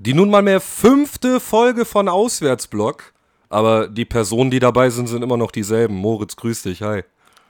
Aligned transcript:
Die 0.00 0.14
nun 0.14 0.30
mal 0.30 0.42
mehr 0.42 0.60
fünfte 0.60 1.40
Folge 1.40 1.84
von 1.84 2.08
Auswärtsblock. 2.08 3.12
Aber 3.48 3.88
die 3.88 4.04
Personen, 4.04 4.48
die 4.48 4.60
dabei 4.60 4.90
sind, 4.90 5.08
sind 5.08 5.22
immer 5.22 5.36
noch 5.36 5.50
dieselben. 5.50 5.96
Moritz, 5.96 6.36
grüß 6.36 6.62
dich, 6.62 6.82
hi. 6.82 7.02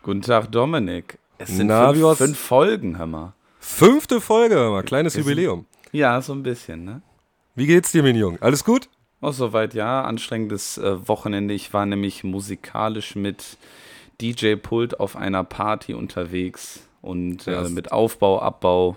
Guten 0.03 0.23
Tag, 0.23 0.51
Dominik. 0.51 1.19
Es 1.37 1.51
sind 1.51 1.67
Na, 1.67 1.93
fünf, 1.93 2.17
fünf, 2.17 2.39
Folgen, 2.39 2.97
hör 2.97 3.07
mal. 3.07 3.35
Fünfte 3.61 4.23
Folge, 4.23 4.55
hör 4.55 4.71
mal. 4.71 4.83
Kleines 4.83 5.15
es 5.15 5.19
Jubiläum. 5.19 5.67
Ja, 5.93 6.23
so 6.23 6.33
ein 6.33 6.43
bisschen, 6.43 6.85
ne? 6.85 7.03
Wie 7.55 7.67
geht's 7.67 7.93
dir, 7.93 8.03
mein 8.03 8.17
Junge? 8.17 8.41
Alles 8.41 8.65
gut? 8.65 8.89
Oh, 9.21 9.31
soweit 9.31 9.75
ja. 9.75 10.03
Anstrengendes 10.03 10.79
äh, 10.79 11.07
Wochenende. 11.07 11.53
Ich 11.53 11.75
war 11.75 11.85
nämlich 11.85 12.25
musikalisch 12.25 13.15
mit 13.15 13.59
DJ-Pult 14.23 14.99
auf 15.01 15.17
einer 15.17 15.45
Party 15.45 15.93
unterwegs 15.93 16.81
und 17.03 17.47
äh, 17.47 17.69
mit 17.69 17.93
Aufbau, 17.93 18.41
Abbau. 18.41 18.97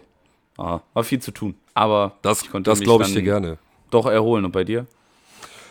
Ah, 0.57 0.81
war 0.93 1.03
viel 1.03 1.19
zu 1.19 1.31
tun. 1.31 1.55
Aber 1.73 2.13
das, 2.21 2.43
das 2.63 2.79
glaube 2.79 3.05
ich 3.05 3.13
dir 3.13 3.21
gerne. 3.21 3.57
Doch 3.89 4.05
erholen. 4.05 4.45
Und 4.45 4.51
bei 4.51 4.63
dir? 4.63 4.85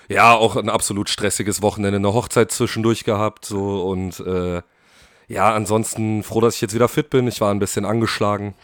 Ja, 0.08 0.34
auch 0.34 0.56
ein 0.56 0.68
absolut 0.68 1.08
stressiges 1.08 1.62
Wochenende, 1.62 1.96
eine 1.96 2.12
Hochzeit 2.12 2.50
zwischendurch 2.50 3.04
gehabt, 3.04 3.44
so 3.44 3.88
und 3.88 4.18
äh, 4.20 4.60
ja, 5.28 5.54
ansonsten 5.54 6.24
froh, 6.24 6.40
dass 6.40 6.56
ich 6.56 6.60
jetzt 6.60 6.74
wieder 6.74 6.88
fit 6.88 7.10
bin. 7.10 7.28
Ich 7.28 7.40
war 7.40 7.54
ein 7.54 7.60
bisschen 7.60 7.84
angeschlagen. 7.84 8.54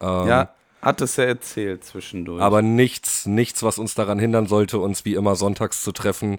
Ähm, 0.00 0.26
ja, 0.26 0.54
hat 0.80 1.02
es 1.02 1.16
ja 1.16 1.24
erzählt 1.24 1.84
zwischendurch. 1.84 2.40
Aber 2.40 2.62
nichts, 2.62 3.26
nichts, 3.26 3.62
was 3.62 3.78
uns 3.78 3.94
daran 3.94 4.18
hindern 4.18 4.46
sollte, 4.46 4.78
uns 4.78 5.04
wie 5.04 5.14
immer 5.14 5.36
sonntags 5.36 5.82
zu 5.82 5.92
treffen 5.92 6.38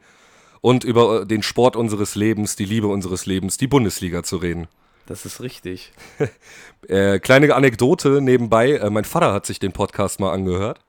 und 0.62 0.84
über 0.84 1.25
den 1.25 1.44
Sport 1.44 1.75
unseres 1.75 2.16
Lebens, 2.16 2.55
die 2.55 2.66
Liebe 2.66 2.88
unseres 2.88 3.28
Lebens, 3.28 3.58
die 3.58 3.67
Bundesliga 3.67 4.23
zu 4.23 4.38
reden. 4.38 4.67
Das 5.12 5.26
ist 5.26 5.42
richtig. 5.42 5.92
äh, 6.88 7.20
kleine 7.20 7.54
Anekdote 7.54 8.22
nebenbei: 8.22 8.78
äh, 8.78 8.90
Mein 8.90 9.04
Vater 9.04 9.34
hat 9.34 9.46
sich 9.46 9.60
den 9.60 9.74
Podcast 9.74 10.22
mal 10.22 10.32
angehört. 10.32 10.80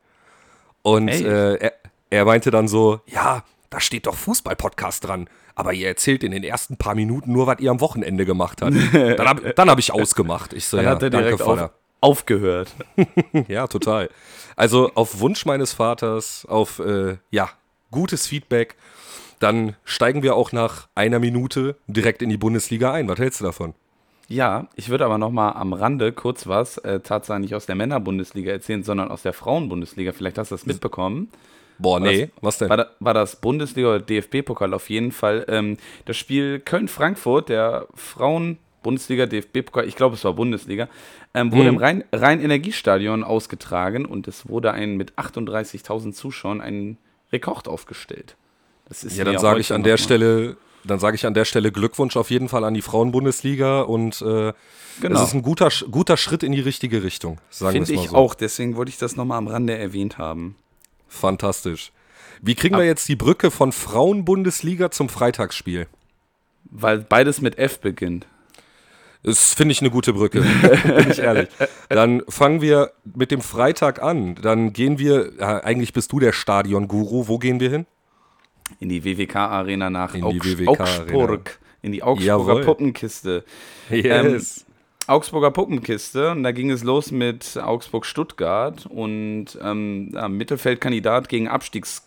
Und 0.83 1.09
äh, 1.09 1.57
er, 1.57 1.73
er 2.09 2.25
meinte 2.25 2.53
dann 2.53 2.69
so: 2.69 3.01
Ja, 3.07 3.43
da 3.69 3.81
steht 3.81 4.07
doch 4.07 4.15
Fußball-Podcast 4.15 5.09
dran. 5.09 5.29
Aber 5.57 5.73
ihr 5.73 5.89
erzählt 5.89 6.23
in 6.23 6.31
den 6.31 6.45
ersten 6.45 6.77
paar 6.77 6.95
Minuten 6.95 7.33
nur, 7.33 7.49
was 7.49 7.59
ihr 7.59 7.73
am 7.73 7.81
Wochenende 7.81 8.25
gemacht 8.25 8.63
habt. 8.63 8.75
dann 8.93 9.29
habe 9.29 9.55
hab 9.57 9.79
ich 9.81 9.93
ausgemacht. 9.93 10.53
Ich 10.53 10.67
so, 10.67 10.77
dann 10.77 10.87
ja, 10.87 10.93
hat 10.93 11.03
er 11.03 11.11
direkt 11.11 11.41
danke, 11.41 11.65
auf, 11.65 11.71
aufgehört. 12.01 12.73
ja, 13.49 13.67
total. 13.67 14.09
Also 14.55 14.93
auf 14.95 15.19
Wunsch 15.19 15.47
meines 15.47 15.73
Vaters, 15.73 16.47
auf 16.49 16.79
äh, 16.79 17.17
ja, 17.33 17.51
gutes 17.91 18.29
Feedback, 18.29 18.77
dann 19.41 19.75
steigen 19.85 20.23
wir 20.23 20.37
auch 20.37 20.53
nach 20.53 20.87
einer 20.95 21.19
Minute 21.19 21.77
direkt 21.89 22.23
in 22.23 22.31
die 22.31 22.37
Bundesliga 22.37 22.93
ein. 22.93 23.09
Was 23.09 23.19
hältst 23.19 23.41
du 23.41 23.45
davon? 23.45 23.75
Ja, 24.29 24.69
ich 24.77 24.89
würde 24.89 25.05
aber 25.05 25.19
noch 25.19 25.31
mal 25.31 25.53
am 25.53 25.73
Rande 25.73 26.13
kurz 26.13 26.47
was, 26.47 26.79
äh, 26.79 27.01
tatsächlich 27.01 27.43
nicht 27.43 27.55
aus 27.55 27.67
der 27.67 27.75
Männerbundesliga 27.75 28.51
erzählen, 28.53 28.83
sondern 28.83 29.11
aus 29.11 29.23
der 29.23 29.33
Frauenbundesliga. 29.33 30.13
Vielleicht 30.13 30.39
hast 30.39 30.51
du 30.51 30.55
das 30.55 30.67
mitbekommen. 30.67 31.29
Boah, 31.79 32.01
nee, 32.01 32.27
das, 32.27 32.31
was 32.41 32.59
denn? 32.59 32.69
War, 32.71 32.87
war 33.01 33.15
das 33.15 33.37
Bundesliga 33.37 33.89
oder 33.89 34.01
DFB-Pokal 34.01 34.73
auf 34.73 34.89
jeden 34.89 35.13
Fall. 35.13 35.45
Ähm, 35.49 35.77
das 36.05 36.17
Spiel 36.17 36.61
Köln-Frankfurt, 36.61 37.49
der 37.49 37.89
Frauen-Bundesliga, 37.95 39.27
DFB-Pokal, 39.27 39.87
ich 39.87 39.97
glaube, 39.97 40.15
es 40.15 40.25
war 40.25 40.33
Bundesliga, 40.33 40.89
ähm, 41.35 41.53
wurde 41.53 41.73
mhm. 41.73 41.81
im 41.81 41.99
Rhein-Energiestadion 42.13 43.25
ausgetragen 43.25 44.07
und 44.07 44.29
es 44.29 44.49
wurde 44.49 44.73
ein 44.73 44.97
mit 44.97 45.13
38.000 45.15 46.13
Zuschauern 46.13 46.61
ein 46.61 46.99
Rekord 47.33 47.69
aufgestellt. 47.69 48.37
Ja, 49.09 49.25
dann 49.25 49.39
sage 49.39 49.61
ich 49.61 49.73
an 49.73 49.83
der 49.83 49.97
Stelle 49.97 50.57
dann 50.85 50.99
sage 50.99 51.17
ich 51.17 51.27
an 51.27 51.35
der 51.35 51.45
Stelle 51.45 51.73
Glückwunsch 51.73 52.17
auf 52.17 52.31
jeden 52.31 52.49
Fall 52.49 52.65
an 52.65 52.75
die 52.75 52.83
Frauenbundesliga 52.83 53.83
und 53.83 54.21
äh, 54.23 54.53
genau. 55.01 55.21
es 55.21 55.29
ist 55.29 55.35
ein 55.35 55.43
guter, 55.43 55.69
guter 55.91 56.17
Schritt 56.17 56.43
in 56.43 56.53
die 56.53 56.61
richtige 56.61 57.03
Richtung, 57.03 57.39
sagen 57.51 57.75
wir 57.75 57.87
Finde 57.87 58.03
ich 58.03 58.11
so. 58.11 58.17
auch, 58.17 58.35
deswegen 58.35 58.77
wollte 58.77 58.91
ich 58.91 58.99
das 58.99 59.17
nochmal 59.17 59.39
am 59.39 59.49
Rande 59.49 59.77
erwähnt 59.77 60.19
haben. 60.19 60.57
Fantastisch. 61.09 61.93
Wie 62.41 62.55
kriegen 62.55 62.75
Ab 62.75 62.81
wir 62.81 62.87
jetzt 62.87 63.09
die 63.09 63.17
Brücke 63.17 63.51
von 63.51 63.73
Frauenbundesliga 63.73 64.91
zum 64.91 65.09
Freitagsspiel? 65.09 65.87
Weil 66.65 66.99
beides 66.99 67.41
mit 67.41 67.59
F 67.59 67.81
beginnt. 67.81 68.27
Das 69.23 69.55
finde 69.55 69.73
ich 69.73 69.81
eine 69.81 69.91
gute 69.91 70.13
Brücke, 70.13 70.41
bin 70.85 71.11
ich 71.11 71.21
ehrlich. 71.21 71.49
Dann 71.89 72.23
fangen 72.29 72.61
wir 72.61 72.93
mit 73.15 73.31
dem 73.31 73.41
Freitag 73.41 74.03
an. 74.03 74.35
Dann 74.35 74.73
gehen 74.73 74.99
wir, 74.99 75.33
ja, 75.39 75.63
eigentlich 75.63 75.93
bist 75.93 76.11
du 76.11 76.19
der 76.19 76.33
Stadion-Guru. 76.33 77.29
Wo 77.29 77.39
gehen 77.39 77.61
wir 77.61 77.71
hin? 77.71 77.87
In 78.81 78.89
die 78.89 79.05
WWK-Arena 79.05 79.91
nach 79.91 80.15
in 80.15 80.25
Augs 80.25 80.45
WWK 80.45 80.81
Augsburg, 80.81 81.59
in 81.83 81.93
die 81.93 82.03
Augsburger 82.03 82.53
Jawohl. 82.53 82.65
Puppenkiste. 82.65 83.45
Yes. 83.91 84.65
Ähm, 84.67 84.73
Augsburger 85.09 85.51
Puppenkiste 85.51 86.31
und 86.31 86.45
da 86.45 86.53
ging 86.53 86.71
es 86.71 86.85
los 86.85 87.11
mit 87.11 87.57
Augsburg-Stuttgart 87.57 88.87
und 88.87 89.47
ähm, 89.61 90.11
Mittelfeldkandidat 90.29 91.29
gegen 91.29 91.49
Abstiegs 91.49 92.07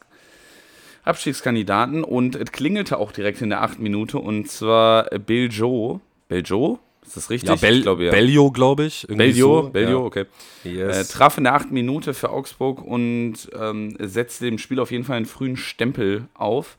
Abstiegskandidaten 1.04 2.04
und 2.04 2.36
es 2.36 2.52
klingelte 2.52 2.98
auch 2.98 3.12
direkt 3.12 3.42
in 3.42 3.50
der 3.50 3.62
achten 3.62 3.84
Minute 3.84 4.18
und 4.18 4.50
zwar 4.50 5.04
Beljo. 5.04 6.02
Beljo? 6.28 6.80
Ist 7.06 7.18
das 7.18 7.30
richtig? 7.30 7.50
Ja, 7.50 7.56
Bel 7.56 7.82
glaub, 7.82 8.00
ja. 8.00 8.12
Bellio, 8.12 8.52
glaube 8.52 8.86
ich. 8.86 9.06
Bellio, 9.08 9.64
so. 9.64 9.70
Bellio, 9.70 10.00
ja. 10.00 10.06
okay. 10.06 10.26
Yes. 10.64 10.98
Äh, 10.98 11.14
traf 11.14 11.38
in 11.38 11.46
der 11.46 11.54
achten 11.54 11.74
Minute 11.74 12.14
für 12.14 12.30
Augsburg 12.30 12.82
und 12.82 13.50
ähm, 13.58 13.96
setzte 14.00 14.46
dem 14.46 14.58
Spiel 14.58 14.80
auf 14.80 14.92
jeden 14.92 15.04
Fall 15.04 15.18
einen 15.18 15.26
frühen 15.26 15.58
Stempel 15.58 16.28
auf. 16.34 16.78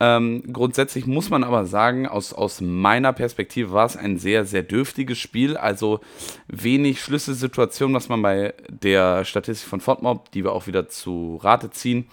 Ähm, 0.00 0.42
grundsätzlich 0.52 1.06
muss 1.06 1.30
man 1.30 1.44
aber 1.44 1.64
sagen, 1.64 2.08
aus, 2.08 2.32
aus 2.32 2.60
meiner 2.60 3.12
Perspektive 3.12 3.72
war 3.72 3.86
es 3.86 3.96
ein 3.96 4.18
sehr, 4.18 4.44
sehr 4.44 4.64
dürftiges 4.64 5.18
Spiel. 5.18 5.56
Also 5.56 6.00
wenig 6.48 7.00
Schlüsselsituationen, 7.00 7.94
was 7.94 8.08
man 8.08 8.20
bei 8.20 8.54
der 8.68 9.24
Statistik 9.24 9.68
von 9.68 9.80
Fortmob, 9.80 10.32
die 10.32 10.42
wir 10.42 10.52
auch 10.52 10.66
wieder 10.66 10.88
zu 10.88 11.38
Rate 11.40 11.70
ziehen, 11.70 12.08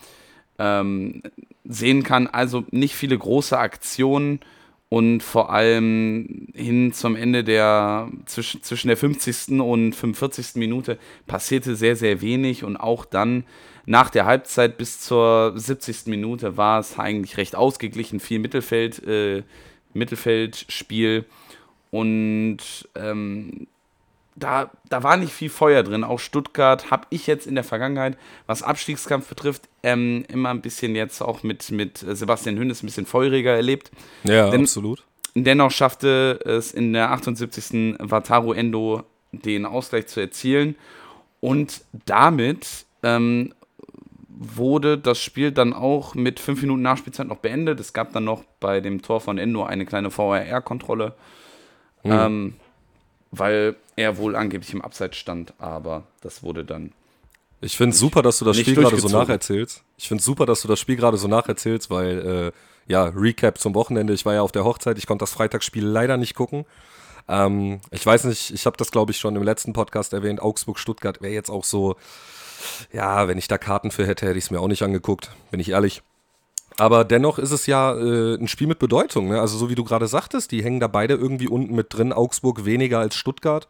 ähm, 0.59 1.23
sehen 1.63 2.03
kann. 2.03 2.27
Also 2.27 2.63
nicht 2.69 2.93
viele 2.93 3.17
große 3.17 3.57
Aktionen 3.57 4.41
und 4.89 5.21
vor 5.21 5.51
allem 5.51 6.47
hin 6.55 6.91
zum 6.93 7.15
Ende 7.15 7.43
der, 7.43 8.09
zwischen, 8.25 8.63
zwischen 8.63 8.87
der 8.87 8.97
50. 8.97 9.59
und 9.61 9.93
45. 9.93 10.55
Minute 10.55 10.97
passierte 11.27 11.75
sehr, 11.75 11.95
sehr 11.95 12.21
wenig 12.21 12.63
und 12.63 12.75
auch 12.75 13.05
dann 13.05 13.43
nach 13.85 14.09
der 14.09 14.25
Halbzeit 14.25 14.77
bis 14.77 14.99
zur 14.99 15.53
70. 15.55 16.07
Minute 16.07 16.57
war 16.57 16.79
es 16.79 16.97
eigentlich 16.97 17.37
recht 17.37 17.55
ausgeglichen, 17.55 18.19
viel 18.19 18.39
Mittelfeld, 18.39 19.05
äh, 19.07 19.43
Mittelfeldspiel 19.93 21.25
und 21.91 22.57
ähm, 22.95 23.67
da, 24.35 24.71
da 24.89 25.03
war 25.03 25.17
nicht 25.17 25.33
viel 25.33 25.49
Feuer 25.49 25.83
drin. 25.83 26.03
Auch 26.03 26.19
Stuttgart 26.19 26.89
habe 26.89 27.05
ich 27.09 27.27
jetzt 27.27 27.45
in 27.45 27.55
der 27.55 27.63
Vergangenheit, 27.63 28.17
was 28.47 28.63
Abstiegskampf 28.63 29.27
betrifft, 29.27 29.68
ähm, 29.83 30.25
immer 30.27 30.49
ein 30.49 30.61
bisschen 30.61 30.95
jetzt 30.95 31.21
auch 31.21 31.43
mit, 31.43 31.71
mit 31.71 31.97
Sebastian 31.97 32.57
Hönes 32.57 32.83
ein 32.83 32.87
bisschen 32.87 33.05
feuriger 33.05 33.55
erlebt. 33.55 33.91
Ja, 34.23 34.49
Denn, 34.49 34.61
absolut. 34.61 35.03
Dennoch 35.35 35.71
schaffte 35.71 36.39
es 36.45 36.71
in 36.71 36.93
der 36.93 37.11
78. 37.11 37.97
Wataru 37.99 38.53
Endo 38.53 39.03
den 39.31 39.65
Ausgleich 39.65 40.07
zu 40.07 40.19
erzielen. 40.19 40.75
Und 41.39 41.81
damit 42.05 42.85
ähm, 43.03 43.53
wurde 44.27 44.97
das 44.97 45.21
Spiel 45.21 45.51
dann 45.51 45.73
auch 45.73 46.15
mit 46.15 46.39
fünf 46.39 46.61
Minuten 46.61 46.81
Nachspielzeit 46.81 47.27
noch 47.27 47.37
beendet. 47.37 47.79
Es 47.79 47.93
gab 47.93 48.13
dann 48.13 48.23
noch 48.23 48.43
bei 48.59 48.81
dem 48.81 49.01
Tor 49.01 49.21
von 49.21 49.37
Endo 49.37 49.63
eine 49.63 49.85
kleine 49.85 50.11
VRR-Kontrolle. 50.11 51.13
Mhm. 52.03 52.11
Ähm, 52.11 52.53
weil 53.31 53.75
er 53.95 54.17
wohl 54.17 54.35
angeblich 54.35 54.73
im 54.73 54.81
Abseits 54.81 55.17
stand, 55.17 55.53
aber 55.59 56.03
das 56.21 56.43
wurde 56.43 56.65
dann. 56.65 56.93
Ich 57.61 57.75
finde 57.75 57.93
es 57.93 57.99
super, 57.99 58.21
dass 58.21 58.39
du 58.39 58.45
das 58.45 58.57
Spiel 58.57 58.75
gerade 58.75 58.99
so 58.99 59.09
nacherzählst. 59.09 59.83
Ich 59.97 60.07
finde 60.07 60.21
es 60.21 60.25
super, 60.25 60.45
dass 60.45 60.61
du 60.61 60.67
das 60.67 60.79
Spiel 60.79 60.95
gerade 60.95 61.17
so 61.17 61.27
nacherzählst, 61.27 61.89
weil, 61.89 62.19
äh, 62.19 62.51
ja, 62.87 63.05
Recap 63.05 63.57
zum 63.57 63.75
Wochenende. 63.75 64.13
Ich 64.13 64.25
war 64.25 64.33
ja 64.33 64.41
auf 64.41 64.51
der 64.51 64.63
Hochzeit, 64.63 64.97
ich 64.97 65.07
konnte 65.07 65.23
das 65.23 65.31
Freitagsspiel 65.31 65.85
leider 65.85 66.17
nicht 66.17 66.35
gucken. 66.35 66.65
Ähm, 67.27 67.81
ich 67.91 68.05
weiß 68.05 68.23
nicht, 68.25 68.51
ich 68.51 68.65
habe 68.65 68.77
das, 68.77 68.91
glaube 68.91 69.11
ich, 69.11 69.17
schon 69.17 69.35
im 69.35 69.43
letzten 69.43 69.73
Podcast 69.73 70.13
erwähnt. 70.13 70.41
Augsburg-Stuttgart 70.41 71.21
wäre 71.21 71.33
jetzt 71.33 71.49
auch 71.49 71.63
so, 71.63 71.95
ja, 72.91 73.27
wenn 73.27 73.37
ich 73.37 73.47
da 73.47 73.57
Karten 73.57 73.91
für 73.91 74.07
hätte, 74.07 74.25
hätte 74.25 74.37
ich 74.37 74.45
es 74.45 74.51
mir 74.51 74.59
auch 74.59 74.67
nicht 74.67 74.81
angeguckt, 74.81 75.31
bin 75.51 75.59
ich 75.59 75.69
ehrlich. 75.69 76.01
Aber 76.77 77.03
dennoch 77.03 77.39
ist 77.39 77.51
es 77.51 77.65
ja 77.65 77.93
äh, 77.93 78.35
ein 78.35 78.47
Spiel 78.47 78.67
mit 78.67 78.79
Bedeutung. 78.79 79.27
Ne? 79.27 79.41
Also 79.41 79.57
so 79.57 79.69
wie 79.69 79.75
du 79.75 79.83
gerade 79.83 80.07
sagtest, 80.07 80.51
die 80.51 80.63
hängen 80.63 80.79
da 80.79 80.87
beide 80.87 81.13
irgendwie 81.15 81.49
unten 81.49 81.75
mit 81.75 81.93
drin. 81.93 82.13
Augsburg 82.13 82.63
weniger 82.63 82.99
als 82.99 83.15
Stuttgart. 83.15 83.67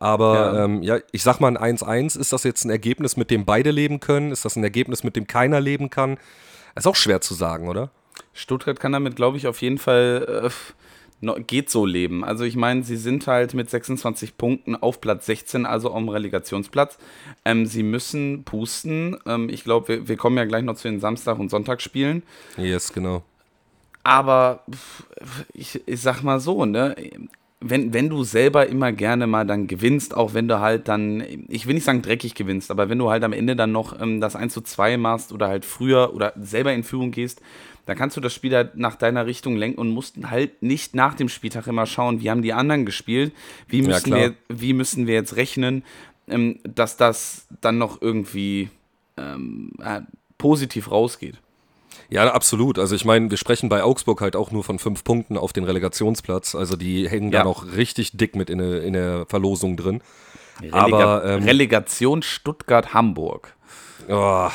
Aber 0.00 0.34
ja, 0.34 0.64
ähm, 0.64 0.82
ja 0.82 0.98
ich 1.12 1.22
sag 1.22 1.38
mal 1.38 1.56
ein 1.56 1.76
1-1. 1.78 2.18
Ist 2.18 2.32
das 2.32 2.42
jetzt 2.42 2.64
ein 2.64 2.70
Ergebnis, 2.70 3.16
mit 3.16 3.30
dem 3.30 3.44
beide 3.44 3.70
leben 3.70 4.00
können? 4.00 4.32
Ist 4.32 4.44
das 4.44 4.56
ein 4.56 4.64
Ergebnis, 4.64 5.04
mit 5.04 5.14
dem 5.14 5.28
keiner 5.28 5.60
leben 5.60 5.90
kann? 5.90 6.18
Ist 6.74 6.88
auch 6.88 6.96
schwer 6.96 7.20
zu 7.20 7.34
sagen, 7.34 7.68
oder? 7.68 7.90
Stuttgart 8.32 8.80
kann 8.80 8.92
damit, 8.92 9.14
glaube 9.14 9.36
ich, 9.36 9.46
auf 9.46 9.60
jeden 9.60 9.78
Fall 9.78 10.46
äh, 10.46 10.50
geht 11.46 11.68
so 11.68 11.84
leben. 11.84 12.24
Also 12.24 12.44
ich 12.44 12.56
meine, 12.56 12.82
sie 12.82 12.96
sind 12.96 13.26
halt 13.26 13.52
mit 13.52 13.68
26 13.68 14.38
Punkten 14.38 14.74
auf 14.74 15.00
Platz 15.00 15.26
16, 15.26 15.66
also 15.66 15.92
am 15.92 16.08
Relegationsplatz. 16.08 16.96
Ähm, 17.44 17.66
sie 17.66 17.82
müssen 17.82 18.44
pusten. 18.44 19.18
Ähm, 19.26 19.50
ich 19.50 19.64
glaube, 19.64 19.88
wir, 19.88 20.08
wir, 20.08 20.16
kommen 20.16 20.38
ja 20.38 20.44
gleich 20.46 20.64
noch 20.64 20.76
zu 20.76 20.88
den 20.88 21.00
Samstag- 21.00 21.38
und 21.38 21.50
Sonntagsspielen. 21.50 22.22
Yes, 22.56 22.92
genau. 22.92 23.22
Aber 24.02 24.64
ich, 25.52 25.86
ich 25.86 26.00
sag 26.00 26.22
mal 26.22 26.40
so, 26.40 26.64
ne? 26.64 26.96
Wenn, 27.60 27.92
wenn 27.92 28.08
du 28.08 28.24
selber 28.24 28.66
immer 28.66 28.90
gerne 28.90 29.26
mal 29.26 29.46
dann 29.46 29.66
gewinnst, 29.66 30.16
auch 30.16 30.32
wenn 30.32 30.48
du 30.48 30.60
halt 30.60 30.88
dann, 30.88 31.22
ich 31.48 31.66
will 31.66 31.74
nicht 31.74 31.84
sagen 31.84 32.00
dreckig 32.00 32.34
gewinnst, 32.34 32.70
aber 32.70 32.88
wenn 32.88 32.98
du 32.98 33.10
halt 33.10 33.22
am 33.22 33.34
Ende 33.34 33.54
dann 33.54 33.70
noch 33.70 34.00
ähm, 34.00 34.20
das 34.20 34.34
1 34.34 34.52
zu 34.54 34.62
2 34.62 34.96
machst 34.96 35.32
oder 35.32 35.48
halt 35.48 35.66
früher 35.66 36.14
oder 36.14 36.32
selber 36.40 36.72
in 36.72 36.84
Führung 36.84 37.10
gehst, 37.10 37.42
dann 37.84 37.98
kannst 37.98 38.16
du 38.16 38.20
das 38.20 38.32
Spiel 38.32 38.54
halt 38.54 38.76
nach 38.76 38.96
deiner 38.96 39.26
Richtung 39.26 39.56
lenken 39.56 39.78
und 39.78 39.90
musst 39.90 40.16
halt 40.24 40.62
nicht 40.62 40.94
nach 40.94 41.14
dem 41.14 41.28
Spieltag 41.28 41.66
immer 41.66 41.86
schauen, 41.86 42.20
wie 42.20 42.30
haben 42.30 42.42
die 42.42 42.54
anderen 42.54 42.86
gespielt, 42.86 43.32
wie 43.68 43.82
müssen, 43.82 44.10
ja, 44.10 44.16
wir, 44.16 44.34
wie 44.48 44.72
müssen 44.72 45.06
wir 45.06 45.14
jetzt 45.14 45.36
rechnen, 45.36 45.84
ähm, 46.28 46.60
dass 46.62 46.96
das 46.96 47.46
dann 47.60 47.76
noch 47.76 48.00
irgendwie 48.00 48.70
ähm, 49.18 49.72
äh, 49.82 50.00
positiv 50.38 50.90
rausgeht. 50.90 51.38
Ja, 52.10 52.32
absolut. 52.32 52.78
Also 52.78 52.96
ich 52.96 53.04
meine, 53.04 53.30
wir 53.30 53.38
sprechen 53.38 53.68
bei 53.68 53.84
Augsburg 53.84 54.20
halt 54.20 54.34
auch 54.34 54.50
nur 54.50 54.64
von 54.64 54.78
fünf 54.78 55.04
Punkten 55.04 55.36
auf 55.36 55.52
den 55.52 55.64
Relegationsplatz. 55.64 56.54
Also 56.56 56.76
die 56.76 57.08
hängen 57.08 57.30
ja. 57.30 57.38
da 57.38 57.44
noch 57.44 57.76
richtig 57.76 58.16
dick 58.16 58.34
mit 58.34 58.50
in, 58.50 58.58
der, 58.58 58.82
in 58.82 58.92
der 58.94 59.26
Verlosung 59.26 59.76
drin. 59.76 60.02
Relega 60.60 60.80
aber, 60.80 61.24
ähm, 61.24 61.44
Relegation 61.44 62.22
Stuttgart-Hamburg. 62.22 63.54
Oh, 64.08 64.48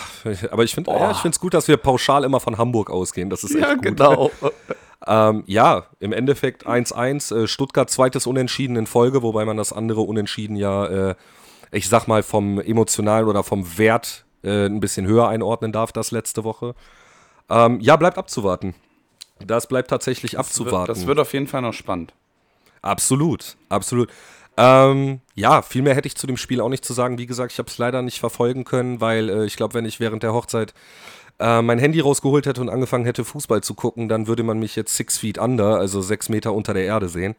aber 0.51 0.63
ich 0.63 0.75
finde 0.75 0.91
ja, 0.91 1.11
es 1.11 1.39
gut, 1.39 1.53
dass 1.53 1.67
wir 1.67 1.77
pauschal 1.77 2.25
immer 2.25 2.41
von 2.41 2.57
Hamburg 2.57 2.89
ausgehen. 2.89 3.29
Das 3.29 3.43
ist 3.43 3.55
echt 3.55 3.63
ja, 3.63 3.73
gut. 3.75 3.83
Genau. 3.83 4.31
ähm, 5.07 5.43
ja, 5.47 5.85
im 5.99 6.11
Endeffekt 6.11 6.67
1-1. 6.67 7.43
Äh, 7.43 7.47
Stuttgart 7.47 7.89
zweites 7.89 8.27
Unentschieden 8.27 8.75
in 8.75 8.85
Folge, 8.85 9.23
wobei 9.23 9.45
man 9.45 9.55
das 9.55 9.71
andere 9.71 10.01
Unentschieden 10.01 10.57
ja, 10.57 10.85
äh, 11.11 11.15
ich 11.71 11.87
sag 11.87 12.07
mal, 12.07 12.21
vom 12.21 12.59
emotionalen 12.59 13.27
oder 13.27 13.43
vom 13.43 13.77
Wert 13.77 14.25
äh, 14.43 14.65
ein 14.65 14.81
bisschen 14.81 15.07
höher 15.07 15.29
einordnen 15.29 15.71
darf, 15.71 15.93
das 15.93 16.11
letzte 16.11 16.43
Woche. 16.43 16.75
Ähm, 17.50 17.80
ja, 17.80 17.95
bleibt 17.95 18.18
abzuwarten. 18.18 18.75
Das 19.39 19.68
bleibt 19.68 19.89
tatsächlich 19.89 20.31
das 20.31 20.39
abzuwarten. 20.39 20.88
Wird, 20.88 20.97
das 20.97 21.07
wird 21.07 21.19
auf 21.19 21.33
jeden 21.33 21.47
Fall 21.47 21.62
noch 21.62 21.74
spannend. 21.74 22.13
Absolut, 22.81 23.57
absolut. 23.69 24.09
Ähm, 24.57 25.19
ja, 25.33 25.62
viel 25.62 25.81
mehr 25.81 25.95
hätte 25.95 26.07
ich 26.07 26.15
zu 26.15 26.27
dem 26.27 26.38
Spiel 26.38 26.62
auch 26.62 26.69
nicht 26.69 26.86
zu 26.86 26.94
sagen. 26.94 27.18
Wie 27.18 27.25
gesagt, 27.25 27.51
ich 27.51 27.59
habe 27.59 27.69
es 27.69 27.77
leider 27.77 28.01
nicht 28.01 28.19
verfolgen 28.19 28.63
können, 28.63 29.01
weil 29.01 29.30
äh, 29.30 29.45
ich 29.45 29.57
glaube, 29.57 29.74
wenn 29.74 29.86
ich 29.86 30.00
während 30.00 30.24
der 30.24 30.33
Hochzeit 30.33 30.74
äh, 31.39 31.62
mein 31.62 31.80
Handy 31.80 32.00
rausgeholt 32.00 32.45
hätte 32.45 32.62
und 32.62 32.69
angefangen 32.69 33.06
hätte, 33.06 33.25
Fußball 33.25 33.62
zu 33.62 33.74
gucken, 33.74 34.07
dann 34.07 34.27
würde 34.27 34.44
man 34.44 34.59
mich 34.59 34.75
jetzt 34.75 34.95
six 34.95 35.18
feet 35.18 35.38
under, 35.38 35.77
also 35.77 36.01
sechs 36.01 36.30
Meter 36.30 36.53
unter 36.53 36.74
der 36.74 36.86
Erde 36.86 37.09
sehen. 37.09 37.36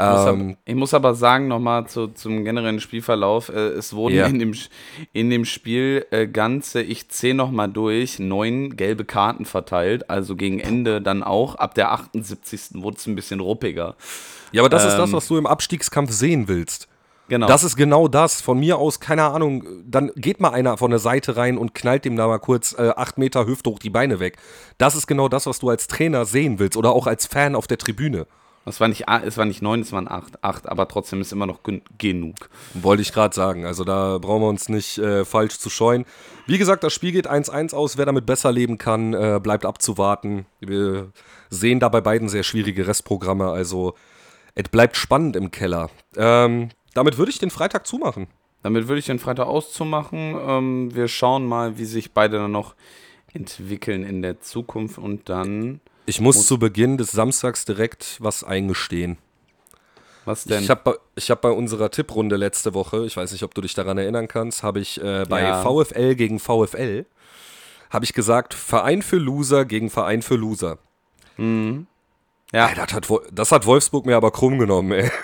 Ich 0.00 0.06
muss, 0.06 0.20
aber, 0.20 0.30
ähm, 0.30 0.56
ich 0.64 0.74
muss 0.76 0.94
aber 0.94 1.14
sagen, 1.16 1.48
nochmal 1.48 1.88
zu, 1.88 2.06
zum 2.06 2.44
generellen 2.44 2.78
Spielverlauf, 2.78 3.48
äh, 3.48 3.70
es 3.70 3.94
wurden 3.94 4.14
yeah. 4.14 4.28
in, 4.28 4.38
dem, 4.38 4.54
in 5.12 5.28
dem 5.28 5.44
Spiel 5.44 6.06
äh, 6.12 6.28
ganze, 6.28 6.82
ich 6.82 7.08
zähle 7.08 7.34
nochmal 7.34 7.68
durch, 7.68 8.20
neun 8.20 8.76
gelbe 8.76 9.04
Karten 9.04 9.44
verteilt, 9.44 10.08
also 10.08 10.36
gegen 10.36 10.60
Ende 10.60 11.02
dann 11.02 11.24
auch. 11.24 11.56
Ab 11.56 11.74
der 11.74 11.90
78. 11.90 12.74
wurde 12.74 12.96
es 12.96 13.06
ein 13.08 13.16
bisschen 13.16 13.40
ruppiger. 13.40 13.96
Ja, 14.52 14.62
aber 14.62 14.68
das 14.68 14.84
ähm, 14.84 14.90
ist 14.90 14.98
das, 14.98 15.10
ähm, 15.10 15.16
was 15.16 15.26
du 15.26 15.36
im 15.36 15.46
Abstiegskampf 15.46 16.12
sehen 16.12 16.46
willst. 16.46 16.86
Genau. 17.28 17.48
Das 17.48 17.64
ist 17.64 17.76
genau 17.76 18.06
das. 18.06 18.40
Von 18.40 18.60
mir 18.60 18.78
aus, 18.78 19.00
keine 19.00 19.24
Ahnung, 19.24 19.64
dann 19.84 20.12
geht 20.14 20.40
mal 20.40 20.50
einer 20.50 20.78
von 20.78 20.90
der 20.90 21.00
Seite 21.00 21.36
rein 21.36 21.58
und 21.58 21.74
knallt 21.74 22.04
dem 22.04 22.16
da 22.16 22.28
mal 22.28 22.38
kurz 22.38 22.72
äh, 22.78 22.92
acht 22.96 23.18
Meter 23.18 23.46
Hüfte 23.46 23.68
hoch 23.68 23.80
die 23.80 23.90
Beine 23.90 24.20
weg. 24.20 24.38
Das 24.78 24.94
ist 24.94 25.08
genau 25.08 25.28
das, 25.28 25.46
was 25.46 25.58
du 25.58 25.68
als 25.68 25.88
Trainer 25.88 26.24
sehen 26.24 26.60
willst 26.60 26.76
oder 26.76 26.92
auch 26.92 27.08
als 27.08 27.26
Fan 27.26 27.54
auf 27.54 27.66
der 27.66 27.78
Tribüne. 27.78 28.26
Es 28.68 28.80
war 28.80 28.88
nicht, 28.88 29.04
es 29.24 29.36
war 29.36 29.44
nicht 29.44 29.62
neun, 29.62 29.80
es 29.80 29.92
waren 29.92 30.08
acht. 30.08 30.42
Acht, 30.44 30.68
aber 30.68 30.88
trotzdem 30.88 31.20
ist 31.20 31.32
immer 31.32 31.46
noch 31.46 31.60
genug. 31.98 32.36
Wollte 32.74 33.02
ich 33.02 33.12
gerade 33.12 33.34
sagen. 33.34 33.64
Also 33.64 33.84
da 33.84 34.18
brauchen 34.18 34.42
wir 34.42 34.48
uns 34.48 34.68
nicht 34.68 34.98
äh, 34.98 35.24
falsch 35.24 35.58
zu 35.58 35.70
scheuen. 35.70 36.04
Wie 36.46 36.58
gesagt, 36.58 36.84
das 36.84 36.92
Spiel 36.92 37.12
geht 37.12 37.28
1-1 37.28 37.74
aus. 37.74 37.98
Wer 37.98 38.06
damit 38.06 38.26
besser 38.26 38.52
leben 38.52 38.78
kann, 38.78 39.14
äh, 39.14 39.40
bleibt 39.42 39.64
abzuwarten. 39.66 40.46
Wir 40.60 41.10
sehen 41.50 41.80
da 41.80 41.88
bei 41.88 42.00
beiden 42.00 42.28
sehr 42.28 42.42
schwierige 42.42 42.86
Restprogramme. 42.86 43.50
Also 43.50 43.94
es 44.54 44.68
bleibt 44.68 44.96
spannend 44.96 45.36
im 45.36 45.50
Keller. 45.50 45.90
Ähm, 46.16 46.70
damit 46.94 47.18
würde 47.18 47.30
ich 47.30 47.38
den 47.38 47.50
Freitag 47.50 47.86
zumachen. 47.86 48.28
Damit 48.62 48.88
würde 48.88 48.98
ich 48.98 49.06
den 49.06 49.18
Freitag 49.18 49.46
auszumachen. 49.46 50.36
Ähm, 50.40 50.94
wir 50.94 51.08
schauen 51.08 51.46
mal, 51.46 51.78
wie 51.78 51.84
sich 51.84 52.12
beide 52.12 52.38
dann 52.38 52.52
noch 52.52 52.74
entwickeln 53.32 54.04
in 54.04 54.22
der 54.22 54.40
Zukunft 54.40 54.98
und 54.98 55.28
dann 55.28 55.80
ich 56.08 56.20
muss, 56.20 56.46
zu 56.46 56.58
Beginn 56.58 56.96
des 56.98 57.12
Samstags 57.12 57.64
direkt 57.64 58.16
was 58.20 58.44
eingestehen. 58.44 59.18
Was 60.24 60.44
denn? 60.44 60.62
Ich 60.62 60.70
habe 60.70 60.98
ich 61.14 61.30
hab 61.30 61.40
bei 61.40 61.50
unserer 61.50 61.90
Tipprunde 61.90 62.36
letzte 62.36 62.74
Woche, 62.74 63.06
ich 63.06 63.16
weiß 63.16 63.32
nicht, 63.32 63.42
ob 63.42 63.54
du 63.54 63.60
dich 63.60 63.74
daran 63.74 63.98
erinnern 63.98 64.28
kannst, 64.28 64.62
habe 64.62 64.80
ich 64.80 65.02
äh, 65.02 65.24
bei 65.28 65.42
ja. 65.42 65.62
VfL 65.62 66.14
gegen 66.14 66.38
VfL, 66.38 67.06
habe 67.90 68.04
ich 68.04 68.12
gesagt, 68.12 68.54
Verein 68.54 69.02
für 69.02 69.16
Loser 69.16 69.64
gegen 69.64 69.90
Verein 69.90 70.22
für 70.22 70.36
Loser. 70.36 70.78
Mhm. 71.36 71.86
Ja. 72.52 72.68
Ey, 72.68 72.74
das, 72.74 72.92
hat, 72.92 73.08
das 73.32 73.52
hat 73.52 73.66
Wolfsburg 73.66 74.06
mir 74.06 74.16
aber 74.16 74.30
krumm 74.30 74.58
genommen, 74.58 74.92
ey. 74.92 75.10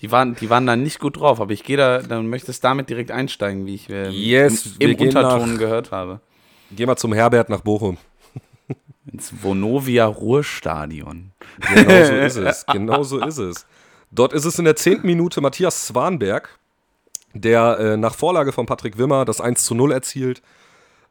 Die 0.00 0.10
waren, 0.10 0.34
die 0.34 0.50
waren 0.50 0.66
da 0.66 0.74
nicht 0.74 0.98
gut 0.98 1.20
drauf, 1.20 1.40
aber 1.40 1.52
ich 1.52 1.62
gehe 1.62 1.76
da, 1.76 2.02
dann 2.02 2.26
möchtest 2.26 2.64
damit 2.64 2.90
direkt 2.90 3.12
einsteigen, 3.12 3.66
wie 3.66 3.76
ich 3.76 3.88
äh, 3.88 4.08
yes, 4.08 4.74
im, 4.80 4.90
im 4.90 4.98
Unterton 4.98 5.52
nach, 5.52 5.58
gehört 5.58 5.92
habe. 5.92 6.20
Geh 6.72 6.86
mal 6.86 6.96
zum 6.96 7.12
Herbert 7.12 7.48
nach 7.48 7.60
Bochum. 7.60 7.98
Ins 9.10 9.32
Vonovia 9.42 10.06
Ruhrstadion. 10.06 11.32
Genau 11.74 12.04
so 12.04 12.14
ist 12.14 12.36
es. 12.36 12.66
Genau 12.66 13.02
so 13.02 13.18
ist 13.18 13.38
es. 13.38 13.66
Dort 14.10 14.32
ist 14.32 14.44
es 14.44 14.58
in 14.58 14.64
der 14.64 14.76
zehnten 14.76 15.06
Minute 15.06 15.40
Matthias 15.40 15.86
Swanberg, 15.86 16.58
der 17.34 17.78
äh, 17.78 17.96
nach 17.96 18.14
Vorlage 18.14 18.52
von 18.52 18.66
Patrick 18.66 18.98
Wimmer 18.98 19.24
das 19.24 19.40
1 19.40 19.64
zu 19.64 19.74
0 19.74 19.92
erzielt. 19.92 20.42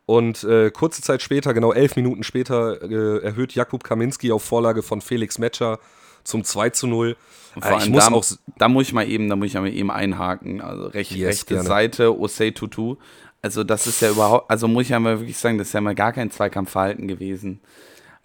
Und 0.06 0.44
äh, 0.44 0.72
kurze 0.72 1.02
Zeit 1.02 1.22
später, 1.22 1.54
genau 1.54 1.74
elf 1.74 1.96
Minuten 1.96 2.24
später, 2.24 2.82
äh, 2.82 3.24
erhöht 3.24 3.54
Jakub 3.54 3.84
Kaminski 3.84 4.32
auf 4.32 4.44
Vorlage 4.44 4.84
von 4.84 5.02
Felix 5.02 5.38
Metscher 5.38 5.80
zum 6.24 6.44
2 6.44 6.70
zu 6.72 6.88
0. 6.88 7.16
Vor 7.54 7.64
äh, 7.64 7.76
allem 7.76 7.94
da, 7.94 8.10
da, 8.58 8.70
muss 8.70 8.88
ich 8.88 8.94
mal 8.94 9.08
eben, 9.08 9.30
da 9.30 9.36
muss 9.36 9.48
ich 9.48 9.54
mal 9.56 9.68
eben 9.68 9.92
einhaken. 9.92 10.62
Also 10.62 10.88
recht, 10.88 11.12
yes, 11.12 11.30
rechte 11.30 11.54
gerne. 11.56 11.68
Seite, 11.68 12.20
Osei 12.20 12.52
Tutu. 12.52 12.98
Also 13.42 13.64
das 13.64 13.88
ist 13.88 14.02
ja 14.02 14.12
überhaupt, 14.12 14.50
also 14.52 14.68
muss 14.68 14.84
ich 14.84 14.90
ja 14.90 15.00
mal 15.00 15.20
wirklich 15.20 15.38
sagen, 15.38 15.58
das 15.58 15.68
ist 15.68 15.74
ja 15.74 15.82
mal 15.82 15.96
gar 15.96 16.14
kein 16.14 16.30
Zweikampfverhalten 16.30 17.08
gewesen. 17.08 17.60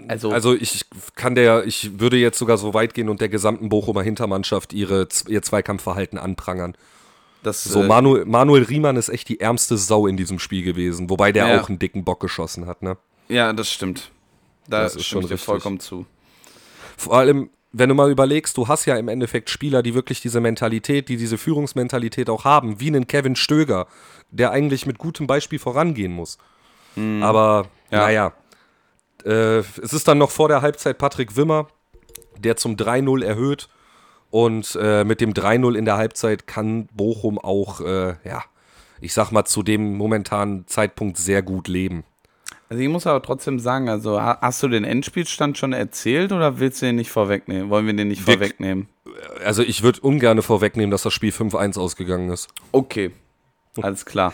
Also, 0.08 0.30
also 0.30 0.54
ich 0.54 0.84
kann 1.14 1.34
der, 1.34 1.66
ich 1.66 1.98
würde 1.98 2.18
jetzt 2.18 2.38
sogar 2.38 2.58
so 2.58 2.74
weit 2.74 2.92
gehen 2.92 3.08
und 3.08 3.22
der 3.22 3.30
gesamten 3.30 3.70
Bochumer 3.70 4.02
Hintermannschaft 4.02 4.74
ihre, 4.74 5.08
ihr 5.26 5.40
Zweikampfverhalten 5.40 6.18
anprangern. 6.18 6.76
Das, 7.42 7.64
so, 7.64 7.82
äh, 7.82 7.86
Manuel, 7.86 8.24
Manuel 8.26 8.64
Riemann 8.64 8.96
ist 8.96 9.08
echt 9.08 9.28
die 9.28 9.40
ärmste 9.40 9.78
Sau 9.78 10.06
in 10.06 10.16
diesem 10.16 10.38
Spiel 10.38 10.62
gewesen, 10.62 11.08
wobei 11.08 11.32
der 11.32 11.48
ja. 11.48 11.60
auch 11.60 11.68
einen 11.68 11.78
dicken 11.78 12.04
Bock 12.04 12.20
geschossen 12.20 12.66
hat, 12.66 12.82
ne? 12.82 12.98
Ja, 13.28 13.52
das 13.52 13.72
stimmt. 13.72 14.10
Da 14.68 14.82
das 14.82 14.96
ist 14.96 15.06
schon 15.06 15.24
richtig. 15.24 15.40
vollkommen 15.40 15.80
zu. 15.80 16.06
Vor 16.96 17.16
allem, 17.16 17.50
wenn 17.78 17.90
du 17.90 17.94
mal 17.94 18.10
überlegst, 18.10 18.56
du 18.56 18.68
hast 18.68 18.86
ja 18.86 18.96
im 18.96 19.08
Endeffekt 19.08 19.50
Spieler, 19.50 19.82
die 19.82 19.94
wirklich 19.94 20.22
diese 20.22 20.40
Mentalität, 20.40 21.10
die 21.10 21.18
diese 21.18 21.36
Führungsmentalität 21.36 22.30
auch 22.30 22.44
haben, 22.44 22.80
wie 22.80 22.86
einen 22.86 23.06
Kevin 23.06 23.36
Stöger, 23.36 23.86
der 24.30 24.50
eigentlich 24.50 24.86
mit 24.86 24.96
gutem 24.96 25.26
Beispiel 25.26 25.58
vorangehen 25.58 26.12
muss. 26.12 26.38
Mhm. 26.94 27.22
Aber, 27.22 27.66
ja. 27.90 27.98
naja. 27.98 28.32
Äh, 29.24 29.58
es 29.58 29.92
ist 29.92 30.08
dann 30.08 30.16
noch 30.16 30.30
vor 30.30 30.48
der 30.48 30.62
Halbzeit 30.62 30.96
Patrick 30.96 31.36
Wimmer, 31.36 31.68
der 32.38 32.56
zum 32.56 32.76
3-0 32.76 33.22
erhöht. 33.22 33.68
Und 34.30 34.76
äh, 34.80 35.04
mit 35.04 35.20
dem 35.20 35.34
3-0 35.34 35.76
in 35.76 35.84
der 35.84 35.98
Halbzeit 35.98 36.46
kann 36.46 36.86
Bochum 36.94 37.38
auch, 37.38 37.80
äh, 37.80 38.16
ja, 38.24 38.42
ich 39.00 39.12
sag 39.12 39.32
mal, 39.32 39.44
zu 39.44 39.62
dem 39.62 39.96
momentanen 39.96 40.66
Zeitpunkt 40.66 41.18
sehr 41.18 41.42
gut 41.42 41.68
leben. 41.68 42.04
Also 42.68 42.82
ich 42.82 42.88
muss 42.88 43.06
aber 43.06 43.22
trotzdem 43.22 43.60
sagen, 43.60 43.88
also 43.88 44.20
hast 44.20 44.62
du 44.62 44.68
den 44.68 44.84
Endspielstand 44.84 45.56
schon 45.56 45.72
erzählt 45.72 46.32
oder 46.32 46.58
willst 46.58 46.82
du 46.82 46.86
den 46.86 46.96
nicht 46.96 47.10
vorwegnehmen? 47.10 47.70
Wollen 47.70 47.86
wir 47.86 47.94
den 47.94 48.08
nicht 48.08 48.22
vorwegnehmen? 48.22 48.88
Also 49.44 49.62
ich 49.62 49.82
würde 49.82 50.00
ungern 50.00 50.42
vorwegnehmen, 50.42 50.90
dass 50.90 51.02
das 51.02 51.12
Spiel 51.12 51.30
5-1 51.30 51.78
ausgegangen 51.78 52.30
ist. 52.30 52.48
Okay, 52.72 53.12
alles 53.84 54.04
klar. 54.04 54.32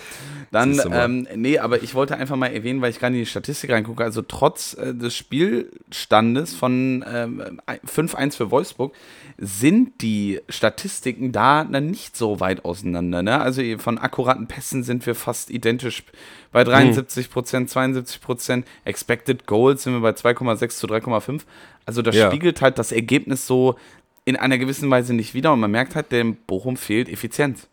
Dann, 0.50 0.78
ähm, 0.92 1.26
nee, 1.34 1.58
aber 1.58 1.82
ich 1.82 1.94
wollte 1.94 2.16
einfach 2.16 2.36
mal 2.36 2.48
erwähnen, 2.48 2.82
weil 2.82 2.90
ich 2.90 2.98
gerade 2.98 3.14
in 3.14 3.20
die 3.20 3.26
Statistik 3.26 3.70
reingucke, 3.70 4.04
also 4.04 4.20
trotz 4.20 4.74
äh, 4.74 4.94
des 4.94 5.16
Spielstandes 5.16 6.54
von 6.54 7.02
ähm, 7.10 7.60
5-1 7.86 8.36
für 8.36 8.50
Wolfsburg 8.50 8.92
sind 9.38 10.02
die 10.02 10.40
Statistiken 10.48 11.32
da 11.32 11.64
dann 11.64 11.90
nicht 11.90 12.16
so 12.16 12.38
weit 12.40 12.64
auseinander. 12.64 13.22
Ne? 13.22 13.40
Also 13.40 13.62
von 13.78 13.98
akkuraten 13.98 14.46
Pässen 14.46 14.82
sind 14.82 15.06
wir 15.06 15.14
fast 15.14 15.50
identisch 15.50 16.04
bei 16.52 16.64
73 16.64 17.30
Prozent, 17.30 17.70
72 17.70 18.20
Prozent. 18.20 18.66
Expected 18.84 19.46
Goals 19.46 19.84
sind 19.84 19.94
wir 19.94 20.00
bei 20.00 20.10
2,6 20.10 20.68
zu 20.76 20.86
3,5. 20.86 21.40
Also 21.86 22.02
das 22.02 22.14
ja. 22.14 22.28
spiegelt 22.28 22.60
halt 22.60 22.78
das 22.78 22.92
Ergebnis 22.92 23.46
so 23.46 23.76
in 24.24 24.36
einer 24.36 24.58
gewissen 24.58 24.90
Weise 24.90 25.14
nicht 25.14 25.34
wieder 25.34 25.52
und 25.52 25.60
man 25.60 25.70
merkt 25.70 25.96
halt, 25.96 26.12
dem 26.12 26.36
Bochum 26.36 26.76
fehlt 26.76 27.08
Effizienz. 27.08 27.68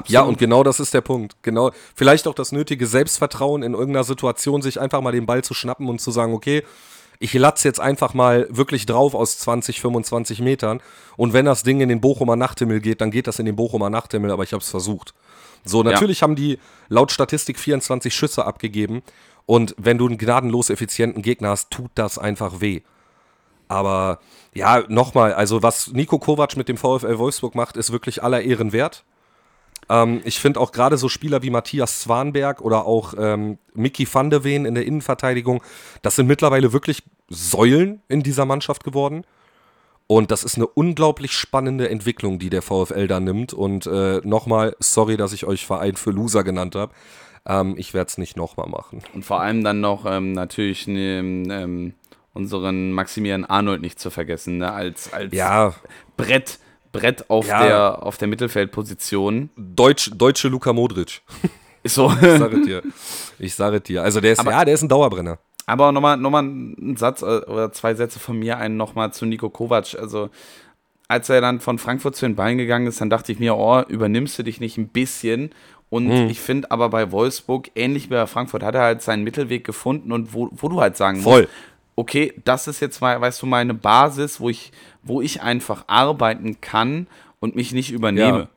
Absolut. 0.00 0.14
Ja, 0.14 0.22
und 0.22 0.38
genau 0.38 0.62
das 0.62 0.80
ist 0.80 0.94
der 0.94 1.02
Punkt. 1.02 1.36
Genau, 1.42 1.70
vielleicht 1.94 2.26
auch 2.26 2.34
das 2.34 2.52
nötige 2.52 2.86
Selbstvertrauen 2.86 3.62
in 3.62 3.74
irgendeiner 3.74 4.04
Situation, 4.04 4.62
sich 4.62 4.80
einfach 4.80 5.00
mal 5.02 5.12
den 5.12 5.26
Ball 5.26 5.44
zu 5.44 5.54
schnappen 5.54 5.88
und 5.88 6.00
zu 6.00 6.10
sagen, 6.10 6.32
okay, 6.32 6.64
ich 7.18 7.34
latze 7.34 7.68
jetzt 7.68 7.80
einfach 7.80 8.14
mal 8.14 8.46
wirklich 8.48 8.86
drauf 8.86 9.14
aus 9.14 9.38
20, 9.38 9.80
25 9.80 10.40
Metern. 10.40 10.80
Und 11.18 11.34
wenn 11.34 11.44
das 11.44 11.62
Ding 11.62 11.82
in 11.82 11.90
den 11.90 12.00
Bochumer 12.00 12.34
Nachthimmel 12.34 12.80
geht, 12.80 13.02
dann 13.02 13.10
geht 13.10 13.26
das 13.26 13.38
in 13.38 13.44
den 13.44 13.56
Bochumer 13.56 13.90
Nachthimmel, 13.90 14.30
aber 14.30 14.42
ich 14.42 14.54
habe 14.54 14.62
es 14.62 14.70
versucht. 14.70 15.12
So, 15.62 15.82
natürlich 15.82 16.20
ja. 16.20 16.22
haben 16.22 16.34
die 16.34 16.58
laut 16.88 17.12
Statistik 17.12 17.58
24 17.58 18.14
Schüsse 18.14 18.46
abgegeben. 18.46 19.02
Und 19.44 19.74
wenn 19.76 19.98
du 19.98 20.06
einen 20.06 20.16
gnadenlos 20.16 20.70
effizienten 20.70 21.22
Gegner 21.22 21.50
hast, 21.50 21.70
tut 21.70 21.90
das 21.94 22.16
einfach 22.16 22.62
weh. 22.62 22.80
Aber 23.68 24.18
ja, 24.54 24.82
nochmal, 24.88 25.34
also 25.34 25.62
was 25.62 25.92
Nico 25.92 26.18
Kovac 26.18 26.56
mit 26.56 26.68
dem 26.68 26.76
VfL 26.76 27.18
Wolfsburg 27.18 27.54
macht, 27.54 27.76
ist 27.76 27.92
wirklich 27.92 28.22
aller 28.22 28.40
Ehren 28.40 28.72
wert. 28.72 29.04
Ähm, 29.90 30.22
ich 30.24 30.38
finde 30.38 30.60
auch 30.60 30.72
gerade 30.72 30.96
so 30.96 31.08
Spieler 31.08 31.42
wie 31.42 31.50
Matthias 31.50 32.00
Zwanberg 32.00 32.62
oder 32.62 32.86
auch 32.86 33.12
ähm, 33.18 33.58
Mickey 33.74 34.06
van 34.10 34.30
de 34.30 34.44
Ven 34.44 34.64
in 34.64 34.74
der 34.74 34.86
Innenverteidigung, 34.86 35.62
das 36.02 36.16
sind 36.16 36.28
mittlerweile 36.28 36.72
wirklich 36.72 37.02
Säulen 37.28 38.00
in 38.08 38.22
dieser 38.22 38.46
Mannschaft 38.46 38.84
geworden. 38.84 39.24
Und 40.06 40.30
das 40.32 40.42
ist 40.42 40.56
eine 40.56 40.66
unglaublich 40.66 41.32
spannende 41.32 41.88
Entwicklung, 41.88 42.38
die 42.40 42.50
der 42.50 42.62
VfL 42.62 43.06
da 43.06 43.20
nimmt. 43.20 43.52
Und 43.52 43.86
äh, 43.86 44.20
nochmal, 44.24 44.74
sorry, 44.80 45.16
dass 45.16 45.32
ich 45.32 45.46
euch 45.46 45.66
Verein 45.66 45.94
für 45.94 46.10
Loser 46.10 46.42
genannt 46.42 46.74
habe. 46.74 46.92
Ähm, 47.46 47.74
ich 47.76 47.94
werde 47.94 48.08
es 48.08 48.18
nicht 48.18 48.36
nochmal 48.36 48.68
machen. 48.68 49.02
Und 49.14 49.24
vor 49.24 49.40
allem 49.40 49.62
dann 49.62 49.80
noch 49.80 50.06
ähm, 50.06 50.32
natürlich 50.32 50.88
ne, 50.88 51.18
ähm, 51.18 51.94
unseren 52.32 52.92
Maximilian 52.92 53.44
Arnold 53.44 53.82
nicht 53.82 54.00
zu 54.00 54.10
vergessen, 54.10 54.58
ne? 54.58 54.72
als, 54.72 55.12
als 55.12 55.32
ja. 55.32 55.74
Brett, 56.16 56.58
Brett 56.92 57.28
auf, 57.30 57.46
ja. 57.46 57.62
der, 57.62 58.02
auf 58.02 58.18
der 58.18 58.28
Mittelfeldposition. 58.28 59.50
Deutsch, 59.56 60.10
deutsche 60.14 60.48
Luka 60.48 60.72
Modric. 60.72 61.22
So. 61.84 62.12
ich 62.12 62.38
sage 62.38 62.62
dir. 62.62 62.82
Ich 63.38 63.54
sage 63.54 63.80
dir. 63.80 64.02
Also 64.02 64.20
der 64.20 64.32
ist, 64.32 64.40
Aber, 64.40 64.50
ja, 64.50 64.64
der 64.64 64.74
ist 64.74 64.82
ein 64.82 64.88
Dauerbrenner. 64.88 65.38
Aber 65.66 65.92
nochmal 65.92 66.16
noch 66.16 66.30
mal 66.30 66.42
ein 66.42 66.96
Satz 66.96 67.22
äh, 67.22 67.24
oder 67.24 67.72
zwei 67.72 67.94
Sätze 67.94 68.18
von 68.18 68.38
mir, 68.38 68.58
einen 68.58 68.76
nochmal 68.76 69.12
zu 69.12 69.24
Nico 69.24 69.48
Kovac. 69.50 69.96
Also, 69.98 70.30
als 71.08 71.28
er 71.28 71.40
dann 71.40 71.60
von 71.60 71.78
Frankfurt 71.78 72.16
zu 72.16 72.26
den 72.26 72.36
Beinen 72.36 72.58
gegangen 72.58 72.86
ist, 72.86 73.00
dann 73.00 73.08
dachte 73.08 73.32
ich 73.32 73.38
mir, 73.38 73.56
oh, 73.56 73.80
übernimmst 73.88 74.38
du 74.38 74.42
dich 74.42 74.60
nicht 74.60 74.78
ein 74.78 74.88
bisschen? 74.88 75.52
Und 75.88 76.06
mhm. 76.06 76.28
ich 76.28 76.40
finde 76.40 76.70
aber 76.70 76.88
bei 76.88 77.10
Wolfsburg, 77.12 77.70
ähnlich 77.74 78.04
wie 78.04 78.14
bei 78.14 78.26
Frankfurt, 78.26 78.62
hat 78.62 78.74
er 78.74 78.82
halt 78.82 79.02
seinen 79.02 79.24
Mittelweg 79.24 79.64
gefunden 79.64 80.12
und 80.12 80.34
wo, 80.34 80.48
wo 80.52 80.68
du 80.68 80.80
halt 80.80 80.96
sagen 80.96 81.20
Voll. 81.20 81.42
musst, 81.42 81.52
okay, 81.96 82.32
das 82.44 82.66
ist 82.66 82.80
jetzt 82.80 83.00
mal, 83.00 83.20
weißt 83.20 83.42
du, 83.42 83.46
meine 83.46 83.74
Basis, 83.74 84.40
wo 84.40 84.48
ich, 84.48 84.72
wo 85.02 85.20
ich 85.20 85.42
einfach 85.42 85.84
arbeiten 85.86 86.60
kann 86.60 87.06
und 87.40 87.56
mich 87.56 87.72
nicht 87.72 87.90
übernehme. 87.90 88.48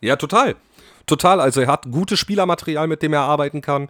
Ja, 0.00 0.08
ja 0.08 0.16
total. 0.16 0.56
Total. 1.06 1.40
Also 1.40 1.60
er 1.60 1.68
hat 1.68 1.90
gutes 1.90 2.18
Spielermaterial, 2.18 2.86
mit 2.86 3.02
dem 3.02 3.12
er 3.12 3.22
arbeiten 3.22 3.60
kann. 3.60 3.88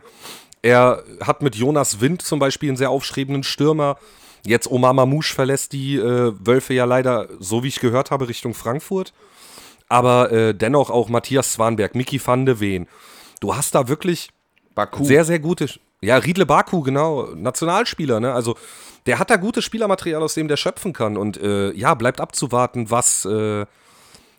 Er 0.62 1.02
hat 1.20 1.42
mit 1.42 1.56
Jonas 1.56 2.00
Wind 2.00 2.22
zum 2.22 2.38
Beispiel 2.38 2.70
einen 2.70 2.76
sehr 2.76 2.90
aufstrebenden 2.90 3.42
Stürmer. 3.42 3.98
Jetzt 4.44 4.70
Omar 4.70 4.92
Mamouche 4.92 5.34
verlässt 5.34 5.72
die 5.72 5.96
äh, 5.96 6.32
Wölfe 6.38 6.74
ja 6.74 6.84
leider, 6.84 7.28
so 7.38 7.62
wie 7.62 7.68
ich 7.68 7.80
gehört 7.80 8.10
habe, 8.10 8.28
Richtung 8.28 8.54
Frankfurt. 8.54 9.12
Aber 9.88 10.32
äh, 10.32 10.54
dennoch 10.54 10.90
auch 10.90 11.08
Matthias 11.08 11.52
Swanberg, 11.52 11.94
Miki 11.94 12.20
van 12.24 12.46
de 12.46 12.60
Ven. 12.60 12.88
Du 13.40 13.54
hast 13.54 13.74
da 13.74 13.88
wirklich 13.88 14.30
Baku. 14.74 15.04
sehr, 15.04 15.24
sehr 15.24 15.38
gute. 15.38 15.68
Ja, 16.02 16.16
Riedle 16.16 16.46
Baku, 16.46 16.82
genau, 16.82 17.28
Nationalspieler, 17.34 18.20
ne? 18.20 18.32
Also 18.32 18.56
der 19.06 19.18
hat 19.18 19.30
da 19.30 19.36
gutes 19.36 19.64
Spielermaterial, 19.64 20.22
aus 20.22 20.34
dem 20.34 20.48
der 20.48 20.56
schöpfen 20.56 20.92
kann. 20.92 21.16
Und 21.16 21.36
äh, 21.38 21.72
ja, 21.72 21.94
bleibt 21.94 22.20
abzuwarten, 22.20 22.90
was, 22.90 23.24
äh, 23.24 23.66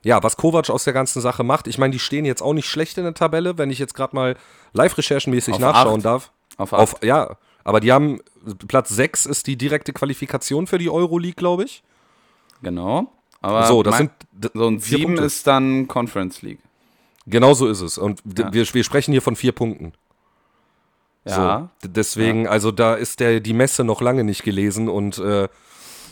ja, 0.03 0.22
was 0.24 0.38
Kovac 0.38 0.70
aus 0.70 0.84
der 0.84 0.93
ganzen 0.93 1.22
Sache 1.22 1.43
macht. 1.43 1.67
Ich 1.67 1.77
meine, 1.77 1.91
die 1.91 2.00
stehen 2.00 2.25
jetzt 2.25 2.41
auch 2.41 2.53
nicht 2.53 2.67
schlecht 2.67 2.98
in 2.98 3.03
der 3.03 3.13
Tabelle, 3.13 3.58
wenn 3.58 3.72
ich 3.72 3.79
jetzt 3.79 3.93
gerade 3.93 4.15
mal 4.15 4.36
live-recherchenmäßig 4.74 5.60
nachschauen 5.60 6.00
acht. 6.00 6.05
darf. 6.05 6.32
Auf, 6.58 6.74
Auf 6.74 6.96
Ja, 7.01 7.38
aber 7.63 7.79
die 7.79 7.91
haben, 7.91 8.20
Platz 8.67 8.89
6 8.89 9.25
ist 9.25 9.48
die 9.48 9.58
direkte 9.58 9.93
Qualifikation 9.93 10.67
für 10.67 10.77
die 10.77 10.89
Euroleague, 10.89 11.36
glaube 11.36 11.63
ich. 11.63 11.84
Genau. 12.62 13.12
Aber 13.41 13.65
so, 13.65 13.84
das 13.84 14.00
mein, 14.00 14.10
sind 14.41 14.51
so 14.53 14.67
ein 14.67 14.79
7 14.79 15.17
ist 15.17 15.48
dann 15.48 15.88
Conference 15.88 16.41
League. 16.41 16.60
Genau 17.25 17.53
so 17.53 17.67
ist 17.67 17.82
es. 17.82 17.98
Und 17.98 18.22
ja. 18.38 18.51
wir, 18.53 18.74
wir 18.74 18.84
sprechen 18.84 19.12
hier 19.12 19.22
von 19.22 19.36
vier 19.36 19.53
Punkten. 19.53 19.93
Ja. 21.25 21.70
So, 21.82 21.89
deswegen, 21.89 22.46
ja. 22.46 22.51
also 22.51 22.72
da 22.72 22.96
ist 22.96 23.20
der, 23.20 23.39
die 23.39 23.53
Messe 23.53 23.84
noch 23.84 24.01
lange 24.01 24.24
nicht 24.24 24.44
gelesen 24.44 24.89
und 24.89 25.18
äh, 25.20 25.48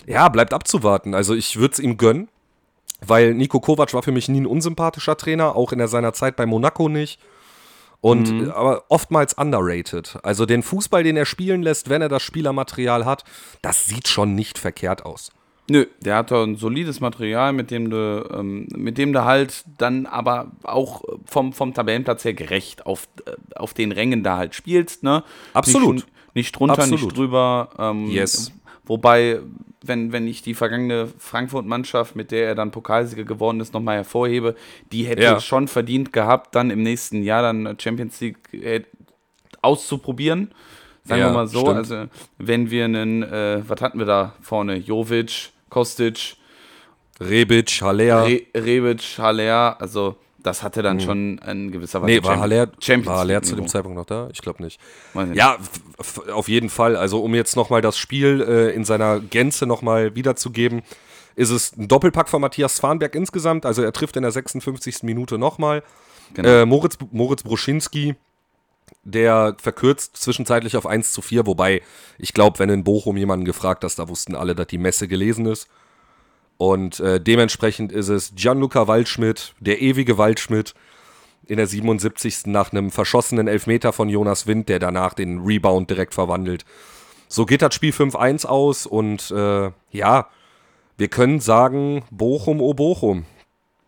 ja, 0.07 0.29
bleibt 0.29 0.53
abzuwarten. 0.53 1.13
Also 1.13 1.35
ich 1.35 1.57
würde 1.57 1.73
es 1.73 1.79
ihm 1.79 1.97
gönnen 1.97 2.29
weil 3.05 3.33
Nico 3.33 3.59
Kovac 3.59 3.93
war 3.93 4.03
für 4.03 4.11
mich 4.11 4.29
nie 4.29 4.41
ein 4.41 4.45
unsympathischer 4.45 5.17
Trainer, 5.17 5.55
auch 5.55 5.71
in 5.71 5.85
seiner 5.87 6.13
Zeit 6.13 6.35
bei 6.35 6.45
Monaco 6.45 6.87
nicht. 6.87 7.19
Und 7.99 8.31
mhm. 8.31 8.51
aber 8.51 8.83
oftmals 8.89 9.33
underrated. 9.35 10.17
Also 10.23 10.47
den 10.47 10.63
Fußball, 10.63 11.03
den 11.03 11.17
er 11.17 11.25
spielen 11.25 11.61
lässt, 11.61 11.89
wenn 11.89 12.01
er 12.01 12.09
das 12.09 12.23
Spielermaterial 12.23 13.05
hat, 13.05 13.23
das 13.61 13.85
sieht 13.85 14.07
schon 14.07 14.33
nicht 14.33 14.57
verkehrt 14.57 15.05
aus. 15.05 15.31
Nö, 15.69 15.85
der 16.01 16.15
hat 16.17 16.31
ein 16.31 16.55
solides 16.55 16.99
Material, 16.99 17.53
mit 17.53 17.71
dem 17.71 17.89
du, 17.89 18.29
ähm, 18.33 18.67
mit 18.75 18.97
dem 18.97 19.13
du 19.13 19.23
halt 19.23 19.63
dann 19.77 20.05
aber 20.05 20.51
auch 20.63 21.03
vom, 21.25 21.53
vom 21.53 21.73
Tabellenplatz 21.73 22.25
her 22.25 22.33
gerecht 22.33 22.85
auf, 22.85 23.07
äh, 23.25 23.31
auf 23.55 23.73
den 23.73 23.91
Rängen 23.91 24.23
da 24.23 24.37
halt 24.37 24.55
spielst, 24.55 25.03
ne? 25.03 25.23
Absolut. 25.53 25.95
Nicht, 25.95 26.07
nicht 26.33 26.51
drunter, 26.53 26.79
Absolut. 26.79 27.01
nicht 27.01 27.17
drüber. 27.17 27.69
Ähm, 27.77 28.07
yes. 28.07 28.51
Wobei 28.85 29.39
wenn, 29.83 30.11
wenn 30.11 30.27
ich 30.27 30.41
die 30.41 30.53
vergangene 30.53 31.07
Frankfurt-Mannschaft, 31.17 32.15
mit 32.15 32.31
der 32.31 32.47
er 32.47 32.55
dann 32.55 32.71
Pokalsieger 32.71 33.23
geworden 33.23 33.59
ist, 33.59 33.73
nochmal 33.73 33.97
hervorhebe, 33.97 34.55
die 34.91 35.05
hätte 35.05 35.23
ja. 35.23 35.39
schon 35.39 35.67
verdient 35.67 36.13
gehabt, 36.13 36.55
dann 36.55 36.69
im 36.69 36.83
nächsten 36.83 37.23
Jahr 37.23 37.41
dann 37.41 37.77
Champions 37.79 38.19
League 38.21 38.53
äh, 38.53 38.83
auszuprobieren. 39.61 40.53
Sagen 41.11 41.21
ja, 41.21 41.27
wir 41.27 41.33
mal 41.33 41.47
so. 41.47 41.59
Stimmt. 41.59 41.77
Also, 41.77 42.05
wenn 42.37 42.71
wir 42.71 42.85
einen, 42.85 43.23
äh, 43.23 43.61
was 43.67 43.81
hatten 43.81 43.99
wir 43.99 44.05
da 44.05 44.33
vorne? 44.41 44.77
Jovic, 44.77 45.49
Kostic, 45.69 46.37
Rebic, 47.19 47.81
Haller. 47.81 48.25
Re 48.25 48.41
Rebic, 48.55 49.17
Haller, 49.17 49.75
also 49.79 50.15
das 50.41 50.63
hatte 50.63 50.81
dann 50.81 50.97
mhm. 50.97 51.01
schon 51.01 51.39
ein 51.39 51.71
gewisser 51.71 52.01
Weise. 52.01 52.13
Nee, 52.13 52.23
war 52.23 52.39
Haller, 52.39 52.69
war 52.69 53.17
Haller 53.17 53.41
zu 53.43 53.55
dem 53.55 53.67
Zeitpunkt 53.67 53.97
noch 53.97 54.05
da? 54.05 54.29
Ich 54.31 54.41
glaube 54.41 54.63
nicht. 54.63 54.79
nicht. 55.13 55.35
Ja, 55.35 55.57
auf 56.33 56.47
jeden 56.47 56.69
Fall. 56.69 56.95
Also 56.95 57.21
um 57.21 57.35
jetzt 57.35 57.55
nochmal 57.55 57.81
das 57.81 57.97
Spiel 57.97 58.41
äh, 58.41 58.73
in 58.73 58.85
seiner 58.85 59.19
Gänze 59.19 59.65
nochmal 59.65 60.15
wiederzugeben, 60.15 60.81
ist 61.35 61.49
es 61.49 61.75
ein 61.77 61.87
Doppelpack 61.87 62.29
von 62.29 62.41
Matthias 62.41 62.79
Farnberg 62.79 63.15
insgesamt. 63.15 63.65
Also 63.65 63.83
er 63.83 63.93
trifft 63.93 64.15
in 64.15 64.23
der 64.23 64.31
56. 64.31 65.03
Minute 65.03 65.37
nochmal. 65.37 65.83
Genau. 66.33 66.47
Äh, 66.47 66.65
Moritz, 66.65 66.97
Moritz 67.11 67.43
Bruschinski, 67.43 68.15
der 69.03 69.55
verkürzt 69.59 70.17
zwischenzeitlich 70.17 70.77
auf 70.77 70.85
1 70.85 71.11
zu 71.11 71.21
4, 71.21 71.45
wobei 71.45 71.81
ich 72.17 72.33
glaube, 72.33 72.59
wenn 72.59 72.69
in 72.69 72.83
Bochum 72.83 73.17
jemanden 73.17 73.45
gefragt 73.45 73.83
hast, 73.83 73.97
da 73.99 74.07
wussten 74.09 74.35
alle, 74.35 74.55
dass 74.55 74.67
die 74.67 74.77
Messe 74.77 75.07
gelesen 75.07 75.45
ist. 75.45 75.67
Und 76.57 76.99
äh, 76.99 77.19
dementsprechend 77.19 77.91
ist 77.91 78.09
es 78.09 78.33
Gianluca 78.35 78.87
Waldschmidt, 78.87 79.55
der 79.59 79.81
ewige 79.81 80.17
Waldschmidt, 80.17 80.75
in 81.47 81.57
der 81.57 81.67
77. 81.67 82.45
nach 82.45 82.71
einem 82.71 82.91
verschossenen 82.91 83.47
Elfmeter 83.47 83.93
von 83.93 84.09
Jonas 84.09 84.45
Wind, 84.45 84.69
der 84.69 84.79
danach 84.79 85.13
den 85.13 85.39
Rebound 85.39 85.89
direkt 85.89 86.13
verwandelt. 86.13 86.65
So 87.27 87.45
geht 87.45 87.61
das 87.61 87.73
Spiel 87.73 87.91
5-1 87.91 88.45
aus 88.45 88.85
und 88.85 89.31
äh, 89.31 89.71
ja, 89.91 90.27
wir 90.97 91.07
können 91.07 91.39
sagen, 91.39 92.03
Bochum, 92.11 92.61
oh 92.61 92.73
Bochum. 92.73 93.25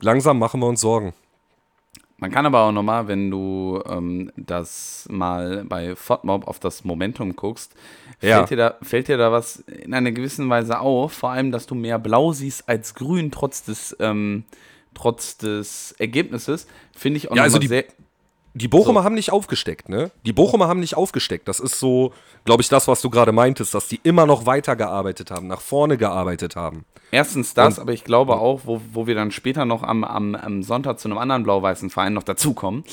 Langsam 0.02 0.40
machen 0.40 0.60
wir 0.62 0.68
uns 0.68 0.82
Sorgen. 0.82 1.14
Man 2.24 2.32
kann 2.32 2.46
aber 2.46 2.62
auch 2.62 2.72
nochmal, 2.72 3.10
wenn 3.10 3.30
du 3.30 3.84
ähm, 3.86 4.32
das 4.38 5.06
mal 5.12 5.66
bei 5.68 5.94
FODMOB 5.94 6.48
auf 6.48 6.58
das 6.58 6.86
Momentum 6.86 7.36
guckst, 7.36 7.76
ja. 8.22 8.38
fällt, 8.38 8.52
dir 8.52 8.56
da, 8.56 8.78
fällt 8.82 9.10
dir 9.10 9.18
da 9.18 9.34
was 9.34 9.58
in 9.58 9.94
einer 9.94 10.14
gewissen 10.14 10.50
Weise 10.50 10.80
auf. 10.80 11.12
Vor 11.12 11.32
allem, 11.32 11.52
dass 11.52 11.66
du 11.68 11.76
mehr 11.76 12.00
Blau 12.00 12.32
siehst 12.32 12.70
als 12.70 12.96
Grün, 12.96 13.30
trotz 13.30 13.66
des, 13.66 13.94
ähm, 14.00 14.46
trotz 14.94 15.36
des 15.36 15.96
Ergebnisses. 16.00 16.66
Finde 16.96 17.18
ich 17.18 17.30
auch 17.30 17.36
ja, 17.36 17.44
also 17.44 17.60
sehr. 17.60 17.84
Die 18.56 18.68
Bochumer 18.68 19.02
so. 19.02 19.06
haben 19.06 19.16
nicht 19.16 19.32
aufgesteckt, 19.32 19.90
ne? 19.90 20.12
Die 20.26 20.34
Bochumer 20.34 20.68
haben 20.68 20.80
nicht 20.80 20.96
aufgesteckt. 20.96 21.48
Das 21.48 21.60
ist 21.60 21.80
so, 21.80 22.14
glaube 22.46 22.62
ich, 22.62 22.70
das, 22.70 22.88
was 22.88 23.02
du 23.02 23.10
gerade 23.10 23.32
meintest, 23.32 23.74
dass 23.74 23.88
die 23.88 24.00
immer 24.04 24.26
noch 24.26 24.46
weitergearbeitet 24.46 25.32
haben, 25.32 25.48
nach 25.48 25.62
vorne 25.62 25.98
gearbeitet 25.98 26.56
haben. 26.56 26.86
Erstens 27.12 27.54
das, 27.54 27.78
Und, 27.78 27.82
aber 27.82 27.94
ich 27.94 28.04
glaube 28.04 28.36
auch, 28.36 28.62
wo, 28.66 28.82
wo 28.92 29.08
wir 29.08 29.16
dann 29.16 29.32
später 29.32 29.66
noch 29.66 29.84
am, 29.84 30.04
am, 30.04 30.36
am 30.36 30.64
Sonntag 30.64 31.00
zu 31.00 31.08
einem 31.08 31.18
anderen 31.18 31.44
blau-weißen 31.44 31.90
Verein 31.90 32.14
noch 32.14 32.24
dazukommen, 32.24 32.84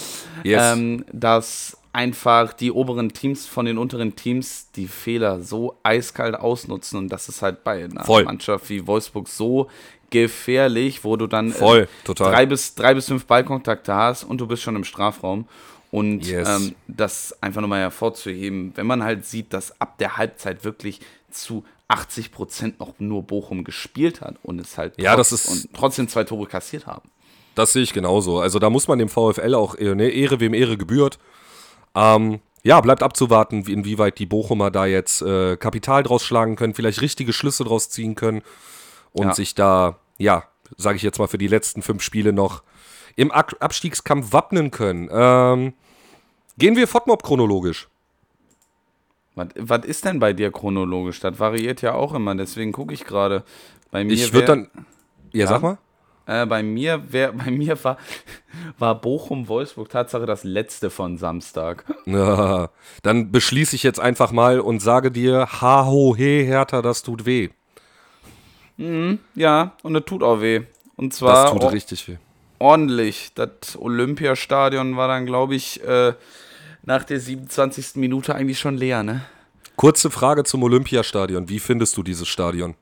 yes. 0.44 0.76
ähm, 0.76 1.04
dass 1.12 1.76
einfach 1.92 2.52
die 2.52 2.70
oberen 2.70 3.12
Teams 3.12 3.46
von 3.46 3.66
den 3.66 3.76
unteren 3.76 4.14
Teams 4.14 4.70
die 4.72 4.86
Fehler 4.86 5.40
so 5.40 5.76
eiskalt 5.82 6.36
ausnutzen 6.36 6.98
und 6.98 7.08
das 7.08 7.28
ist 7.28 7.42
halt 7.42 7.64
bei 7.64 7.84
einer 7.84 8.04
Voll. 8.04 8.24
Mannschaft 8.24 8.68
wie 8.70 8.86
Wolfsburg 8.86 9.26
so 9.28 9.68
gefährlich, 10.10 11.04
wo 11.04 11.16
du 11.16 11.26
dann 11.26 11.52
Voll, 11.52 11.88
äh, 12.06 12.14
drei, 12.14 12.46
bis, 12.46 12.74
drei 12.74 12.94
bis 12.94 13.06
fünf 13.06 13.26
Ballkontakte 13.26 13.94
hast 13.94 14.24
und 14.24 14.38
du 14.38 14.46
bist 14.46 14.62
schon 14.62 14.76
im 14.76 14.84
Strafraum. 14.84 15.46
Und 15.90 16.24
yes. 16.24 16.48
ähm, 16.48 16.74
das 16.86 17.36
einfach 17.42 17.60
nochmal 17.60 17.80
hervorzuheben, 17.80 18.72
wenn 18.76 18.86
man 18.86 19.02
halt 19.02 19.26
sieht, 19.26 19.52
dass 19.52 19.80
ab 19.80 19.98
der 19.98 20.16
Halbzeit 20.16 20.64
wirklich 20.64 21.00
zu 21.30 21.64
80 21.88 22.30
Prozent 22.30 22.78
noch 22.78 22.94
nur 22.98 23.24
Bochum 23.24 23.64
gespielt 23.64 24.20
hat 24.20 24.36
und 24.42 24.60
es 24.60 24.78
halt 24.78 24.94
ja, 24.96 25.16
trotz, 25.16 25.30
das 25.30 25.46
ist, 25.46 25.48
und 25.48 25.74
trotzdem 25.74 26.06
zwei 26.06 26.22
Tore 26.22 26.46
kassiert 26.46 26.86
haben. 26.86 27.10
Das 27.56 27.72
sehe 27.72 27.82
ich 27.82 27.92
genauso. 27.92 28.38
Also 28.38 28.60
da 28.60 28.70
muss 28.70 28.86
man 28.86 29.00
dem 29.00 29.08
VfL 29.08 29.54
auch 29.54 29.76
ne, 29.76 30.08
Ehre 30.08 30.38
wem 30.38 30.54
Ehre 30.54 30.76
gebührt. 30.76 31.18
Ähm, 31.96 32.38
ja, 32.62 32.80
bleibt 32.80 33.02
abzuwarten, 33.02 33.64
inwieweit 33.66 34.18
die 34.18 34.26
Bochumer 34.26 34.70
da 34.70 34.86
jetzt 34.86 35.22
äh, 35.22 35.56
Kapital 35.56 36.02
draus 36.02 36.22
schlagen 36.22 36.56
können, 36.56 36.74
vielleicht 36.74 37.00
richtige 37.00 37.32
Schlüsse 37.32 37.64
draus 37.64 37.88
ziehen 37.88 38.14
können 38.14 38.42
und 39.12 39.28
ja. 39.28 39.34
sich 39.34 39.54
da, 39.54 39.96
ja, 40.20 40.44
sage 40.76 40.96
ich 40.96 41.02
jetzt 41.02 41.18
mal, 41.18 41.26
für 41.26 41.38
die 41.38 41.48
letzten 41.48 41.82
fünf 41.82 42.02
Spiele 42.02 42.32
noch 42.32 42.62
im 43.16 43.32
Abstiegskampf 43.32 44.32
wappnen 44.32 44.70
können. 44.70 45.08
Ähm, 45.10 45.72
gehen 46.58 46.76
wir 46.76 46.86
FODMOB 46.86 47.22
chronologisch. 47.22 47.88
Was, 49.34 49.48
was 49.56 49.84
ist 49.84 50.04
denn 50.04 50.20
bei 50.20 50.32
dir 50.32 50.52
chronologisch? 50.52 51.20
Das 51.20 51.38
variiert 51.38 51.82
ja 51.82 51.94
auch 51.94 52.14
immer, 52.14 52.34
deswegen 52.34 52.72
gucke 52.72 52.94
ich 52.94 53.04
gerade. 53.04 53.44
Bei 53.90 54.04
mir 54.04 54.12
ich 54.12 54.32
würde 54.32 54.46
dann. 54.46 54.70
Ja, 55.32 55.40
ja, 55.40 55.46
sag 55.46 55.62
mal. 55.62 55.78
Äh, 56.26 56.46
bei 56.46 56.62
mir, 56.62 57.12
wär, 57.12 57.32
bei 57.44 57.50
mir 57.50 57.82
war, 57.82 57.96
war 58.78 59.00
Bochum-Wolfsburg 59.00 59.88
Tatsache 59.88 60.26
das 60.26 60.44
letzte 60.44 60.90
von 60.90 61.16
Samstag. 61.16 61.84
Ja, 62.06 62.70
dann 63.02 63.30
beschließe 63.30 63.76
ich 63.76 63.82
jetzt 63.82 64.00
einfach 64.00 64.32
mal 64.32 64.60
und 64.60 64.80
sage 64.80 65.10
dir, 65.10 65.46
ha 65.60 65.86
ho 65.86 66.14
he 66.16 66.44
Hertha, 66.44 66.82
das 66.82 67.02
tut 67.02 67.24
weh. 67.24 67.50
Mhm, 68.80 69.18
ja, 69.34 69.74
und 69.82 69.92
das 69.92 70.04
tut 70.06 70.22
auch 70.22 70.40
weh. 70.40 70.62
Und 70.96 71.12
zwar. 71.12 71.44
Das 71.44 71.52
tut 71.52 71.72
richtig 71.72 72.08
weh. 72.08 72.16
Ordentlich. 72.58 73.32
Das 73.34 73.76
Olympiastadion 73.78 74.96
war 74.96 75.06
dann, 75.08 75.26
glaube 75.26 75.54
ich, 75.54 75.84
äh, 75.84 76.14
nach 76.82 77.04
der 77.04 77.20
27. 77.20 77.96
Minute 77.96 78.34
eigentlich 78.34 78.58
schon 78.58 78.78
leer, 78.78 79.02
ne? 79.02 79.22
Kurze 79.76 80.10
Frage 80.10 80.44
zum 80.44 80.62
Olympiastadion. 80.62 81.48
Wie 81.50 81.58
findest 81.58 81.96
du 81.96 82.02
dieses 82.02 82.26
Stadion? 82.26 82.74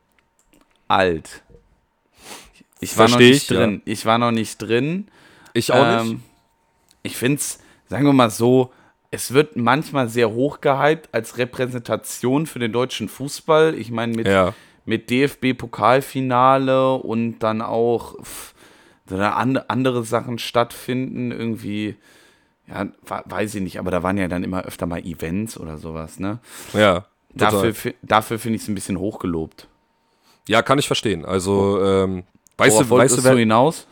Alt. 0.87 1.43
Ich 2.81 2.97
war 2.97 3.09
Versteh 3.09 3.25
noch 3.25 3.31
nicht 3.31 3.43
ich, 3.43 3.49
drin. 3.49 3.83
Ja. 3.85 3.93
Ich 3.93 4.07
war 4.07 4.19
noch 4.19 4.31
nicht 4.31 4.59
drin. 4.59 5.09
Ich 5.53 5.73
auch 5.73 6.01
ähm, 6.01 6.09
nicht. 6.09 6.21
Ich 7.03 7.17
finde 7.17 7.39
es, 7.39 7.59
sagen 7.89 8.07
wir 8.07 8.13
mal 8.13 8.31
so, 8.31 8.73
es 9.11 9.33
wird 9.33 9.57
manchmal 9.57 10.09
sehr 10.09 10.31
hoch 10.31 10.61
gehypt 10.61 11.09
als 11.13 11.39
Repräsentation 11.39 12.47
für 12.47 12.61
den 12.61 12.73
deutschen 12.73 13.09
Fußball. 13.09 13.75
Ich 13.75 13.91
meine, 13.91 14.15
mit, 14.15 14.29
ja. 14.29 14.55
Mit 14.89 15.11
DFB-Pokalfinale 15.11 16.95
und 16.95 17.41
dann 17.41 17.61
auch 17.61 18.17
andere 19.11 20.05
Sachen 20.05 20.39
stattfinden, 20.39 21.31
irgendwie, 21.31 21.97
ja, 22.67 22.87
weiß 23.05 23.55
ich 23.55 23.63
nicht, 23.63 23.79
aber 23.79 23.91
da 23.91 24.03
waren 24.03 24.17
ja 24.17 24.29
dann 24.29 24.45
immer 24.45 24.63
öfter 24.65 24.87
mal 24.87 25.01
Events 25.05 25.59
oder 25.61 25.77
sowas, 25.77 26.19
ne? 26.19 26.39
Ja. 26.73 27.05
Total. 27.37 27.67
Dafür, 27.67 27.95
dafür 28.03 28.39
finde 28.39 28.57
ich 28.57 28.63
es 28.63 28.69
ein 28.69 28.75
bisschen 28.75 28.99
hochgelobt. 28.99 29.69
Ja, 30.49 30.63
kann 30.63 30.79
ich 30.79 30.87
verstehen. 30.87 31.27
Also, 31.27 31.83
ähm, 31.85 32.25
Weißt 32.57 32.81
du, 32.81 32.91
weißt 32.91 33.19
du, 33.19 33.25
wer, 33.25 33.37
hinaus? 33.37 33.87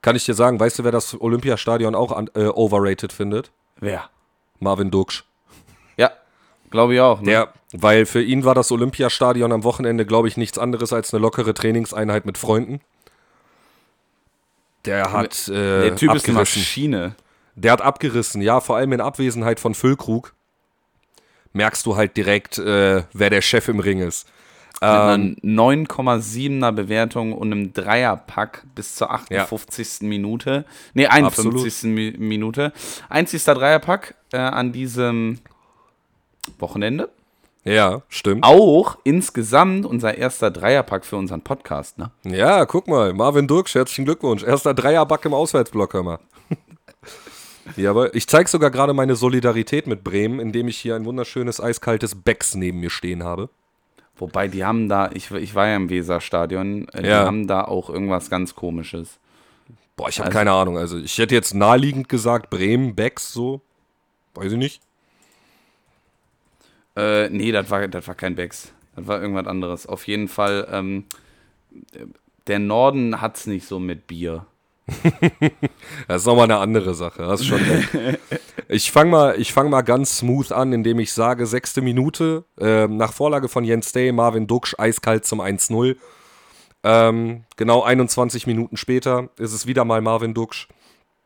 Kann 0.00 0.16
ich 0.16 0.24
dir 0.24 0.34
sagen, 0.34 0.58
weißt 0.58 0.78
du, 0.78 0.84
wer 0.84 0.90
das 0.90 1.18
Olympiastadion 1.20 1.94
auch 1.94 2.10
an, 2.10 2.28
äh, 2.34 2.46
overrated 2.46 3.12
findet? 3.12 3.52
Wer? 3.78 4.08
Marvin 4.58 4.90
Duksch. 4.90 5.24
Ja, 6.72 6.78
glaube 6.78 6.94
ich 6.94 7.00
auch. 7.00 7.20
Ne? 7.20 7.26
Der, 7.26 7.52
weil 7.72 8.06
für 8.06 8.22
ihn 8.22 8.44
war 8.44 8.54
das 8.54 8.72
Olympiastadion 8.72 9.52
am 9.52 9.64
Wochenende, 9.64 10.06
glaube 10.06 10.28
ich, 10.28 10.36
nichts 10.36 10.58
anderes 10.58 10.92
als 10.92 11.12
eine 11.12 11.20
lockere 11.20 11.54
Trainingseinheit 11.54 12.26
mit 12.26 12.38
Freunden. 12.38 12.80
Der 14.84 15.12
hat 15.12 15.48
äh, 15.48 15.52
Der 15.52 15.96
Typ 15.96 16.10
abgerissen. 16.10 16.16
ist 16.16 16.28
eine 16.28 16.38
Maschine. 16.38 17.14
Der 17.54 17.72
hat 17.72 17.82
abgerissen, 17.82 18.40
ja, 18.42 18.60
vor 18.60 18.76
allem 18.76 18.92
in 18.92 19.00
Abwesenheit 19.00 19.60
von 19.60 19.74
Füllkrug 19.74 20.34
merkst 21.52 21.84
du 21.86 21.96
halt 21.96 22.16
direkt, 22.16 22.58
äh, 22.58 23.02
wer 23.12 23.30
der 23.30 23.42
Chef 23.42 23.68
im 23.68 23.80
Ring 23.80 24.00
ist. 24.00 24.26
Mit 24.80 24.90
einer 24.90 25.16
9,7er 25.16 26.68
ähm, 26.68 26.74
Bewertung 26.74 27.32
und 27.34 27.52
einem 27.52 27.72
Dreierpack 27.72 28.64
bis 28.74 28.96
zur 28.96 29.12
58. 29.12 30.00
Ja. 30.00 30.08
Minute. 30.08 30.64
Ne, 30.94 31.08
51. 31.08 31.84
Mi 31.84 32.14
Minute. 32.18 32.72
Einzigster 33.08 33.54
Dreierpack 33.54 34.16
äh, 34.32 34.38
an 34.38 34.72
diesem 34.72 35.38
Wochenende. 36.58 37.10
Ja, 37.64 38.02
stimmt. 38.08 38.44
Auch 38.44 38.98
insgesamt 39.04 39.86
unser 39.86 40.18
erster 40.18 40.50
Dreierpack 40.50 41.04
für 41.04 41.16
unseren 41.16 41.42
Podcast, 41.42 41.98
ne? 41.98 42.10
Ja, 42.24 42.66
guck 42.66 42.88
mal, 42.88 43.12
Marvin 43.12 43.46
Dirks, 43.46 43.74
herzlichen 43.74 44.04
Glückwunsch. 44.04 44.42
Erster 44.42 44.74
Dreierpack 44.74 45.24
im 45.26 45.34
Auswärtsblock, 45.34 45.94
hör 45.94 46.02
mal. 46.02 46.18
ja, 47.76 47.90
aber 47.90 48.14
ich 48.16 48.26
zeige 48.26 48.48
sogar 48.48 48.72
gerade 48.72 48.94
meine 48.94 49.14
Solidarität 49.14 49.86
mit 49.86 50.02
Bremen, 50.02 50.40
indem 50.40 50.66
ich 50.66 50.78
hier 50.78 50.96
ein 50.96 51.04
wunderschönes 51.04 51.60
eiskaltes 51.60 52.16
Becks 52.16 52.56
neben 52.56 52.80
mir 52.80 52.90
stehen 52.90 53.22
habe. 53.22 53.48
Wobei, 54.16 54.48
die 54.48 54.64
haben 54.64 54.88
da, 54.88 55.10
ich, 55.14 55.30
ich 55.30 55.54
war 55.54 55.68
ja 55.68 55.76
im 55.76 55.88
Weserstadion, 55.88 56.88
äh, 56.88 57.02
die 57.02 57.08
ja. 57.08 57.24
haben 57.24 57.46
da 57.46 57.64
auch 57.64 57.88
irgendwas 57.88 58.28
ganz 58.28 58.56
komisches. 58.56 59.20
Boah, 59.96 60.08
ich 60.08 60.18
habe 60.18 60.26
also, 60.26 60.38
keine 60.38 60.52
Ahnung. 60.52 60.78
Also 60.78 60.98
ich 60.98 61.16
hätte 61.18 61.34
jetzt 61.34 61.54
naheliegend 61.54 62.08
gesagt, 62.08 62.50
Bremen, 62.50 62.96
Becks, 62.96 63.32
so. 63.32 63.60
Weiß 64.34 64.50
ich 64.50 64.58
nicht. 64.58 64.80
Äh, 66.96 67.28
nee, 67.30 67.52
das 67.52 67.70
war, 67.70 67.86
das 67.88 68.06
war 68.06 68.14
kein 68.14 68.34
Becks. 68.34 68.72
Das 68.96 69.06
war 69.06 69.20
irgendwas 69.20 69.46
anderes. 69.46 69.86
Auf 69.86 70.06
jeden 70.06 70.28
Fall, 70.28 70.68
ähm, 70.70 71.04
der 72.46 72.58
Norden 72.58 73.20
hat 73.20 73.36
es 73.36 73.46
nicht 73.46 73.66
so 73.66 73.78
mit 73.78 74.06
Bier. 74.06 74.46
das 76.08 76.22
ist 76.22 76.26
nochmal 76.26 76.44
eine 76.44 76.58
andere 76.58 76.94
Sache. 76.94 77.26
Hast 77.26 77.46
schon 77.46 77.60
Ich 78.68 78.90
fange 78.90 79.10
mal, 79.10 79.44
fang 79.44 79.70
mal 79.70 79.82
ganz 79.82 80.18
smooth 80.18 80.52
an, 80.52 80.72
indem 80.72 80.98
ich 80.98 81.12
sage, 81.12 81.46
sechste 81.46 81.82
Minute, 81.82 82.44
äh, 82.58 82.86
nach 82.88 83.12
Vorlage 83.12 83.48
von 83.48 83.64
Jens 83.64 83.92
Day, 83.92 84.12
Marvin 84.12 84.46
Duksch, 84.46 84.74
eiskalt 84.78 85.24
zum 85.24 85.40
1-0. 85.40 85.96
Ähm, 86.84 87.44
genau 87.56 87.82
21 87.82 88.46
Minuten 88.46 88.76
später 88.76 89.28
ist 89.38 89.52
es 89.52 89.66
wieder 89.66 89.84
mal 89.84 90.00
Marvin 90.00 90.34
Duksch, 90.34 90.68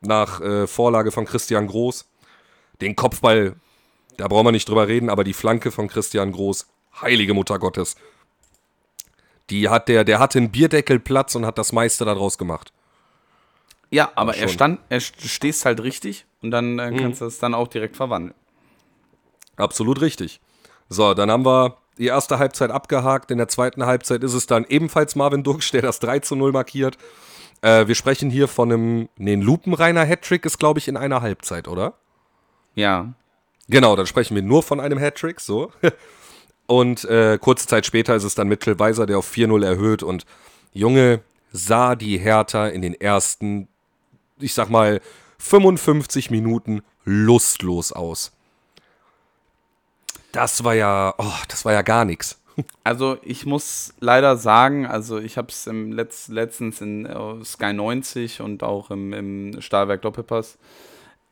nach 0.00 0.40
äh, 0.40 0.66
Vorlage 0.66 1.10
von 1.10 1.24
Christian 1.24 1.66
Groß. 1.66 2.08
Den 2.82 2.94
Kopfball, 2.94 3.56
da 4.16 4.28
brauchen 4.28 4.46
wir 4.46 4.52
nicht 4.52 4.68
drüber 4.68 4.88
reden, 4.88 5.10
aber 5.10 5.24
die 5.24 5.32
Flanke 5.32 5.70
von 5.70 5.88
Christian 5.88 6.32
Groß, 6.32 6.66
heilige 7.00 7.34
Mutter 7.34 7.58
Gottes. 7.58 7.96
Die 9.50 9.68
hat 9.68 9.88
der, 9.88 10.04
der 10.04 10.18
hatte 10.18 10.38
einen 10.38 10.50
Bierdeckel 10.50 10.98
Platz 10.98 11.34
und 11.34 11.46
hat 11.46 11.58
das 11.58 11.72
meiste 11.72 12.04
daraus 12.04 12.38
gemacht. 12.38 12.72
Ja, 13.90 14.10
aber 14.16 14.36
er 14.36 14.48
stand, 14.48 14.80
er 14.88 15.00
stehst 15.00 15.64
halt 15.64 15.80
richtig 15.82 16.26
und 16.42 16.50
dann 16.50 16.78
äh, 16.78 16.90
kannst 16.98 17.20
mhm. 17.20 17.24
du 17.24 17.28
es 17.28 17.38
dann 17.38 17.54
auch 17.54 17.68
direkt 17.68 17.96
verwandeln. 17.96 18.34
Absolut 19.56 20.00
richtig. 20.00 20.40
So, 20.88 21.14
dann 21.14 21.30
haben 21.30 21.46
wir 21.46 21.76
die 21.98 22.06
erste 22.06 22.38
Halbzeit 22.38 22.70
abgehakt. 22.70 23.30
In 23.30 23.38
der 23.38 23.48
zweiten 23.48 23.86
Halbzeit 23.86 24.22
ist 24.22 24.34
es 24.34 24.46
dann 24.46 24.64
ebenfalls 24.68 25.16
Marvin 25.16 25.42
Duksch, 25.42 25.70
der 25.72 25.82
das 25.82 26.00
3 26.00 26.20
zu 26.20 26.36
0 26.36 26.52
markiert. 26.52 26.98
Äh, 27.62 27.86
wir 27.86 27.94
sprechen 27.94 28.30
hier 28.30 28.48
von 28.48 28.70
einem, 28.70 29.08
nee, 29.16 29.32
ein 29.32 29.42
lupenreiner 29.42 30.04
Hattrick 30.04 30.44
ist, 30.44 30.58
glaube 30.58 30.78
ich, 30.78 30.88
in 30.88 30.96
einer 30.96 31.22
Halbzeit, 31.22 31.68
oder? 31.68 31.94
Ja. 32.74 33.14
Genau, 33.68 33.96
dann 33.96 34.06
sprechen 34.06 34.34
wir 34.34 34.42
nur 34.42 34.62
von 34.62 34.80
einem 34.80 34.98
Hattrick, 34.98 35.40
so. 35.40 35.72
Und 36.66 37.04
äh, 37.04 37.38
kurze 37.40 37.66
Zeit 37.66 37.86
später 37.86 38.16
ist 38.16 38.24
es 38.24 38.34
dann 38.34 38.48
Mitchell 38.48 38.78
Weiser, 38.78 39.06
der 39.06 39.18
auf 39.18 39.30
4-0 39.30 39.64
erhöht. 39.64 40.02
Und 40.02 40.26
Junge, 40.72 41.20
sah 41.52 41.94
die 41.94 42.18
Hertha 42.18 42.66
in 42.68 42.82
den 42.82 42.94
ersten 42.94 43.68
ich 44.38 44.54
sag 44.54 44.70
mal, 44.70 45.00
55 45.38 46.30
Minuten 46.30 46.82
lustlos 47.04 47.92
aus. 47.92 48.32
Das 50.32 50.64
war 50.64 50.74
ja, 50.74 51.14
oh, 51.18 51.42
das 51.48 51.64
war 51.64 51.72
ja 51.72 51.82
gar 51.82 52.04
nichts. 52.04 52.40
Also 52.84 53.18
ich 53.22 53.44
muss 53.44 53.92
leider 54.00 54.38
sagen, 54.38 54.86
also 54.86 55.18
ich 55.18 55.36
habe 55.36 55.48
es 55.48 55.66
Letz-, 55.66 56.32
letztens 56.32 56.80
in 56.80 57.04
uh, 57.04 57.44
Sky 57.44 57.74
90 57.74 58.40
und 58.40 58.62
auch 58.62 58.90
im, 58.90 59.12
im 59.12 59.60
Stahlwerk 59.60 60.00
Doppelpass 60.00 60.54
äh, 60.54 60.58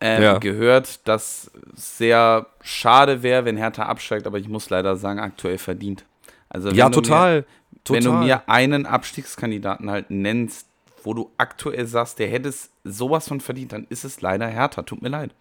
ja. 0.05 0.39
gehört, 0.39 1.07
dass 1.09 1.51
sehr 1.75 2.47
schade 2.61 3.23
wäre, 3.23 3.45
wenn 3.45 3.57
Hertha 3.57 3.85
absteigt, 3.85 4.27
aber 4.27 4.39
ich 4.39 4.49
muss 4.49 4.71
leider 4.71 4.97
sagen, 4.97 5.19
aktuell 5.19 5.59
verdient. 5.59 6.05
Also 6.49 6.71
ja, 6.71 6.89
total, 6.89 7.39
mir, 7.39 7.45
total. 7.85 7.97
Wenn 7.97 8.05
du 8.05 8.13
mir 8.25 8.49
einen 8.49 8.87
Abstiegskandidaten 8.87 9.91
halt 9.91 10.11
nennst, 10.11 10.67
wo 11.03 11.15
du 11.15 11.31
aktuell 11.37 11.87
sagst, 11.87 12.19
der 12.19 12.29
hätte 12.29 12.49
es 12.49 12.71
sowas 12.85 13.29
von 13.29 13.41
verdient, 13.41 13.73
dann 13.73 13.87
ist 13.89 14.05
es 14.05 14.21
leider 14.21 14.47
härter. 14.47 14.85
Tut 14.85 15.03
mir 15.03 15.09
leid. 15.09 15.35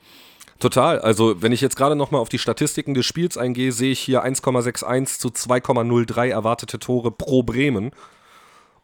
Total. 0.59 0.99
Also, 0.99 1.41
wenn 1.41 1.51
ich 1.51 1.61
jetzt 1.61 1.75
gerade 1.75 1.95
nochmal 1.95 2.21
auf 2.21 2.29
die 2.29 2.39
Statistiken 2.39 2.93
des 2.93 3.05
Spiels 3.05 3.37
eingehe, 3.37 3.71
sehe 3.71 3.91
ich 3.91 3.99
hier 3.99 4.25
1,61 4.25 5.19
zu 5.19 5.29
2,03 5.29 6.29
erwartete 6.29 6.79
Tore 6.79 7.11
pro 7.11 7.43
Bremen. 7.43 7.91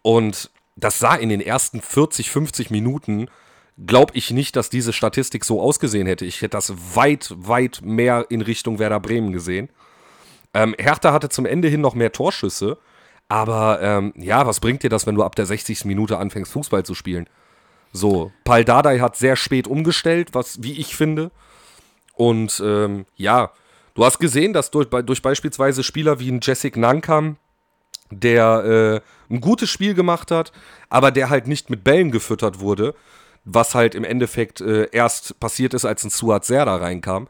Und 0.01 0.49
das 0.75 0.99
sah 0.99 1.15
in 1.15 1.29
den 1.29 1.41
ersten 1.41 1.81
40, 1.81 2.29
50 2.29 2.69
Minuten, 2.69 3.27
glaube 3.85 4.13
ich 4.15 4.31
nicht, 4.31 4.55
dass 4.55 4.69
diese 4.69 4.93
Statistik 4.93 5.45
so 5.45 5.61
ausgesehen 5.61 6.07
hätte. 6.07 6.25
Ich 6.25 6.41
hätte 6.41 6.57
das 6.57 6.73
weit, 6.95 7.33
weit 7.35 7.81
mehr 7.83 8.25
in 8.29 8.41
Richtung 8.41 8.79
Werder 8.79 8.99
Bremen 8.99 9.31
gesehen. 9.31 9.69
Ähm, 10.53 10.75
Hertha 10.77 11.13
hatte 11.13 11.29
zum 11.29 11.45
Ende 11.45 11.67
hin 11.67 11.81
noch 11.81 11.95
mehr 11.95 12.11
Torschüsse. 12.11 12.77
Aber 13.29 13.79
ähm, 13.81 14.11
ja, 14.15 14.45
was 14.47 14.59
bringt 14.59 14.81
dir 14.81 14.89
das, 14.89 15.05
wenn 15.05 15.15
du 15.15 15.23
ab 15.23 15.35
der 15.35 15.45
60. 15.45 15.85
Minute 15.85 16.17
anfängst, 16.17 16.51
Fußball 16.51 16.83
zu 16.83 16.95
spielen? 16.95 17.29
So, 17.93 18.31
Paul 18.43 18.65
Dardai 18.65 18.99
hat 18.99 19.15
sehr 19.15 19.35
spät 19.35 19.67
umgestellt, 19.67 20.29
was, 20.33 20.63
wie 20.63 20.79
ich 20.79 20.95
finde. 20.95 21.31
Und 22.13 22.61
ähm, 22.65 23.05
ja, 23.15 23.51
du 23.93 24.03
hast 24.03 24.19
gesehen, 24.19 24.53
dass 24.53 24.71
durch, 24.71 24.87
durch 24.87 25.21
beispielsweise 25.21 25.83
Spieler 25.83 26.19
wie 26.19 26.31
ein 26.31 26.39
Jessic 26.41 26.75
Nankam, 26.75 27.37
der 28.09 29.01
äh, 29.29 29.33
ein 29.33 29.41
gutes 29.41 29.69
Spiel 29.69 29.93
gemacht 29.93 30.31
hat, 30.31 30.51
aber 30.89 31.11
der 31.11 31.29
halt 31.29 31.47
nicht 31.47 31.69
mit 31.69 31.83
Bällen 31.83 32.09
gefüttert 32.11 32.59
wurde, 32.59 32.95
was 33.53 33.75
halt 33.75 33.95
im 33.95 34.03
Endeffekt 34.03 34.61
äh, 34.61 34.87
erst 34.91 35.39
passiert 35.39 35.73
ist, 35.73 35.85
als 35.85 36.03
ein 36.03 36.09
Suat 36.09 36.45
Serda 36.45 36.75
reinkam, 36.75 37.27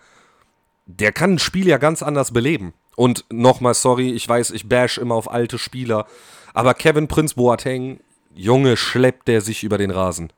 der 0.85 1.11
kann 1.11 1.33
ein 1.33 1.39
Spiel 1.39 1.67
ja 1.67 1.77
ganz 1.77 2.03
anders 2.03 2.31
beleben. 2.31 2.73
Und 2.95 3.25
nochmal, 3.31 3.73
sorry, 3.73 4.11
ich 4.11 4.27
weiß, 4.27 4.51
ich 4.51 4.67
bash 4.67 4.97
immer 4.97 5.15
auf 5.15 5.31
alte 5.31 5.57
Spieler, 5.57 6.05
aber 6.53 6.73
Kevin 6.73 7.07
Prince 7.07 7.35
Boateng, 7.35 8.01
Junge, 8.33 8.75
schleppt 8.75 9.27
der 9.27 9.41
sich 9.41 9.63
über 9.63 9.77
den 9.77 9.91
Rasen. 9.91 10.33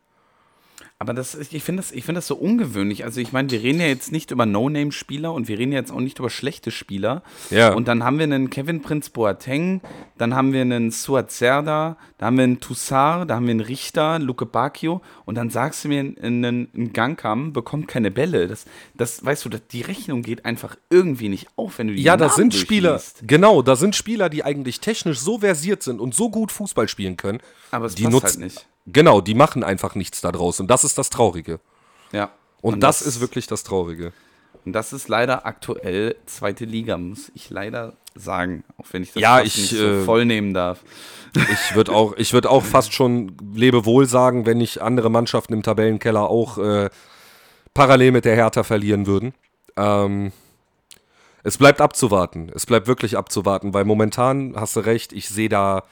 Aber 1.02 1.16
das, 1.16 1.34
ich 1.34 1.64
finde 1.64 1.82
das, 1.82 1.90
find 1.90 2.16
das 2.16 2.28
so 2.28 2.36
ungewöhnlich. 2.36 3.06
Also 3.06 3.22
ich 3.22 3.32
meine, 3.32 3.50
wir 3.50 3.64
reden 3.64 3.80
ja 3.80 3.88
jetzt 3.88 4.12
nicht 4.12 4.30
über 4.30 4.46
No-Name-Spieler 4.46 5.34
und 5.34 5.48
wir 5.48 5.58
reden 5.58 5.72
ja 5.72 5.80
jetzt 5.80 5.92
auch 5.92 6.00
nicht 6.00 6.20
über 6.20 6.30
schlechte 6.30 6.70
Spieler. 6.70 7.24
Ja. 7.50 7.74
Und 7.74 7.88
dann 7.88 8.04
haben 8.04 8.20
wir 8.20 8.26
einen 8.26 8.52
Kevin 8.52 8.84
Prinz 8.84 9.10
Boateng, 9.10 9.82
dann 10.20 10.36
haben 10.36 10.54
wir 10.54 10.62
einen 10.62 10.92
Suat 10.92 11.32
Serda, 11.32 11.98
da 12.20 12.26
haben 12.28 12.38
wir 12.38 12.44
einen 12.44 12.60
Toussaint, 12.60 13.32
da 13.32 13.38
haben 13.38 13.48
wir 13.48 13.50
einen 13.50 13.62
Richter, 13.62 14.20
Luke 14.20 14.46
Bacchio 14.46 15.02
und 15.26 15.34
dann 15.34 15.50
sagst 15.50 15.86
du 15.86 15.88
mir, 15.88 16.02
ein, 16.02 16.44
ein 16.46 16.94
Gangkam 16.94 17.52
bekommt 17.52 17.88
keine 17.88 18.12
Bälle. 18.12 18.48
Das, 18.48 18.66
das, 18.94 19.26
weißt 19.26 19.46
du, 19.46 19.50
die 19.50 19.82
Rechnung 19.82 20.22
geht 20.22 20.46
einfach 20.46 20.76
irgendwie 20.92 21.30
nicht 21.30 21.48
auf, 21.56 21.80
wenn 21.80 21.88
du 21.88 21.96
die 21.96 22.04
Ja, 22.04 22.16
da 22.16 22.30
sind 22.30 22.54
Spieler, 22.54 23.02
genau, 23.26 23.64
da 23.64 23.76
sind 23.76 23.96
Spieler, 23.96 24.30
die 24.30 24.44
eigentlich 24.44 24.82
technisch 24.82 25.18
so 25.18 25.40
versiert 25.40 25.82
sind 25.82 26.00
und 26.00 26.14
so 26.14 26.30
gut 26.30 26.52
Fußball 26.52 26.88
spielen 26.88 27.18
können. 27.18 27.40
Aber 27.72 27.88
es 27.88 27.96
die 27.96 28.04
passt 28.04 28.14
nutzen, 28.14 28.42
halt 28.44 28.54
nicht. 28.54 28.68
Genau, 28.88 29.22
die 29.22 29.36
machen 29.36 29.64
einfach 29.64 29.96
nichts 29.96 30.22
da 30.22 30.32
draus. 30.32 30.60
Und 30.60 30.68
das 30.68 30.84
ist 30.84 30.98
das 30.98 31.10
Traurige. 31.10 31.60
Ja. 32.12 32.32
Und, 32.62 32.76
und 32.76 32.80
das, 32.82 33.00
das, 33.00 33.08
ist 33.08 33.22
wirklich 33.22 33.48
das 33.48 33.64
Traurige. 33.64 34.14
Und 34.66 34.74
das 34.74 34.94
ist 34.94 35.08
leider 35.08 35.46
aktuell 35.46 36.16
zweite 36.26 36.66
Liga, 36.66 36.98
muss 36.98 37.32
ich 37.34 37.50
leider 37.50 37.94
sagen. 38.16 38.64
Auch 38.78 38.86
wenn 38.92 39.04
ich 39.04 39.14
das 39.14 39.22
ja, 39.22 39.42
ich, 39.42 39.58
nicht 39.58 39.70
so 39.72 39.86
äh, 39.86 40.04
voll 40.04 40.26
nehmen 40.26 40.54
darf. 40.54 40.80
Ich 41.34 41.76
würde 41.76 41.94
auch, 41.94 42.16
würd 42.18 42.46
auch 42.46 42.64
fast 42.64 42.94
schon 42.94 43.36
Lebewohl 43.54 44.06
sagen, 44.06 44.46
wenn 44.46 44.58
nicht 44.58 44.82
andere 44.82 45.10
Mannschaften 45.10 45.54
im 45.54 45.64
Tabellenkeller 45.64 46.30
auch 46.30 46.58
äh, 46.58 46.90
parallel 47.74 48.12
mit 48.12 48.26
der 48.26 48.36
Hertha 48.36 48.64
verlieren 48.64 49.08
würden. 49.08 49.34
Ähm, 49.78 50.32
es 51.44 51.58
bleibt 51.58 51.82
abzuwarten. 51.82 52.52
Es 52.54 52.66
bleibt 52.66 52.88
wirklich 52.88 53.18
abzuwarten, 53.18 53.74
weil 53.74 53.86
momentan 53.86 54.54
hast 54.56 54.76
du 54.76 54.82
recht, 54.82 55.14
ich 55.14 55.30
sehe 55.30 55.50
da 55.50 55.84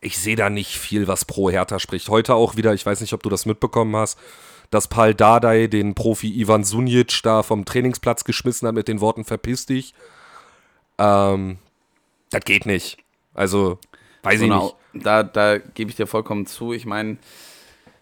ich 0.00 0.18
sehe 0.18 0.36
da 0.36 0.48
nicht 0.48 0.78
viel, 0.78 1.08
was 1.08 1.24
pro 1.24 1.50
Hertha 1.50 1.78
spricht. 1.78 2.08
Heute 2.08 2.34
auch 2.34 2.56
wieder, 2.56 2.72
ich 2.72 2.86
weiß 2.86 3.00
nicht, 3.00 3.12
ob 3.12 3.22
du 3.22 3.28
das 3.28 3.46
mitbekommen 3.46 3.94
hast, 3.96 4.18
dass 4.70 4.88
Paul 4.88 5.14
Dardai 5.14 5.66
den 5.66 5.94
Profi 5.94 6.40
Ivan 6.40 6.64
Sunic 6.64 7.22
da 7.22 7.42
vom 7.42 7.64
Trainingsplatz 7.64 8.24
geschmissen 8.24 8.66
hat 8.68 8.74
mit 8.74 8.88
den 8.88 9.00
Worten 9.00 9.24
verpiss 9.24 9.66
dich. 9.66 9.94
Ähm, 10.98 11.58
das 12.30 12.44
geht 12.44 12.66
nicht. 12.66 12.98
Also, 13.34 13.78
weiß 14.22 14.40
so 14.40 14.44
ich 14.44 14.50
nicht. 14.50 14.74
Da, 15.06 15.22
da 15.22 15.58
gebe 15.58 15.90
ich 15.90 15.96
dir 15.96 16.06
vollkommen 16.06 16.46
zu. 16.46 16.72
Ich 16.72 16.86
meine, 16.86 17.18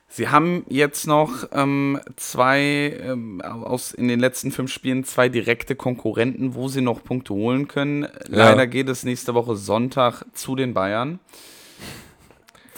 sie 0.08 0.28
haben 0.28 0.64
jetzt 0.68 1.06
noch 1.06 1.48
ähm, 1.52 2.00
zwei 2.16 2.96
ähm, 3.02 3.40
aus 3.42 3.92
in 3.92 4.08
den 4.08 4.20
letzten 4.20 4.52
fünf 4.52 4.72
Spielen 4.72 5.04
zwei 5.04 5.28
direkte 5.28 5.74
Konkurrenten, 5.74 6.54
wo 6.54 6.68
sie 6.68 6.80
noch 6.80 7.02
Punkte 7.02 7.34
holen 7.34 7.66
können. 7.66 8.02
Ja. 8.02 8.50
Leider 8.50 8.66
geht 8.66 8.88
es 8.88 9.04
nächste 9.04 9.34
Woche 9.34 9.56
Sonntag 9.56 10.24
zu 10.34 10.54
den 10.54 10.74
Bayern 10.74 11.18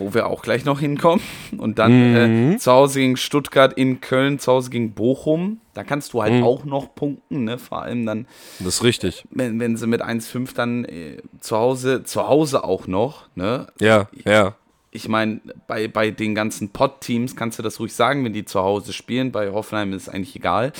wo 0.01 0.15
wir 0.15 0.27
auch 0.27 0.43
gleich 0.43 0.65
noch 0.65 0.81
hinkommen. 0.81 1.23
Und 1.57 1.79
dann 1.79 2.13
mhm. 2.13 2.53
äh, 2.53 2.59
zu 2.59 2.73
Hause 2.73 3.01
gegen 3.01 3.17
Stuttgart, 3.17 3.73
in 3.73 4.01
Köln, 4.01 4.39
zu 4.39 4.51
Hause 4.53 4.71
gegen 4.71 4.93
Bochum. 4.93 5.61
Da 5.75 5.85
kannst 5.85 6.13
du 6.13 6.23
halt 6.23 6.35
mhm. 6.35 6.45
auch 6.45 6.65
noch 6.65 6.95
punkten, 6.95 7.45
ne? 7.45 7.59
Vor 7.59 7.83
allem 7.83 8.07
dann. 8.07 8.27
Das 8.59 8.77
ist 8.77 8.85
richtig. 8.85 9.25
Wenn, 9.31 9.61
wenn 9.61 9.77
sie 9.77 9.87
mit 9.87 10.03
1,5 10.03 10.55
dann 10.55 10.85
äh, 10.85 11.19
zu 11.41 11.57
Hause, 11.57 12.03
zu 12.05 12.27
Hause 12.27 12.65
auch 12.65 12.87
noch, 12.87 13.29
ne? 13.35 13.69
Ja, 13.79 14.09
ja. 14.25 14.55
Ich 14.91 15.09
meine, 15.09 15.41
bei, 15.69 15.87
bei 15.87 16.11
den 16.11 16.35
ganzen 16.35 16.71
Pot-Teams 16.71 17.37
kannst 17.37 17.59
du 17.61 17.63
das 17.63 17.79
ruhig 17.79 17.93
sagen, 17.93 18.25
wenn 18.25 18.33
die 18.33 18.45
zu 18.45 18.61
Hause 18.61 18.93
spielen. 18.93 19.31
Bei 19.31 19.51
Hoffenheim 19.53 19.93
ist 19.93 20.03
es 20.03 20.09
eigentlich 20.09 20.35
egal. 20.35 20.73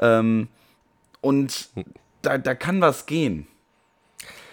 Ähm, 0.00 0.48
und 1.20 1.68
da, 2.22 2.38
da 2.38 2.54
kann 2.54 2.80
was 2.80 3.04
gehen. 3.04 3.46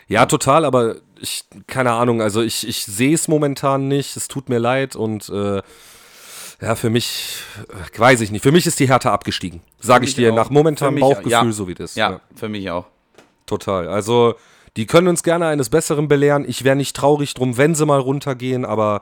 Ja, 0.07 0.25
total, 0.25 0.65
aber 0.65 0.97
ich, 1.23 1.45
keine 1.67 1.93
Ahnung, 1.93 2.21
also 2.21 2.41
ich, 2.41 2.67
ich 2.67 2.83
sehe 2.83 3.15
es 3.15 3.27
momentan 3.27 3.87
nicht, 3.87 4.17
es 4.17 4.27
tut 4.27 4.49
mir 4.49 4.59
leid 4.59 4.95
und 4.95 5.29
äh, 5.29 5.61
ja, 6.61 6.75
für 6.75 6.89
mich, 6.89 7.37
äh, 7.69 7.99
weiß 7.99 8.21
ich 8.21 8.31
nicht, 8.31 8.43
für 8.43 8.51
mich 8.51 8.67
ist 8.67 8.79
die 8.79 8.89
Härte 8.89 9.09
abgestiegen, 9.09 9.61
sage 9.79 10.05
ich 10.05 10.15
dir, 10.15 10.31
auch. 10.31 10.35
nach 10.35 10.49
momentanem 10.49 10.99
Bauchgefühl, 10.99 11.31
ja. 11.31 11.51
so 11.51 11.67
wie 11.67 11.75
das. 11.75 11.95
Ja, 11.95 12.11
ja, 12.11 12.21
für 12.35 12.49
mich 12.49 12.69
auch. 12.69 12.85
Total, 13.45 13.87
also 13.87 14.35
die 14.75 14.85
können 14.85 15.07
uns 15.07 15.23
gerne 15.23 15.47
eines 15.47 15.69
Besseren 15.69 16.09
belehren, 16.09 16.43
ich 16.47 16.65
wäre 16.65 16.75
nicht 16.75 16.95
traurig 16.95 17.33
drum, 17.33 17.57
wenn 17.57 17.73
sie 17.73 17.85
mal 17.85 17.99
runtergehen, 17.99 18.65
aber 18.65 19.01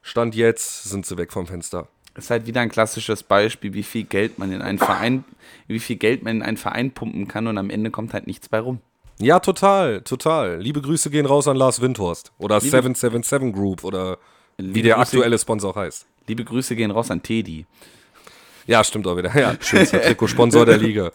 Stand 0.00 0.34
jetzt 0.34 0.84
sind 0.84 1.04
sie 1.04 1.18
weg 1.18 1.30
vom 1.30 1.46
Fenster. 1.46 1.88
Ist 2.14 2.30
halt 2.30 2.46
wieder 2.46 2.62
ein 2.62 2.70
klassisches 2.70 3.22
Beispiel, 3.22 3.74
wie 3.74 3.82
viel 3.82 4.04
Geld 4.04 4.38
man 4.38 4.50
in 4.50 4.62
einen 4.62 4.78
Verein, 4.78 5.24
wie 5.66 5.78
viel 5.78 5.96
Geld 5.96 6.22
man 6.22 6.36
in 6.36 6.42
einen 6.42 6.56
Verein 6.56 6.90
pumpen 6.90 7.28
kann 7.28 7.46
und 7.46 7.58
am 7.58 7.70
Ende 7.70 7.90
kommt 7.90 8.14
halt 8.14 8.26
nichts 8.26 8.48
bei 8.48 8.60
rum. 8.60 8.80
Ja, 9.22 9.38
total, 9.38 10.00
total. 10.02 10.60
Liebe 10.60 10.82
Grüße 10.82 11.08
gehen 11.10 11.26
raus 11.26 11.46
an 11.46 11.56
Lars 11.56 11.80
Windhorst 11.80 12.32
oder 12.38 12.56
liebe, 12.56 12.70
777 12.70 13.52
Group 13.54 13.84
oder 13.84 14.18
wie 14.58 14.82
der 14.82 14.96
Grüße, 14.96 15.16
aktuelle 15.16 15.38
Sponsor 15.38 15.74
heißt. 15.74 16.06
Liebe 16.26 16.44
Grüße 16.44 16.74
gehen 16.74 16.90
raus 16.90 17.10
an 17.10 17.22
Teddy. 17.22 17.66
Ja, 18.66 18.82
stimmt 18.82 19.06
auch 19.06 19.16
wieder. 19.16 19.36
Ja, 19.38 19.54
schönster 19.60 20.02
Trikot-Sponsor 20.02 20.66
der 20.66 20.78
Liga. 20.78 21.10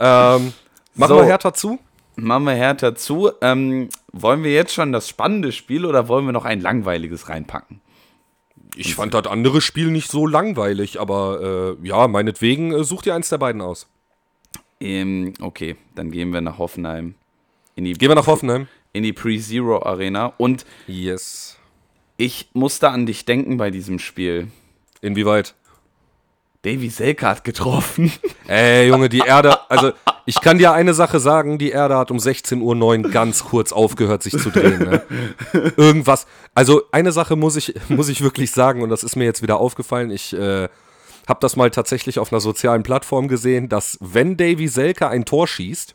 Ähm, 0.00 0.52
machen 0.94 1.08
so, 1.08 1.16
wir 1.16 1.24
Hertha 1.24 1.52
zu? 1.52 1.78
Machen 2.16 2.44
wir 2.44 2.54
Hertha 2.54 2.94
zu. 2.94 3.30
Ähm, 3.40 3.88
wollen 4.12 4.42
wir 4.42 4.52
jetzt 4.52 4.72
schon 4.72 4.92
das 4.92 5.08
spannende 5.08 5.52
Spiel 5.52 5.84
oder 5.84 6.08
wollen 6.08 6.24
wir 6.24 6.32
noch 6.32 6.44
ein 6.44 6.60
langweiliges 6.60 7.28
reinpacken? 7.28 7.80
Ich 8.76 8.94
fand 8.94 9.12
das 9.12 9.26
andere 9.26 9.60
Spiel 9.60 9.90
nicht 9.90 10.10
so 10.10 10.26
langweilig, 10.26 11.00
aber 11.00 11.76
äh, 11.82 11.86
ja, 11.86 12.06
meinetwegen 12.06 12.72
äh, 12.72 12.84
such 12.84 13.02
dir 13.02 13.14
eins 13.14 13.28
der 13.28 13.38
beiden 13.38 13.60
aus. 13.60 13.88
Ähm, 14.80 15.34
okay, 15.40 15.76
dann 15.94 16.10
gehen 16.10 16.32
wir 16.32 16.40
nach 16.40 16.58
Hoffenheim. 16.58 17.14
gehen 17.76 17.98
wir 17.98 18.14
nach 18.14 18.26
Hoffenheim? 18.26 18.68
In 18.92 19.02
die 19.02 19.12
Pre-Zero 19.12 19.82
Arena. 19.82 20.32
Und 20.38 20.64
yes. 20.86 21.58
ich 22.16 22.48
musste 22.52 22.90
an 22.90 23.06
dich 23.06 23.24
denken 23.24 23.56
bei 23.56 23.70
diesem 23.70 23.98
Spiel. 23.98 24.48
Inwieweit? 25.00 25.54
Davy 26.62 26.88
Selke 26.88 27.26
hat 27.26 27.44
getroffen. 27.44 28.12
Ey, 28.48 28.88
Junge, 28.88 29.08
die 29.08 29.20
Erde, 29.20 29.70
also 29.70 29.92
ich 30.26 30.40
kann 30.40 30.58
dir 30.58 30.72
eine 30.72 30.92
Sache 30.92 31.20
sagen, 31.20 31.56
die 31.56 31.70
Erde 31.70 31.96
hat 31.96 32.10
um 32.10 32.18
16.09 32.18 32.60
Uhr 32.62 33.10
ganz 33.10 33.44
kurz 33.44 33.72
aufgehört, 33.72 34.22
sich 34.22 34.36
zu 34.36 34.50
drehen. 34.50 34.78
Ne? 34.78 35.02
Irgendwas, 35.76 36.26
also 36.54 36.82
eine 36.90 37.12
Sache 37.12 37.36
muss 37.36 37.56
ich, 37.56 37.74
muss 37.88 38.08
ich 38.08 38.22
wirklich 38.22 38.50
sagen 38.50 38.82
und 38.82 38.90
das 38.90 39.04
ist 39.04 39.14
mir 39.14 39.24
jetzt 39.24 39.42
wieder 39.42 39.58
aufgefallen, 39.58 40.10
ich 40.10 40.32
äh, 40.32 40.68
habe 41.28 41.40
das 41.40 41.56
mal 41.56 41.70
tatsächlich 41.70 42.18
auf 42.18 42.32
einer 42.32 42.40
sozialen 42.40 42.82
Plattform 42.82 43.28
gesehen, 43.28 43.68
dass 43.68 43.98
wenn 44.00 44.36
Davy 44.36 44.68
Selke 44.68 45.08
ein 45.08 45.24
Tor 45.24 45.46
schießt, 45.46 45.94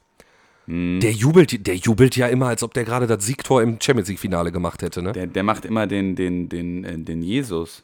hm. 0.67 0.99
der 1.01 1.11
jubelt, 1.11 1.67
der 1.67 1.75
jubelt 1.75 2.15
ja 2.15 2.27
immer, 2.27 2.47
als 2.47 2.63
ob 2.63 2.73
der 2.73 2.85
gerade 2.85 3.07
das 3.07 3.25
Siegtor 3.25 3.61
im 3.61 3.79
Champions 3.81 4.09
League 4.09 4.19
Finale 4.19 4.51
gemacht 4.51 4.81
hätte, 4.81 5.01
ne? 5.01 5.11
Der, 5.11 5.27
der 5.27 5.43
macht 5.43 5.65
immer 5.65 5.87
den, 5.87 6.15
den, 6.15 6.47
den, 6.49 6.85
äh, 6.85 6.97
den 6.97 7.21
Jesus. 7.21 7.83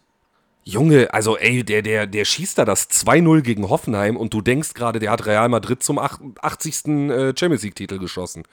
Junge, 0.63 1.13
also 1.13 1.37
ey, 1.37 1.63
der, 1.63 1.81
der, 1.81 2.05
der 2.05 2.25
schießt 2.25 2.57
da 2.57 2.65
das 2.65 2.89
2-0 2.89 3.41
gegen 3.41 3.69
Hoffenheim 3.69 4.15
und 4.15 4.33
du 4.33 4.41
denkst 4.41 4.73
gerade, 4.75 4.99
der 4.99 5.11
hat 5.11 5.25
Real 5.25 5.49
Madrid 5.49 5.81
zum 5.81 5.97
80. 5.97 6.85
Äh, 6.85 7.33
Champions 7.37 7.63
League-Titel 7.63 7.97
geschossen. 7.97 8.43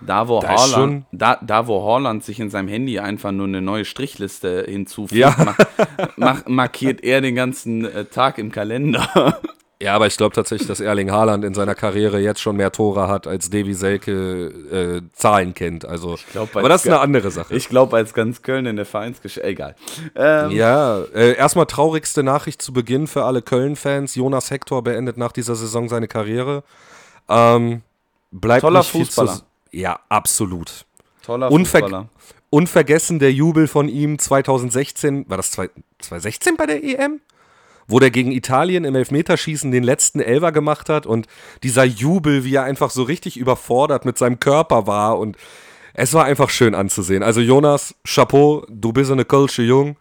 Da 0.00 0.28
wo, 0.28 0.40
da, 0.40 0.48
Haaland, 0.48 1.06
da, 1.12 1.38
da, 1.40 1.66
wo 1.66 1.82
Haaland 1.86 2.24
sich 2.24 2.38
in 2.38 2.50
seinem 2.50 2.68
Handy 2.68 2.98
einfach 2.98 3.32
nur 3.32 3.46
eine 3.46 3.62
neue 3.62 3.84
Strichliste 3.84 4.64
hinzufügt, 4.68 5.18
ja. 5.18 5.54
ma 6.16 6.36
markiert 6.46 7.02
er 7.02 7.20
den 7.20 7.34
ganzen 7.34 7.84
äh, 7.84 8.04
Tag 8.04 8.38
im 8.38 8.52
Kalender. 8.52 9.40
Ja, 9.84 9.94
aber 9.94 10.06
ich 10.06 10.16
glaube 10.16 10.34
tatsächlich, 10.34 10.68
dass 10.68 10.80
Erling 10.80 11.10
Haaland 11.10 11.44
in 11.44 11.52
seiner 11.52 11.74
Karriere 11.74 12.18
jetzt 12.18 12.40
schon 12.40 12.56
mehr 12.56 12.72
Tore 12.72 13.08
hat, 13.08 13.26
als 13.26 13.50
Davy 13.50 13.74
Selke 13.74 14.12
äh, 14.70 15.02
Zahlen 15.12 15.52
kennt. 15.52 15.84
Also, 15.84 16.16
glaub, 16.32 16.56
aber 16.56 16.68
das 16.70 16.86
ist 16.86 16.90
eine 16.90 17.00
andere 17.00 17.30
Sache. 17.30 17.54
Ich 17.54 17.68
glaube, 17.68 17.96
als 17.96 18.14
ganz 18.14 18.40
Köln 18.40 18.64
in 18.64 18.76
der 18.76 18.86
Vereinsgeschichte. 18.86 19.46
Egal. 19.46 19.74
Ähm, 20.14 20.52
ja, 20.52 21.02
äh, 21.14 21.34
erstmal 21.34 21.66
traurigste 21.66 22.22
Nachricht 22.22 22.62
zu 22.62 22.72
Beginn 22.72 23.06
für 23.06 23.24
alle 23.24 23.42
Köln-Fans. 23.42 24.14
Jonas 24.14 24.50
Hector 24.50 24.82
beendet 24.82 25.18
nach 25.18 25.32
dieser 25.32 25.54
Saison 25.54 25.88
seine 25.90 26.08
Karriere. 26.08 26.62
Ähm, 27.28 27.82
bleibt 28.30 28.62
Toller 28.62 28.84
Fußballer. 28.84 29.40
Ja, 29.74 30.00
absolut. 30.08 30.86
Toller 31.22 31.50
Unver 31.50 31.80
Fußballer. 31.80 32.08
Unvergessen 32.50 33.18
der 33.18 33.32
Jubel 33.32 33.66
von 33.66 33.88
ihm 33.88 34.18
2016, 34.18 35.28
war 35.28 35.36
das 35.36 35.50
2016 35.50 36.56
bei 36.56 36.66
der 36.66 36.84
EM? 36.84 37.20
Wo 37.88 37.98
der 37.98 38.10
gegen 38.10 38.30
Italien 38.30 38.84
im 38.84 38.94
Elfmeterschießen 38.94 39.72
den 39.72 39.82
letzten 39.82 40.20
Elver 40.20 40.52
gemacht 40.52 40.88
hat 40.88 41.04
und 41.04 41.26
dieser 41.64 41.84
Jubel, 41.84 42.44
wie 42.44 42.54
er 42.54 42.62
einfach 42.62 42.90
so 42.90 43.02
richtig 43.02 43.36
überfordert 43.36 44.04
mit 44.04 44.16
seinem 44.16 44.38
Körper 44.38 44.86
war 44.86 45.18
und 45.18 45.36
es 45.92 46.14
war 46.14 46.24
einfach 46.24 46.48
schön 46.48 46.74
anzusehen. 46.74 47.22
Also 47.22 47.40
Jonas, 47.40 47.94
Chapeau, 48.06 48.64
du 48.68 48.92
bist 48.92 49.10
eine 49.10 49.24
Kölsche 49.24 49.62
Jung 49.62 49.96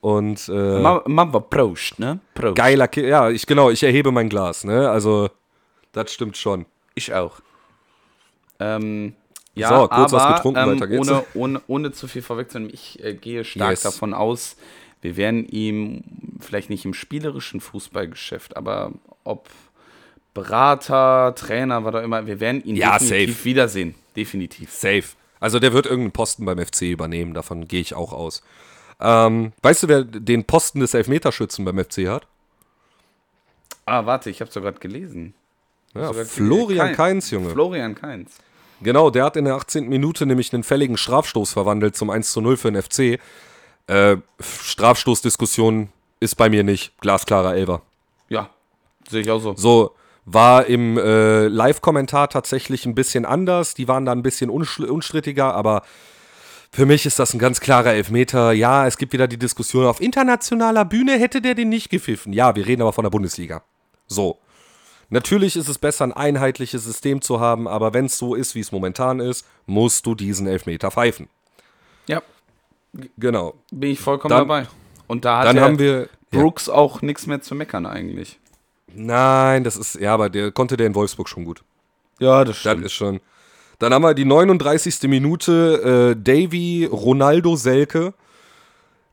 und 0.00 0.48
äh, 0.48 0.80
Mama 0.80 1.40
Prost, 1.40 1.98
ne? 1.98 2.20
Prost. 2.34 2.54
Geiler, 2.54 2.88
Ki 2.88 3.06
ja, 3.06 3.30
ich 3.30 3.46
genau, 3.46 3.70
ich 3.70 3.82
erhebe 3.82 4.12
mein 4.12 4.28
Glas, 4.28 4.64
ne? 4.64 4.88
Also 4.88 5.28
das 5.92 6.12
stimmt 6.12 6.36
schon. 6.36 6.66
Ich 6.94 7.12
auch. 7.12 7.40
Ähm, 8.60 9.14
ja, 9.54 9.68
so, 9.68 9.88
kurz 9.88 10.12
aber, 10.12 10.22
was 10.22 10.36
getrunken, 10.36 10.60
ähm, 10.60 10.68
weiter 10.74 10.86
geht's. 10.86 11.08
Ohne, 11.08 11.24
ohne, 11.34 11.62
ohne 11.66 11.92
zu 11.92 12.08
viel 12.08 12.22
vorwegzunehmen, 12.22 12.72
ich 12.72 13.02
äh, 13.02 13.14
gehe 13.14 13.44
stark 13.44 13.70
yes. 13.70 13.82
davon 13.82 14.12
aus, 14.12 14.56
wir 15.00 15.16
werden 15.16 15.46
ihm 15.46 16.02
vielleicht 16.40 16.70
nicht 16.70 16.84
im 16.84 16.94
spielerischen 16.94 17.60
Fußballgeschäft, 17.60 18.56
aber 18.56 18.92
ob 19.24 19.48
Berater, 20.34 21.34
Trainer, 21.34 21.84
was 21.84 21.94
auch 21.94 22.02
immer, 22.02 22.26
wir 22.26 22.40
werden 22.40 22.62
ihn 22.64 22.76
ja, 22.76 22.98
definitiv 22.98 23.36
safe. 23.36 23.44
wiedersehen. 23.44 23.94
Definitiv. 24.16 24.70
Safe. 24.70 25.04
Also 25.40 25.58
der 25.58 25.72
wird 25.72 25.86
irgendeinen 25.86 26.12
Posten 26.12 26.44
beim 26.44 26.58
FC 26.58 26.82
übernehmen, 26.82 27.32
davon 27.32 27.68
gehe 27.68 27.80
ich 27.80 27.94
auch 27.94 28.12
aus. 28.12 28.42
Ähm, 29.00 29.52
weißt 29.62 29.84
du, 29.84 29.88
wer 29.88 30.04
den 30.04 30.44
Posten 30.44 30.80
des 30.80 30.92
Elfmeterschützen 30.92 31.64
beim 31.64 31.78
FC 31.78 32.08
hat? 32.08 32.26
Ah, 33.84 34.04
warte, 34.06 34.30
ich 34.30 34.40
habe 34.40 34.48
es 34.48 34.54
gerade 34.54 34.78
gelesen. 34.78 35.34
Ja, 35.98 36.12
Florian 36.12 36.86
Kein, 36.88 36.96
Keins, 36.96 37.30
Junge. 37.30 37.50
Florian 37.50 37.94
Keins. 37.94 38.32
Genau, 38.82 39.10
der 39.10 39.24
hat 39.24 39.36
in 39.36 39.46
der 39.46 39.54
18. 39.54 39.88
Minute 39.88 40.26
nämlich 40.26 40.52
einen 40.52 40.62
fälligen 40.62 40.96
Strafstoß 40.96 41.52
verwandelt 41.52 41.96
zum 41.96 42.10
1 42.10 42.32
zu 42.32 42.40
0 42.40 42.56
für 42.56 42.70
den 42.70 42.82
FC. 42.82 43.18
Äh, 43.86 44.16
Strafstoßdiskussion 44.40 45.88
ist 46.20 46.34
bei 46.34 46.48
mir 46.50 46.64
nicht. 46.64 46.92
Glasklarer 47.00 47.54
Elber. 47.54 47.82
Ja, 48.28 48.50
sehe 49.08 49.22
ich 49.22 49.30
auch 49.30 49.40
so. 49.40 49.54
So, 49.56 49.94
war 50.26 50.66
im 50.66 50.98
äh, 50.98 51.46
Live-Kommentar 51.46 52.28
tatsächlich 52.28 52.84
ein 52.84 52.94
bisschen 52.94 53.24
anders. 53.24 53.74
Die 53.74 53.88
waren 53.88 54.04
da 54.04 54.12
ein 54.12 54.22
bisschen 54.22 54.50
unstrittiger, 54.50 55.54
aber 55.54 55.82
für 56.72 56.84
mich 56.84 57.06
ist 57.06 57.18
das 57.18 57.32
ein 57.32 57.38
ganz 57.38 57.60
klarer 57.60 57.94
Elfmeter. 57.94 58.52
Ja, 58.52 58.86
es 58.86 58.98
gibt 58.98 59.12
wieder 59.12 59.28
die 59.28 59.38
Diskussion, 59.38 59.86
auf 59.86 60.00
internationaler 60.00 60.84
Bühne 60.84 61.18
hätte 61.18 61.40
der 61.40 61.54
den 61.54 61.68
nicht 61.68 61.88
gepfiffen. 61.90 62.32
Ja, 62.32 62.54
wir 62.54 62.66
reden 62.66 62.82
aber 62.82 62.92
von 62.92 63.04
der 63.04 63.10
Bundesliga. 63.10 63.62
So. 64.06 64.38
Natürlich 65.08 65.56
ist 65.56 65.68
es 65.68 65.78
besser, 65.78 66.04
ein 66.04 66.12
einheitliches 66.12 66.84
System 66.84 67.22
zu 67.22 67.38
haben, 67.38 67.68
aber 67.68 67.94
wenn 67.94 68.06
es 68.06 68.18
so 68.18 68.34
ist, 68.34 68.54
wie 68.54 68.60
es 68.60 68.72
momentan 68.72 69.20
ist, 69.20 69.46
musst 69.66 70.04
du 70.06 70.14
diesen 70.14 70.46
Elfmeter 70.46 70.90
pfeifen. 70.90 71.28
Ja. 72.06 72.22
Genau. 73.16 73.54
Bin 73.70 73.90
ich 73.90 74.00
vollkommen 74.00 74.30
dann, 74.30 74.48
dabei. 74.48 74.66
Und 75.06 75.24
da 75.24 75.38
hat 75.38 75.46
dann 75.46 75.60
haben 75.60 75.78
wir, 75.78 76.08
Brooks 76.30 76.66
ja. 76.66 76.74
auch 76.74 77.02
nichts 77.02 77.26
mehr 77.26 77.40
zu 77.40 77.54
meckern 77.54 77.86
eigentlich. 77.86 78.38
Nein, 78.92 79.62
das 79.62 79.76
ist, 79.76 79.96
ja, 79.96 80.14
aber 80.14 80.30
der 80.30 80.50
konnte 80.50 80.76
der 80.76 80.86
in 80.86 80.94
Wolfsburg 80.94 81.28
schon 81.28 81.44
gut. 81.44 81.62
Ja, 82.18 82.44
das 82.44 82.56
stimmt. 82.56 82.84
Das 82.84 82.92
ist 82.92 82.96
schon. 82.96 83.20
Dann 83.78 83.92
haben 83.92 84.02
wir 84.02 84.14
die 84.14 84.24
39. 84.24 85.02
Minute, 85.02 86.14
äh, 86.16 86.20
Davy 86.20 86.88
Ronaldo 86.90 87.56
Selke. 87.56 88.14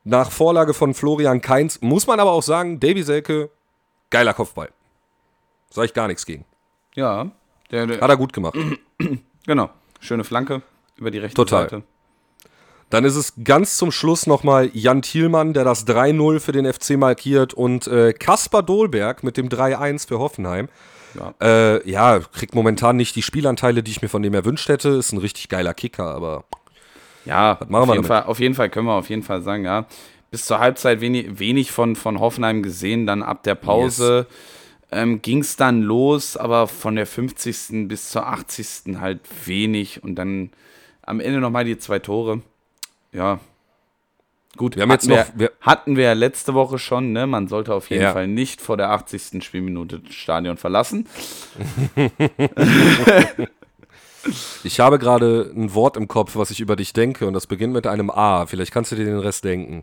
Nach 0.04 0.30
Vorlage 0.30 0.74
von 0.74 0.94
Florian 0.94 1.40
Kainz. 1.40 1.80
Muss 1.80 2.06
man 2.06 2.20
aber 2.20 2.32
auch 2.32 2.42
sagen, 2.42 2.80
Davy 2.80 3.02
Selke, 3.02 3.50
geiler 4.10 4.34
Kopfball. 4.34 4.70
Sag 5.74 5.86
ich 5.86 5.92
gar 5.92 6.06
nichts 6.06 6.24
gegen. 6.24 6.44
Ja. 6.94 7.32
Der, 7.72 7.86
der 7.88 8.00
Hat 8.00 8.08
er 8.08 8.16
gut 8.16 8.32
gemacht. 8.32 8.56
genau. 9.46 9.70
Schöne 9.98 10.22
Flanke 10.22 10.62
über 10.96 11.10
die 11.10 11.18
rechte 11.18 11.34
Total. 11.34 11.68
Seite. 11.68 11.82
Dann 12.90 13.04
ist 13.04 13.16
es 13.16 13.32
ganz 13.42 13.76
zum 13.76 13.90
Schluss 13.90 14.28
nochmal 14.28 14.70
Jan 14.72 15.02
Thielmann, 15.02 15.52
der 15.52 15.64
das 15.64 15.84
3-0 15.84 16.38
für 16.38 16.52
den 16.52 16.72
FC 16.72 16.90
markiert 16.90 17.54
und 17.54 17.88
äh, 17.88 18.12
Kaspar 18.12 18.62
Dolberg 18.62 19.24
mit 19.24 19.36
dem 19.36 19.48
3-1 19.48 20.06
für 20.06 20.20
Hoffenheim. 20.20 20.68
Ja. 21.18 21.34
Äh, 21.42 21.90
ja, 21.90 22.20
kriegt 22.20 22.54
momentan 22.54 22.96
nicht 22.96 23.16
die 23.16 23.22
Spielanteile, 23.22 23.82
die 23.82 23.90
ich 23.90 24.00
mir 24.00 24.08
von 24.08 24.22
dem 24.22 24.34
erwünscht 24.34 24.68
hätte. 24.68 24.90
Ist 24.90 25.10
ein 25.10 25.18
richtig 25.18 25.48
geiler 25.48 25.74
Kicker, 25.74 26.14
aber. 26.14 26.44
Ja, 27.24 27.54
auf, 27.54 27.68
jeden 27.68 27.72
damit? 27.72 28.06
Fall, 28.06 28.22
auf 28.24 28.38
jeden 28.38 28.54
Fall 28.54 28.70
können 28.70 28.86
wir 28.86 28.94
auf 28.94 29.10
jeden 29.10 29.24
Fall 29.24 29.42
sagen, 29.42 29.64
ja. 29.64 29.86
Bis 30.30 30.46
zur 30.46 30.60
Halbzeit 30.60 31.00
wenig, 31.00 31.40
wenig 31.40 31.72
von, 31.72 31.96
von 31.96 32.20
Hoffenheim 32.20 32.62
gesehen, 32.62 33.06
dann 33.06 33.24
ab 33.24 33.42
der 33.42 33.56
Pause. 33.56 34.28
Yes. 34.28 34.38
Ähm, 34.94 35.20
ging 35.22 35.40
es 35.40 35.56
dann 35.56 35.82
los, 35.82 36.36
aber 36.36 36.68
von 36.68 36.96
der 36.96 37.06
50. 37.06 37.88
bis 37.88 38.10
zur 38.10 38.26
80. 38.26 38.98
halt 39.00 39.20
wenig 39.44 40.02
und 40.02 40.14
dann 40.14 40.50
am 41.02 41.20
Ende 41.20 41.40
nochmal 41.40 41.64
die 41.64 41.78
zwei 41.78 41.98
Tore 41.98 42.42
ja. 43.14 43.38
Gut, 44.56 44.76
wir 44.76 44.82
haben 44.82 44.90
jetzt 44.90 45.08
noch, 45.08 45.24
wir, 45.34 45.50
hatten 45.60 45.96
wir 45.96 46.04
ja 46.04 46.12
letzte 46.12 46.54
Woche 46.54 46.78
schon, 46.78 47.12
ne? 47.12 47.26
Man 47.26 47.48
sollte 47.48 47.74
auf 47.74 47.90
jeden 47.90 48.04
ja. 48.04 48.12
Fall 48.12 48.28
nicht 48.28 48.60
vor 48.60 48.76
der 48.76 48.90
80. 48.90 49.42
Spielminute 49.42 49.98
das 49.98 50.14
Stadion 50.14 50.56
verlassen. 50.56 51.08
ich 54.62 54.78
habe 54.78 55.00
gerade 55.00 55.52
ein 55.56 55.74
Wort 55.74 55.96
im 55.96 56.06
Kopf, 56.06 56.36
was 56.36 56.52
ich 56.52 56.60
über 56.60 56.76
dich 56.76 56.92
denke, 56.92 57.26
und 57.26 57.32
das 57.34 57.48
beginnt 57.48 57.72
mit 57.72 57.88
einem 57.88 58.10
A. 58.10 58.46
Vielleicht 58.46 58.72
kannst 58.72 58.92
du 58.92 58.96
dir 58.96 59.06
den 59.06 59.18
Rest 59.18 59.42
denken. 59.42 59.82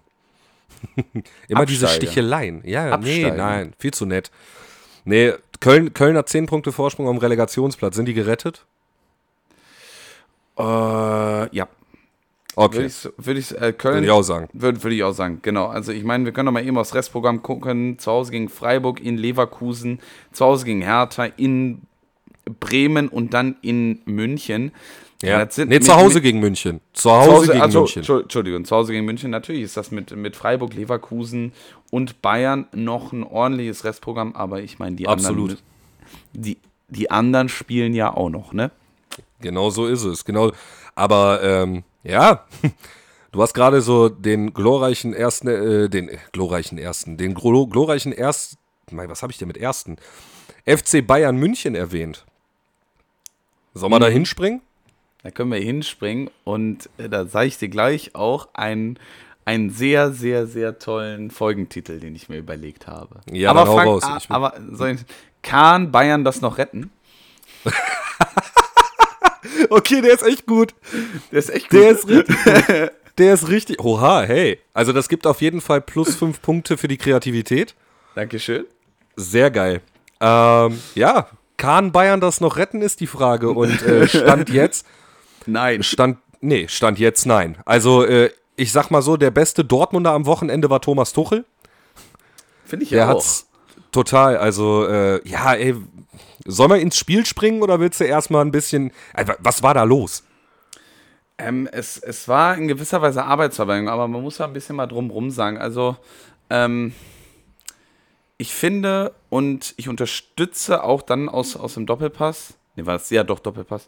Immer 0.96 1.24
Absteiger. 1.24 1.66
diese 1.66 1.88
Sticheleien. 1.90 2.62
Ja, 2.64 2.92
Absteiger. 2.92 3.32
nee, 3.32 3.38
nein, 3.38 3.74
viel 3.78 3.92
zu 3.92 4.06
nett. 4.06 4.32
Nee, 5.06 5.34
Köln, 5.60 5.94
Köln 5.94 6.18
hat 6.18 6.30
10 6.30 6.46
Punkte 6.48 6.72
Vorsprung 6.72 7.08
am 7.08 7.18
Relegationsplatz. 7.18 7.96
Sind 7.96 8.08
die 8.08 8.14
gerettet? 8.14 8.66
Äh, 10.58 10.64
ja. 11.56 11.68
Okay. 12.56 12.76
Würde 12.76 12.88
ich, 12.88 13.10
würd 13.18 13.38
ich 13.38 13.62
äh, 13.62 13.74
Köln. 13.74 13.96
Würde 13.96 14.08
ich 14.08 14.12
auch 14.12 14.24
sagen. 14.24 14.50
Würde 14.54 14.84
würd 14.84 14.94
ich 14.94 15.04
auch 15.04 15.14
sagen, 15.14 15.40
genau. 15.42 15.68
Also 15.68 15.92
ich 15.92 16.04
meine, 16.04 16.26
wir 16.26 16.34
können 16.34 16.48
doch 16.48 16.54
mal 16.54 16.66
eben 16.66 16.78
aufs 16.78 16.94
Restprogramm 16.94 17.42
gucken. 17.42 17.98
Zu 17.98 18.12
Hause 18.12 18.32
gegen 18.32 18.50
Freiburg, 18.50 19.00
in 19.00 19.18
Leverkusen, 19.18 20.00
zu 20.34 20.46
Hause 20.46 20.66
gegen 20.66 20.82
Hertha, 20.82 21.26
in 21.26 21.82
Bremen 22.60 23.08
und 23.08 23.34
dann 23.34 23.56
in 23.62 24.02
München. 24.06 24.72
Ja, 25.22 25.40
ja 25.40 25.66
nee, 25.66 25.80
zu 25.80 25.96
Hause 25.96 26.16
mit, 26.16 26.24
gegen 26.24 26.40
München. 26.40 26.82
Zu 26.94 27.12
Hause, 27.12 27.26
zu 27.26 27.34
Hause 27.36 27.48
gegen 27.52 27.62
also, 27.62 27.80
München. 27.80 28.22
Entschuldigung, 28.22 28.66
zu 28.66 28.76
Hause 28.76 28.92
gegen 28.92 29.06
München. 29.06 29.32
Natürlich 29.32 29.62
ist 29.64 29.78
das 29.78 29.92
mit, 29.92 30.16
mit 30.16 30.36
Freiburg, 30.36 30.74
Leverkusen 30.74 31.54
und 31.92 32.22
Bayern 32.22 32.68
noch 32.74 33.12
ein 33.12 33.24
ordentliches 33.24 33.84
Restprogramm, 33.84 34.36
aber 34.36 34.62
ich 34.62 34.80
meine, 34.80 34.96
die 34.96 35.08
Absolut. 35.08 35.52
anderen. 35.52 35.66
Die, 36.34 36.58
die 36.90 37.12
anderen 37.12 37.50
spielen 37.50 37.94
ja 37.94 38.14
auch 38.14 38.30
noch, 38.30 38.54
ne? 38.54 38.72
Genau 39.40 39.70
so 39.70 39.88
ist 39.88 40.04
es. 40.04 40.26
Genau. 40.26 40.52
Aber 40.96 41.42
ähm, 41.44 41.84
ja, 42.04 42.46
du 43.32 43.42
hast 43.42 43.54
gerade 43.54 43.82
so 43.82 44.10
den 44.10 44.54
glorreichen 44.54 45.14
ersten, 45.14 45.48
äh, 45.48 45.90
den 45.90 46.10
äh, 46.10 46.18
glorreichen 46.32 46.78
ersten, 46.78 47.18
den 47.18 47.34
glo 47.34 47.68
glorreichen 47.68 48.12
ersten, 48.12 48.58
was 48.92 49.22
habe 49.22 49.32
ich 49.32 49.38
denn 49.38 49.48
mit 49.48 49.58
ersten? 49.58 49.98
FC 50.66 51.06
Bayern 51.06 51.38
München 51.38 51.76
erwähnt. 51.76 52.26
Sollen 53.74 53.92
wir 53.92 54.00
mhm. 54.00 54.04
da 54.04 54.08
hinspringen? 54.10 54.62
Da 55.24 55.32
können 55.32 55.52
wir 55.52 55.60
hinspringen 55.60 56.30
und 56.44 56.90
äh, 56.98 57.08
da 57.08 57.26
sage 57.26 57.48
ich 57.48 57.58
dir 57.58 57.70
gleich 57.70 58.16
auch 58.16 58.50
einen, 58.54 58.98
einen 59.46 59.70
sehr, 59.70 60.12
sehr, 60.12 60.48
sehr 60.48 60.80
tollen 60.80 61.30
Folgentitel, 61.30 62.00
den 62.00 62.16
ich 62.16 62.28
mir 62.30 62.38
überlegt 62.38 62.88
habe. 62.88 63.22
Ja, 63.32 63.52
aber 63.52 63.66
fang, 63.68 63.88
raus. 63.88 64.04
Ich 64.18 64.32
aber 64.32 64.54
soll 64.72 64.92
ich, 64.92 65.02
kann 65.44 65.92
Bayern 65.92 66.24
das 66.24 66.42
noch 66.42 66.58
retten? 66.58 66.92
Okay, 69.70 70.02
der 70.02 70.14
ist 70.14 70.24
echt 70.24 70.46
gut. 70.46 70.74
Der 71.32 71.40
ist 71.40 71.50
echt 71.50 71.70
gut. 71.70 71.80
Der 71.80 71.92
ist 71.92 72.08
richtig. 72.08 72.36
der 73.18 73.34
ist 73.34 73.48
richtig. 73.48 73.80
Oha, 73.80 74.22
hey. 74.22 74.60
Also, 74.74 74.92
das 74.94 75.10
gibt 75.10 75.26
auf 75.26 75.42
jeden 75.42 75.62
Fall 75.62 75.82
plus 75.82 76.16
fünf 76.16 76.42
Punkte 76.42 76.78
für 76.78 76.88
die 76.88 76.98
Kreativität. 76.98 77.74
Dankeschön. 78.16 78.66
Sehr 79.16 79.50
geil. 79.50 79.82
Ähm, 80.20 80.80
ja, 80.96 81.28
kann 81.58 81.92
Bayern 81.92 82.22
das 82.22 82.42
noch 82.42 82.58
retten, 82.58 82.82
ist 82.82 83.00
die 83.00 83.08
Frage. 83.08 83.52
Und 83.52 83.82
äh, 83.84 84.08
Stand 84.08 84.50
jetzt. 84.54 84.86
Nein. 85.46 85.84
Stand, 85.84 86.18
nee, 86.40 86.68
Stand 86.68 87.00
jetzt 87.00 87.26
nein. 87.26 87.58
Also, 87.66 88.04
äh, 88.04 88.32
ich 88.56 88.72
sag 88.72 88.90
mal 88.92 89.02
so, 89.02 89.18
der 89.18 89.32
beste 89.32 89.66
Dortmunder 89.66 90.12
am 90.12 90.26
Wochenende 90.26 90.70
war 90.70 90.82
Thomas 90.82 91.14
Tuchel. 91.14 91.46
Finde 92.66 92.86
ich 92.86 92.92
ja 92.92 93.06
auch. 93.06 93.16
Hat's 93.16 93.48
total. 93.92 94.38
Also, 94.38 94.88
äh, 94.88 95.28
ja, 95.28 95.54
ey, 95.54 95.76
Sollen 96.46 96.72
wir 96.72 96.80
ins 96.80 96.98
Spiel 96.98 97.26
springen 97.26 97.62
oder 97.62 97.80
willst 97.80 98.00
du 98.00 98.06
erstmal 98.06 98.44
ein 98.44 98.52
bisschen. 98.52 98.92
Also, 99.14 99.34
was 99.40 99.64
war 99.64 99.74
da 99.74 99.84
los? 99.84 100.24
Ähm, 101.38 101.68
es, 101.72 101.98
es 101.98 102.28
war 102.28 102.56
in 102.58 102.68
gewisser 102.68 103.02
Weise 103.02 103.24
Arbeitsverweigerung, 103.24 103.90
aber 103.90 104.08
man 104.08 104.22
muss 104.22 104.38
ja 104.38 104.46
ein 104.46 104.54
bisschen 104.54 104.76
mal 104.76 104.88
drumrum 104.88 105.32
sagen. 105.32 105.58
Also, 105.58 105.98
ähm, 106.50 106.94
ich 108.38 108.54
finde 108.54 109.14
und 109.30 109.74
ich 109.78 109.88
unterstütze 109.88 110.84
auch 110.84 111.02
dann 111.02 111.30
aus, 111.30 111.56
aus 111.56 111.76
dem 111.76 111.86
Doppelpass, 111.86 112.56
ne, 112.76 112.86
war 112.86 112.96
es 112.96 113.10
ja 113.10 113.24
doch 113.24 113.40
Doppelpass, 113.40 113.88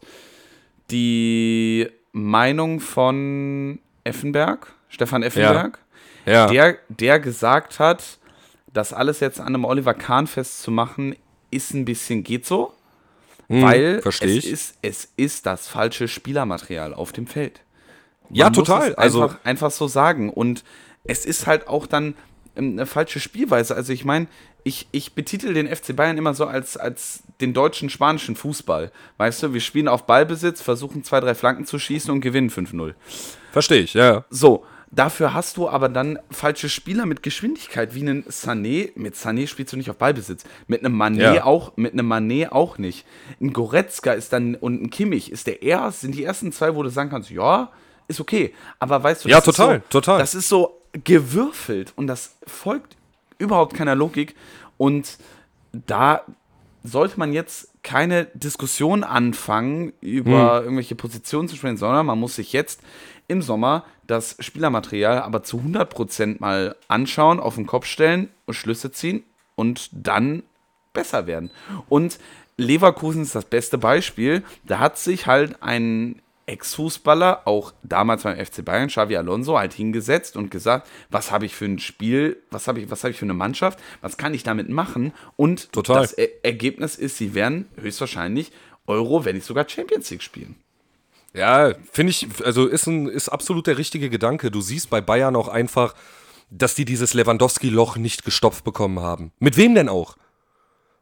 die 0.94 1.90
Meinung 2.14 2.80
von 2.80 3.80
Effenberg, 4.04 4.74
Stefan 4.88 5.24
Effenberg, 5.24 5.80
ja. 6.26 6.34
Ja. 6.34 6.48
Der, 6.48 6.78
der 6.88 7.20
gesagt 7.20 7.80
hat, 7.80 8.20
das 8.72 8.94
alles 8.94 9.20
jetzt 9.20 9.40
an 9.40 9.48
einem 9.48 9.66
Oliver 9.66 9.94
Kahn 9.94 10.28
festzumachen, 10.28 11.16
ist 11.52 11.74
ein 11.74 11.86
bisschen 11.86 12.24
geht 12.24 12.46
so, 12.46 12.74
hm, 13.48 13.62
weil 13.62 14.02
es 14.06 14.22
ist, 14.22 14.78
es 14.82 15.12
ist 15.18 15.46
das 15.46 15.68
falsche 15.68 16.08
Spielermaterial 16.08 16.94
auf 16.94 17.12
dem 17.12 17.28
Feld. 17.28 17.62
Man 18.30 18.36
ja, 18.36 18.50
total. 18.50 18.96
also 18.96 19.24
einfach, 19.24 19.40
einfach 19.44 19.72
so 19.72 19.88
sagen. 19.88 20.30
Und 20.30 20.64
es 21.04 21.26
ist 21.26 21.46
halt 21.46 21.68
auch 21.68 21.86
dann 21.88 22.16
eine 22.56 22.86
falsche 22.86 23.20
Spielweise. 23.20 23.76
Also 23.76 23.94
ich 23.94 24.06
meine, 24.06 24.28
ich, 24.64 24.88
ich 24.92 25.14
betitel 25.14 25.54
den 25.54 25.74
FC 25.74 25.96
Bayern 25.96 26.18
immer 26.18 26.34
so 26.34 26.46
als, 26.46 26.78
als 26.78 27.24
den 27.42 27.54
deutschen, 27.54 27.90
spanischen 27.90 28.36
Fußball. 28.36 28.92
Weißt 29.18 29.44
du, 29.44 29.54
wir 29.54 29.62
spielen 29.62 29.88
auf 29.88 30.06
Ballbesitz, 30.06 30.62
versuchen 30.62 31.04
zwei, 31.04 31.20
drei 31.20 31.36
Flanken 31.36 31.66
zu 31.66 31.80
schießen 31.80 32.12
und 32.12 32.22
gewinnen 32.22 32.50
5-0. 32.50 32.94
Verstehe 33.52 33.82
ich, 33.82 33.94
ja. 33.94 34.26
So, 34.30 34.66
Dafür 34.96 35.34
hast 35.34 35.58
du 35.58 35.68
aber 35.68 35.90
dann 35.90 36.20
falsche 36.30 36.70
Spieler 36.70 37.08
mit 37.08 37.24
Geschwindigkeit, 37.24 37.96
wie 37.96 38.02
einen 38.02 38.26
Sané. 38.26 38.92
Mit 38.94 39.16
Sané 39.16 39.48
spielst 39.48 39.74
du 39.74 39.78
nicht 39.78 39.90
auf 39.90 39.98
Ballbesitz. 39.98 40.44
Mit 40.68 40.86
einem 40.86 41.02
Mané 41.02 41.34
ja. 41.34 41.44
auch, 41.46 41.76
mit 41.78 41.94
einem 41.94 42.12
Mané 42.12 42.52
auch 42.52 42.78
nicht. 42.78 43.04
Ein 43.42 43.54
Goretzka 43.54 44.14
ist 44.14 44.34
dann 44.34 44.54
und 44.54 44.84
ein 44.84 44.92
Kimmich 44.92 45.32
ist 45.32 45.48
der 45.48 45.64
erste, 45.64 46.02
sind 46.02 46.14
die 46.14 46.24
ersten 46.24 46.52
zwei, 46.52 46.76
wo 46.76 46.84
du 46.84 46.90
sagen 46.90 47.10
kannst, 47.10 47.32
ja, 47.32 47.72
ist 48.08 48.22
okay. 48.22 48.54
Aber 48.78 49.02
weißt 49.02 49.26
du, 49.26 49.30
ja, 49.30 49.42
total, 49.42 49.78
so, 49.78 50.00
total. 50.00 50.20
Das 50.20 50.36
ist 50.36 50.48
so 50.48 50.83
gewürfelt 50.94 51.94
und 51.96 52.08
das 52.08 52.36
folgt 52.46 52.96
überhaupt 53.38 53.74
keiner 53.76 53.96
Logik. 53.96 54.36
Und 54.78 55.18
da 55.72 56.22
sollte 56.84 57.18
man 57.18 57.34
jetzt 57.34 57.70
keine 57.84 58.26
Diskussion 58.34 59.04
anfangen, 59.04 59.94
über 60.02 60.58
hm. 60.58 60.64
irgendwelche 60.64 60.96
Positionen 60.96 61.48
zu 61.48 61.56
sprechen, 61.56 61.78
sondern 61.78 62.06
man 62.06 62.20
muss 62.20 62.36
sich 62.36 62.54
jetzt 62.54 62.82
im 63.28 63.42
Sommer 63.42 63.86
das 64.08 64.36
Spielermaterial 64.40 65.22
aber 65.22 65.44
zu 65.44 65.58
100% 65.58 66.38
mal 66.40 66.76
anschauen, 66.88 67.40
auf 67.40 67.56
den 67.56 67.66
Kopf 67.66 67.86
stellen 67.86 68.30
und 68.46 68.54
Schlüsse 68.54 68.92
ziehen 68.92 69.24
und 69.56 69.90
dann 69.94 70.44
besser 70.94 71.26
werden. 71.26 71.52
Und 71.90 72.20
Leverkusen 72.58 73.24
ist 73.24 73.36
das 73.36 73.46
beste 73.46 73.78
Beispiel. 73.78 74.44
Da 74.64 74.80
hat 74.80 74.98
sich 74.98 75.26
halt 75.26 75.62
ein 75.64 76.22
Ex-Fußballer, 76.46 77.48
auch 77.48 77.74
damals 77.84 78.24
beim 78.24 78.38
FC 78.38 78.66
Bayern, 78.66 78.90
Xavi 78.90 79.16
Alonso, 79.16 79.58
halt 79.58 79.74
hingesetzt 79.74 80.36
und 80.36 80.52
gesagt, 80.52 80.88
was 81.10 81.32
habe 81.32 81.46
ich 81.46 81.56
für 81.56 81.66
ein 81.66 81.80
Spiel, 81.80 82.38
was 82.52 82.68
habe 82.68 82.82
ich, 82.82 82.92
was 82.92 83.04
habe 83.04 83.12
ich 83.12 83.18
für 83.18 83.26
eine 83.26 83.34
Mannschaft, 83.34 83.80
was 84.02 84.18
kann 84.18 84.34
ich 84.34 84.44
damit 84.44 84.70
machen? 84.70 85.14
Und 85.38 85.72
Total. 85.72 86.02
das 86.02 86.14
er 86.14 86.30
Ergebnis 86.44 86.96
ist, 86.96 87.18
sie 87.18 87.34
werden 87.34 87.68
höchstwahrscheinlich 87.76 88.52
Euro, 88.88 89.24
wenn 89.26 89.36
nicht 89.36 89.46
sogar 89.46 89.68
Champions 89.68 90.10
League 90.10 90.24
spielen. 90.24 90.56
Ja, 91.34 91.74
finde 91.92 92.12
ich, 92.12 92.28
also 92.44 92.68
ist, 92.68 92.88
ein, 92.88 93.08
ist 93.08 93.30
absolut 93.30 93.66
der 93.68 93.78
richtige 93.78 94.10
Gedanke. 94.10 94.52
Du 94.52 94.62
siehst 94.62 94.90
bei 94.90 95.02
Bayern 95.02 95.36
auch 95.36 95.48
einfach, 95.48 95.96
dass 96.52 96.76
die 96.76 96.86
dieses 96.86 97.14
Lewandowski-Loch 97.14 97.98
nicht 97.98 98.24
gestopft 98.24 98.64
bekommen 98.64 99.00
haben. 99.00 99.32
Mit 99.40 99.58
wem 99.58 99.74
denn 99.74 99.90
auch? 99.90 100.16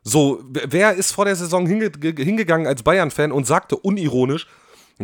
So, 0.04 0.44
wer 0.50 0.94
ist 0.94 1.12
vor 1.12 1.26
der 1.26 1.36
Saison 1.36 1.68
hinge 1.68 1.92
hingegangen 2.02 2.66
als 2.66 2.82
Bayern-Fan 2.82 3.32
und 3.32 3.46
sagte 3.46 3.76
unironisch, 3.76 4.48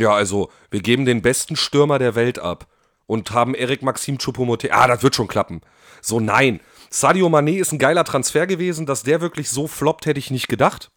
ja, 0.01 0.11
also, 0.11 0.49
wir 0.71 0.81
geben 0.81 1.05
den 1.05 1.21
besten 1.21 1.55
Stürmer 1.55 1.99
der 1.99 2.15
Welt 2.15 2.39
ab 2.39 2.67
und 3.05 3.31
haben 3.31 3.55
Eric 3.55 3.81
Maxim 3.81 4.17
Choupo-Moting. 4.17 4.71
Ah, 4.71 4.87
das 4.87 5.03
wird 5.03 5.15
schon 5.15 5.27
klappen. 5.27 5.61
So, 6.01 6.19
nein. 6.19 6.59
Sadio 6.89 7.27
Mané 7.27 7.59
ist 7.59 7.71
ein 7.71 7.79
geiler 7.79 8.03
Transfer 8.03 8.47
gewesen, 8.47 8.85
dass 8.85 9.03
der 9.03 9.21
wirklich 9.21 9.49
so 9.49 9.67
floppt, 9.67 10.05
hätte 10.05 10.19
ich 10.19 10.31
nicht 10.31 10.47
gedacht. 10.47 10.89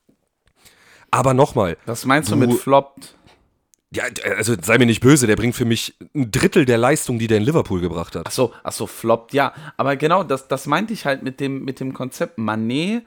Aber 1.11 1.35
nochmal. 1.35 1.77
Was 1.87 2.05
meinst 2.05 2.31
du, 2.31 2.37
du 2.37 2.47
mit 2.47 2.55
floppt? 2.55 3.17
Ja, 3.93 4.05
also 4.37 4.55
sei 4.63 4.79
mir 4.79 4.87
nicht 4.87 5.01
böse, 5.01 5.27
der 5.27 5.35
bringt 5.35 5.57
für 5.57 5.65
mich 5.65 5.97
ein 6.15 6.31
Drittel 6.31 6.65
der 6.65 6.79
Leistung, 6.79 7.19
die 7.19 7.27
der 7.27 7.39
in 7.39 7.43
Liverpool 7.43 7.81
gebracht 7.81 8.15
hat. 8.15 8.25
Ach 8.29 8.31
so, 8.31 8.53
ach 8.63 8.71
so, 8.71 8.87
floppt, 8.87 9.33
ja. 9.33 9.53
Aber 9.77 9.97
genau, 9.97 10.23
das, 10.23 10.47
das 10.47 10.67
meinte 10.67 10.93
ich 10.93 11.07
halt 11.07 11.25
mit 11.25 11.41
dem, 11.41 11.65
mit 11.65 11.81
dem 11.81 11.93
Konzept. 11.93 12.39
Mané 12.39 13.03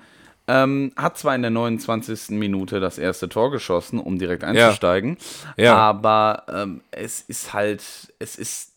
ähm, 0.47 0.91
hat 0.95 1.17
zwar 1.17 1.35
in 1.35 1.41
der 1.41 1.51
29. 1.51 2.31
Minute 2.31 2.79
das 2.79 2.97
erste 2.97 3.29
Tor 3.29 3.51
geschossen, 3.51 3.99
um 3.99 4.17
direkt 4.17 4.43
einzusteigen, 4.43 5.17
ja. 5.57 5.63
Ja. 5.63 5.75
aber 5.77 6.43
ähm, 6.47 6.81
es 6.91 7.21
ist 7.21 7.53
halt, 7.53 7.81
es 8.19 8.35
ist, 8.35 8.73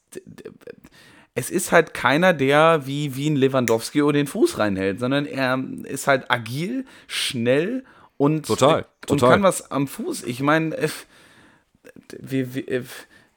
es 1.35 1.51
ist 1.51 1.73
halt 1.73 1.93
keiner, 1.93 2.33
der 2.33 2.87
wie, 2.87 3.17
wie 3.17 3.29
ein 3.29 3.37
Lewandowski 3.37 4.03
oder 4.03 4.19
den 4.19 4.27
Fuß 4.27 4.59
reinhält, 4.59 5.01
sondern 5.01 5.27
er 5.27 5.63
ist 5.85 6.07
halt 6.07 6.31
agil, 6.31 6.87
schnell 7.09 7.85
und, 8.17 8.47
total, 8.47 8.87
total. 9.07 9.11
und 9.11 9.21
kann 9.21 9.43
was 9.43 9.71
am 9.71 9.89
Fuß. 9.89 10.23
Ich 10.25 10.41
meine, 10.41 10.77
äh, 10.77 10.89
wie, 12.21 12.55
wie, 12.55 12.61
äh, 12.61 12.85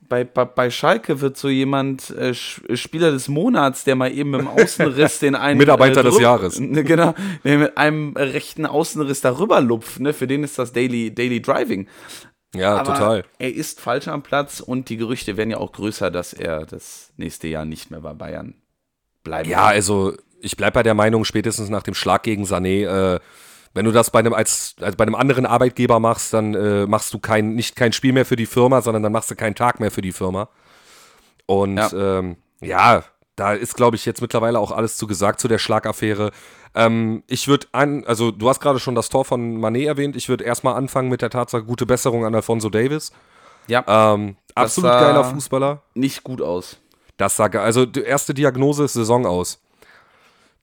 bei, 0.09 0.23
bei, 0.23 0.43
bei 0.43 0.71
Schalke 0.71 1.21
wird 1.21 1.37
so 1.37 1.47
jemand 1.47 2.09
äh, 2.09 2.33
Spieler 2.33 3.11
des 3.11 3.27
Monats, 3.27 3.83
der 3.83 3.95
mal 3.95 4.11
eben 4.11 4.31
mit 4.31 4.41
dem 4.41 4.47
Außenriss 4.47 5.19
den 5.19 5.35
einen. 5.35 5.59
Mitarbeiter 5.59 6.01
äh, 6.01 6.03
des 6.03 6.19
Jahres. 6.19 6.59
Ne, 6.69 6.83
genau, 6.83 7.13
der 7.43 7.57
mit 7.57 7.77
einem 7.77 8.15
rechten 8.15 8.65
Außenriss 8.65 9.21
darüber 9.21 9.61
lupft. 9.61 9.99
Ne? 9.99 10.13
Für 10.13 10.27
den 10.27 10.43
ist 10.43 10.59
das 10.59 10.73
Daily, 10.73 11.13
Daily 11.13 11.41
Driving. 11.41 11.87
Ja, 12.55 12.77
Aber 12.77 12.93
total. 12.93 13.25
Er 13.37 13.53
ist 13.53 13.79
falsch 13.79 14.07
am 14.07 14.23
Platz 14.23 14.59
und 14.59 14.89
die 14.89 14.97
Gerüchte 14.97 15.37
werden 15.37 15.51
ja 15.51 15.57
auch 15.57 15.71
größer, 15.71 16.09
dass 16.11 16.33
er 16.33 16.65
das 16.65 17.11
nächste 17.17 17.47
Jahr 17.47 17.65
nicht 17.65 17.91
mehr 17.91 18.01
bei 18.01 18.13
Bayern 18.13 18.55
bleiben 19.23 19.49
Ja, 19.49 19.65
also 19.65 20.13
ich 20.41 20.57
bleibe 20.57 20.73
bei 20.73 20.83
der 20.83 20.95
Meinung, 20.95 21.25
spätestens 21.25 21.69
nach 21.69 21.83
dem 21.83 21.93
Schlag 21.93 22.23
gegen 22.23 22.45
Sané, 22.45 23.15
äh, 23.15 23.19
wenn 23.79 23.85
du 23.85 23.93
das 23.93 24.11
bei 24.11 24.19
einem, 24.19 24.33
als, 24.33 24.75
als 24.81 24.97
bei 24.97 25.03
einem 25.03 25.15
anderen 25.15 25.45
Arbeitgeber 25.45 26.01
machst, 26.01 26.33
dann 26.33 26.53
äh, 26.53 26.85
machst 26.85 27.13
du 27.13 27.19
kein, 27.19 27.55
nicht 27.55 27.77
kein 27.77 27.93
Spiel 27.93 28.11
mehr 28.11 28.25
für 28.25 28.35
die 28.35 28.45
Firma, 28.45 28.81
sondern 28.81 29.03
dann 29.03 29.13
machst 29.13 29.31
du 29.31 29.35
keinen 29.35 29.55
Tag 29.55 29.79
mehr 29.79 29.89
für 29.89 30.01
die 30.01 30.11
Firma. 30.11 30.49
Und 31.45 31.77
ja, 31.77 31.89
ähm, 31.93 32.35
ja 32.59 33.05
da 33.37 33.53
ist, 33.53 33.75
glaube 33.75 33.95
ich, 33.95 34.05
jetzt 34.05 34.21
mittlerweile 34.21 34.59
auch 34.59 34.73
alles 34.73 34.97
zu 34.97 35.07
gesagt 35.07 35.39
zu 35.39 35.47
der 35.47 35.59
Schlagaffäre. 35.59 36.31
Ähm, 36.75 37.23
ich 37.27 37.47
würde 37.47 37.67
an, 37.71 38.03
also 38.03 38.31
du 38.31 38.49
hast 38.49 38.59
gerade 38.59 38.79
schon 38.79 38.95
das 38.95 39.07
Tor 39.07 39.23
von 39.23 39.61
Manet 39.61 39.87
erwähnt. 39.87 40.17
Ich 40.17 40.27
würde 40.27 40.43
erstmal 40.43 40.75
anfangen 40.75 41.07
mit 41.07 41.21
der 41.21 41.29
Tatsache, 41.29 41.63
gute 41.63 41.85
Besserung 41.85 42.25
an 42.25 42.35
Alfonso 42.35 42.69
Davis. 42.69 43.13
Ja. 43.67 43.85
Ähm, 43.87 44.35
absolut 44.55 44.91
geiler 44.91 45.23
Fußballer. 45.23 45.83
Nicht 45.93 46.25
gut 46.25 46.41
aus. 46.41 46.81
Das 47.15 47.37
sah, 47.37 47.45
also 47.45 47.85
die 47.85 48.01
erste 48.01 48.33
Diagnose 48.33 48.83
ist 48.83 48.91
Saison 48.91 49.25
aus. 49.25 49.61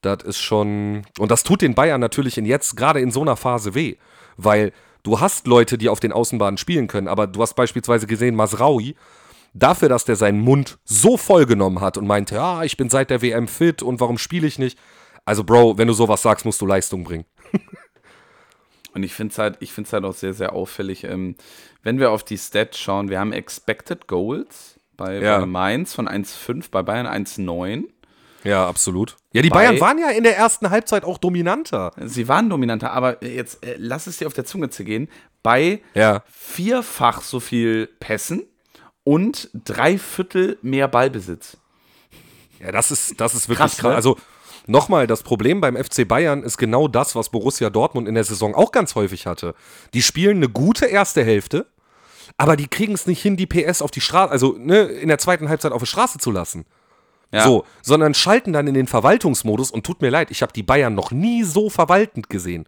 Das 0.06 0.22
ist 0.22 0.38
schon. 0.38 1.02
Und 1.18 1.30
das 1.30 1.42
tut 1.42 1.62
den 1.62 1.74
Bayern 1.74 2.00
natürlich 2.00 2.38
in 2.38 2.46
jetzt, 2.46 2.76
gerade 2.76 3.00
in 3.00 3.10
so 3.10 3.22
einer 3.22 3.36
Phase 3.36 3.74
weh. 3.74 3.96
Weil 4.36 4.72
du 5.02 5.20
hast 5.20 5.46
Leute, 5.46 5.78
die 5.78 5.88
auf 5.88 6.00
den 6.00 6.12
Außenbahnen 6.12 6.58
spielen 6.58 6.86
können, 6.86 7.08
aber 7.08 7.26
du 7.26 7.42
hast 7.42 7.54
beispielsweise 7.54 8.06
gesehen, 8.06 8.36
Masraui, 8.36 8.94
dafür, 9.52 9.88
dass 9.88 10.04
der 10.04 10.16
seinen 10.16 10.40
Mund 10.40 10.78
so 10.84 11.16
voll 11.16 11.46
genommen 11.46 11.80
hat 11.80 11.96
und 11.96 12.06
meinte, 12.06 12.36
ja, 12.36 12.62
ich 12.62 12.76
bin 12.76 12.88
seit 12.88 13.10
der 13.10 13.22
WM 13.22 13.48
fit 13.48 13.82
und 13.82 14.00
warum 14.00 14.18
spiele 14.18 14.46
ich 14.46 14.58
nicht? 14.58 14.78
Also, 15.24 15.42
Bro, 15.42 15.78
wenn 15.78 15.88
du 15.88 15.94
sowas 15.94 16.22
sagst, 16.22 16.44
musst 16.44 16.60
du 16.60 16.66
Leistung 16.66 17.02
bringen. 17.02 17.24
und 18.94 19.02
ich 19.02 19.12
finde 19.12 19.32
es 19.32 19.38
halt, 19.38 19.58
halt 19.60 20.04
auch 20.04 20.14
sehr, 20.14 20.34
sehr 20.34 20.52
auffällig, 20.52 21.04
ähm, 21.04 21.34
wenn 21.82 21.98
wir 21.98 22.10
auf 22.10 22.22
die 22.22 22.38
Stats 22.38 22.78
schauen, 22.78 23.08
wir 23.08 23.18
haben 23.18 23.32
Expected 23.32 24.06
Goals 24.06 24.78
bei, 24.96 25.18
ja. 25.18 25.38
bei 25.38 25.46
Mainz 25.46 25.94
von 25.94 26.08
1,5, 26.08 26.70
bei 26.70 26.82
Bayern 26.82 27.06
1,9. 27.06 27.84
Ja, 28.44 28.66
absolut. 28.68 29.16
Ja, 29.32 29.42
die 29.42 29.50
Bayern 29.50 29.80
waren 29.80 29.98
ja 29.98 30.10
in 30.10 30.24
der 30.24 30.36
ersten 30.36 30.70
Halbzeit 30.70 31.04
auch 31.04 31.18
dominanter. 31.18 31.92
Sie 32.04 32.28
waren 32.28 32.48
dominanter, 32.48 32.92
aber 32.92 33.22
jetzt 33.24 33.64
äh, 33.64 33.74
lass 33.78 34.06
es 34.06 34.18
dir 34.18 34.26
auf 34.26 34.34
der 34.34 34.44
Zunge 34.44 34.70
zu 34.70 34.84
gehen. 34.84 35.08
Bei 35.42 35.80
ja. 35.94 36.22
vierfach 36.30 37.22
so 37.22 37.40
viel 37.40 37.88
Pässen 38.00 38.44
und 39.04 39.50
drei 39.52 39.98
Viertel 39.98 40.58
mehr 40.62 40.88
Ballbesitz. 40.88 41.56
Ja, 42.60 42.72
das 42.72 42.90
ist, 42.90 43.20
das 43.20 43.34
ist 43.34 43.48
wirklich 43.48 43.58
krass. 43.58 43.76
krass. 43.76 43.90
Ne? 43.90 43.94
Also 43.94 44.16
nochmal, 44.66 45.06
das 45.06 45.22
Problem 45.22 45.60
beim 45.60 45.76
FC 45.76 46.06
Bayern 46.06 46.42
ist 46.42 46.56
genau 46.58 46.88
das, 46.88 47.14
was 47.14 47.28
Borussia 47.28 47.70
Dortmund 47.70 48.08
in 48.08 48.14
der 48.14 48.24
Saison 48.24 48.54
auch 48.54 48.72
ganz 48.72 48.94
häufig 48.94 49.26
hatte. 49.26 49.54
Die 49.94 50.02
spielen 50.02 50.38
eine 50.38 50.48
gute 50.48 50.86
erste 50.86 51.24
Hälfte, 51.24 51.66
aber 52.36 52.56
die 52.56 52.68
kriegen 52.68 52.94
es 52.94 53.06
nicht 53.06 53.22
hin, 53.22 53.36
die 53.36 53.46
PS 53.46 53.82
auf 53.82 53.90
die 53.90 54.00
Straße, 54.00 54.30
also 54.30 54.56
ne, 54.58 54.82
in 54.82 55.08
der 55.08 55.18
zweiten 55.18 55.48
Halbzeit 55.48 55.72
auf 55.72 55.82
die 55.82 55.86
Straße 55.86 56.18
zu 56.18 56.30
lassen. 56.30 56.64
Ja. 57.32 57.44
So, 57.44 57.64
sondern 57.82 58.14
schalten 58.14 58.52
dann 58.52 58.66
in 58.66 58.74
den 58.74 58.86
Verwaltungsmodus 58.86 59.70
und 59.70 59.84
tut 59.84 60.00
mir 60.00 60.10
leid, 60.10 60.30
ich 60.30 60.42
habe 60.42 60.52
die 60.52 60.62
Bayern 60.62 60.94
noch 60.94 61.10
nie 61.10 61.42
so 61.42 61.68
verwaltend 61.70 62.30
gesehen. 62.30 62.66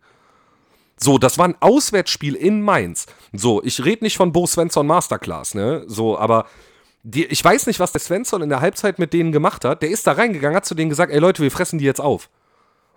So, 0.96 1.18
das 1.18 1.38
war 1.38 1.46
ein 1.46 1.56
Auswärtsspiel 1.60 2.34
in 2.34 2.60
Mainz. 2.60 3.06
So, 3.32 3.62
ich 3.62 3.84
rede 3.84 4.04
nicht 4.04 4.16
von 4.16 4.32
Bo 4.32 4.46
Svensson 4.46 4.86
Masterclass, 4.86 5.54
ne? 5.54 5.84
So, 5.86 6.18
aber 6.18 6.46
die, 7.04 7.24
ich 7.26 7.42
weiß 7.42 7.66
nicht, 7.66 7.78
was 7.78 7.92
der 7.92 8.00
Svensson 8.00 8.42
in 8.42 8.48
der 8.48 8.60
Halbzeit 8.60 8.98
mit 8.98 9.12
denen 9.12 9.30
gemacht 9.30 9.64
hat. 9.64 9.82
Der 9.82 9.90
ist 9.90 10.06
da 10.06 10.12
reingegangen, 10.12 10.56
hat 10.56 10.66
zu 10.66 10.74
denen 10.74 10.90
gesagt, 10.90 11.12
ey 11.12 11.20
Leute, 11.20 11.42
wir 11.42 11.50
fressen 11.52 11.78
die 11.78 11.84
jetzt 11.84 12.00
auf. 12.00 12.28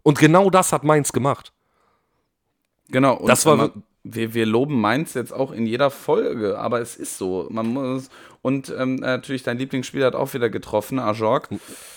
Und 0.01 0.17
genau 0.17 0.49
das 0.49 0.73
hat 0.73 0.83
Mainz 0.83 1.11
gemacht. 1.13 1.53
Genau, 2.89 3.17
und 3.17 3.27
das 3.27 3.45
war, 3.45 3.71
wir, 4.03 4.33
wir 4.33 4.45
loben 4.45 4.81
Mainz 4.81 5.13
jetzt 5.13 5.31
auch 5.31 5.51
in 5.51 5.65
jeder 5.65 5.91
Folge, 5.91 6.57
aber 6.57 6.81
es 6.81 6.95
ist 6.95 7.17
so. 7.17 7.47
Man 7.51 7.67
muss, 7.67 8.09
und 8.43 8.73
ähm, 8.75 8.95
natürlich 8.95 9.43
dein 9.43 9.59
Lieblingsspieler 9.59 10.07
hat 10.07 10.15
auch 10.15 10.33
wieder 10.33 10.49
getroffen, 10.49 10.97
Ajorg. 10.97 11.49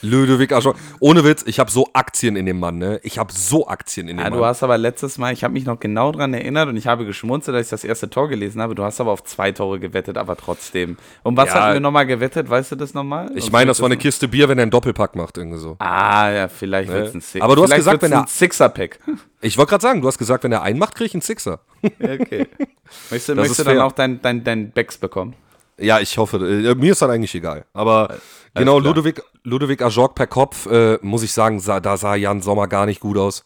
Ludovic 0.02 0.52
Ajorg. 0.52 0.76
Ohne 1.00 1.24
Witz, 1.24 1.42
ich 1.46 1.58
habe 1.58 1.70
so 1.70 1.88
Aktien 1.94 2.36
in 2.36 2.44
dem 2.44 2.60
Mann, 2.60 2.76
ne? 2.76 3.00
Ich 3.02 3.18
habe 3.18 3.32
so 3.32 3.66
Aktien 3.66 4.08
in 4.08 4.18
dem 4.18 4.24
ja, 4.24 4.30
Mann. 4.30 4.38
Du 4.38 4.44
hast 4.44 4.62
aber 4.62 4.76
letztes 4.76 5.16
Mal, 5.16 5.32
ich 5.32 5.42
habe 5.42 5.54
mich 5.54 5.64
noch 5.64 5.80
genau 5.80 6.12
dran 6.12 6.34
erinnert 6.34 6.68
und 6.68 6.76
ich 6.76 6.86
habe 6.86 7.06
geschmunzelt, 7.06 7.56
dass 7.56 7.66
ich 7.66 7.70
das 7.70 7.82
erste 7.82 8.10
Tor 8.10 8.28
gelesen 8.28 8.60
habe. 8.60 8.74
Du 8.74 8.84
hast 8.84 9.00
aber 9.00 9.12
auf 9.12 9.24
zwei 9.24 9.52
Tore 9.52 9.80
gewettet, 9.80 10.18
aber 10.18 10.36
trotzdem. 10.36 10.98
Und 11.22 11.38
was 11.38 11.48
ja, 11.48 11.54
hatten 11.54 11.72
wir 11.74 11.80
nochmal 11.80 12.04
gewettet? 12.04 12.50
Weißt 12.50 12.72
du 12.72 12.76
das 12.76 12.92
nochmal? 12.92 13.30
Ich 13.34 13.50
meine, 13.50 13.68
das 13.68 13.80
war 13.80 13.86
eine 13.86 13.96
Kiste 13.96 14.28
Bier, 14.28 14.46
wenn 14.50 14.58
er 14.58 14.62
einen 14.62 14.70
Doppelpack 14.70 15.16
macht, 15.16 15.38
irgendwie 15.38 15.58
so. 15.58 15.76
Ah, 15.78 16.30
ja, 16.30 16.48
vielleicht 16.48 16.90
ne? 16.90 16.96
wird 16.96 17.08
es 17.08 17.14
ein 17.14 17.20
Sixer. 17.22 17.44
Aber 17.44 17.56
du 17.56 17.62
hast 17.62 17.74
gesagt, 17.74 18.02
wenn 18.02 18.12
er. 18.12 18.20
ein 18.22 18.26
Sixer-Pack. 18.26 18.98
Ich 19.40 19.58
wollte 19.58 19.70
gerade 19.70 19.82
sagen, 19.82 20.00
du 20.00 20.08
hast 20.08 20.16
gesagt, 20.16 20.42
wenn 20.44 20.52
er 20.52 20.62
einen 20.62 20.78
macht, 20.78 20.94
kriege 20.94 21.08
ich 21.08 21.14
einen 21.14 21.20
Sixer. 21.20 21.60
okay. 21.82 22.46
Möchtest, 23.10 23.28
du, 23.28 23.34
möchtest 23.34 23.58
du 23.58 23.64
dann 23.64 23.80
auch 23.80 23.92
dein, 23.92 24.22
dein, 24.22 24.42
dein 24.42 24.70
Becks 24.70 24.96
bekommen? 24.96 25.34
Ja, 25.78 26.00
ich 26.00 26.16
hoffe. 26.18 26.36
Äh, 26.38 26.74
mir 26.74 26.92
ist 26.92 27.02
das 27.02 27.10
eigentlich 27.10 27.34
egal. 27.34 27.64
Aber 27.72 28.10
Alles 28.10 28.20
genau, 28.54 28.78
Ludovic, 28.78 29.22
Ludovic 29.42 29.82
Ajorg 29.82 30.14
per 30.14 30.26
Kopf, 30.26 30.66
äh, 30.66 30.98
muss 31.02 31.22
ich 31.22 31.32
sagen, 31.32 31.60
sah, 31.60 31.80
da 31.80 31.96
sah 31.96 32.14
Jan 32.14 32.42
Sommer 32.42 32.68
gar 32.68 32.86
nicht 32.86 33.00
gut 33.00 33.18
aus. 33.18 33.44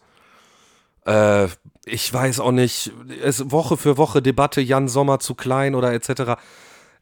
Äh, 1.07 1.49
ich 1.87 2.13
weiß 2.13 2.41
auch 2.41 2.53
nicht, 2.53 2.93
es 3.23 3.51
Woche 3.51 3.77
für 3.79 3.97
Woche 3.97 4.21
Debatte, 4.21 4.61
Jan 4.61 4.89
Sommer 4.89 5.21
zu 5.21 5.35
klein 5.35 5.75
oder 5.75 5.93
etc. 5.95 6.39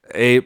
Ey, 0.09 0.45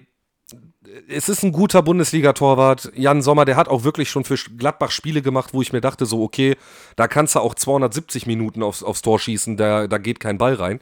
es 1.09 1.29
ist 1.29 1.43
ein 1.43 1.53
guter 1.53 1.83
Bundesliga-Torwart. 1.83 2.93
Jan 2.95 3.23
Sommer, 3.23 3.45
der 3.45 3.57
hat 3.57 3.69
auch 3.69 3.85
wirklich 3.85 4.11
schon 4.11 4.25
für 4.25 4.37
Gladbach 4.37 4.91
Spiele 4.91 5.23
gemacht, 5.23 5.53
wo 5.53 5.63
ich 5.63 5.73
mir 5.73 5.81
dachte, 5.81 6.07
so, 6.07 6.23
okay, 6.23 6.57
da 6.97 7.07
kannst 7.07 7.35
du 7.35 7.41
auch 7.41 7.55
270 7.55 8.27
Minuten 8.27 8.63
aufs, 8.63 8.83
aufs 8.83 9.03
Tor 9.03 9.19
schießen, 9.19 9.57
da, 9.57 9.87
da 9.87 9.99
geht 9.99 10.21
kein 10.21 10.39
Ball 10.39 10.55
rein. 10.55 10.81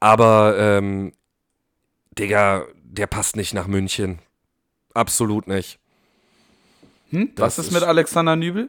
Aber, 0.00 0.56
ähm, 0.58 1.12
Digga, 2.18 2.64
der 2.90 3.06
passt 3.06 3.36
nicht 3.36 3.54
nach 3.54 3.66
München. 3.66 4.18
Absolut 4.94 5.46
nicht. 5.46 5.78
Hm? 7.10 7.30
Was 7.36 7.58
ist, 7.58 7.66
ist 7.66 7.72
mit 7.72 7.82
Alexander 7.82 8.36
Nübel? 8.36 8.68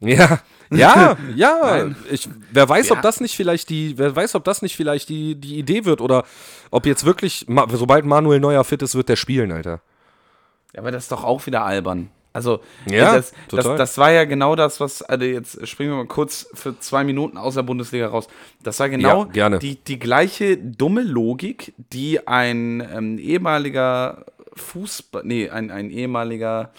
Ja, 0.00 0.40
ja, 0.70 1.16
ja. 1.34 1.90
Ich, 2.10 2.28
wer 2.50 2.68
weiß, 2.68 2.88
ja. 2.88 2.96
ob 2.96 3.02
das 3.02 3.20
nicht 3.20 3.36
vielleicht 3.36 3.70
die, 3.70 3.96
wer 3.98 4.14
weiß, 4.14 4.34
ob 4.34 4.44
das 4.44 4.62
nicht 4.62 4.76
vielleicht 4.76 5.08
die, 5.08 5.36
die 5.36 5.58
Idee 5.58 5.84
wird 5.84 6.00
oder 6.00 6.24
ob 6.70 6.86
jetzt 6.86 7.04
wirklich, 7.04 7.46
sobald 7.70 8.04
Manuel 8.04 8.40
Neuer 8.40 8.64
fit 8.64 8.82
ist, 8.82 8.94
wird 8.94 9.08
der 9.08 9.16
spielen, 9.16 9.52
Alter. 9.52 9.80
Ja, 10.74 10.80
aber 10.80 10.90
das 10.90 11.04
ist 11.04 11.12
doch 11.12 11.24
auch 11.24 11.46
wieder 11.46 11.64
albern. 11.64 12.10
Also, 12.32 12.60
ja, 12.86 13.16
das, 13.16 13.32
das, 13.50 13.64
das, 13.64 13.98
war 13.98 14.10
ja 14.10 14.24
genau 14.24 14.56
das, 14.56 14.80
was, 14.80 15.02
also 15.02 15.24
jetzt 15.24 15.66
springen 15.68 15.90
wir 15.90 15.96
mal 15.96 16.06
kurz 16.06 16.48
für 16.54 16.78
zwei 16.78 17.04
Minuten 17.04 17.36
aus 17.36 17.54
der 17.54 17.62
Bundesliga 17.62 18.06
raus. 18.06 18.26
Das 18.62 18.80
war 18.80 18.88
genau 18.88 19.26
ja, 19.34 19.50
die, 19.50 19.76
die 19.76 19.98
gleiche 19.98 20.56
dumme 20.56 21.02
Logik, 21.02 21.74
die 21.92 22.26
ein 22.26 22.80
ähm, 22.80 23.18
ehemaliger 23.18 24.24
Fußball, 24.54 25.22
nee, 25.24 25.50
ein, 25.50 25.70
ein 25.70 25.90
ehemaliger 25.90 26.72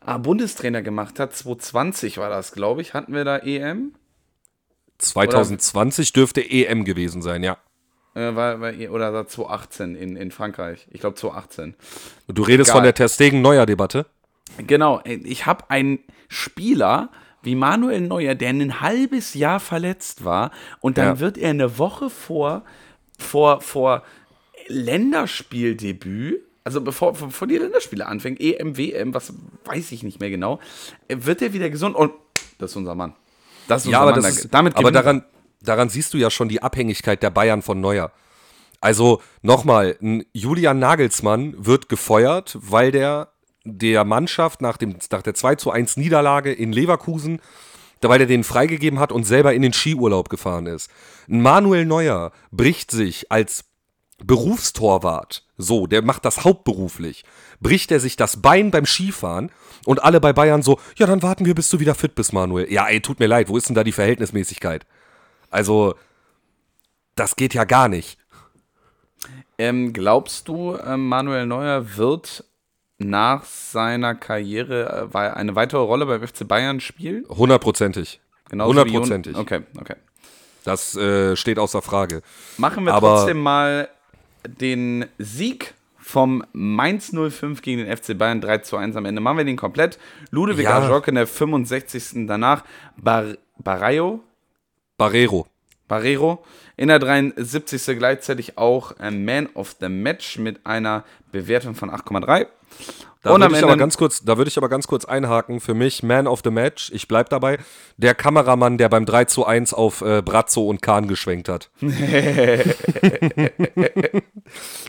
ah, 0.00 0.18
Bundestrainer 0.18 0.82
gemacht 0.82 1.18
hat. 1.18 1.34
2020 1.34 2.18
war 2.18 2.30
das, 2.30 2.52
glaube 2.52 2.80
ich. 2.80 2.94
Hatten 2.94 3.12
wir 3.12 3.24
da 3.24 3.38
EM? 3.38 3.94
2020 4.98 6.10
oder? 6.10 6.14
dürfte 6.14 6.48
EM 6.48 6.84
gewesen 6.84 7.22
sein, 7.22 7.42
ja. 7.42 7.56
Äh, 8.14 8.34
war, 8.34 8.60
war, 8.60 8.72
oder 8.90 9.26
2018 9.26 9.96
in, 9.96 10.16
in 10.16 10.30
Frankreich. 10.30 10.86
Ich 10.90 11.00
glaube 11.00 11.16
2018. 11.16 11.74
Du 12.28 12.42
redest 12.42 12.70
Egal. 12.70 12.78
von 12.78 12.84
der 12.84 12.94
Terstegen-Neuer-Debatte? 12.94 14.06
Genau. 14.58 15.00
Ich 15.04 15.46
habe 15.46 15.70
einen 15.70 16.00
Spieler 16.28 17.10
wie 17.42 17.54
Manuel 17.54 18.00
Neuer, 18.00 18.34
der 18.34 18.50
ein 18.50 18.80
halbes 18.80 19.34
Jahr 19.34 19.60
verletzt 19.60 20.24
war 20.24 20.50
und 20.80 20.98
dann 20.98 21.06
ja. 21.06 21.20
wird 21.20 21.38
er 21.38 21.50
eine 21.50 21.78
Woche 21.78 22.10
vor, 22.10 22.62
vor, 23.18 23.60
vor 23.60 24.02
Länderspieldebüt 24.68 26.42
also 26.64 26.80
bevor, 26.80 27.14
bevor 27.14 27.48
die 27.48 27.56
Länderspiele 27.56 28.06
anfängt, 28.06 28.40
EM, 28.40 28.76
WM, 28.76 29.14
was 29.14 29.32
weiß 29.64 29.92
ich 29.92 30.02
nicht 30.02 30.20
mehr 30.20 30.30
genau, 30.30 30.60
wird 31.08 31.42
er 31.42 31.52
wieder 31.52 31.70
gesund 31.70 31.96
und 31.96 32.12
das 32.58 32.72
ist 32.72 32.76
unser 32.76 32.94
Mann. 32.94 33.14
Das 33.68 33.82
ist 33.82 33.86
unser 33.86 33.98
ja, 33.98 34.02
aber, 34.02 34.12
Mann. 34.12 34.22
Das 34.22 34.36
ist, 34.36 34.54
damit 34.54 34.76
aber 34.76 34.92
daran, 34.92 35.24
daran 35.62 35.88
siehst 35.88 36.12
du 36.14 36.18
ja 36.18 36.30
schon 36.30 36.48
die 36.48 36.62
Abhängigkeit 36.62 37.22
der 37.22 37.30
Bayern 37.30 37.62
von 37.62 37.80
Neuer. 37.80 38.12
Also 38.80 39.20
nochmal, 39.42 39.96
Julian 40.32 40.78
Nagelsmann 40.78 41.54
wird 41.58 41.88
gefeuert, 41.88 42.56
weil 42.60 42.92
der 42.92 43.32
der 43.64 44.04
Mannschaft 44.04 44.62
nach, 44.62 44.76
dem, 44.76 44.96
nach 45.10 45.22
der 45.22 45.34
2 45.34 45.56
zu 45.56 45.70
1 45.70 45.96
Niederlage 45.96 46.52
in 46.52 46.72
Leverkusen, 46.72 47.40
weil 48.00 48.20
er 48.20 48.26
den 48.26 48.44
freigegeben 48.44 48.98
hat 48.98 49.12
und 49.12 49.24
selber 49.24 49.52
in 49.52 49.62
den 49.62 49.72
Skiurlaub 49.72 50.28
gefahren 50.28 50.66
ist. 50.66 50.90
Manuel 51.26 51.84
Neuer 51.84 52.32
bricht 52.50 52.90
sich 52.90 53.30
als 53.30 53.64
Berufstorwart, 54.22 55.44
so, 55.56 55.86
der 55.86 56.02
macht 56.02 56.24
das 56.24 56.44
hauptberuflich, 56.44 57.24
bricht 57.60 57.90
er 57.90 58.00
sich 58.00 58.16
das 58.16 58.40
Bein 58.40 58.70
beim 58.70 58.86
Skifahren 58.86 59.50
und 59.84 60.02
alle 60.02 60.20
bei 60.20 60.32
Bayern 60.32 60.62
so, 60.62 60.78
ja, 60.96 61.06
dann 61.06 61.22
warten 61.22 61.46
wir, 61.46 61.54
bis 61.54 61.68
du 61.68 61.80
wieder 61.80 61.94
fit 61.94 62.14
bist, 62.14 62.32
Manuel. 62.32 62.70
Ja, 62.70 62.86
ey, 62.86 63.00
tut 63.00 63.18
mir 63.18 63.26
leid, 63.26 63.48
wo 63.48 63.56
ist 63.56 63.68
denn 63.68 63.74
da 63.74 63.84
die 63.84 63.92
Verhältnismäßigkeit? 63.92 64.86
Also, 65.50 65.94
das 67.16 67.36
geht 67.36 67.54
ja 67.54 67.64
gar 67.64 67.88
nicht. 67.88 68.18
Ähm, 69.58 69.92
glaubst 69.92 70.48
du, 70.48 70.74
äh, 70.74 70.96
Manuel 70.96 71.46
Neuer 71.46 71.96
wird 71.96 72.44
nach 73.00 73.44
seiner 73.44 74.14
Karriere 74.14 75.08
äh, 75.12 75.18
eine 75.18 75.54
weitere 75.56 75.80
Rolle 75.80 76.06
beim 76.06 76.26
FC 76.26 76.46
Bayern 76.46 76.80
spielen? 76.80 77.24
Hundertprozentig. 77.28 78.20
Hundertprozentig. 78.52 79.36
Okay, 79.36 79.62
okay. 79.80 79.94
Das 80.64 80.94
äh, 80.96 81.36
steht 81.36 81.58
außer 81.58 81.82
Frage. 81.82 82.22
Machen 82.58 82.84
wir 82.84 82.94
Aber 82.94 83.16
trotzdem 83.16 83.40
mal 83.40 83.88
den 84.46 85.06
Sieg 85.18 85.74
vom 85.98 86.44
Mainz 86.52 87.12
05 87.12 87.62
gegen 87.62 87.84
den 87.84 87.96
FC 87.96 88.18
Bayern 88.18 88.40
3 88.40 88.58
zu 88.58 88.76
1 88.76 88.96
am 88.96 89.04
Ende. 89.04 89.20
Machen 89.20 89.38
wir 89.38 89.44
den 89.44 89.56
komplett. 89.56 89.98
Ludwig 90.30 90.64
ja. 90.64 90.78
Ajok 90.78 91.08
in 91.08 91.14
der 91.14 91.26
65. 91.26 92.26
Danach 92.26 92.64
Bar 92.96 93.36
Barreiro. 93.58 94.20
Barrero. 94.98 95.46
Barrero. 95.88 96.44
In 96.76 96.88
der 96.88 96.98
73. 96.98 97.98
gleichzeitig 97.98 98.58
auch 98.58 98.94
Man 98.98 99.48
of 99.54 99.76
the 99.80 99.88
Match 99.88 100.38
mit 100.38 100.66
einer 100.66 101.04
Bewertung 101.32 101.74
von 101.74 101.90
8,3. 101.90 102.46
Da 103.22 103.38
würde 103.38 103.54
ich, 103.54 103.62
aber 103.62 103.76
ganz 103.76 103.98
kurz, 103.98 104.22
da 104.22 104.38
würde 104.38 104.48
ich 104.48 104.56
aber 104.56 104.70
ganz 104.70 104.86
kurz 104.86 105.04
einhaken. 105.04 105.60
Für 105.60 105.74
mich, 105.74 106.02
Man 106.02 106.26
of 106.26 106.40
the 106.42 106.50
Match, 106.50 106.90
ich 106.94 107.06
bleibe 107.06 107.28
dabei, 107.28 107.58
der 107.98 108.14
Kameramann, 108.14 108.78
der 108.78 108.88
beim 108.88 109.04
3 109.04 109.26
zu 109.26 109.44
1 109.44 109.74
auf 109.74 110.00
äh, 110.00 110.22
Brazzo 110.22 110.66
und 110.66 110.80
Kahn 110.80 111.06
geschwenkt 111.06 111.50
hat. 111.50 111.70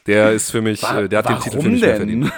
der 0.08 0.32
ist 0.32 0.50
für 0.52 0.62
mich, 0.62 0.82
äh, 0.84 1.10
der 1.10 1.20
hat 1.20 1.28
den 1.28 1.40
Titel 1.42 1.62
für 1.62 1.70
mich 1.70 1.82
verdient. 1.82 2.32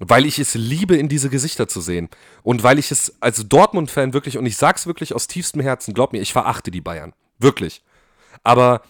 weil 0.00 0.24
ich 0.24 0.38
es 0.38 0.54
liebe, 0.54 0.96
in 0.96 1.10
diese 1.10 1.28
Gesichter 1.28 1.68
zu 1.68 1.82
sehen. 1.82 2.08
Und 2.42 2.62
weil 2.62 2.78
ich 2.78 2.90
es 2.90 3.16
als 3.20 3.46
Dortmund-Fan 3.46 4.14
wirklich, 4.14 4.38
und 4.38 4.46
ich 4.46 4.56
sag's 4.56 4.86
wirklich 4.86 5.14
aus 5.14 5.26
tiefstem 5.26 5.60
Herzen, 5.60 5.92
glaub 5.92 6.14
mir, 6.14 6.22
ich 6.22 6.32
verachte 6.32 6.70
die 6.70 6.80
Bayern. 6.80 7.12
Wirklich. 7.38 7.82
Aber 8.44 8.80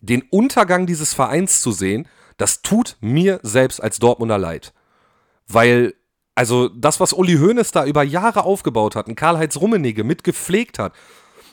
den 0.00 0.22
Untergang 0.30 0.86
dieses 0.86 1.14
Vereins 1.14 1.62
zu 1.62 1.70
sehen, 1.70 2.08
das 2.38 2.62
tut 2.62 2.96
mir 3.00 3.38
selbst 3.44 3.80
als 3.80 4.00
Dortmunder 4.00 4.38
leid. 4.38 4.72
Weil, 5.52 5.94
also 6.34 6.68
das, 6.68 7.00
was 7.00 7.12
Uli 7.12 7.36
Hoeneß 7.36 7.72
da 7.72 7.84
über 7.84 8.02
Jahre 8.02 8.44
aufgebaut 8.44 8.96
hat, 8.96 9.08
und 9.08 9.16
Karl-Heinz 9.16 9.56
Rummenigge 9.56 10.04
mitgepflegt 10.04 10.78
hat, 10.78 10.92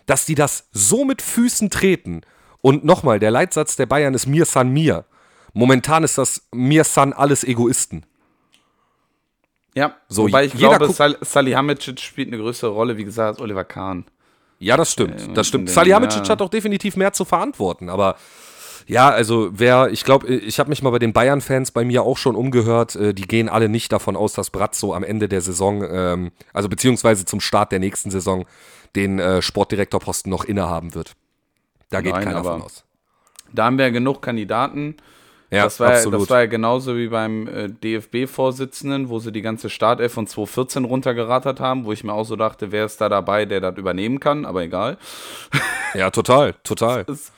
dass 0.05 0.25
die 0.25 0.35
das 0.35 0.67
so 0.71 1.05
mit 1.05 1.21
Füßen 1.21 1.69
treten. 1.69 2.21
Und 2.61 2.83
nochmal, 2.83 3.19
der 3.19 3.31
Leitsatz 3.31 3.75
der 3.75 3.85
Bayern 3.85 4.13
ist 4.13 4.27
mir 4.27 4.45
san 4.45 4.69
mir. 4.69 5.05
Momentan 5.53 6.03
ist 6.03 6.17
das 6.17 6.47
mir 6.53 6.83
san 6.83 7.13
alles 7.13 7.43
Egoisten. 7.43 8.05
Ja, 9.75 9.95
so, 10.07 10.23
wobei 10.23 10.45
ich 10.45 10.53
glaube, 10.53 10.89
Sal 10.89 11.17
Salihamidzic 11.21 11.99
spielt 11.99 12.29
eine 12.29 12.37
größere 12.37 12.71
Rolle, 12.71 12.97
wie 12.97 13.03
gesagt, 13.03 13.35
als 13.35 13.39
Oliver 13.39 13.63
Kahn. 13.63 14.05
Ja, 14.59 14.75
das 14.75 14.91
stimmt. 14.91 15.37
Das 15.37 15.47
stimmt. 15.47 15.69
Salihamidzic 15.69 16.23
ja. 16.23 16.29
hat 16.29 16.41
auch 16.41 16.49
definitiv 16.49 16.95
mehr 16.95 17.13
zu 17.13 17.25
verantworten, 17.25 17.89
aber 17.89 18.15
ja, 18.87 19.09
also 19.09 19.49
wer, 19.51 19.89
ich 19.91 20.03
glaube, 20.05 20.27
ich 20.27 20.59
habe 20.59 20.69
mich 20.69 20.81
mal 20.81 20.91
bei 20.91 20.99
den 20.99 21.11
Bayern-Fans 21.11 21.71
bei 21.71 21.83
mir 21.83 22.03
auch 22.03 22.17
schon 22.17 22.35
umgehört, 22.35 22.95
äh, 22.95 23.13
die 23.13 23.27
gehen 23.27 23.49
alle 23.49 23.67
nicht 23.67 23.91
davon 23.91 24.15
aus, 24.15 24.33
dass 24.33 24.49
Brazzo 24.49 24.93
am 24.93 25.03
Ende 25.03 25.27
der 25.27 25.41
Saison, 25.41 25.83
ähm, 25.89 26.31
also 26.53 26.69
beziehungsweise 26.69 27.25
zum 27.25 27.41
Start 27.41 27.73
der 27.73 27.79
nächsten 27.79 28.11
Saison, 28.11 28.45
den 28.95 29.19
äh, 29.19 29.41
Sportdirektorposten 29.41 30.29
noch 30.29 30.45
innehaben 30.45 30.95
wird. 30.95 31.13
Da 31.89 32.01
geht 32.01 32.13
Nein, 32.13 32.23
keiner 32.23 32.43
von 32.43 32.61
aus. 32.61 32.85
Da 33.53 33.65
haben 33.65 33.77
wir 33.77 33.85
ja 33.85 33.91
genug 33.91 34.21
Kandidaten. 34.21 34.95
Ja, 35.49 35.63
das 35.63 35.79
war, 35.79 35.93
absolut. 35.93 36.21
das 36.21 36.29
war 36.29 36.41
ja 36.41 36.45
genauso 36.45 36.97
wie 36.97 37.07
beim 37.07 37.47
äh, 37.47 37.69
DFB-Vorsitzenden, 37.69 39.07
wo 39.07 39.19
sie 39.19 39.31
die 39.31 39.41
ganze 39.41 39.69
Startelf 39.69 40.13
von 40.13 40.27
2014 40.27 40.83
runtergerattert 40.83 41.61
haben, 41.61 41.85
wo 41.85 41.93
ich 41.93 42.03
mir 42.03 42.13
auch 42.13 42.25
so 42.25 42.35
dachte, 42.35 42.73
wer 42.73 42.85
ist 42.85 42.99
da 42.99 43.07
dabei, 43.07 43.45
der 43.45 43.61
das 43.61 43.77
übernehmen 43.77 44.19
kann, 44.19 44.45
aber 44.45 44.63
egal. 44.63 44.97
Ja, 45.93 46.09
total, 46.09 46.53
total. 46.63 47.05
Das, 47.17 47.31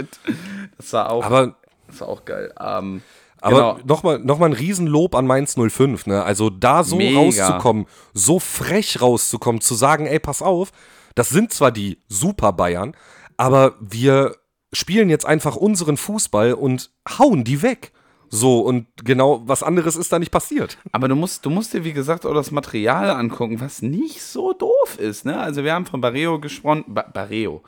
das 0.78 0.94
war 0.94 1.12
auch, 1.12 1.24
aber, 1.24 1.56
das 1.88 2.02
war 2.02 2.10
auch 2.10 2.26
geil. 2.26 2.52
Ähm, 2.60 3.02
aber 3.42 3.76
genau. 3.76 3.80
nochmal 3.86 4.20
noch 4.20 4.40
mal 4.40 4.48
ein 4.48 4.54
Riesenlob 4.54 5.16
an 5.16 5.28
Mainz 5.28 5.56
05, 5.56 6.08
ne? 6.08 6.24
Also 6.24 6.50
da 6.50 6.84
so 6.84 6.98
Mega. 6.98 7.20
rauszukommen, 7.20 7.86
so 8.14 8.40
frech 8.40 9.02
rauszukommen, 9.02 9.62
zu 9.62 9.76
sagen, 9.76 10.08
ey, 10.08 10.20
pass 10.20 10.42
auf, 10.42 10.72
das 11.16 11.30
sind 11.30 11.54
zwar 11.54 11.72
die 11.72 12.02
Super 12.08 12.54
Bayern, 12.54 12.96
aber 13.38 13.76
wir 13.80 14.36
spielen 14.74 15.10
jetzt 15.10 15.26
einfach 15.26 15.56
unseren 15.56 15.98
Fußball 15.98 16.54
und 16.54 16.92
hauen 17.18 17.44
die 17.44 17.62
weg. 17.62 17.92
So, 18.30 18.60
und 18.62 18.86
genau 19.04 19.42
was 19.46 19.64
anderes 19.64 19.96
ist 19.96 20.12
da 20.12 20.20
nicht 20.20 20.32
passiert. 20.32 20.78
Aber 20.92 21.08
du 21.08 21.16
musst, 21.16 21.46
du 21.46 21.50
musst 21.50 21.74
dir, 21.74 21.84
wie 21.84 21.94
gesagt, 21.94 22.26
auch 22.26 22.34
das 22.34 22.52
Material 22.52 23.10
angucken, 23.10 23.60
was 23.60 23.82
nicht 23.82 24.22
so 24.22 24.54
doof 24.54 24.98
ist. 25.00 25.26
Ne? 25.26 25.38
Also, 25.38 25.64
wir 25.64 25.74
haben 25.74 25.86
von 25.86 26.02
Barreo 26.02 26.40
gesprochen. 26.40 26.86
Ba 26.88 27.02
Barreo. 27.12 27.64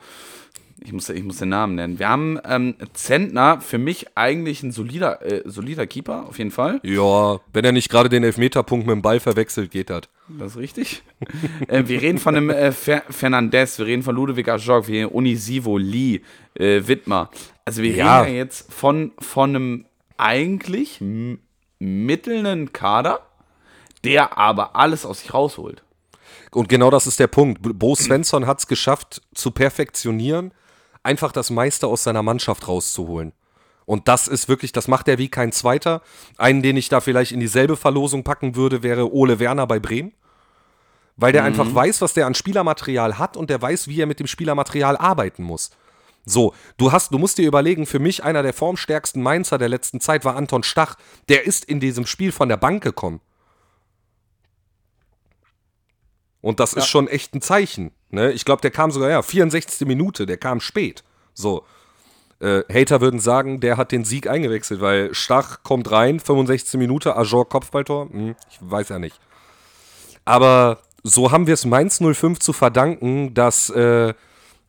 Ich 0.84 0.92
muss, 0.92 1.08
ich 1.08 1.22
muss 1.22 1.38
den 1.38 1.50
Namen 1.50 1.76
nennen. 1.76 1.98
Wir 1.98 2.08
haben 2.08 2.40
ähm, 2.44 2.74
Zentner, 2.92 3.60
für 3.60 3.78
mich 3.78 4.16
eigentlich 4.16 4.62
ein 4.62 4.72
solider, 4.72 5.22
äh, 5.24 5.42
solider 5.44 5.86
Keeper, 5.86 6.26
auf 6.28 6.38
jeden 6.38 6.50
Fall. 6.50 6.80
Ja, 6.82 7.40
wenn 7.52 7.64
er 7.64 7.72
nicht 7.72 7.88
gerade 7.88 8.08
den 8.08 8.24
Elfmeterpunkt 8.24 8.86
mit 8.86 8.94
dem 8.94 9.02
Ball 9.02 9.20
verwechselt, 9.20 9.70
geht 9.70 9.90
das. 9.90 10.02
Das 10.28 10.52
ist 10.52 10.58
richtig. 10.58 11.02
äh, 11.68 11.84
wir 11.86 12.02
reden 12.02 12.18
von 12.18 12.34
einem 12.34 12.50
äh, 12.50 12.72
Fer 12.72 13.02
Fernandez, 13.08 13.78
wir 13.78 13.86
reden 13.86 14.02
von 14.02 14.16
Ludwig 14.16 14.48
Ajok, 14.48 14.88
wir 14.88 15.04
reden 15.04 15.12
Unisivo, 15.12 15.78
Lee, 15.78 16.20
äh, 16.54 16.80
Wittmer. 16.84 17.30
Also 17.64 17.82
wir 17.82 17.92
ja. 17.92 18.22
reden 18.22 18.34
ja 18.34 18.38
jetzt 18.38 18.72
von, 18.72 19.12
von 19.20 19.50
einem 19.50 19.84
eigentlich 20.18 21.00
mittelnden 21.78 22.72
Kader, 22.72 23.20
der 24.04 24.38
aber 24.38 24.76
alles 24.76 25.04
aus 25.04 25.20
sich 25.20 25.34
rausholt. 25.34 25.82
Und 26.50 26.68
genau 26.68 26.90
das 26.90 27.06
ist 27.06 27.18
der 27.18 27.28
Punkt. 27.28 27.60
Bo 27.62 27.94
Svensson 27.94 28.46
hat 28.46 28.58
es 28.58 28.66
geschafft, 28.66 29.22
zu 29.34 29.50
perfektionieren, 29.50 30.52
einfach 31.02 31.32
das 31.32 31.50
meiste 31.50 31.86
aus 31.86 32.04
seiner 32.04 32.22
Mannschaft 32.22 32.68
rauszuholen. 32.68 33.32
Und 33.84 34.08
das 34.08 34.28
ist 34.28 34.48
wirklich, 34.48 34.72
das 34.72 34.86
macht 34.86 35.08
er 35.08 35.18
wie 35.18 35.28
kein 35.28 35.52
zweiter. 35.52 36.02
Einen, 36.38 36.62
den 36.62 36.76
ich 36.76 36.88
da 36.88 37.00
vielleicht 37.00 37.32
in 37.32 37.40
dieselbe 37.40 37.76
Verlosung 37.76 38.22
packen 38.22 38.54
würde, 38.54 38.82
wäre 38.82 39.12
Ole 39.12 39.38
Werner 39.38 39.66
bei 39.66 39.80
Bremen. 39.80 40.12
Weil 41.16 41.32
der 41.32 41.42
mhm. 41.42 41.48
einfach 41.48 41.74
weiß, 41.74 42.00
was 42.00 42.14
der 42.14 42.26
an 42.26 42.34
Spielermaterial 42.34 43.18
hat 43.18 43.36
und 43.36 43.50
der 43.50 43.60
weiß, 43.60 43.88
wie 43.88 44.00
er 44.00 44.06
mit 44.06 44.20
dem 44.20 44.26
Spielermaterial 44.26 44.96
arbeiten 44.96 45.42
muss. 45.42 45.70
So, 46.24 46.54
du 46.76 46.92
hast, 46.92 47.12
du 47.12 47.18
musst 47.18 47.38
dir 47.38 47.46
überlegen, 47.46 47.86
für 47.86 47.98
mich 47.98 48.22
einer 48.22 48.42
der 48.42 48.52
formstärksten 48.52 49.22
Mainzer 49.22 49.58
der 49.58 49.68
letzten 49.68 50.00
Zeit 50.00 50.24
war 50.24 50.36
Anton 50.36 50.62
Stach. 50.62 50.96
Der 51.28 51.44
ist 51.44 51.64
in 51.64 51.80
diesem 51.80 52.06
Spiel 52.06 52.30
von 52.30 52.48
der 52.48 52.56
Bank 52.56 52.82
gekommen. 52.82 53.20
Und 56.40 56.60
das 56.60 56.72
ja. 56.72 56.78
ist 56.78 56.88
schon 56.88 57.08
echt 57.08 57.34
ein 57.34 57.40
Zeichen. 57.40 57.92
Ne? 58.10 58.32
Ich 58.32 58.44
glaube, 58.44 58.62
der 58.62 58.70
kam 58.70 58.90
sogar, 58.90 59.10
ja, 59.10 59.22
64. 59.22 59.86
Minute, 59.86 60.26
der 60.26 60.36
kam 60.36 60.60
spät. 60.60 61.02
So. 61.34 61.64
Äh, 62.40 62.62
Hater 62.72 63.00
würden 63.00 63.20
sagen, 63.20 63.60
der 63.60 63.76
hat 63.76 63.92
den 63.92 64.04
Sieg 64.04 64.28
eingewechselt, 64.28 64.80
weil 64.80 65.14
Stach 65.14 65.62
kommt 65.62 65.90
rein, 65.90 66.20
65. 66.20 66.78
Minute, 66.78 67.16
Ajor 67.16 67.48
Kopfballtor. 67.48 68.10
Hm, 68.10 68.36
ich 68.50 68.58
weiß 68.60 68.90
ja 68.90 68.98
nicht. 68.98 69.18
Aber 70.24 70.78
so 71.02 71.32
haben 71.32 71.46
wir 71.46 71.54
es 71.54 71.64
Mainz 71.64 72.00
05 72.00 72.38
zu 72.38 72.52
verdanken, 72.52 73.34
dass 73.34 73.70
äh, 73.70 74.14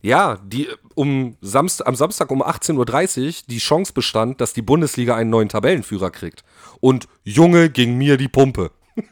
ja, 0.04 0.38
die 0.44 0.68
um 0.96 1.38
Samst 1.42 1.86
am 1.86 1.96
Samstag 1.96 2.32
um 2.32 2.44
18.30 2.44 3.26
Uhr 3.28 3.34
die 3.50 3.58
Chance 3.58 3.94
bestand, 3.94 4.42
dass 4.42 4.54
die 4.54 4.62
Bundesliga 4.62 5.16
einen 5.16 5.30
neuen 5.30 5.50
Tabellenführer 5.50 6.12
kriegt. 6.12 6.44
Und 6.80 7.08
Junge 7.24 7.70
ging 7.70 7.98
mir 7.98 8.18
die 8.18 8.28
Pumpe. 8.28 8.72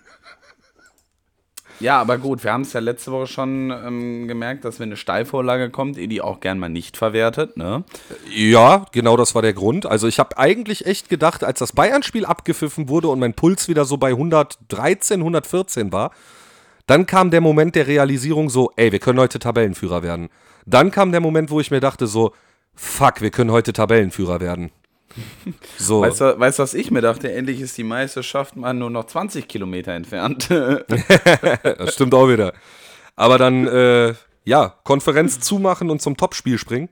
Ja, 1.79 1.99
aber 1.99 2.19
gut, 2.19 2.43
wir 2.43 2.53
haben 2.53 2.61
es 2.61 2.73
ja 2.73 2.79
letzte 2.79 3.11
Woche 3.11 3.25
schon 3.25 3.71
ähm, 3.71 4.27
gemerkt, 4.27 4.65
dass 4.65 4.79
wenn 4.79 4.89
eine 4.89 4.97
Steilvorlage 4.97 5.71
kommt, 5.71 5.97
ihr 5.97 6.07
die 6.07 6.21
auch 6.21 6.39
gern 6.39 6.59
mal 6.59 6.69
nicht 6.69 6.95
verwertet, 6.95 7.57
ne? 7.57 7.83
Ja, 8.31 8.85
genau 8.91 9.17
das 9.17 9.33
war 9.33 9.41
der 9.41 9.53
Grund. 9.53 9.87
Also 9.87 10.07
ich 10.07 10.19
habe 10.19 10.37
eigentlich 10.37 10.85
echt 10.85 11.09
gedacht, 11.09 11.43
als 11.43 11.57
das 11.57 11.73
Bayern-Spiel 11.73 12.23
abgepfiffen 12.23 12.87
wurde 12.87 13.07
und 13.07 13.19
mein 13.19 13.33
Puls 13.33 13.67
wieder 13.67 13.85
so 13.85 13.97
bei 13.97 14.09
113, 14.09 15.21
114 15.21 15.91
war, 15.91 16.11
dann 16.85 17.05
kam 17.07 17.31
der 17.31 17.41
Moment 17.41 17.73
der 17.75 17.87
Realisierung 17.87 18.49
so, 18.51 18.71
ey, 18.75 18.91
wir 18.91 18.99
können 18.99 19.19
heute 19.19 19.39
Tabellenführer 19.39 20.03
werden. 20.03 20.29
Dann 20.65 20.91
kam 20.91 21.11
der 21.11 21.21
Moment, 21.21 21.49
wo 21.49 21.59
ich 21.59 21.71
mir 21.71 21.79
dachte 21.79 22.07
so, 22.07 22.33
fuck, 22.75 23.21
wir 23.21 23.31
können 23.31 23.51
heute 23.51 23.73
Tabellenführer 23.73 24.39
werden. 24.39 24.71
So. 25.77 26.01
Weißt 26.01 26.21
du, 26.21 26.39
weißt, 26.39 26.59
was 26.59 26.73
ich 26.73 26.91
mir 26.91 27.01
dachte? 27.01 27.31
Endlich 27.33 27.59
ist 27.59 27.77
die 27.77 27.83
Meisterschaft 27.83 28.55
mal 28.55 28.73
nur 28.73 28.89
noch 28.89 29.05
20 29.05 29.47
Kilometer 29.47 29.91
entfernt. 29.91 30.47
das 30.49 31.93
stimmt 31.93 32.13
auch 32.13 32.29
wieder. 32.29 32.53
Aber 33.15 33.37
dann, 33.37 33.67
äh, 33.67 34.13
ja, 34.45 34.75
Konferenz 34.83 35.39
zumachen 35.39 35.89
und 35.89 36.01
zum 36.01 36.15
Topspiel 36.15 36.57
springen. 36.57 36.89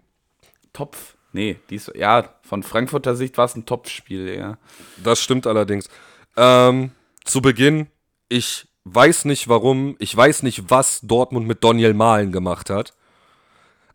Topf? 0.74 1.16
Nee, 1.32 1.58
dies, 1.70 1.92
ja, 1.96 2.36
von 2.42 2.64
Frankfurter 2.64 3.16
Sicht 3.16 3.38
war 3.38 3.46
es 3.46 3.56
ein 3.56 3.66
Topspiel, 3.66 4.36
ja. 4.36 4.58
Das 5.04 5.22
stimmt 5.22 5.46
allerdings. 5.46 5.88
Ähm, 6.36 6.92
zu 7.24 7.42
Beginn, 7.42 7.88
ich 8.28 8.68
weiß 8.86 9.26
nicht 9.26 9.48
warum, 9.48 9.96
ich 10.00 10.16
weiß 10.16 10.44
nicht, 10.44 10.70
was 10.70 11.02
Dortmund 11.02 11.48
mit 11.48 11.64
Daniel 11.64 11.94
Mahlen 11.94 12.32
gemacht 12.32 12.70
hat. 12.70 12.94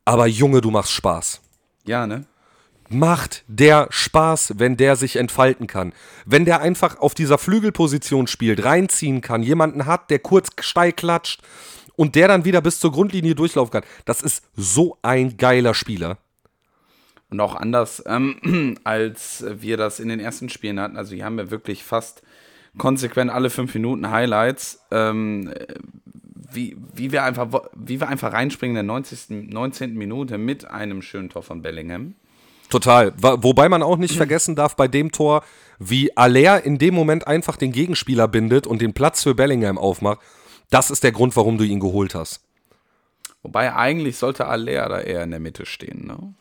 Aber 0.04 0.26
Junge, 0.26 0.60
du 0.60 0.70
machst 0.70 0.92
Spaß. 0.92 1.40
Ja, 1.86 2.06
ne? 2.06 2.26
macht 2.88 3.44
der 3.48 3.88
Spaß, 3.90 4.54
wenn 4.58 4.76
der 4.76 4.96
sich 4.96 5.16
entfalten 5.16 5.66
kann. 5.66 5.92
Wenn 6.24 6.44
der 6.44 6.60
einfach 6.60 6.98
auf 6.98 7.14
dieser 7.14 7.38
Flügelposition 7.38 8.26
spielt, 8.26 8.64
reinziehen 8.64 9.20
kann, 9.20 9.42
jemanden 9.42 9.86
hat, 9.86 10.10
der 10.10 10.18
kurz 10.18 10.48
steil 10.60 10.92
klatscht 10.92 11.42
und 11.96 12.14
der 12.14 12.28
dann 12.28 12.44
wieder 12.44 12.60
bis 12.60 12.80
zur 12.80 12.92
Grundlinie 12.92 13.34
durchlaufen 13.34 13.72
kann. 13.72 13.84
Das 14.04 14.22
ist 14.22 14.44
so 14.54 14.98
ein 15.02 15.36
geiler 15.36 15.74
Spieler. 15.74 16.18
Und 17.30 17.40
auch 17.40 17.54
anders, 17.54 18.02
ähm, 18.06 18.78
als 18.84 19.44
wir 19.48 19.76
das 19.76 20.00
in 20.00 20.08
den 20.08 20.20
ersten 20.20 20.48
Spielen 20.48 20.78
hatten. 20.80 20.96
Also 20.96 21.14
hier 21.14 21.24
haben 21.24 21.36
wir 21.36 21.50
wirklich 21.50 21.84
fast 21.84 22.22
konsequent 22.78 23.30
alle 23.30 23.50
fünf 23.50 23.74
Minuten 23.74 24.10
Highlights. 24.10 24.80
Ähm, 24.90 25.52
wie, 26.52 26.76
wie, 26.92 27.12
wir 27.12 27.24
einfach, 27.24 27.48
wie 27.74 28.00
wir 28.00 28.08
einfach 28.08 28.32
reinspringen 28.32 28.76
in 28.76 28.86
der 28.86 28.94
90., 28.94 29.50
19. 29.52 29.94
Minute 29.94 30.38
mit 30.38 30.70
einem 30.70 31.02
schönen 31.02 31.28
Tor 31.28 31.42
von 31.42 31.62
Bellingham. 31.62 32.14
Total. 32.70 33.12
Wobei 33.16 33.68
man 33.68 33.82
auch 33.82 33.98
nicht 33.98 34.16
vergessen 34.16 34.56
darf 34.56 34.74
bei 34.76 34.88
dem 34.88 35.12
Tor, 35.12 35.44
wie 35.78 36.16
Aller 36.16 36.64
in 36.64 36.78
dem 36.78 36.94
Moment 36.94 37.26
einfach 37.26 37.56
den 37.56 37.72
Gegenspieler 37.72 38.26
bindet 38.26 38.66
und 38.66 38.80
den 38.80 38.94
Platz 38.94 39.22
für 39.22 39.34
Bellingham 39.34 39.78
aufmacht. 39.78 40.20
Das 40.70 40.90
ist 40.90 41.04
der 41.04 41.12
Grund, 41.12 41.36
warum 41.36 41.58
du 41.58 41.64
ihn 41.64 41.80
geholt 41.80 42.14
hast. 42.14 42.40
Wobei 43.42 43.74
eigentlich 43.74 44.16
sollte 44.16 44.46
Aller 44.46 44.88
da 44.88 45.00
eher 45.00 45.22
in 45.22 45.30
der 45.30 45.40
Mitte 45.40 45.66
stehen, 45.66 46.06
ne? 46.06 46.34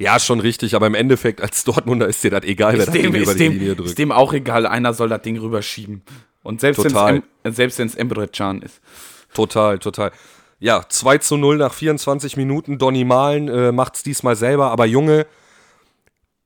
Ja, 0.00 0.20
schon 0.20 0.38
richtig, 0.40 0.74
aber 0.74 0.86
im 0.86 0.94
Endeffekt 0.94 1.40
als 1.40 1.64
Dortmunder 1.64 2.06
ist 2.06 2.22
dir 2.22 2.30
das 2.30 2.44
egal, 2.44 2.74
wer 2.74 2.86
ist 2.86 2.94
dem, 2.94 3.14
über 3.14 3.32
die 3.32 3.38
dem, 3.38 3.52
Linie 3.52 3.74
drückt. 3.74 3.90
Ist 3.90 3.98
dem 3.98 4.12
auch 4.12 4.32
egal, 4.32 4.66
einer 4.66 4.94
soll 4.94 5.08
das 5.08 5.22
Ding 5.22 5.36
rüberschieben. 5.38 6.02
Und 6.42 6.60
selbst 6.60 6.84
wenn 6.84 7.86
es 7.86 7.94
Emre 7.96 8.28
Can 8.28 8.62
ist. 8.62 8.80
Total, 9.34 9.78
total. 9.78 10.12
Ja, 10.60 10.84
2 10.88 11.18
zu 11.18 11.36
0 11.36 11.58
nach 11.58 11.72
24 11.72 12.36
Minuten. 12.36 12.78
Donny 12.78 13.04
Malen 13.04 13.48
äh, 13.48 13.72
macht 13.72 13.96
es 13.96 14.02
diesmal 14.02 14.36
selber, 14.36 14.70
aber 14.70 14.86
Junge, 14.86 15.26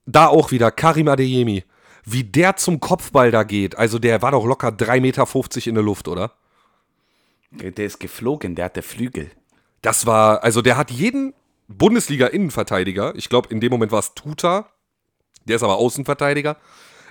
da 0.05 0.27
auch 0.27 0.51
wieder 0.51 0.71
Karim 0.71 1.07
Adeyemi. 1.07 1.63
Wie 2.05 2.23
der 2.23 2.57
zum 2.57 2.79
Kopfball 2.79 3.31
da 3.31 3.43
geht. 3.43 3.77
Also 3.77 3.97
der 3.97 4.21
war 4.21 4.31
doch 4.31 4.45
locker 4.45 4.69
3,50 4.69 4.99
Meter 4.99 5.67
in 5.67 5.75
der 5.75 5.83
Luft, 5.83 6.07
oder? 6.07 6.33
Der 7.51 7.85
ist 7.85 7.99
geflogen, 7.99 8.55
der 8.55 8.65
hat 8.65 8.75
der 8.75 8.83
Flügel. 8.83 9.31
Das 9.81 10.05
war, 10.05 10.43
also 10.43 10.61
der 10.61 10.75
hat 10.75 10.91
jeden 10.91 11.33
Bundesliga-Innenverteidiger, 11.67 13.13
ich 13.15 13.29
glaube 13.29 13.49
in 13.49 13.59
dem 13.59 13.71
Moment 13.71 13.91
war 13.91 13.99
es 13.99 14.13
Tuta, 14.13 14.69
der 15.45 15.57
ist 15.57 15.63
aber 15.63 15.77
Außenverteidiger, 15.77 16.57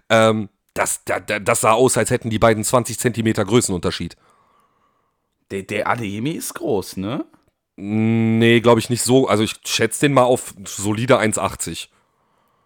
ähm, 0.08 0.48
das, 0.74 1.04
das, 1.04 1.22
das 1.42 1.60
sah 1.60 1.72
aus, 1.72 1.96
als 1.96 2.10
hätten 2.10 2.30
die 2.30 2.38
beiden 2.38 2.64
20 2.64 2.98
Zentimeter 2.98 3.44
Größenunterschied. 3.44 4.16
Der, 5.52 5.62
der 5.62 5.88
Adeyemi 5.88 6.30
ist 6.30 6.54
groß, 6.54 6.96
ne? 6.96 7.26
Nee, 7.76 8.60
glaube 8.60 8.80
ich 8.80 8.90
nicht 8.90 9.02
so. 9.02 9.28
Also 9.28 9.44
ich 9.44 9.54
schätze 9.64 10.00
den 10.00 10.14
mal 10.14 10.24
auf 10.24 10.54
solide 10.64 11.18
1,80. 11.18 11.88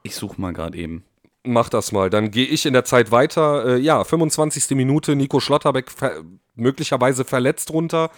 Ich 0.02 0.14
suche 0.14 0.40
mal 0.40 0.52
gerade 0.52 0.78
eben. 0.78 1.04
Mach 1.44 1.68
das 1.68 1.90
mal. 1.92 2.10
Dann 2.10 2.30
gehe 2.30 2.46
ich 2.46 2.64
in 2.64 2.72
der 2.72 2.84
Zeit 2.84 3.10
weiter. 3.10 3.76
Äh, 3.76 3.80
ja, 3.80 4.04
25. 4.04 4.70
Minute, 4.76 5.16
Nico 5.16 5.40
Schlotterbeck 5.40 5.90
ver 5.90 6.22
möglicherweise 6.54 7.24
verletzt 7.24 7.70
runter. 7.70 8.10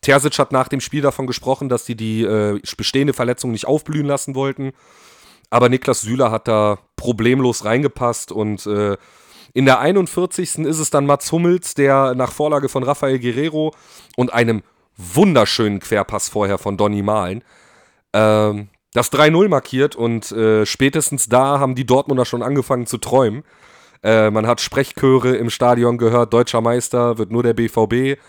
Terzic 0.00 0.38
hat 0.38 0.52
nach 0.52 0.68
dem 0.68 0.80
Spiel 0.80 1.02
davon 1.02 1.26
gesprochen, 1.26 1.68
dass 1.68 1.84
die 1.84 1.96
die 1.96 2.22
äh, 2.22 2.60
bestehende 2.76 3.14
Verletzung 3.14 3.50
nicht 3.50 3.66
aufblühen 3.66 4.06
lassen 4.06 4.36
wollten. 4.36 4.72
Aber 5.50 5.68
Niklas 5.68 6.02
Süler 6.02 6.30
hat 6.30 6.46
da 6.46 6.78
problemlos 6.94 7.64
reingepasst 7.64 8.30
und 8.30 8.64
äh, 8.66 8.96
in 9.52 9.64
der 9.64 9.80
41. 9.80 10.58
ist 10.58 10.78
es 10.78 10.90
dann 10.90 11.06
Mats 11.06 11.30
Hummels, 11.32 11.74
der 11.74 12.14
nach 12.14 12.32
Vorlage 12.32 12.68
von 12.68 12.82
Rafael 12.82 13.18
Guerrero 13.18 13.74
und 14.16 14.32
einem 14.32 14.62
wunderschönen 14.96 15.80
Querpass 15.80 16.28
vorher 16.28 16.58
von 16.58 16.76
Donny 16.76 17.02
Malen 17.02 17.42
ähm, 18.12 18.68
das 18.92 19.12
3-0 19.12 19.48
markiert 19.48 19.94
und 19.94 20.32
äh, 20.32 20.66
spätestens 20.66 21.28
da 21.28 21.60
haben 21.60 21.74
die 21.74 21.86
Dortmunder 21.86 22.24
schon 22.24 22.42
angefangen 22.42 22.86
zu 22.86 22.98
träumen. 22.98 23.44
Äh, 24.02 24.30
man 24.30 24.46
hat 24.46 24.60
Sprechchöre 24.60 25.36
im 25.36 25.50
Stadion 25.50 25.98
gehört, 25.98 26.32
deutscher 26.32 26.60
Meister 26.60 27.18
wird 27.18 27.30
nur 27.30 27.42
der 27.42 27.54
BVB 27.54 28.20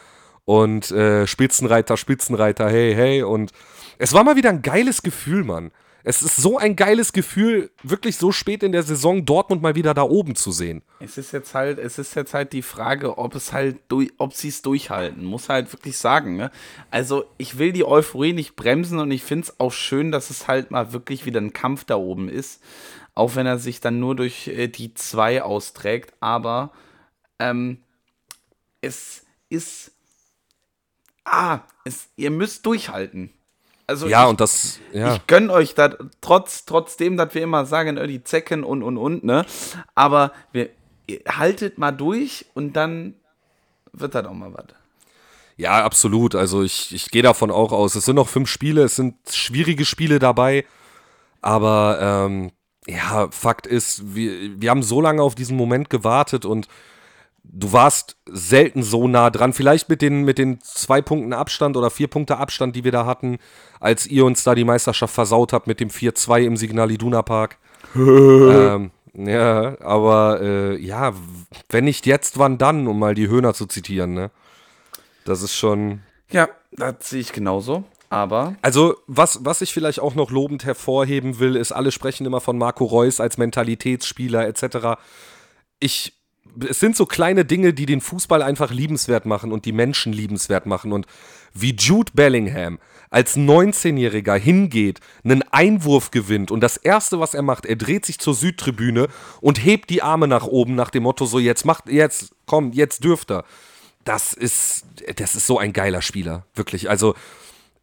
und 0.45 0.91
äh, 0.91 1.25
Spitzenreiter, 1.25 1.97
Spitzenreiter, 1.97 2.69
hey, 2.69 2.93
hey. 2.93 3.23
Und 3.23 3.51
es 3.97 4.13
war 4.13 4.23
mal 4.23 4.35
wieder 4.35 4.49
ein 4.49 4.61
geiles 4.61 5.01
Gefühl, 5.01 5.43
Mann. 5.43 5.71
Es 6.03 6.21
ist 6.21 6.37
so 6.37 6.57
ein 6.57 6.75
geiles 6.75 7.13
Gefühl, 7.13 7.71
wirklich 7.83 8.17
so 8.17 8.31
spät 8.31 8.63
in 8.63 8.71
der 8.71 8.83
Saison 8.83 9.25
Dortmund 9.25 9.61
mal 9.61 9.75
wieder 9.75 9.93
da 9.93 10.03
oben 10.03 10.35
zu 10.35 10.51
sehen. 10.51 10.81
Es 10.99 11.17
ist 11.17 11.31
jetzt 11.31 11.53
halt, 11.53 11.77
es 11.77 11.99
ist 11.99 12.15
jetzt 12.15 12.33
halt 12.33 12.53
die 12.53 12.61
Frage, 12.61 13.17
ob 13.17 13.35
es 13.35 13.53
halt 13.53 13.77
ob 14.17 14.33
sie 14.33 14.47
es 14.47 14.61
durchhalten, 14.61 15.23
muss 15.23 15.49
halt 15.49 15.71
wirklich 15.71 15.97
sagen. 15.97 16.37
Ne? 16.37 16.51
Also 16.89 17.25
ich 17.37 17.57
will 17.57 17.71
die 17.71 17.85
Euphorie 17.85 18.33
nicht 18.33 18.55
bremsen 18.55 18.99
und 18.99 19.11
ich 19.11 19.23
finde 19.23 19.47
es 19.47 19.59
auch 19.59 19.71
schön, 19.71 20.11
dass 20.11 20.29
es 20.29 20.47
halt 20.47 20.71
mal 20.71 20.93
wirklich 20.93 21.25
wieder 21.25 21.39
ein 21.39 21.53
Kampf 21.53 21.83
da 21.85 21.95
oben 21.95 22.29
ist, 22.29 22.61
auch 23.13 23.35
wenn 23.35 23.45
er 23.45 23.59
sich 23.59 23.79
dann 23.81 23.99
nur 23.99 24.15
durch 24.15 24.47
äh, 24.47 24.67
die 24.67 24.93
zwei 24.93 25.43
austrägt. 25.43 26.13
Aber 26.19 26.71
ähm, 27.39 27.79
es 28.81 29.25
ist, 29.49 29.91
ah, 31.25 31.59
es, 31.85 32.09
ihr 32.15 32.31
müsst 32.31 32.65
durchhalten. 32.65 33.31
Also 33.87 34.07
ja, 34.07 34.23
ich, 34.23 34.29
und 34.29 34.39
das, 34.39 34.79
ja. 34.93 35.15
Ich 35.15 35.27
gönne 35.27 35.51
euch 35.51 35.75
das, 35.75 35.95
trotz, 36.21 36.65
trotzdem, 36.65 37.17
dass 37.17 37.33
wir 37.33 37.41
immer 37.41 37.65
sagen, 37.65 37.97
äh, 37.97 38.07
die 38.07 38.23
Zecken 38.23 38.63
und, 38.63 38.83
und, 38.83 38.97
und, 38.97 39.23
ne? 39.23 39.45
Aber 39.95 40.31
wir, 40.51 40.69
haltet 41.27 41.77
mal 41.77 41.91
durch 41.91 42.45
und 42.53 42.73
dann 42.73 43.15
wird 43.93 44.15
das 44.15 44.25
auch 44.25 44.33
mal 44.33 44.53
was. 44.53 44.65
Ja, 45.57 45.83
absolut. 45.83 46.35
Also 46.35 46.63
ich, 46.63 46.93
ich 46.93 47.11
gehe 47.11 47.21
davon 47.21 47.51
auch 47.51 47.71
aus. 47.71 47.95
Es 47.95 48.05
sind 48.05 48.15
noch 48.15 48.29
fünf 48.29 48.49
Spiele, 48.49 48.83
es 48.83 48.95
sind 48.95 49.15
schwierige 49.29 49.85
Spiele 49.85 50.19
dabei. 50.19 50.65
Aber 51.41 51.99
ähm, 52.01 52.51
ja, 52.87 53.29
Fakt 53.31 53.67
ist, 53.67 54.15
wir, 54.15 54.59
wir 54.59 54.69
haben 54.69 54.83
so 54.83 55.01
lange 55.01 55.21
auf 55.21 55.35
diesen 55.35 55.57
Moment 55.57 55.89
gewartet 55.89 56.45
und 56.45 56.67
du 57.43 57.73
warst 57.73 58.17
selten 58.25 58.83
so 58.83 59.07
nah 59.07 59.29
dran. 59.29 59.53
Vielleicht 59.53 59.89
mit 59.89 60.01
den, 60.01 60.23
mit 60.23 60.37
den 60.37 60.59
zwei 60.61 61.01
Punkten 61.01 61.33
Abstand 61.33 61.77
oder 61.77 61.89
vier 61.89 62.07
Punkte 62.07 62.37
Abstand, 62.37 62.75
die 62.75 62.83
wir 62.83 62.91
da 62.91 63.05
hatten, 63.05 63.37
als 63.79 64.07
ihr 64.07 64.25
uns 64.25 64.43
da 64.43 64.55
die 64.55 64.63
Meisterschaft 64.63 65.13
versaut 65.13 65.53
habt 65.53 65.67
mit 65.67 65.79
dem 65.79 65.89
4-2 65.89 66.41
im 66.41 66.57
Signal 66.57 66.91
Iduna 66.91 67.21
Park. 67.21 67.57
ähm, 67.95 68.91
ja, 69.13 69.79
aber 69.81 70.39
äh, 70.41 70.77
ja, 70.77 71.13
wenn 71.69 71.85
nicht 71.85 72.05
jetzt, 72.05 72.39
wann 72.39 72.57
dann, 72.57 72.87
um 72.87 72.97
mal 72.97 73.15
die 73.15 73.27
Höhner 73.27 73.53
zu 73.53 73.65
zitieren, 73.65 74.13
ne? 74.13 74.31
Das 75.25 75.41
ist 75.41 75.55
schon. 75.55 76.01
Ja, 76.31 76.47
das 76.71 77.09
sehe 77.09 77.19
ich 77.19 77.33
genauso. 77.33 77.83
Aber. 78.09 78.55
Also, 78.61 78.95
was, 79.07 79.43
was 79.43 79.61
ich 79.61 79.73
vielleicht 79.73 79.99
auch 79.99 80.15
noch 80.15 80.31
lobend 80.31 80.65
hervorheben 80.65 81.39
will, 81.39 81.55
ist, 81.55 81.71
alle 81.71 81.91
sprechen 81.91 82.25
immer 82.25 82.41
von 82.41 82.57
Marco 82.57 82.85
Reus 82.85 83.19
als 83.19 83.37
Mentalitätsspieler 83.37 84.47
etc. 84.47 84.99
Ich 85.79 86.20
es 86.67 86.79
sind 86.79 86.95
so 86.95 87.05
kleine 87.05 87.45
Dinge, 87.45 87.73
die 87.73 87.85
den 87.85 88.01
Fußball 88.01 88.41
einfach 88.41 88.71
liebenswert 88.71 89.25
machen 89.25 89.51
und 89.51 89.65
die 89.65 89.71
Menschen 89.71 90.13
liebenswert 90.13 90.65
machen. 90.65 90.93
Und 90.93 91.05
wie 91.53 91.75
Jude 91.75 92.11
Bellingham 92.13 92.79
als 93.09 93.35
19-Jähriger 93.35 94.37
hingeht, 94.37 94.99
einen 95.23 95.43
Einwurf 95.51 96.11
gewinnt 96.11 96.49
und 96.49 96.61
das 96.61 96.77
Erste, 96.77 97.19
was 97.19 97.33
er 97.33 97.41
macht, 97.41 97.65
er 97.65 97.75
dreht 97.75 98.05
sich 98.05 98.19
zur 98.19 98.33
Südtribüne 98.33 99.07
und 99.41 99.63
hebt 99.63 99.89
die 99.89 100.01
Arme 100.01 100.27
nach 100.27 100.47
oben 100.47 100.75
nach 100.75 100.89
dem 100.89 101.03
Motto 101.03 101.25
so, 101.25 101.37
jetzt 101.37 101.65
macht, 101.65 101.89
jetzt, 101.89 102.33
komm, 102.45 102.71
jetzt 102.71 103.03
dürft 103.03 103.31
er. 103.31 103.43
Das 104.05 104.33
ist, 104.33 104.85
das 105.17 105.35
ist 105.35 105.45
so 105.45 105.59
ein 105.59 105.73
geiler 105.73 106.01
Spieler, 106.01 106.45
wirklich. 106.55 106.89
Also 106.89 107.15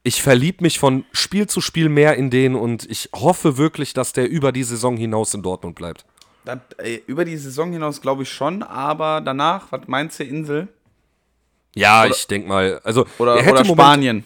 ich 0.03 0.23
verliebe 0.23 0.63
mich 0.63 0.79
von 0.79 1.05
Spiel 1.13 1.47
zu 1.47 1.61
Spiel 1.61 1.89
mehr 1.91 2.17
in 2.17 2.31
den 2.31 2.55
und 2.55 2.91
ich 2.91 3.11
hoffe 3.15 3.59
wirklich, 3.59 3.93
dass 3.93 4.15
der 4.15 4.29
über 4.29 4.53
die 4.53 4.65
Saison 4.65 4.97
hinaus 4.97 5.35
in 5.35 5.43
Dortmund 5.43 5.75
bleibt. 5.75 6.07
Das, 6.49 6.61
äh, 6.79 7.03
über 7.07 7.27
die 7.27 7.37
Saison 7.37 7.73
hinaus 7.73 8.01
glaube 8.01 8.23
ich 8.23 8.33
schon, 8.33 8.63
aber 8.63 9.21
danach, 9.21 9.71
was 9.71 9.83
meinst 9.87 10.19
du, 10.19 10.25
Insel? 10.25 10.69
Ja, 11.75 12.05
oder, 12.05 12.11
ich 12.11 12.27
denke 12.27 12.49
mal. 12.49 12.81
Also, 12.85 13.05
oder, 13.19 13.35
oder 13.35 13.67
Spanien. 13.67 14.17
Moment, 14.17 14.25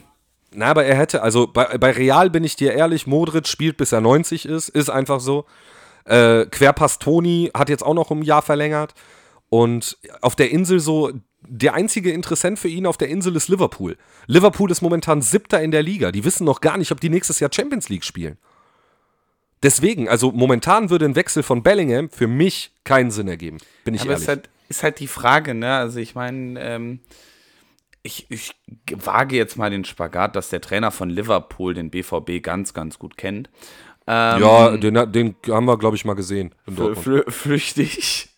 na, 0.55 0.67
aber 0.67 0.85
er 0.85 0.95
hätte, 0.95 1.21
also 1.21 1.49
bei, 1.49 1.79
bei 1.79 1.91
Real 1.91 2.31
bin 2.31 2.45
ich 2.45 2.55
dir 2.55 2.75
ehrlich, 2.75 3.09
Modric 3.09 3.49
spielt 3.49 3.77
bis 3.77 3.91
er 3.91 4.01
90 4.01 4.47
ist, 4.47 4.69
ist 4.69 4.89
einfach 4.89 5.19
so. 5.19 5.47
Äh, 6.05 6.47
Querpass 6.47 7.01
Toni 7.01 7.51
hat 7.55 7.69
jetzt 7.69 7.83
auch 7.83 7.95
noch 7.95 8.13
um 8.13 8.21
ein 8.21 8.25
Jahr 8.25 8.43
verlängert. 8.43 8.95
Und 9.49 9.99
auf 10.21 10.37
der 10.37 10.53
Insel 10.53 10.79
so, 10.79 11.11
der 11.41 11.75
einzige 11.75 12.13
Interessent 12.13 12.61
für 12.61 12.69
ihn 12.69 12.87
auf 12.87 12.99
der 12.99 13.09
Insel 13.09 13.35
ist 13.35 13.49
Liverpool. 13.49 13.97
Liverpool 14.29 14.71
ist 14.71 14.81
momentan 14.81 15.23
siebter 15.23 15.61
in 15.61 15.73
der 15.73 15.83
Liga. 15.83 16.13
Die 16.13 16.25
wissen 16.25 16.45
noch 16.45 16.61
gar 16.61 16.79
nicht, 16.79 16.93
ob 16.93 17.01
die 17.01 17.11
nächstes 17.11 17.41
Jahr 17.41 17.51
Champions 17.53 17.89
League 17.89 18.05
spielen. 18.05 18.39
Deswegen, 19.63 20.09
also 20.09 20.33
momentan 20.33 20.91
würde 20.91 21.05
ein 21.05 21.15
Wechsel 21.15 21.43
von 21.43 21.63
Bellingham 21.63 22.11
für 22.11 22.27
mich 22.27 22.73
keinen 22.85 23.11
Sinn 23.11 23.29
ergeben. 23.29 23.59
Bin 23.85 23.95
ich 23.95 24.03
Aber 24.03 24.11
ehrlich. 24.11 24.23
Ist 24.23 24.29
halt, 24.29 24.51
ist 24.69 24.83
halt 24.83 25.01
die 25.01 25.07
Frage, 25.07 25.55
ne? 25.55 25.77
Also 25.77 26.01
ich 26.01 26.15
meine, 26.15 26.61
ähm, 26.61 27.01
ich, 28.03 28.27
ich 28.31 28.55
wage 28.93 29.37
jetzt 29.37 29.57
mal 29.57 29.71
den 29.71 29.85
Spagat, 29.85 30.35
dass 30.35 30.49
der 30.49 30.61
Trainer 30.61 30.91
von 30.91 31.11
Liverpool 31.11 31.75
den 31.75 31.91
BVB 31.91 32.43
ganz, 32.43 32.75
ganz 32.75 32.99
gut 32.99 33.17
kennt. 33.17 33.49
Ähm, 34.07 34.43
ja, 34.43 34.77
den, 34.77 35.13
den, 35.13 35.37
haben 35.49 35.67
wir, 35.67 35.79
glaube 35.79 35.97
ich, 35.97 36.05
mal 36.05 36.15
gesehen. 36.15 36.55
flüchtig. 37.29 38.31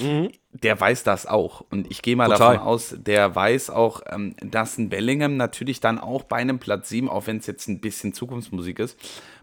Mhm. 0.00 0.30
Der 0.52 0.80
weiß 0.80 1.04
das 1.04 1.26
auch. 1.26 1.62
Und 1.70 1.90
ich 1.90 2.02
gehe 2.02 2.16
mal 2.16 2.28
Total. 2.28 2.54
davon 2.54 2.66
aus, 2.66 2.94
der 2.98 3.34
weiß 3.34 3.70
auch, 3.70 4.02
ähm, 4.10 4.34
dass 4.40 4.78
ein 4.78 4.88
Bellingham 4.88 5.36
natürlich 5.36 5.80
dann 5.80 5.98
auch 5.98 6.24
bei 6.24 6.36
einem 6.36 6.58
Platz 6.58 6.88
7, 6.88 7.08
auch 7.08 7.26
wenn 7.26 7.38
es 7.38 7.46
jetzt 7.46 7.68
ein 7.68 7.80
bisschen 7.80 8.12
Zukunftsmusik 8.12 8.78
ist, 8.78 8.98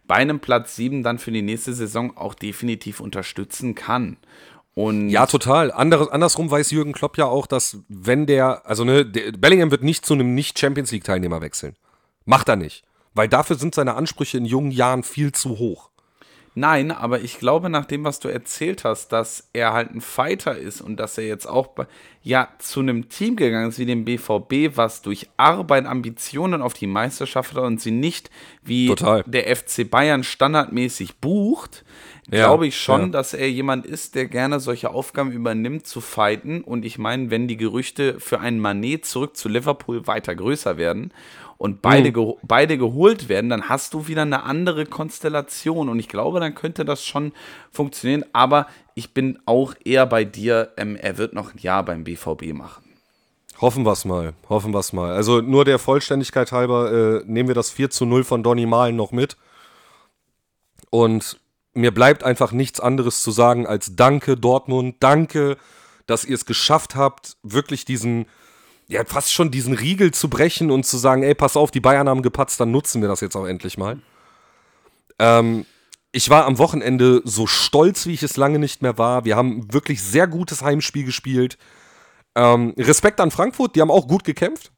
bei 0.08 0.16
einem 0.16 0.40
Platz 0.40 0.76
7 0.76 1.04
dann 1.04 1.20
für 1.20 1.32
die 1.32 1.42
nächste 1.42 1.74
Saison 1.74 2.16
auch 2.18 2.34
definitiv 2.34 3.00
unterstützen 3.00 3.76
kann. 3.76 4.18
Und 4.76 5.10
ja, 5.10 5.26
total. 5.26 5.72
Anderes, 5.72 6.10
andersrum 6.10 6.52
weiß 6.52 6.72
Jürgen 6.72 6.92
Klopp 6.92 7.18
ja 7.18 7.26
auch, 7.26 7.48
dass 7.48 7.78
wenn 7.88 8.26
der, 8.26 8.66
also 8.66 8.84
ne, 8.84 9.06
der, 9.06 9.32
Bellingham 9.32 9.72
wird 9.72 9.84
nicht 9.84 10.06
zu 10.06 10.14
einem 10.14 10.36
Nicht-Champions 10.36 10.92
League-Teilnehmer 10.92 11.42
wechseln. 11.42 11.76
Macht 12.26 12.50
er 12.50 12.58
nicht. 12.58 12.84
Weil 13.14 13.30
dafür 13.30 13.56
sind 13.56 13.74
seine 13.74 13.96
Ansprüche 13.96 14.38
in 14.38 14.46
jungen 14.46 14.72
Jahren 14.72 15.04
viel 15.04 15.32
zu 15.32 15.58
hoch. 15.58 15.90
Nein, 16.58 16.92
aber 16.92 17.20
ich 17.20 17.38
glaube, 17.38 17.70
nach 17.70 17.84
dem, 17.84 18.06
was 18.06 18.22
du 18.22 18.30
erzählt 18.30 18.86
hast, 18.86 19.10
dass 19.10 19.50
er 19.52 19.74
halt 19.74 19.94
ein 19.94 20.00
Fighter 20.00 20.58
ist 20.58 20.80
und 20.80 20.98
dass 20.98 21.18
er 21.18 21.26
jetzt 21.26 21.48
auch 21.48 21.68
bei, 21.68 21.86
ja 22.24 22.48
zu 22.60 22.80
einem 22.80 23.10
Team 23.10 23.36
gegangen 23.36 23.70
ist 23.70 23.78
wie 23.78 23.86
dem 23.86 24.06
BVB, 24.06 24.78
was 24.78 25.02
durch 25.02 25.28
Arbeit 25.36 25.86
Ambitionen 25.86 26.62
auf 26.62 26.74
die 26.74 26.88
Meisterschaft 26.88 27.56
hat 27.56 27.64
und 27.64 27.82
sie 27.82 27.92
nicht 27.92 28.30
wie 28.64 28.88
Total. 28.88 29.24
der 29.28 29.54
FC 29.54 29.90
Bayern 29.90 30.24
standardmäßig 30.24 31.18
bucht, 31.18 31.84
ja, 32.32 32.48
glaube 32.48 32.68
ich 32.68 32.80
schon, 32.80 33.02
ja. 33.02 33.08
dass 33.08 33.34
er 33.34 33.52
jemand 33.52 33.86
ist, 33.86 34.16
der 34.16 34.26
gerne 34.26 34.62
solche 34.62 34.92
Aufgaben 34.92 35.32
übernimmt, 35.32 35.86
zu 35.86 36.02
fighten. 36.02 36.62
Und 36.62 36.86
ich 36.86 36.98
meine, 36.98 37.30
wenn 37.30 37.48
die 37.48 37.58
Gerüchte 37.58 38.20
für 38.20 38.40
einen 38.40 38.60
Manet 38.60 39.06
zurück 39.06 39.38
zu 39.38 39.50
Liverpool 39.50 40.08
weiter 40.08 40.34
größer 40.34 40.78
werden 40.78 41.12
und 41.58 41.82
beide, 41.82 42.10
mhm. 42.10 42.14
ge 42.14 42.34
beide 42.44 42.78
geholt 42.78 43.30
werden, 43.30 43.50
dann 43.50 43.70
hast 43.70 43.94
du 43.94 44.08
wieder 44.08 44.24
eine 44.24 44.44
andere 44.44 44.86
Konstellation. 44.86 45.90
Und 45.90 46.00
ich 46.00 46.10
glaube, 46.10 46.40
dann 46.40 46.54
könnte 46.54 46.84
das 46.84 47.06
schon 47.06 47.32
funktionieren. 47.72 48.26
Aber 48.34 48.68
ich 48.94 49.14
bin 49.14 49.40
auch 49.46 49.74
eher 49.84 50.06
bei 50.06 50.26
dir, 50.26 50.74
ähm, 50.78 50.96
er 50.96 51.18
wird 51.18 51.34
noch 51.34 51.54
ein 51.54 51.60
Jahr 51.60 51.84
beim 51.84 52.04
BVB 52.04 52.54
machen. 52.54 52.84
Hoffen 53.62 53.86
wir 53.86 53.94
es 53.94 54.04
mal, 54.04 54.34
hoffen 54.50 54.74
wir 54.74 54.80
es 54.80 54.92
mal. 54.92 55.14
Also 55.14 55.40
nur 55.40 55.64
der 55.64 55.80
Vollständigkeit 55.80 56.52
halber 56.52 56.92
äh, 56.92 57.24
nehmen 57.26 57.48
wir 57.48 57.56
das 57.56 57.70
4 57.70 57.90
zu 57.90 58.06
0 58.06 58.26
von 58.26 58.44
Donny 58.44 58.66
Malen 58.66 58.98
noch 58.98 59.14
mit. 59.14 59.38
Und 60.90 61.40
mir 61.74 61.94
bleibt 61.94 62.24
einfach 62.24 62.52
nichts 62.52 62.82
anderes 62.82 63.22
zu 63.22 63.32
sagen 63.32 63.66
als 63.66 63.96
Danke, 63.96 64.36
Dortmund, 64.36 64.98
danke, 65.00 65.58
dass 66.06 66.26
ihr 66.26 66.36
es 66.36 66.46
geschafft 66.46 66.96
habt, 66.96 67.38
wirklich 67.44 67.86
diesen, 67.86 68.26
ja, 68.88 69.04
fast 69.06 69.34
schon 69.34 69.52
diesen 69.52 69.74
Riegel 69.74 70.12
zu 70.12 70.30
brechen 70.30 70.72
und 70.72 70.86
zu 70.86 70.98
sagen, 70.98 71.24
ey, 71.24 71.34
pass 71.34 71.58
auf, 71.58 71.72
die 71.72 71.80
Bayern 71.80 72.08
haben 72.08 72.22
gepatzt, 72.22 72.60
dann 72.60 72.72
nutzen 72.72 73.02
wir 73.02 73.10
das 73.10 73.22
jetzt 73.22 73.36
auch 73.36 73.46
endlich 73.46 73.78
mal. 73.78 74.00
Ähm, 75.20 75.66
ich 76.12 76.30
war 76.30 76.46
am 76.46 76.58
Wochenende 76.58 77.22
so 77.26 77.48
stolz, 77.48 78.06
wie 78.06 78.14
ich 78.14 78.24
es 78.24 78.38
lange 78.38 78.60
nicht 78.60 78.82
mehr 78.82 78.98
war. 78.98 79.26
Wir 79.26 79.36
haben 79.36 79.74
wirklich 79.74 80.02
sehr 80.02 80.28
gutes 80.28 80.62
Heimspiel 80.62 81.04
gespielt. 81.04 81.58
Ähm, 82.36 82.74
Respekt 82.78 83.20
an 83.20 83.32
Frankfurt, 83.32 83.76
die 83.76 83.82
haben 83.82 83.92
auch 83.92 84.08
gut 84.08 84.24
gekämpft. 84.24 84.72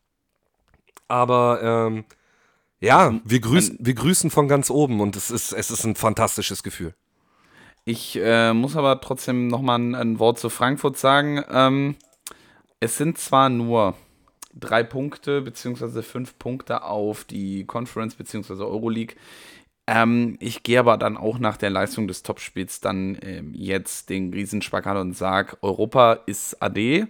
Aber 1.07 1.59
ähm, 1.61 2.05
ja, 2.79 3.19
wir 3.23 3.39
grüßen, 3.39 3.77
wir 3.79 3.93
grüßen 3.93 4.29
von 4.29 4.47
ganz 4.47 4.69
oben 4.69 4.99
und 4.99 5.15
es 5.15 5.31
ist, 5.31 5.51
es 5.51 5.71
ist 5.71 5.83
ein 5.83 5.95
fantastisches 5.95 6.63
Gefühl. 6.63 6.93
Ich 7.85 8.19
äh, 8.21 8.53
muss 8.53 8.75
aber 8.75 8.99
trotzdem 8.99 9.47
nochmal 9.47 9.79
ein, 9.79 9.95
ein 9.95 10.19
Wort 10.19 10.39
zu 10.39 10.49
Frankfurt 10.49 10.97
sagen. 10.97 11.43
Ähm, 11.49 11.95
es 12.79 12.97
sind 12.97 13.17
zwar 13.17 13.49
nur 13.49 13.95
drei 14.53 14.83
Punkte 14.83 15.41
beziehungsweise 15.41 16.03
fünf 16.03 16.37
Punkte 16.39 16.83
auf 16.83 17.23
die 17.23 17.65
Conference 17.65 18.15
beziehungsweise 18.15 18.67
Euroleague. 18.67 19.15
Ähm, 19.87 20.35
ich 20.39 20.63
gehe 20.63 20.79
aber 20.79 20.97
dann 20.97 21.15
auch 21.15 21.39
nach 21.39 21.57
der 21.57 21.69
Leistung 21.69 22.07
des 22.07 22.23
Topspiels 22.23 22.81
dann 22.81 23.17
ähm, 23.21 23.53
jetzt 23.53 24.09
den 24.09 24.33
Riesenspagat 24.33 24.97
und 24.97 25.13
sage, 25.13 25.57
Europa 25.61 26.13
ist 26.25 26.61
AD. 26.61 27.07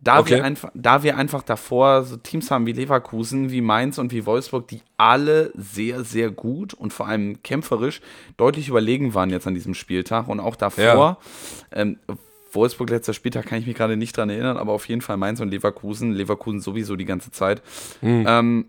Da, 0.00 0.18
okay. 0.18 0.32
wir 0.32 0.44
einfach, 0.44 0.70
da 0.74 1.02
wir 1.02 1.16
einfach 1.16 1.42
davor 1.42 2.02
so 2.02 2.18
Teams 2.18 2.50
haben 2.50 2.66
wie 2.66 2.72
Leverkusen, 2.72 3.50
wie 3.50 3.62
Mainz 3.62 3.96
und 3.96 4.12
wie 4.12 4.26
Wolfsburg, 4.26 4.68
die 4.68 4.82
alle 4.98 5.50
sehr, 5.54 6.04
sehr 6.04 6.30
gut 6.30 6.74
und 6.74 6.92
vor 6.92 7.08
allem 7.08 7.42
kämpferisch 7.42 8.02
deutlich 8.36 8.68
überlegen 8.68 9.14
waren 9.14 9.30
jetzt 9.30 9.46
an 9.46 9.54
diesem 9.54 9.72
Spieltag 9.72 10.28
und 10.28 10.40
auch 10.40 10.56
davor. 10.56 10.84
Ja. 10.84 11.18
Ähm, 11.72 11.98
Wolfsburg 12.54 12.90
letzter 12.90 13.14
Spieltag 13.14 13.46
kann 13.46 13.58
ich 13.58 13.66
mich 13.66 13.76
gerade 13.76 13.96
nicht 13.96 14.16
dran 14.16 14.30
erinnern, 14.30 14.56
aber 14.56 14.72
auf 14.72 14.88
jeden 14.88 15.00
Fall 15.00 15.16
Mainz 15.16 15.40
und 15.40 15.50
Leverkusen, 15.50 16.12
Leverkusen 16.12 16.60
sowieso 16.60 16.96
die 16.96 17.04
ganze 17.04 17.30
Zeit. 17.30 17.62
Mhm. 18.00 18.24
Ähm, 18.26 18.64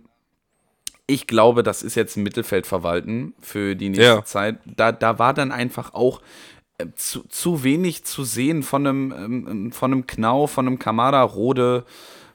ich 1.07 1.27
glaube, 1.27 1.63
das 1.63 1.83
ist 1.83 1.95
jetzt 1.95 2.17
ein 2.17 2.23
Mittelfeldverwalten 2.23 3.35
für 3.39 3.75
die 3.75 3.89
nächste 3.89 4.05
ja. 4.05 4.25
Zeit. 4.25 4.57
Da, 4.65 4.91
da 4.91 5.19
war 5.19 5.33
dann 5.33 5.51
einfach 5.51 5.93
auch 5.93 6.21
äh, 6.77 6.87
zu, 6.95 7.23
zu 7.29 7.63
wenig 7.63 8.03
zu 8.05 8.23
sehen 8.23 8.63
von 8.63 8.87
einem, 8.87 9.11
ähm, 9.11 9.47
ähm, 9.49 9.71
von 9.71 9.91
einem 9.91 10.07
Knau, 10.07 10.47
von 10.47 10.67
einem 10.67 10.79
Kamada 10.79 11.21
Rode, 11.21 11.85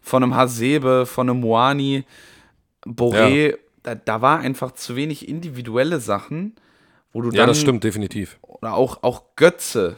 von 0.01 0.23
einem 0.23 0.35
Hasebe, 0.35 1.05
von 1.07 1.29
einem 1.29 1.41
Moani, 1.41 2.05
Boré. 2.87 3.51
Ja. 3.51 3.57
Da, 3.83 3.95
da 3.95 4.23
war 4.23 4.41
einfach 4.41 4.73
zu 4.73 4.95
wenig 4.95 5.29
individuelle 5.29 6.01
Sachen, 6.01 6.55
wo 7.13 7.23
du 7.23 7.31
dann. 7.31 7.39
Ja, 7.39 7.47
das 7.47 7.61
stimmt, 7.61 7.83
definitiv. 7.83 8.39
Oder 8.43 8.75
auch, 8.75 9.03
auch 9.03 9.23
Götze. 9.37 9.97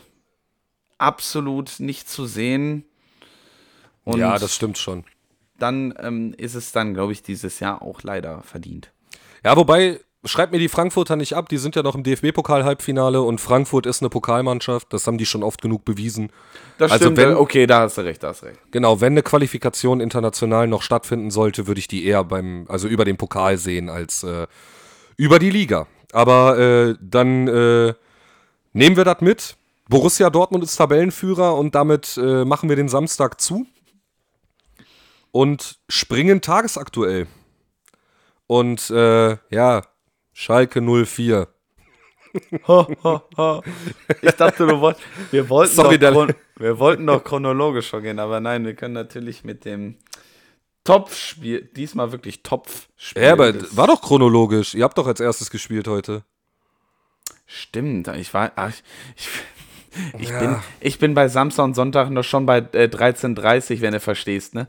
Absolut 1.03 1.81
nicht 1.81 2.09
zu 2.09 2.27
sehen. 2.27 2.85
Und 4.05 4.19
ja, 4.19 4.39
das 4.39 4.55
stimmt 4.55 4.79
schon. 4.79 5.05
Dann 5.59 5.95
ähm, 5.99 6.35
ist 6.37 6.55
es 6.55 6.71
dann, 6.71 6.95
glaube 6.95 7.13
ich, 7.13 7.23
dieses 7.23 7.59
Jahr 7.61 7.83
auch 7.83 8.03
leider 8.03 8.43
verdient. 8.43 8.93
Ja, 9.45 9.57
wobei 9.57 10.01
schreibt 10.25 10.53
mir 10.53 10.59
die 10.59 10.69
Frankfurter 10.69 11.17
nicht 11.17 11.35
ab, 11.35 11.49
die 11.49 11.57
sind 11.57 11.75
ja 11.75 11.83
noch 11.83 11.97
im 11.97 12.05
DFB-Pokal-Halbfinale 12.05 13.21
und 13.21 13.41
Frankfurt 13.41 13.87
ist 13.87 14.01
eine 14.01 14.11
Pokalmannschaft, 14.11 14.93
das 14.93 15.07
haben 15.07 15.19
die 15.19 15.27
schon 15.27 15.43
oft 15.43 15.61
genug 15.61 15.85
bewiesen. 15.85 16.31
Das 16.79 16.93
also 16.93 17.07
stimmt, 17.07 17.19
wenn, 17.19 17.35
okay, 17.35 17.67
da 17.67 17.81
hast 17.81 17.99
du 17.99 18.03
recht, 18.03 18.23
da 18.23 18.29
hast 18.29 18.43
du 18.43 18.47
recht. 18.47 18.61
Genau, 18.71 19.01
wenn 19.01 19.15
eine 19.15 19.23
Qualifikation 19.23 20.01
international 20.01 20.69
noch 20.69 20.83
stattfinden 20.83 21.31
sollte, 21.31 21.67
würde 21.67 21.81
ich 21.81 21.89
die 21.89 22.05
eher 22.05 22.23
beim, 22.23 22.67
also 22.69 22.87
über 22.87 23.05
den 23.05 23.17
Pokal 23.17 23.59
sehen 23.59 23.89
als 23.89 24.23
äh, 24.23 24.47
über 25.17 25.41
die 25.41 25.51
Liga. 25.51 25.89
Aber 26.13 26.59
äh, 26.59 26.95
dann 27.01 27.49
äh, 27.49 27.95
nehmen 28.73 28.97
wir 28.97 29.05
das 29.05 29.21
mit. 29.21 29.57
Borussia 29.89 30.31
Dortmund 30.31 30.65
ist 30.65 30.77
Tabellenführer 30.77 31.57
und 31.57 31.75
damit 31.75 32.17
äh, 32.17 32.45
machen 32.45 32.69
wir 32.69 32.77
den 32.77 32.89
Samstag 32.89 33.41
zu 33.41 33.67
und 35.31 35.79
springen 35.89 36.41
tagesaktuell. 36.41 37.27
Und 38.47 38.91
äh, 38.91 39.37
ja, 39.51 39.83
Schalke 40.33 40.81
04. 40.81 41.49
ich 44.23 44.35
dachte, 44.37 44.67
du 44.67 44.81
wolltest, 44.81 45.05
wir 45.31 45.49
wollten, 45.51 45.75
Sorry, 45.75 45.99
doch, 45.99 46.29
wir 46.57 46.79
wollten 46.79 47.07
doch 47.07 47.23
chronologisch 47.23 47.89
schon 47.89 48.03
gehen, 48.03 48.19
aber 48.19 48.41
nein, 48.41 48.65
wir 48.65 48.75
können 48.75 48.95
natürlich 48.95 49.45
mit 49.45 49.65
dem 49.67 49.97
Topfspiel, 50.85 51.71
diesmal 51.77 52.13
wirklich 52.13 52.43
Topfspiel. 52.43 53.23
Ja, 53.23 53.33
aber 53.33 53.55
war 53.77 53.87
doch 53.87 54.01
chronologisch. 54.01 54.75
Ihr 54.75 54.85
habt 54.85 54.99
doch 54.99 55.07
als 55.07 55.21
erstes 55.21 55.51
gespielt 55.51 55.87
heute. 55.89 56.25
Stimmt, 57.47 58.09
ich 58.09 58.33
war, 58.33 58.53
ach, 58.57 58.73
ich, 59.15 59.29
ich, 60.19 60.31
ja. 60.31 60.39
bin, 60.39 60.57
ich 60.81 60.99
bin 60.99 61.15
bei 61.15 61.29
Samstag 61.29 61.65
und 61.65 61.75
Sonntag 61.75 62.11
noch 62.11 62.25
schon 62.25 62.47
bei 62.47 62.59
äh, 62.59 62.89
13.30 62.89 63.81
wenn 63.81 63.93
du 63.93 64.01
verstehst, 64.01 64.55
ne? 64.55 64.67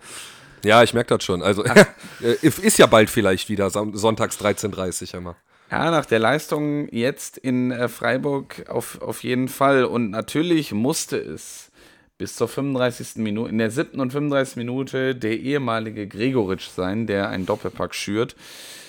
Ja, 0.63 0.81
ich 0.81 0.93
merke 0.93 1.15
das 1.15 1.23
schon. 1.23 1.41
Also 1.41 1.63
äh, 2.21 2.35
ist 2.41 2.77
ja 2.77 2.85
bald 2.85 3.09
vielleicht 3.09 3.49
wieder 3.49 3.69
sonntags 3.69 4.39
13.30 4.39 5.17
immer. 5.17 5.35
Ja, 5.69 5.91
nach 5.91 6.05
der 6.05 6.19
Leistung 6.19 6.87
jetzt 6.89 7.37
in 7.37 7.71
äh, 7.71 7.89
Freiburg 7.89 8.69
auf, 8.69 9.01
auf 9.01 9.23
jeden 9.23 9.47
Fall. 9.47 9.85
Und 9.85 10.11
natürlich 10.11 10.71
musste 10.71 11.17
es 11.17 11.71
bis 12.17 12.35
zur 12.35 12.47
35. 12.47 13.15
Minute, 13.15 13.49
in 13.49 13.57
der 13.57 13.71
7. 13.71 13.99
und 13.99 14.11
35. 14.11 14.55
Minute 14.57 15.15
der 15.15 15.39
ehemalige 15.39 16.07
Gregoritsch 16.07 16.69
sein, 16.69 17.07
der 17.07 17.29
einen 17.29 17.45
Doppelpack 17.45 17.95
schürt. 17.95 18.35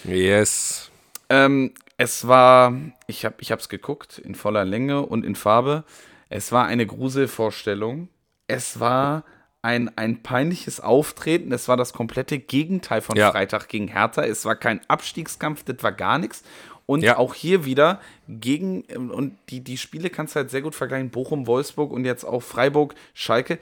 Yes. 0.05 0.91
Ähm, 1.31 1.73
es 1.97 2.27
war, 2.27 2.75
ich 3.07 3.25
habe 3.25 3.37
es 3.41 3.69
geguckt, 3.69 4.19
in 4.19 4.35
voller 4.35 4.65
Länge 4.65 5.07
und 5.07 5.25
in 5.25 5.37
Farbe. 5.37 5.85
Es 6.29 6.53
war 6.53 6.67
eine 6.67 6.87
Gruselvorstellung. 6.87 8.09
Es 8.47 8.81
war 8.81 9.25
ein, 9.63 9.97
ein 9.97 10.23
peinliches 10.23 10.81
Auftreten. 10.81 11.51
Es 11.53 11.69
war 11.69 11.77
das 11.77 11.93
komplette 11.93 12.39
Gegenteil 12.39 13.01
von 13.01 13.17
ja. 13.17 13.31
Freitag 13.31 13.69
gegen 13.69 13.89
Hertha. 13.89 14.23
Es 14.23 14.45
war 14.45 14.57
kein 14.57 14.81
Abstiegskampf, 14.89 15.65
das 15.65 15.83
war 15.83 15.93
gar 15.93 16.19
nichts. 16.19 16.43
Und 16.87 17.03
ja. 17.03 17.17
auch 17.17 17.33
hier 17.33 17.65
wieder 17.65 18.01
gegen, 18.29 18.83
und 18.83 19.39
die, 19.49 19.61
die 19.61 19.79
Spiele 19.79 20.11
kannst 20.11 20.35
du 20.35 20.41
halt 20.41 20.51
sehr 20.51 20.61
gut 20.61 20.75
vergleichen, 20.75 21.09
Bochum, 21.09 21.47
Wolfsburg 21.47 21.91
und 21.91 22.05
jetzt 22.05 22.25
auch 22.25 22.43
Freiburg, 22.43 22.95
Schalke. 23.15 23.59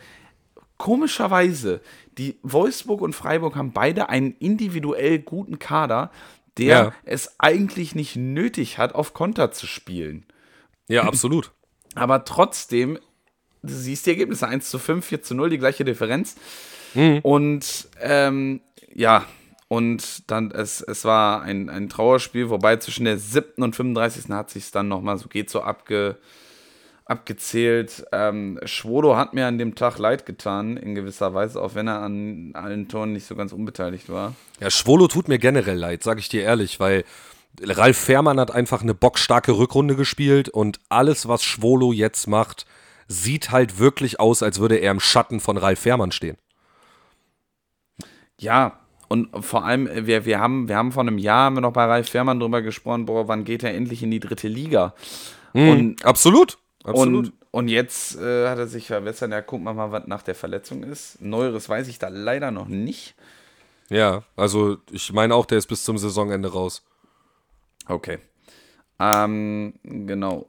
Komischerweise, 0.76 1.80
die 2.18 2.36
Wolfsburg 2.42 3.00
und 3.00 3.14
Freiburg 3.14 3.54
haben 3.54 3.72
beide 3.72 4.08
einen 4.08 4.34
individuell 4.40 5.20
guten 5.20 5.60
Kader, 5.60 6.10
der 6.58 6.66
ja. 6.66 6.94
es 7.04 7.38
eigentlich 7.38 7.94
nicht 7.94 8.16
nötig 8.16 8.78
hat, 8.78 8.94
auf 8.96 9.14
Konter 9.14 9.52
zu 9.52 9.68
spielen. 9.68 10.26
Ja, 10.88 11.04
absolut. 11.04 11.52
Aber 11.94 12.24
trotzdem, 12.24 12.98
du 13.62 13.72
siehst 13.72 14.06
die 14.06 14.10
Ergebnisse 14.10 14.48
1 14.48 14.70
zu 14.70 14.78
5, 14.78 15.04
4 15.04 15.22
zu 15.22 15.34
0, 15.34 15.50
die 15.50 15.58
gleiche 15.58 15.84
Differenz. 15.84 16.36
Mhm. 16.94 17.20
Und 17.22 17.88
ähm, 18.00 18.60
ja, 18.94 19.26
und 19.68 20.30
dann, 20.30 20.50
es, 20.50 20.82
es 20.82 21.04
war 21.06 21.42
ein, 21.42 21.70
ein 21.70 21.88
Trauerspiel, 21.88 22.50
wobei 22.50 22.76
zwischen 22.76 23.06
der 23.06 23.16
7. 23.16 23.62
und 23.62 23.74
35. 23.74 24.30
hat 24.30 24.50
sich 24.50 24.70
dann 24.70 24.88
nochmal 24.88 25.16
so 25.16 25.28
geht 25.28 25.48
so 25.48 25.62
abge, 25.62 26.18
abgezählt. 27.06 28.04
Ähm, 28.12 28.60
Schwodo 28.64 29.16
hat 29.16 29.32
mir 29.32 29.46
an 29.46 29.56
dem 29.56 29.74
Tag 29.74 29.98
leid 29.98 30.26
getan, 30.26 30.76
in 30.76 30.94
gewisser 30.94 31.32
Weise, 31.32 31.62
auch 31.62 31.74
wenn 31.74 31.88
er 31.88 32.02
an 32.02 32.50
allen 32.52 32.88
Toren 32.88 33.14
nicht 33.14 33.26
so 33.26 33.34
ganz 33.34 33.52
unbeteiligt 33.52 34.10
war. 34.10 34.34
Ja, 34.60 34.70
Schwodo 34.70 35.08
tut 35.08 35.28
mir 35.28 35.38
generell 35.38 35.78
leid, 35.78 36.02
sag 36.02 36.18
ich 36.18 36.28
dir 36.28 36.42
ehrlich, 36.42 36.78
weil 36.78 37.04
Ralf 37.60 37.98
Fährmann 37.98 38.40
hat 38.40 38.50
einfach 38.50 38.82
eine 38.82 38.94
bockstarke 38.94 39.52
Rückrunde 39.52 39.96
gespielt 39.96 40.48
und 40.48 40.80
alles, 40.88 41.28
was 41.28 41.44
Schwolo 41.44 41.92
jetzt 41.92 42.26
macht, 42.26 42.66
sieht 43.08 43.50
halt 43.50 43.78
wirklich 43.78 44.20
aus, 44.20 44.42
als 44.42 44.58
würde 44.58 44.76
er 44.76 44.90
im 44.90 45.00
Schatten 45.00 45.40
von 45.40 45.56
Ralf 45.58 45.80
Fährmann 45.80 46.12
stehen. 46.12 46.38
Ja, 48.38 48.78
und 49.08 49.28
vor 49.44 49.64
allem, 49.64 49.86
äh, 49.86 50.06
wir, 50.06 50.24
wir, 50.24 50.40
haben, 50.40 50.68
wir 50.68 50.76
haben 50.76 50.90
vor 50.90 51.02
einem 51.02 51.18
Jahr 51.18 51.44
haben 51.44 51.56
wir 51.56 51.60
noch 51.60 51.74
bei 51.74 51.84
Ralf 51.84 52.08
Fährmann 52.08 52.40
drüber 52.40 52.62
gesprochen, 52.62 53.04
boah, 53.04 53.28
wann 53.28 53.44
geht 53.44 53.62
er 53.62 53.74
endlich 53.74 54.02
in 54.02 54.10
die 54.10 54.20
dritte 54.20 54.48
Liga? 54.48 54.94
Mhm, 55.52 55.68
und, 55.68 56.04
absolut. 56.04 56.58
absolut. 56.82 57.26
Und, 57.26 57.32
und 57.50 57.68
jetzt 57.68 58.16
äh, 58.16 58.48
hat 58.48 58.58
er 58.58 58.66
sich 58.66 58.86
verbessert. 58.86 59.30
Ja, 59.30 59.42
gucken 59.42 59.64
wir 59.64 59.74
mal, 59.74 59.92
was 59.92 60.06
nach 60.06 60.22
der 60.22 60.34
Verletzung 60.34 60.82
ist. 60.82 61.20
Neueres 61.20 61.68
weiß 61.68 61.88
ich 61.88 61.98
da 61.98 62.08
leider 62.08 62.50
noch 62.50 62.68
nicht. 62.68 63.14
Ja, 63.90 64.22
also 64.36 64.78
ich 64.90 65.12
meine 65.12 65.34
auch, 65.34 65.44
der 65.44 65.58
ist 65.58 65.66
bis 65.66 65.84
zum 65.84 65.98
Saisonende 65.98 66.50
raus. 66.50 66.82
Okay. 67.88 68.18
Ähm, 68.98 69.74
genau. 69.82 70.46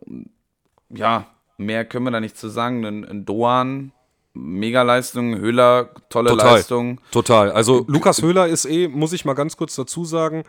Ja, 0.89 1.27
mehr 1.57 1.85
können 1.85 2.05
wir 2.05 2.11
da 2.11 2.19
nicht 2.19 2.37
zu 2.37 2.49
sagen. 2.49 2.85
Ein, 2.85 3.05
ein 3.05 3.25
Doan 3.25 3.91
Mega-Leistung, 4.33 5.37
Höhler, 5.37 5.91
tolle 6.09 6.31
total, 6.31 6.55
Leistung. 6.55 7.01
Total. 7.11 7.51
Also 7.51 7.85
Lukas 7.87 8.21
Höhler 8.21 8.47
ist 8.47 8.65
eh, 8.65 8.87
muss 8.87 9.13
ich 9.13 9.25
mal 9.25 9.33
ganz 9.33 9.57
kurz 9.57 9.75
dazu 9.75 10.05
sagen, 10.05 10.43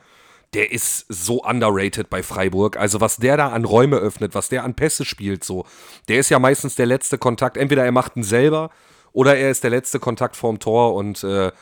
der 0.55 0.73
ist 0.73 1.05
so 1.09 1.43
underrated 1.43 2.09
bei 2.09 2.23
Freiburg. 2.23 2.79
Also 2.79 3.01
was 3.01 3.19
der 3.19 3.37
da 3.37 3.49
an 3.49 3.65
Räume 3.65 3.97
öffnet, 3.97 4.35
was 4.35 4.49
der 4.49 4.65
an 4.65 4.75
Pässe 4.75 5.05
spielt, 5.05 5.45
so. 5.45 5.67
Der 6.09 6.19
ist 6.19 6.31
ja 6.31 6.39
meistens 6.39 6.77
der 6.77 6.87
letzte 6.87 7.19
Kontakt. 7.19 7.57
Entweder 7.57 7.85
er 7.85 7.93
macht 7.93 8.17
ihn 8.17 8.23
selber 8.23 8.71
oder 9.13 9.37
er 9.37 9.51
ist 9.51 9.65
der 9.65 9.71
letzte 9.71 9.99
Kontakt 9.99 10.37
vorm 10.37 10.59
Tor 10.59 10.95
und 10.95 11.23
äh, 11.23 11.53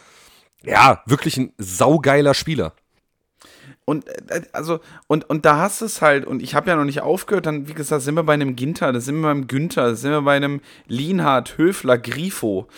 ja, 0.64 1.02
wirklich 1.06 1.36
ein 1.38 1.52
saugeiler 1.58 2.34
Spieler. 2.34 2.74
Und 3.85 4.09
äh, 4.30 4.43
also, 4.53 4.80
und, 5.07 5.28
und 5.28 5.45
da 5.45 5.59
hast 5.59 5.80
du 5.80 5.87
es 5.87 6.03
halt, 6.03 6.26
und 6.26 6.43
ich 6.43 6.55
habe 6.55 6.70
ja 6.70 6.76
noch 6.76 6.85
nicht 6.85 7.01
aufgehört, 7.01 7.47
dann, 7.47 7.68
wie 7.68 7.74
gesagt, 7.74 8.03
sind 8.03 8.14
wir 8.14 8.22
bei 8.22 8.35
einem 8.35 8.57
Ginter, 8.57 8.93
da 8.93 9.01
sind 9.01 9.20
wir 9.20 9.28
beim 9.28 9.47
Günther, 9.47 9.89
da 9.89 9.95
sind 9.95 10.12
wir 10.12 10.22
bei 10.22 10.37
einem 10.37 10.61
Lienhardt, 10.87 11.59
Höfler, 11.59 11.99
Grifo. 11.99 12.68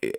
Äh, 0.00 0.12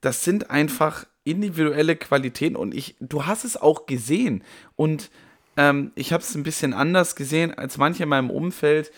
das 0.00 0.24
sind 0.24 0.50
einfach 0.50 1.06
individuelle 1.24 1.96
Qualitäten 1.96 2.56
und 2.56 2.74
ich, 2.74 2.96
du 3.00 3.26
hast 3.26 3.44
es 3.44 3.56
auch 3.56 3.86
gesehen. 3.86 4.44
Und 4.76 5.10
ähm, 5.56 5.92
ich 5.94 6.12
habe 6.12 6.22
es 6.22 6.34
ein 6.34 6.42
bisschen 6.42 6.72
anders 6.72 7.16
gesehen 7.16 7.52
als 7.52 7.78
manche 7.78 8.04
in 8.04 8.08
meinem 8.08 8.30
Umfeld. 8.30 8.92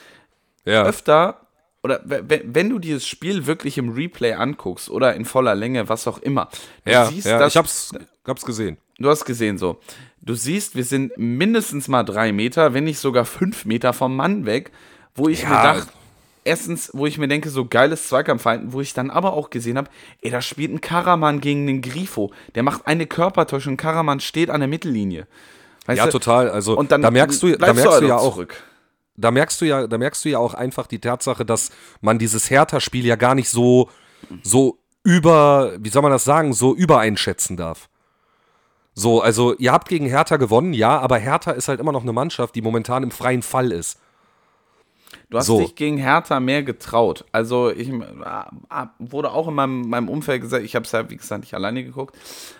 Ja. 0.65 0.85
Öfter, 0.85 1.48
oder 1.83 2.01
wenn 2.05 2.71
du 2.71 2.79
dieses 2.79 3.07
Spiel 3.07 3.47
wirklich 3.47 3.79
im 3.79 3.91
Replay 3.91 4.33
anguckst 4.33 4.91
oder 4.91 5.15
in 5.15 5.25
voller 5.25 5.55
Länge, 5.55 5.89
was 5.89 6.09
auch 6.09 6.19
immer, 6.19 6.49
du 6.85 6.91
ja, 6.91 7.07
siehst, 7.07 7.27
ja, 7.27 7.39
dass, 7.39 7.53
ich 7.53 7.57
hab's, 7.57 7.93
hab's 8.27 8.45
gesehen. 8.45 8.79
Du 8.99 9.09
hast 9.09 9.25
gesehen 9.25 9.59
so. 9.59 9.79
Du 10.21 10.35
siehst, 10.35 10.75
wir 10.75 10.85
sind 10.85 11.13
mindestens 11.17 11.87
mal 11.87 12.03
drei 12.03 12.33
Meter, 12.33 12.75
wenn 12.75 12.85
nicht 12.85 12.99
sogar 12.99 13.25
fünf 13.25 13.65
Meter 13.65 13.93
vom 13.93 14.17
Mann 14.17 14.45
weg, 14.45 14.73
wo 15.15 15.29
ich 15.29 15.43
ja. 15.43 15.51
mir 15.51 15.63
dachte, 15.63 15.93
erstens, 16.45 16.91
wo 16.95 17.07
ich 17.07 17.19
mir 17.19 17.29
denke, 17.29 17.49
so 17.51 17.65
geiles 17.65 18.09
Zweikampfverhalten, 18.09 18.73
wo 18.73 18.81
ich 18.81 18.95
dann 18.95 19.11
aber 19.11 19.35
auch 19.35 19.51
gesehen 19.51 19.79
habe, 19.79 19.89
ey, 20.21 20.31
da 20.31 20.43
spielt 20.43 20.73
ein 20.73 20.81
Karaman 20.81 21.41
gegen 21.41 21.69
einen 21.69 21.83
Grifo. 21.83 22.33
Der 22.57 22.65
macht 22.65 22.87
eine 22.87 23.07
Körpertäuschung, 23.07 23.77
Karaman 23.77 24.19
steht 24.19 24.51
an 24.51 24.61
der 24.61 24.69
Mittellinie. 24.69 25.29
Weißt 25.87 25.99
ja, 25.99 26.07
du? 26.07 26.13
total. 26.13 26.51
Also 26.51 26.77
und 26.77 26.91
dann 26.91 27.03
da 27.03 27.11
merkst 27.11 27.43
du, 27.43 27.57
da 27.57 27.73
merkst 27.73 27.99
du, 27.99 28.01
du 28.01 28.09
ja 28.09 28.17
auch 28.17 28.35
zurück. 28.35 28.63
Da 29.21 29.31
merkst 29.31 29.61
du 29.61 29.65
ja, 29.65 29.87
da 29.87 29.99
merkst 29.99 30.25
du 30.25 30.29
ja 30.29 30.39
auch 30.39 30.55
einfach 30.55 30.87
die 30.87 31.01
Tatsache, 31.01 31.45
dass 31.45 31.71
man 32.01 32.19
dieses 32.19 32.51
Hertha-Spiel 32.51 33.05
ja 33.05 33.17
gar 33.17 33.35
nicht 33.35 33.51
so, 33.51 33.91
so 34.43 34.79
über, 35.03 35.73
wie 35.79 35.89
soll 35.89 36.03
man 36.03 36.13
das 36.13 36.25
sagen, 36.25 36.53
so 36.53 36.75
übereinschätzen 36.75 37.57
darf. 37.57 37.89
So, 38.95 39.21
also 39.21 39.55
ihr 39.57 39.73
habt 39.73 39.89
gegen 39.89 40.07
Hertha 40.07 40.37
gewonnen, 40.37 40.73
ja, 40.73 40.99
aber 40.99 41.19
Hertha 41.19 41.53
ist 41.53 41.69
halt 41.69 41.81
immer 41.81 41.93
noch 41.93 42.03
eine 42.03 42.13
Mannschaft, 42.13 42.55
die 42.55 42.63
momentan 42.63 43.03
im 43.03 43.11
freien 43.11 43.43
Fall 43.43 43.73
ist. 43.73 43.99
Du 45.31 45.39
hast 45.39 45.47
so. 45.47 45.59
dich 45.59 45.75
gegen 45.75 45.99
Hertha 45.99 46.41
mehr 46.41 46.63
getraut. 46.63 47.25
Also 47.33 47.71
ich 47.71 47.89
äh, 47.89 48.03
wurde 48.99 49.33
auch 49.33 49.49
in 49.49 49.55
meinem, 49.55 49.89
meinem 49.89 50.09
Umfeld 50.09 50.43
gesagt, 50.43 50.65
ich 50.65 50.75
habe 50.75 50.85
es 50.85 50.93
ja 50.93 51.09
wie 51.11 51.17
gesagt 51.17 51.43
nicht 51.43 51.55
alleine 51.55 51.85
geguckt, 51.85 52.17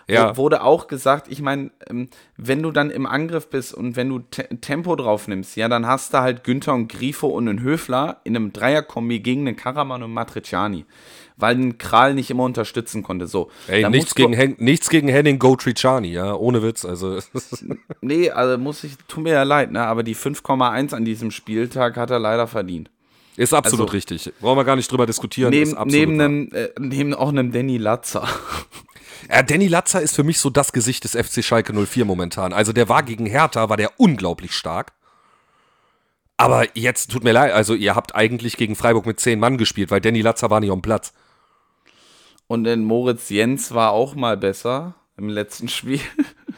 ja. 0.07 0.37
wurde 0.37 0.63
auch 0.63 0.87
gesagt, 0.87 1.29
ich 1.29 1.41
meine, 1.41 1.71
ähm, 1.89 2.09
wenn 2.37 2.63
du 2.63 2.71
dann 2.71 2.91
im 2.91 3.07
Angriff 3.07 3.49
bist 3.49 3.75
und 3.75 3.97
wenn 3.97 4.09
du 4.09 4.19
Tempo 4.21 4.97
drauf 4.97 5.29
nimmst, 5.29 5.57
ja, 5.57 5.69
dann 5.69 5.87
hast 5.87 6.13
du 6.13 6.19
halt 6.19 6.45
Günther 6.45 6.75
und 6.75 6.89
Grifo 6.89 7.29
und 7.29 7.49
einen 7.49 7.61
Höfler 7.61 8.21
in 8.25 8.37
einem 8.37 8.53
Dreierkombi 8.53 9.21
gegen 9.21 9.47
einen 9.47 9.57
Karaman 9.57 10.03
und 10.03 10.13
Matriciani 10.13 10.85
weil 11.39 11.57
ein 11.57 11.79
Kral 11.79 12.15
nicht 12.15 12.31
immer 12.31 12.43
unterstützen 12.43 13.03
konnte. 13.03 13.27
So. 13.27 13.51
Ey, 13.69 13.89
nichts 13.89 14.15
gegen, 14.15 14.33
Hen 14.33 14.57
nichts 14.59 14.91
gegen 14.91 15.09
Henning 15.09 15.39
Gotriciani, 15.39 16.09
ja, 16.09 16.35
ohne 16.35 16.63
Witz. 16.63 16.85
Also. 16.85 17.21
nee, 18.01 18.31
also 18.31 18.59
muss 18.59 18.85
ich, 18.85 18.97
tut 19.07 19.25
mir 19.25 19.33
ja 19.33 19.43
leid, 19.45 19.73
ne? 19.73 19.87
aber 19.87 20.03
die 20.03 20.17
5,1 20.17 20.95
an 20.95 21.05
diesem 21.05 21.31
Spieltag 21.31 21.97
hat 21.97 22.11
er 22.11 22.19
leider 22.19 22.47
verdient. 22.47 22.91
Ist 23.37 23.55
absolut 23.55 23.87
also, 23.87 23.93
richtig. 23.93 24.33
Brauchen 24.41 24.59
wir 24.59 24.65
gar 24.65 24.75
nicht 24.75 24.91
drüber 24.91 25.07
diskutieren. 25.07 25.51
Neben, 25.51 25.77
neben, 25.87 26.21
einem, 26.21 26.49
äh, 26.53 26.71
neben 26.81 27.15
auch 27.15 27.29
einem 27.29 27.53
Danny 27.53 27.79
Latzer. 27.79 28.29
Ja, 29.31 29.43
Danny 29.43 29.69
Latzer 29.69 30.01
ist 30.01 30.17
für 30.17 30.23
mich 30.23 30.39
so 30.39 30.49
das 30.49 30.73
Gesicht 30.73 31.05
des 31.05 31.13
FC 31.13 31.45
Schalke 31.45 31.75
04 31.75 32.07
momentan. 32.07 32.55
Also 32.55 32.73
der 32.73 32.89
war 32.89 33.03
gegen 33.03 33.27
Hertha, 33.27 33.69
war 33.69 33.77
der 33.77 33.91
unglaublich 33.99 34.53
stark. 34.53 34.93
Aber 36.39 36.65
jetzt 36.75 37.11
tut 37.11 37.25
mir 37.25 37.33
leid, 37.33 37.53
also 37.53 37.75
ihr 37.75 37.95
habt 37.95 38.15
eigentlich 38.15 38.57
gegen 38.57 38.77
Freiburg 38.77 39.07
mit 39.07 39.19
zehn 39.21 39.41
Mann 39.41 39.59
gespielt, 39.59 39.91
weil 39.91 40.01
Danny 40.01 40.23
Latzer 40.23 40.51
war 40.51 40.61
nicht 40.61 40.71
am 40.71 40.81
Platz. 40.81 41.13
Und 42.49 42.67
in 42.67 42.83
Moritz 42.83 43.29
Jens 43.29 43.73
war 43.73 43.93
auch 43.93 44.17
mal 44.17 44.37
besser 44.37 44.95
im 45.17 45.29
letzten 45.29 45.69
Spiel. 45.69 46.01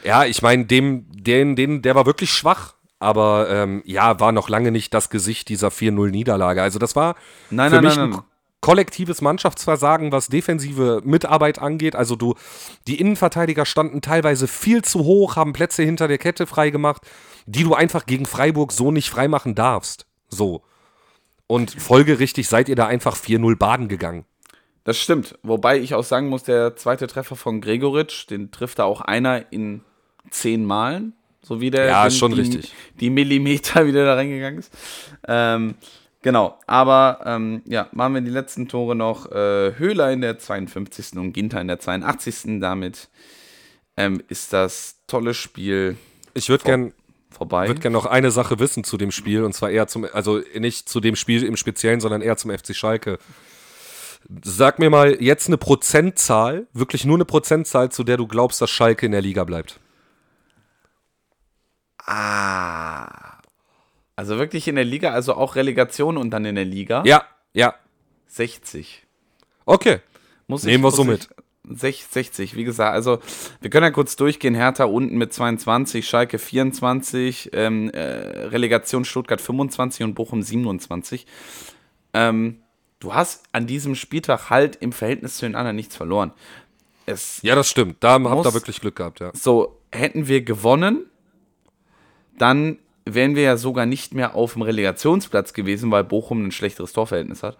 Ja, 0.03 0.25
ich 0.25 0.41
meine, 0.41 0.65
dem, 0.65 1.05
den, 1.11 1.55
den, 1.55 1.83
der 1.83 1.93
war 1.93 2.07
wirklich 2.07 2.31
schwach. 2.31 2.73
Aber 2.97 3.49
ähm, 3.49 3.81
ja, 3.85 4.19
war 4.19 4.31
noch 4.31 4.47
lange 4.47 4.71
nicht 4.71 4.93
das 4.93 5.09
Gesicht 5.09 5.49
dieser 5.49 5.69
4-0-Niederlage. 5.69 6.61
Also 6.61 6.77
das 6.77 6.95
war 6.95 7.15
nein, 7.49 7.71
für 7.71 7.77
nein, 7.77 7.85
mich 7.85 7.95
nein, 7.95 8.13
ein 8.13 8.21
kollektives 8.61 9.21
Mannschaftsversagen, 9.21 10.11
was 10.11 10.27
defensive 10.27 11.01
Mitarbeit 11.03 11.57
angeht. 11.57 11.95
Also 11.95 12.15
du, 12.15 12.35
die 12.87 12.99
Innenverteidiger 12.99 13.65
standen 13.65 14.01
teilweise 14.01 14.47
viel 14.47 14.83
zu 14.83 14.99
hoch, 14.99 15.35
haben 15.35 15.51
Plätze 15.51 15.81
hinter 15.81 16.07
der 16.07 16.19
Kette 16.19 16.45
freigemacht, 16.45 17.01
die 17.47 17.63
du 17.63 17.73
einfach 17.73 18.05
gegen 18.05 18.27
Freiburg 18.27 18.71
so 18.71 18.91
nicht 18.91 19.09
freimachen 19.09 19.55
darfst. 19.55 20.05
So. 20.29 20.61
Und 21.47 21.71
folgerichtig 21.71 22.47
seid 22.47 22.69
ihr 22.69 22.75
da 22.75 22.85
einfach 22.85 23.17
4-0 23.17 23.57
baden 23.57 23.87
gegangen. 23.87 24.25
Das 24.83 24.97
stimmt. 24.97 25.37
Wobei 25.43 25.79
ich 25.79 25.93
auch 25.93 26.03
sagen 26.03 26.27
muss, 26.27 26.43
der 26.43 26.75
zweite 26.75 27.07
Treffer 27.07 27.35
von 27.35 27.61
Gregoritsch, 27.61 28.29
den 28.29 28.51
trifft 28.51 28.79
da 28.79 28.85
auch 28.85 29.01
einer 29.01 29.51
in 29.51 29.81
zehn 30.29 30.65
Malen. 30.65 31.13
So 31.43 31.59
wie 31.59 31.71
der 31.71 31.85
ja, 31.85 32.09
schon 32.11 32.33
die, 32.33 32.41
richtig. 32.41 32.73
die 32.99 33.09
Millimeter 33.09 33.85
wieder 33.85 34.05
da 34.05 34.15
reingegangen 34.15 34.59
ist. 34.59 34.71
Ähm, 35.27 35.75
Genau, 36.23 36.59
aber 36.67 37.21
ähm, 37.25 37.63
ja, 37.65 37.89
machen 37.93 38.13
wir 38.13 38.21
die 38.21 38.29
letzten 38.29 38.67
Tore 38.67 38.95
noch. 38.95 39.31
Äh, 39.31 39.73
Höhler 39.77 40.11
in 40.11 40.21
der 40.21 40.37
52. 40.37 41.17
und 41.17 41.33
Ginter 41.33 41.59
in 41.59 41.67
der 41.67 41.79
82. 41.79 42.59
Damit 42.59 43.09
ähm, 43.97 44.21
ist 44.27 44.53
das 44.53 44.97
tolle 45.07 45.33
Spiel. 45.33 45.97
Ich 46.35 46.49
würde 46.49 46.63
gern 46.63 46.93
vorbei. 47.31 47.63
Ich 47.63 47.69
würde 47.69 47.81
gerne 47.81 47.97
noch 47.97 48.05
eine 48.05 48.29
Sache 48.29 48.59
wissen 48.59 48.83
zu 48.83 48.97
dem 48.97 49.09
Spiel 49.09 49.43
und 49.43 49.53
zwar 49.53 49.71
eher 49.71 49.87
zum, 49.87 50.05
also 50.13 50.41
nicht 50.59 50.87
zu 50.87 50.99
dem 50.99 51.15
Spiel 51.15 51.43
im 51.43 51.57
Speziellen, 51.57 52.01
sondern 52.01 52.21
eher 52.21 52.37
zum 52.37 52.51
FC 52.51 52.75
Schalke. 52.75 53.17
Sag 54.43 54.79
mir 54.79 54.89
mal 54.89 55.21
jetzt 55.21 55.47
eine 55.47 55.57
Prozentzahl, 55.57 56.67
wirklich 56.73 57.05
nur 57.05 57.17
eine 57.17 57.25
Prozentzahl, 57.25 57.91
zu 57.91 58.03
der 58.03 58.17
du 58.17 58.27
glaubst, 58.27 58.61
dass 58.61 58.69
Schalke 58.69 59.05
in 59.05 59.11
der 59.11 59.21
Liga 59.21 59.43
bleibt. 59.43 59.79
Ah. 62.05 63.39
Also 64.15 64.37
wirklich 64.37 64.67
in 64.67 64.75
der 64.75 64.85
Liga, 64.85 65.11
also 65.11 65.33
auch 65.33 65.55
Relegation 65.55 66.17
und 66.17 66.29
dann 66.31 66.45
in 66.45 66.55
der 66.55 66.65
Liga? 66.65 67.03
Ja, 67.05 67.25
ja. 67.53 67.75
60. 68.27 69.05
Okay. 69.65 69.99
Muss 70.47 70.63
Nehmen 70.63 70.77
ich, 70.77 70.83
wir 70.83 70.91
so 70.91 71.03
mit. 71.03 71.29
60, 71.63 72.55
wie 72.55 72.63
gesagt, 72.63 72.93
also 72.93 73.19
wir 73.61 73.69
können 73.69 73.85
ja 73.85 73.91
kurz 73.91 74.15
durchgehen. 74.15 74.55
Hertha 74.55 74.85
unten 74.85 75.17
mit 75.17 75.31
22, 75.31 76.07
Schalke 76.07 76.39
24, 76.39 77.51
ähm, 77.53 77.89
äh, 77.91 78.01
Relegation 78.47 79.05
Stuttgart 79.05 79.39
25 79.39 80.03
und 80.03 80.15
Bochum 80.15 80.41
27. 80.41 81.27
Ähm, 82.13 82.60
du 83.01 83.13
hast 83.13 83.43
an 83.51 83.67
diesem 83.67 83.95
Spieltag 83.95 84.49
halt 84.49 84.77
im 84.77 84.93
Verhältnis 84.93 85.37
zu 85.37 85.45
den 85.45 85.55
anderen 85.55 85.75
nichts 85.75 85.97
verloren. 85.97 86.31
Es 87.05 87.41
ja, 87.41 87.55
das 87.55 87.69
stimmt. 87.69 87.97
Da 87.99 88.13
habt 88.13 88.45
ihr 88.45 88.53
wirklich 88.53 88.79
Glück 88.79 88.95
gehabt, 88.95 89.19
ja. 89.19 89.31
So, 89.33 89.79
hätten 89.91 90.27
wir 90.27 90.41
gewonnen, 90.41 91.05
dann 92.37 92.77
wären 93.05 93.35
wir 93.35 93.43
ja 93.43 93.57
sogar 93.57 93.85
nicht 93.85 94.13
mehr 94.13 94.35
auf 94.35 94.53
dem 94.53 94.61
Relegationsplatz 94.61 95.53
gewesen, 95.53 95.91
weil 95.91 96.03
Bochum 96.03 96.47
ein 96.47 96.51
schlechteres 96.51 96.93
Torverhältnis 96.93 97.43
hat. 97.43 97.57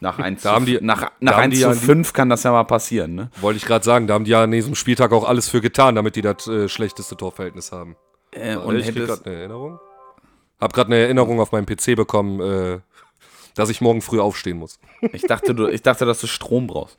Nach 0.00 0.18
1 0.18 0.42
da 0.42 0.58
zu, 0.58 0.64
die, 0.64 0.78
nach, 0.82 1.10
nach 1.20 1.38
1 1.38 1.58
zu 1.58 1.72
5 1.72 2.12
kann 2.12 2.28
das 2.28 2.42
ja 2.42 2.52
mal 2.52 2.64
passieren. 2.64 3.14
Ne? 3.14 3.30
Wollte 3.40 3.58
ich 3.58 3.64
gerade 3.64 3.84
sagen, 3.84 4.06
da 4.06 4.14
haben 4.14 4.24
die 4.24 4.32
ja 4.32 4.42
an 4.42 4.50
diesem 4.50 4.74
Spieltag 4.74 5.12
auch 5.12 5.26
alles 5.26 5.48
für 5.48 5.60
getan, 5.60 5.94
damit 5.94 6.16
die 6.16 6.22
das 6.22 6.46
äh, 6.46 6.68
schlechteste 6.68 7.16
Torverhältnis 7.16 7.72
haben. 7.72 7.96
Äh, 8.32 8.56
und 8.56 8.76
ich 8.76 8.94
gerade 8.94 9.24
eine 9.24 9.34
Erinnerung? 9.34 9.78
Hab 10.60 10.72
gerade 10.74 10.88
eine 10.88 11.02
Erinnerung 11.02 11.40
auf 11.40 11.52
meinem 11.52 11.66
PC 11.66 11.96
bekommen, 11.96 12.40
äh, 12.40 12.80
dass 13.56 13.70
ich 13.70 13.80
morgen 13.80 14.02
früh 14.02 14.20
aufstehen 14.20 14.58
muss. 14.58 14.78
ich, 15.12 15.22
dachte, 15.22 15.54
du, 15.54 15.66
ich 15.66 15.82
dachte, 15.82 16.04
dass 16.04 16.20
du 16.20 16.28
Strom 16.28 16.68
brauchst. 16.68 16.96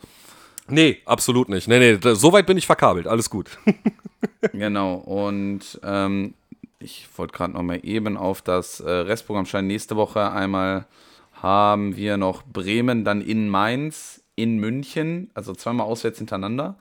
Nee, 0.67 0.97
absolut 1.05 1.47
nicht. 1.47 1.69
Nee, 1.69 1.97
nee, 1.97 2.13
so 2.15 2.33
weit 2.33 2.45
bin 2.45 2.57
ich 2.57 2.65
verkabelt. 2.65 3.07
Alles 3.07 3.29
gut. 3.29 3.57
genau. 4.51 4.95
Und 4.95 5.79
ähm, 5.83 6.33
ich 6.79 7.07
wollte 7.15 7.33
gerade 7.33 7.53
noch 7.53 7.61
mal 7.61 7.79
eben 7.83 8.17
auf 8.17 8.41
das 8.41 8.81
äh, 8.81 8.89
Restprogramm 8.89 9.45
schauen. 9.45 9.67
Nächste 9.67 9.95
Woche 9.95 10.31
einmal 10.31 10.85
haben 11.33 11.95
wir 11.95 12.17
noch 12.17 12.43
Bremen, 12.43 13.05
dann 13.05 13.21
in 13.21 13.47
Mainz, 13.47 14.21
in 14.35 14.57
München, 14.57 15.29
also 15.35 15.53
zweimal 15.53 15.85
auswärts 15.85 16.17
hintereinander. 16.17 16.75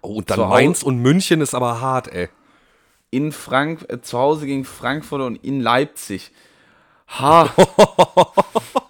Oh, 0.00 0.16
und 0.16 0.30
dann 0.30 0.36
zu 0.36 0.46
Mainz 0.46 0.82
und 0.82 0.98
München 0.98 1.40
ist 1.40 1.54
aber 1.54 1.80
hart, 1.80 2.12
ey. 2.12 2.30
In 3.10 3.32
Frank 3.32 3.86
äh, 3.88 4.00
zu 4.00 4.18
Hause 4.18 4.46
gegen 4.46 4.64
Frankfurt 4.64 5.20
und 5.20 5.36
in 5.44 5.60
Leipzig. 5.60 6.32
Ha. 7.20 7.54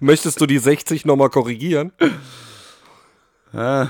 Möchtest 0.00 0.40
du 0.40 0.46
die 0.46 0.58
60 0.58 1.04
nochmal 1.04 1.30
korrigieren? 1.30 1.92
Ah, 3.52 3.88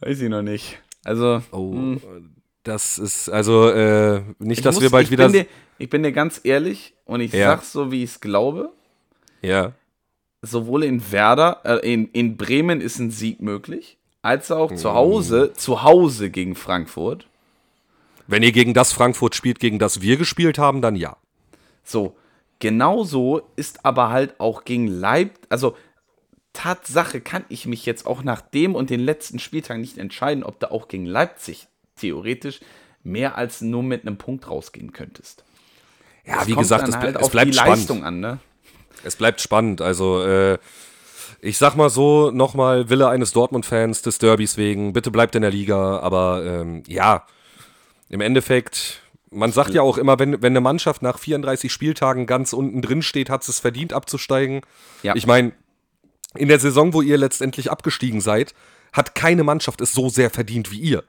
weiß 0.00 0.20
ich 0.20 0.28
noch 0.28 0.42
nicht. 0.42 0.78
Also. 1.04 1.42
Oh, 1.50 1.72
hm. 1.72 2.00
das 2.62 2.98
ist, 2.98 3.30
also, 3.30 3.70
äh, 3.70 4.20
nicht, 4.38 4.58
ich 4.58 4.62
dass 4.62 4.74
muss, 4.74 4.82
wir 4.82 4.90
bald 4.90 5.10
wieder. 5.10 5.24
Bin 5.24 5.32
dir, 5.32 5.46
ich 5.78 5.88
bin 5.88 6.02
dir 6.02 6.12
ganz 6.12 6.40
ehrlich 6.44 6.94
und 7.04 7.20
ich 7.20 7.32
ja. 7.32 7.50
sag's 7.50 7.72
so, 7.72 7.90
wie 7.90 8.02
ich 8.02 8.10
es 8.10 8.20
glaube. 8.20 8.70
Ja. 9.40 9.72
Sowohl 10.42 10.84
in 10.84 11.10
Werder, 11.10 11.62
äh, 11.64 11.92
in, 11.92 12.08
in 12.08 12.36
Bremen 12.36 12.80
ist 12.80 12.98
ein 12.98 13.10
Sieg 13.10 13.40
möglich, 13.40 13.98
als 14.22 14.50
auch 14.50 14.74
zu 14.74 14.92
Hause, 14.94 15.52
mm. 15.52 15.58
zu 15.58 15.82
Hause 15.82 16.30
gegen 16.30 16.54
Frankfurt. 16.54 17.26
Wenn 18.26 18.42
ihr 18.42 18.52
gegen 18.52 18.74
das 18.74 18.92
Frankfurt 18.92 19.34
spielt, 19.34 19.58
gegen 19.58 19.78
das 19.78 20.02
wir 20.02 20.16
gespielt 20.16 20.58
haben, 20.58 20.82
dann 20.82 20.94
ja. 20.94 21.16
So, 21.82 22.14
genauso 22.58 23.42
ist 23.56 23.84
aber 23.84 24.10
halt 24.10 24.40
auch 24.40 24.64
gegen 24.64 24.86
Leipzig, 24.86 25.46
also 25.48 25.76
Tatsache 26.52 27.20
kann 27.20 27.44
ich 27.48 27.66
mich 27.66 27.86
jetzt 27.86 28.06
auch 28.06 28.22
nach 28.22 28.40
dem 28.40 28.74
und 28.74 28.90
den 28.90 29.00
letzten 29.00 29.38
Spieltagen 29.38 29.80
nicht 29.80 29.98
entscheiden, 29.98 30.42
ob 30.42 30.58
du 30.58 30.70
auch 30.72 30.88
gegen 30.88 31.06
Leipzig 31.06 31.68
theoretisch 31.96 32.60
mehr 33.04 33.36
als 33.36 33.60
nur 33.60 33.82
mit 33.82 34.02
einem 34.02 34.18
Punkt 34.18 34.50
rausgehen 34.50 34.92
könntest. 34.92 35.44
Ja, 36.24 36.38
das 36.38 36.46
wie 36.48 36.54
gesagt, 36.54 36.88
es, 36.88 36.96
halt 36.96 37.16
es 37.16 37.28
bleibt 37.30 37.54
spannend. 37.54 37.90
An, 38.02 38.20
ne? 38.20 38.38
Es 39.04 39.16
bleibt 39.16 39.40
spannend. 39.40 39.80
Also, 39.80 40.22
äh, 40.24 40.58
ich 41.40 41.58
sag 41.58 41.76
mal 41.76 41.88
so, 41.90 42.30
nochmal, 42.32 42.90
Wille 42.90 43.08
eines 43.08 43.32
Dortmund-Fans 43.32 44.02
des 44.02 44.18
Derbys 44.18 44.56
wegen, 44.56 44.92
bitte 44.92 45.10
bleibt 45.10 45.36
in 45.36 45.42
der 45.42 45.50
Liga. 45.50 46.00
Aber 46.00 46.42
ähm, 46.44 46.82
ja, 46.86 47.24
im 48.08 48.20
Endeffekt, 48.20 49.00
man 49.30 49.52
sagt 49.52 49.74
ja 49.74 49.82
auch 49.82 49.98
immer, 49.98 50.18
wenn, 50.18 50.42
wenn 50.42 50.52
eine 50.52 50.60
Mannschaft 50.60 51.02
nach 51.02 51.18
34 51.18 51.72
Spieltagen 51.72 52.26
ganz 52.26 52.52
unten 52.52 52.82
drin 52.82 53.02
steht, 53.02 53.30
hat 53.30 53.46
es 53.48 53.60
verdient 53.60 53.92
abzusteigen. 53.92 54.62
Ja. 55.02 55.14
Ich 55.14 55.26
meine, 55.26 55.52
in 56.34 56.48
der 56.48 56.58
Saison, 56.58 56.92
wo 56.94 57.02
ihr 57.02 57.18
letztendlich 57.18 57.70
abgestiegen 57.70 58.20
seid, 58.20 58.54
hat 58.92 59.14
keine 59.14 59.44
Mannschaft 59.44 59.80
es 59.80 59.92
so 59.92 60.08
sehr 60.08 60.30
verdient 60.30 60.70
wie 60.70 60.80
ihr. 60.80 61.04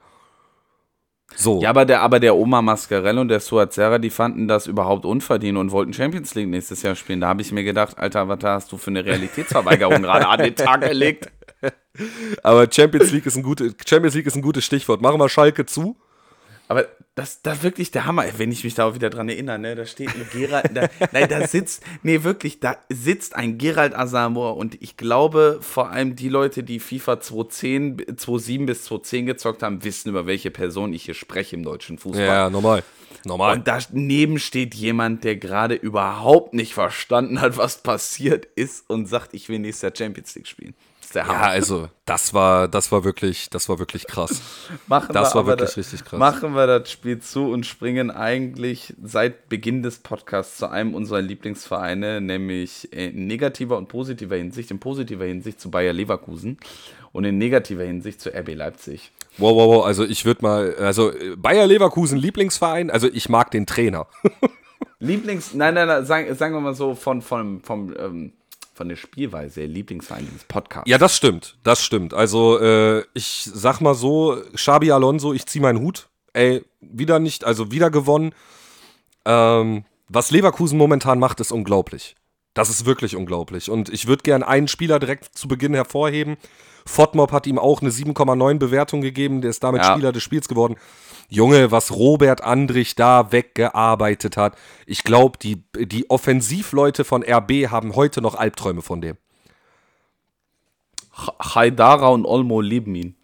So. 1.36 1.60
Ja, 1.62 1.70
aber 1.70 1.84
der, 1.84 2.00
aber 2.02 2.18
der 2.20 2.36
Oma 2.36 2.60
Mascarello 2.60 3.20
und 3.20 3.28
der 3.28 3.40
Suazera, 3.40 3.98
die 3.98 4.10
fanden 4.10 4.48
das 4.48 4.66
überhaupt 4.66 5.04
unverdient 5.04 5.58
und 5.58 5.70
wollten 5.70 5.92
Champions 5.92 6.34
League 6.34 6.48
nächstes 6.48 6.82
Jahr 6.82 6.96
spielen. 6.96 7.20
Da 7.20 7.28
habe 7.28 7.40
ich 7.40 7.52
mir 7.52 7.62
gedacht, 7.62 7.98
Alter, 7.98 8.28
was 8.28 8.42
hast 8.42 8.72
du 8.72 8.76
für 8.76 8.90
eine 8.90 9.04
Realitätsverweigerung 9.04 10.02
gerade 10.02 10.26
an 10.26 10.40
den 10.40 10.56
Tag 10.56 10.80
gelegt? 10.82 11.30
Aber 12.42 12.66
Champions 12.70 13.12
League 13.12 13.26
ist 13.26 13.36
ein 13.36 13.42
gutes, 13.42 13.74
Champions 13.86 14.14
League 14.14 14.26
ist 14.26 14.36
ein 14.36 14.42
gutes 14.42 14.64
Stichwort. 14.64 15.00
Machen 15.00 15.20
wir 15.20 15.28
Schalke 15.28 15.66
zu. 15.66 15.96
Aber 16.70 16.86
das, 17.16 17.42
das 17.42 17.64
wirklich 17.64 17.90
der 17.90 18.06
Hammer, 18.06 18.24
wenn 18.36 18.52
ich 18.52 18.62
mich 18.62 18.76
da 18.76 18.84
auch 18.84 18.94
wieder 18.94 19.10
dran 19.10 19.28
erinnere, 19.28 19.58
ne? 19.58 19.74
Da 19.74 19.86
steht 19.86 20.10
ein 20.10 20.24
Gerald, 20.32 20.70
da, 20.72 20.88
nein, 21.12 21.28
da 21.28 21.44
sitzt, 21.44 21.82
nee, 22.04 22.22
wirklich, 22.22 22.60
da 22.60 22.76
sitzt 22.88 23.34
ein 23.34 23.58
Gerald 23.58 23.92
Asamoah 23.92 24.56
und 24.56 24.80
ich 24.80 24.96
glaube, 24.96 25.58
vor 25.62 25.90
allem 25.90 26.14
die 26.14 26.28
Leute, 26.28 26.62
die 26.62 26.78
FIFA 26.78 27.20
2010, 27.20 28.16
2007 28.16 28.66
bis 28.66 28.84
2010 28.84 29.26
gezockt 29.26 29.64
haben, 29.64 29.82
wissen, 29.82 30.10
über 30.10 30.26
welche 30.26 30.52
Person 30.52 30.92
ich 30.92 31.06
hier 31.06 31.14
spreche 31.14 31.56
im 31.56 31.64
deutschen 31.64 31.98
Fußball. 31.98 32.24
Ja, 32.24 32.50
normal. 32.50 32.84
Normal. 33.24 33.56
Und 33.56 33.66
daneben 33.66 34.38
steht 34.38 34.76
jemand, 34.76 35.24
der 35.24 35.34
gerade 35.34 35.74
überhaupt 35.74 36.54
nicht 36.54 36.72
verstanden 36.72 37.40
hat, 37.40 37.56
was 37.56 37.82
passiert 37.82 38.44
ist 38.44 38.88
und 38.88 39.06
sagt, 39.06 39.34
ich 39.34 39.48
will 39.48 39.58
nächstes 39.58 39.82
Jahr 39.82 39.92
Champions 39.96 40.36
League 40.36 40.46
spielen 40.46 40.74
ist 41.10 41.16
der 41.16 41.26
Hammer. 41.26 41.40
Ja, 41.40 41.48
also 41.48 41.88
das 42.06 42.32
war, 42.34 42.68
das 42.68 42.92
war 42.92 43.02
wirklich, 43.02 43.50
das 43.50 43.68
war 43.68 43.80
wirklich 43.80 44.06
krass. 44.06 44.40
machen 44.86 45.12
das 45.12 45.34
war 45.34 45.44
wirklich 45.44 45.70
da, 45.70 45.76
richtig 45.76 46.04
krass. 46.04 46.18
Machen 46.18 46.54
wir 46.54 46.66
das 46.68 46.90
Spiel 46.90 47.18
zu 47.18 47.50
und 47.50 47.66
springen 47.66 48.12
eigentlich 48.12 48.94
seit 49.02 49.48
Beginn 49.48 49.82
des 49.82 49.98
Podcasts 49.98 50.58
zu 50.58 50.70
einem 50.70 50.94
unserer 50.94 51.20
Lieblingsvereine, 51.20 52.20
nämlich 52.20 52.92
in 52.92 53.26
negativer 53.26 53.76
und 53.76 53.88
positiver 53.88 54.36
Hinsicht. 54.36 54.70
In 54.70 54.78
positiver 54.78 55.24
Hinsicht 55.24 55.60
zu 55.60 55.70
Bayer 55.70 55.92
Leverkusen 55.92 56.58
und 57.10 57.24
in 57.24 57.38
negativer 57.38 57.84
Hinsicht 57.84 58.20
zu 58.20 58.30
RB 58.30 58.54
Leipzig. 58.54 59.10
Wow, 59.38 59.56
wow, 59.56 59.68
wow. 59.68 59.84
Also 59.86 60.04
ich 60.04 60.24
würde 60.24 60.42
mal, 60.42 60.76
also 60.76 61.10
Bayer 61.36 61.66
Leverkusen 61.66 62.18
Lieblingsverein, 62.18 62.88
also 62.88 63.08
ich 63.12 63.28
mag 63.28 63.50
den 63.50 63.66
Trainer. 63.66 64.06
Lieblings, 65.00 65.54
nein, 65.54 65.74
nein, 65.74 65.88
nein, 65.88 66.04
sagen, 66.04 66.32
sagen 66.36 66.54
wir 66.54 66.60
mal 66.60 66.74
so 66.74 66.94
von, 66.94 67.20
von, 67.22 67.62
vom, 67.62 67.94
ähm, 67.98 68.32
von 68.80 68.88
der 68.88 68.96
Spielweise, 68.96 69.66
Lieblingsverein 69.66 70.24
dieses 70.26 70.44
Podcasts. 70.44 70.88
Ja, 70.88 70.96
das 70.96 71.14
stimmt, 71.14 71.58
das 71.64 71.84
stimmt. 71.84 72.14
Also 72.14 72.58
äh, 72.58 73.04
ich 73.12 73.46
sag 73.52 73.82
mal 73.82 73.94
so, 73.94 74.42
Xabi 74.54 74.90
Alonso, 74.90 75.34
ich 75.34 75.44
zieh 75.44 75.60
meinen 75.60 75.80
Hut. 75.80 76.08
Ey, 76.32 76.64
wieder 76.80 77.18
nicht, 77.18 77.44
also 77.44 77.70
wieder 77.72 77.90
gewonnen. 77.90 78.32
Ähm, 79.26 79.84
was 80.08 80.30
Leverkusen 80.30 80.78
momentan 80.78 81.18
macht, 81.18 81.40
ist 81.40 81.52
unglaublich. 81.52 82.16
Das 82.54 82.68
ist 82.68 82.84
wirklich 82.84 83.14
unglaublich. 83.14 83.70
Und 83.70 83.88
ich 83.88 84.06
würde 84.06 84.22
gern 84.22 84.42
einen 84.42 84.68
Spieler 84.68 84.98
direkt 84.98 85.36
zu 85.36 85.46
Beginn 85.46 85.74
hervorheben. 85.74 86.36
Fotmob 86.84 87.32
hat 87.32 87.46
ihm 87.46 87.58
auch 87.58 87.80
eine 87.80 87.90
7,9 87.90 88.58
Bewertung 88.58 89.00
gegeben. 89.00 89.40
Der 89.40 89.50
ist 89.50 89.62
damit 89.62 89.82
ja. 89.82 89.92
Spieler 89.92 90.12
des 90.12 90.22
Spiels 90.22 90.48
geworden. 90.48 90.76
Junge, 91.28 91.70
was 91.70 91.92
Robert 91.92 92.42
Andrich 92.42 92.96
da 92.96 93.30
weggearbeitet 93.30 94.36
hat. 94.36 94.56
Ich 94.86 95.04
glaube, 95.04 95.38
die, 95.38 95.62
die 95.76 96.10
Offensivleute 96.10 97.04
von 97.04 97.22
RB 97.22 97.70
haben 97.70 97.94
heute 97.94 98.20
noch 98.20 98.34
Albträume 98.34 98.82
von 98.82 99.00
dem. 99.00 99.16
Haidara 101.54 102.08
und 102.08 102.26
Olmo 102.26 102.60
lieben 102.60 102.94
ihn. 102.96 103.16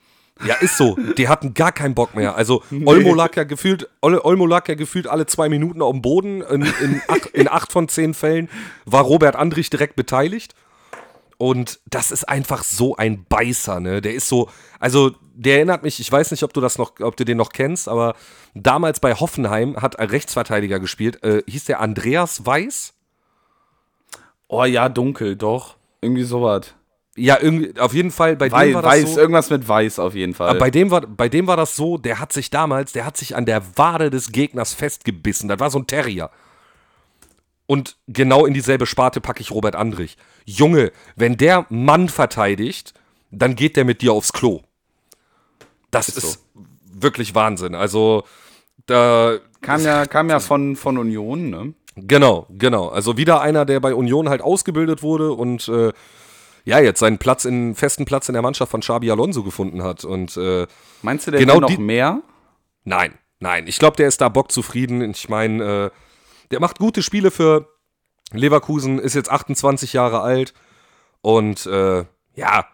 Ja, 0.45 0.55
ist 0.57 0.76
so. 0.76 0.97
Die 1.16 1.28
hatten 1.28 1.55
gar 1.55 1.72
keinen 1.72 1.95
Bock 1.95 2.14
mehr. 2.14 2.37
Also 2.37 2.62
Olmo 2.84 3.14
lag 3.14 3.34
ja 3.37 3.45
gefühlt, 3.45 3.89
Olmo 4.03 4.47
lag 4.47 4.68
ja 4.68 4.74
gefühlt 4.74 5.07
alle 5.07 5.26
zwei 5.26 5.49
Minuten 5.49 5.80
auf 5.80 5.93
dem 5.93 6.03
Boden. 6.03 6.43
In, 6.43 6.62
in, 6.62 7.03
acht, 7.09 7.26
in 7.26 7.49
acht 7.49 7.72
von 7.72 7.89
zehn 7.89 8.12
Fällen 8.12 8.49
war 8.84 9.03
Robert 9.03 9.37
Andrich 9.37 9.70
direkt 9.70 9.97
beteiligt. 9.97 10.55
Und 11.39 11.80
das 11.87 12.11
ist 12.11 12.28
einfach 12.28 12.64
so 12.64 12.97
ein 12.97 13.24
Beißer, 13.28 13.80
ne? 13.80 14.01
Der 14.01 14.14
ist 14.14 14.28
so, 14.28 14.49
also 14.80 15.12
der 15.34 15.57
erinnert 15.57 15.82
mich, 15.82 16.01
ich 16.01 16.11
weiß 16.11 16.30
nicht, 16.30 16.43
ob 16.43 16.55
du 16.55 16.62
das 16.62 16.78
noch, 16.78 16.99
ob 17.01 17.16
du 17.16 17.24
den 17.24 17.37
noch 17.37 17.51
kennst, 17.51 17.89
aber 17.89 18.14
damals 18.55 19.01
bei 19.01 19.14
Hoffenheim 19.14 19.76
hat 19.76 19.99
ein 19.99 20.09
Rechtsverteidiger 20.09 20.80
gespielt, 20.80 21.22
äh, 21.22 21.43
hieß 21.47 21.66
der 21.66 21.80
Andreas 21.80 22.47
Weiß? 22.47 22.95
Oh 24.49 24.64
ja, 24.64 24.89
dunkel, 24.89 25.37
doch. 25.37 25.76
Irgendwie 26.01 26.22
sowas. 26.22 26.74
Ja, 27.16 27.38
irgendwie, 27.40 27.78
auf 27.80 27.94
jeden 27.94 28.10
Fall, 28.10 28.36
bei 28.36 28.50
Weiß, 28.50 28.66
dem 28.66 28.74
war 28.74 28.82
das 28.82 28.92
weiß 28.92 29.14
so. 29.14 29.20
irgendwas 29.20 29.50
mit 29.50 29.66
weiß 29.66 29.98
auf 29.98 30.14
jeden 30.14 30.34
Fall. 30.34 30.50
Aber 30.50 30.58
bei 30.58 30.70
dem, 30.70 30.90
war, 30.90 31.00
bei 31.00 31.28
dem 31.28 31.46
war 31.46 31.56
das 31.56 31.74
so, 31.74 31.96
der 31.96 32.20
hat 32.20 32.32
sich 32.32 32.50
damals, 32.50 32.92
der 32.92 33.06
hat 33.06 33.16
sich 33.16 33.34
an 33.34 33.46
der 33.46 33.62
Wade 33.78 34.10
des 34.10 34.32
Gegners 34.32 34.74
festgebissen. 34.74 35.48
Das 35.48 35.58
war 35.58 35.70
so 35.70 35.78
ein 35.78 35.86
Terrier. 35.86 36.30
Und 37.66 37.96
genau 38.06 38.46
in 38.46 38.54
dieselbe 38.54 38.86
Sparte 38.86 39.20
packe 39.20 39.40
ich 39.40 39.50
Robert 39.50 39.74
Andrich. 39.74 40.16
Junge, 40.44 40.92
wenn 41.16 41.36
der 41.36 41.66
Mann 41.70 42.08
verteidigt, 42.08 42.94
dann 43.30 43.56
geht 43.56 43.76
der 43.76 43.84
mit 43.84 44.02
dir 44.02 44.12
aufs 44.12 44.32
Klo. 44.32 44.60
Das 45.90 46.08
ist, 46.08 46.18
Ist 46.18 46.44
wirklich 46.92 47.34
Wahnsinn. 47.34 47.74
Also, 47.74 48.24
da, 48.86 49.38
kam 49.62 49.82
ja, 49.82 50.06
kam 50.06 50.28
ja 50.28 50.38
von, 50.38 50.76
von 50.76 50.98
Union, 50.98 51.50
ne? 51.50 51.74
Genau, 51.96 52.46
genau. 52.50 52.88
Also 52.88 53.16
wieder 53.16 53.40
einer, 53.40 53.64
der 53.64 53.80
bei 53.80 53.94
Union 53.94 54.28
halt 54.28 54.42
ausgebildet 54.42 55.02
wurde 55.02 55.32
und 55.32 55.66
äh, 55.68 55.92
ja, 56.66 56.78
jetzt 56.80 57.00
seinen 57.00 57.16
Platz 57.16 57.46
in, 57.46 57.74
festen 57.74 58.04
Platz 58.04 58.28
in 58.28 58.34
der 58.34 58.42
Mannschaft 58.42 58.70
von 58.70 58.80
Xabi 58.82 59.10
Alonso 59.10 59.42
gefunden 59.42 59.82
hat. 59.82 60.04
Und 60.04 60.36
äh, 60.36 60.66
Meinst 61.00 61.26
du, 61.26 61.30
der 61.30 61.40
Genau 61.40 61.60
noch 61.60 61.68
die- 61.70 61.78
mehr? 61.78 62.20
nein, 62.84 63.14
nein. 63.40 63.66
Ich 63.66 63.78
glaube, 63.78 63.96
der 63.96 64.08
ist 64.08 64.20
da 64.20 64.28
bockzufrieden. 64.28 65.00
Ich 65.10 65.28
meine, 65.30 65.64
äh, 65.86 65.90
der 66.50 66.60
macht 66.60 66.78
gute 66.78 67.02
Spiele 67.02 67.30
für 67.30 67.68
Leverkusen, 68.32 68.98
ist 68.98 69.14
jetzt 69.14 69.30
28 69.30 69.92
Jahre 69.94 70.20
alt 70.20 70.52
und 71.22 71.64
äh, 71.66 72.04
ja, 72.34 72.66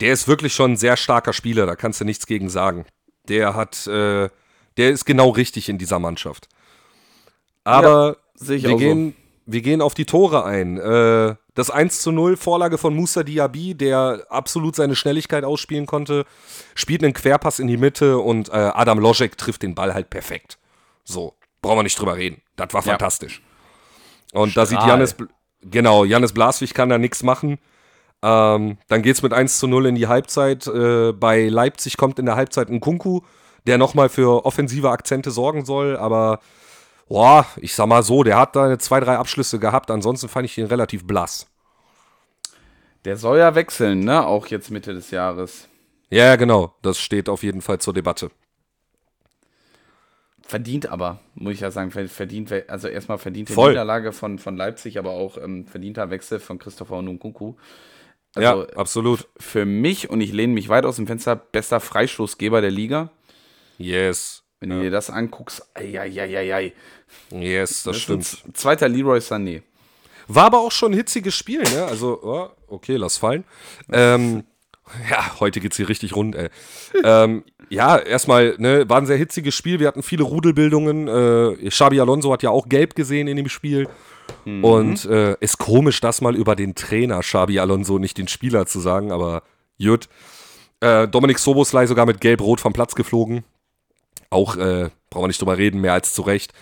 der 0.00 0.12
ist 0.12 0.26
wirklich 0.28 0.52
schon 0.54 0.72
ein 0.72 0.76
sehr 0.76 0.96
starker 0.96 1.32
Spieler, 1.32 1.64
da 1.66 1.76
kannst 1.76 2.00
du 2.00 2.04
nichts 2.04 2.26
gegen 2.26 2.48
sagen. 2.50 2.84
Der 3.28 3.54
hat, 3.54 3.86
äh, 3.86 4.28
der 4.76 4.90
ist 4.90 5.04
genau 5.04 5.30
richtig 5.30 5.68
in 5.68 5.78
dieser 5.78 6.00
Mannschaft. 6.00 6.48
Aber 7.64 8.16
ich 8.40 8.64
wir 8.64 8.76
gehen, 8.76 9.14
wir 9.46 9.60
gehen 9.62 9.80
auf 9.80 9.94
die 9.94 10.06
Tore 10.06 10.44
ein. 10.44 10.78
Äh, 10.78 11.36
das 11.54 11.70
1 11.70 12.00
zu 12.00 12.12
0, 12.12 12.36
Vorlage 12.36 12.78
von 12.78 12.94
Musa 12.94 13.22
Diaby, 13.22 13.74
der 13.74 14.26
absolut 14.30 14.74
seine 14.76 14.96
Schnelligkeit 14.96 15.44
ausspielen 15.44 15.86
konnte, 15.86 16.24
spielt 16.74 17.04
einen 17.04 17.12
Querpass 17.12 17.58
in 17.58 17.66
die 17.66 17.76
Mitte 17.76 18.18
und 18.18 18.48
äh, 18.48 18.52
Adam 18.52 18.98
Loschek 18.98 19.36
trifft 19.36 19.62
den 19.62 19.74
Ball 19.74 19.92
halt 19.94 20.08
perfekt. 20.10 20.58
So, 21.04 21.34
brauchen 21.60 21.78
wir 21.78 21.82
nicht 21.82 21.98
drüber 22.00 22.16
reden. 22.16 22.40
Das 22.56 22.72
war 22.72 22.82
Ja. 22.82 22.92
fantastisch. 22.92 23.42
Und 24.32 24.56
da 24.56 24.64
sieht 24.64 24.78
Strahl. 24.78 24.90
Janis, 24.90 25.14
genau, 25.62 26.04
Janis 26.04 26.32
Blaswig 26.32 26.72
kann 26.74 26.88
da 26.88 26.96
nichts 26.98 27.22
machen. 27.22 27.58
Ähm, 28.22 28.78
dann 28.88 29.02
geht's 29.02 29.22
mit 29.22 29.32
1 29.32 29.58
zu 29.58 29.66
0 29.66 29.86
in 29.86 29.94
die 29.96 30.06
Halbzeit. 30.06 30.66
Äh, 30.66 31.12
bei 31.12 31.48
Leipzig 31.48 31.96
kommt 31.96 32.18
in 32.18 32.26
der 32.26 32.36
Halbzeit 32.36 32.68
ein 32.70 32.80
Kunku, 32.80 33.20
der 33.66 33.78
nochmal 33.78 34.08
für 34.08 34.46
offensive 34.46 34.90
Akzente 34.90 35.30
sorgen 35.30 35.64
soll, 35.64 35.96
aber 35.96 36.38
boah, 37.12 37.46
ich 37.60 37.74
sag 37.74 37.88
mal 37.88 38.02
so, 38.02 38.22
der 38.22 38.38
hat 38.38 38.56
da 38.56 38.78
zwei, 38.78 38.98
drei 39.00 39.16
Abschlüsse 39.18 39.58
gehabt, 39.58 39.90
ansonsten 39.90 40.28
fand 40.28 40.46
ich 40.46 40.56
ihn 40.56 40.64
relativ 40.66 41.06
blass. 41.06 41.46
Der 43.04 43.16
soll 43.18 43.38
ja 43.38 43.54
wechseln, 43.54 44.00
ne? 44.00 44.24
Auch 44.26 44.46
jetzt 44.46 44.70
Mitte 44.70 44.94
des 44.94 45.10
Jahres. 45.10 45.68
Ja, 46.10 46.24
ja, 46.26 46.36
genau, 46.36 46.74
das 46.82 46.98
steht 46.98 47.28
auf 47.28 47.42
jeden 47.42 47.60
Fall 47.60 47.78
zur 47.80 47.92
Debatte. 47.92 48.30
Verdient 50.40 50.86
aber, 50.86 51.20
muss 51.34 51.54
ich 51.54 51.60
ja 51.60 51.70
sagen, 51.70 51.90
ver- 51.90 52.08
verdient, 52.08 52.50
also 52.68 52.88
erstmal 52.88 53.18
verdiente 53.18 53.52
Voll. 53.52 53.70
Niederlage 53.70 54.12
von, 54.12 54.38
von 54.38 54.56
Leipzig, 54.56 54.98
aber 54.98 55.10
auch 55.10 55.36
ähm, 55.38 55.66
verdienter 55.66 56.10
Wechsel 56.10 56.40
von 56.40 56.58
Christopher 56.58 57.00
Nkunku. 57.02 57.54
ja, 58.36 58.58
Also 58.58 58.66
absolut. 58.74 59.28
für 59.38 59.64
mich, 59.66 60.10
und 60.10 60.20
ich 60.20 60.32
lehne 60.32 60.54
mich 60.54 60.68
weit 60.68 60.84
aus 60.86 60.96
dem 60.96 61.06
Fenster, 61.06 61.36
bester 61.36 61.80
Freistoßgeber 61.80 62.60
der 62.60 62.70
Liga. 62.70 63.10
Yes. 63.78 64.41
Wenn 64.62 64.70
du 64.70 64.80
dir 64.80 64.90
das 64.92 65.10
anguckst, 65.10 65.66
ei, 65.74 65.88
Yes, 67.30 67.82
das 67.82 67.98
stimmt. 67.98 68.44
Zweiter 68.54 68.88
Leroy 68.88 69.18
Sané. 69.18 69.62
War 70.28 70.44
aber 70.44 70.60
auch 70.60 70.70
schon 70.70 70.92
ein 70.92 70.96
hitziges 70.96 71.34
Spiel, 71.34 71.62
ne? 71.62 71.84
Also, 71.84 72.20
oh, 72.22 72.48
okay, 72.68 72.94
lass 72.94 73.16
fallen. 73.16 73.44
Ähm, 73.90 74.44
ja, 75.10 75.40
heute 75.40 75.58
geht's 75.58 75.76
hier 75.76 75.88
richtig 75.88 76.14
rund, 76.14 76.36
ey. 76.36 76.48
ähm, 77.02 77.42
ja, 77.70 77.98
erstmal, 77.98 78.54
ne, 78.58 78.88
war 78.88 78.98
ein 78.98 79.06
sehr 79.06 79.16
hitziges 79.16 79.54
Spiel. 79.56 79.80
Wir 79.80 79.88
hatten 79.88 80.04
viele 80.04 80.22
Rudelbildungen. 80.22 81.08
Äh, 81.08 81.68
Xabi 81.68 81.98
Alonso 81.98 82.32
hat 82.32 82.44
ja 82.44 82.50
auch 82.50 82.68
gelb 82.68 82.94
gesehen 82.94 83.26
in 83.26 83.36
dem 83.36 83.48
Spiel. 83.48 83.88
Und 84.44 85.04
äh, 85.06 85.36
ist 85.40 85.58
komisch, 85.58 86.00
das 86.00 86.20
mal 86.20 86.36
über 86.36 86.54
den 86.54 86.76
Trainer 86.76 87.20
Xabi 87.20 87.58
Alonso, 87.58 87.98
nicht 87.98 88.16
den 88.16 88.28
Spieler 88.28 88.66
zu 88.66 88.78
sagen, 88.78 89.10
aber 89.10 89.42
gut. 89.82 90.08
Äh, 90.80 91.08
Dominik 91.08 91.38
Soboslai 91.38 91.86
sogar 91.86 92.06
mit 92.06 92.20
gelb-rot 92.20 92.60
vom 92.60 92.72
Platz 92.72 92.94
geflogen. 92.94 93.44
Auch, 94.32 94.56
äh, 94.56 94.90
brauchen 95.10 95.24
wir 95.24 95.28
nicht 95.28 95.40
drüber 95.40 95.58
reden, 95.58 95.80
mehr 95.80 95.92
als 95.92 96.14
zu 96.14 96.22
Recht. 96.22 96.52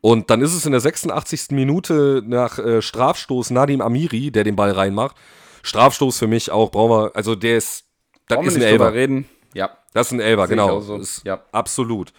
Und 0.00 0.30
dann 0.30 0.40
ist 0.40 0.54
es 0.54 0.64
in 0.64 0.72
der 0.72 0.80
86. 0.80 1.48
Minute 1.50 2.22
nach 2.24 2.58
äh, 2.58 2.80
Strafstoß 2.80 3.50
Nadim 3.50 3.80
Amiri, 3.80 4.30
der 4.30 4.44
den 4.44 4.54
Ball 4.56 4.70
reinmacht. 4.70 5.16
Strafstoß 5.62 6.18
für 6.18 6.28
mich 6.28 6.50
auch, 6.52 6.70
brauchen 6.70 6.90
wir, 6.92 7.16
also 7.16 7.34
der 7.34 7.56
ist, 7.58 7.84
das 8.28 8.46
ist 8.46 8.56
ein 8.56 8.62
Elber. 8.62 8.92
reden? 8.94 9.28
Ja. 9.54 9.70
Das 9.92 10.06
ist 10.08 10.12
ein 10.12 10.20
Elber, 10.20 10.46
Sehe 10.46 10.56
genau. 10.56 10.80
so. 10.80 10.96
Ist 10.96 11.22
Ja. 11.24 11.42
Absolut. 11.50 12.12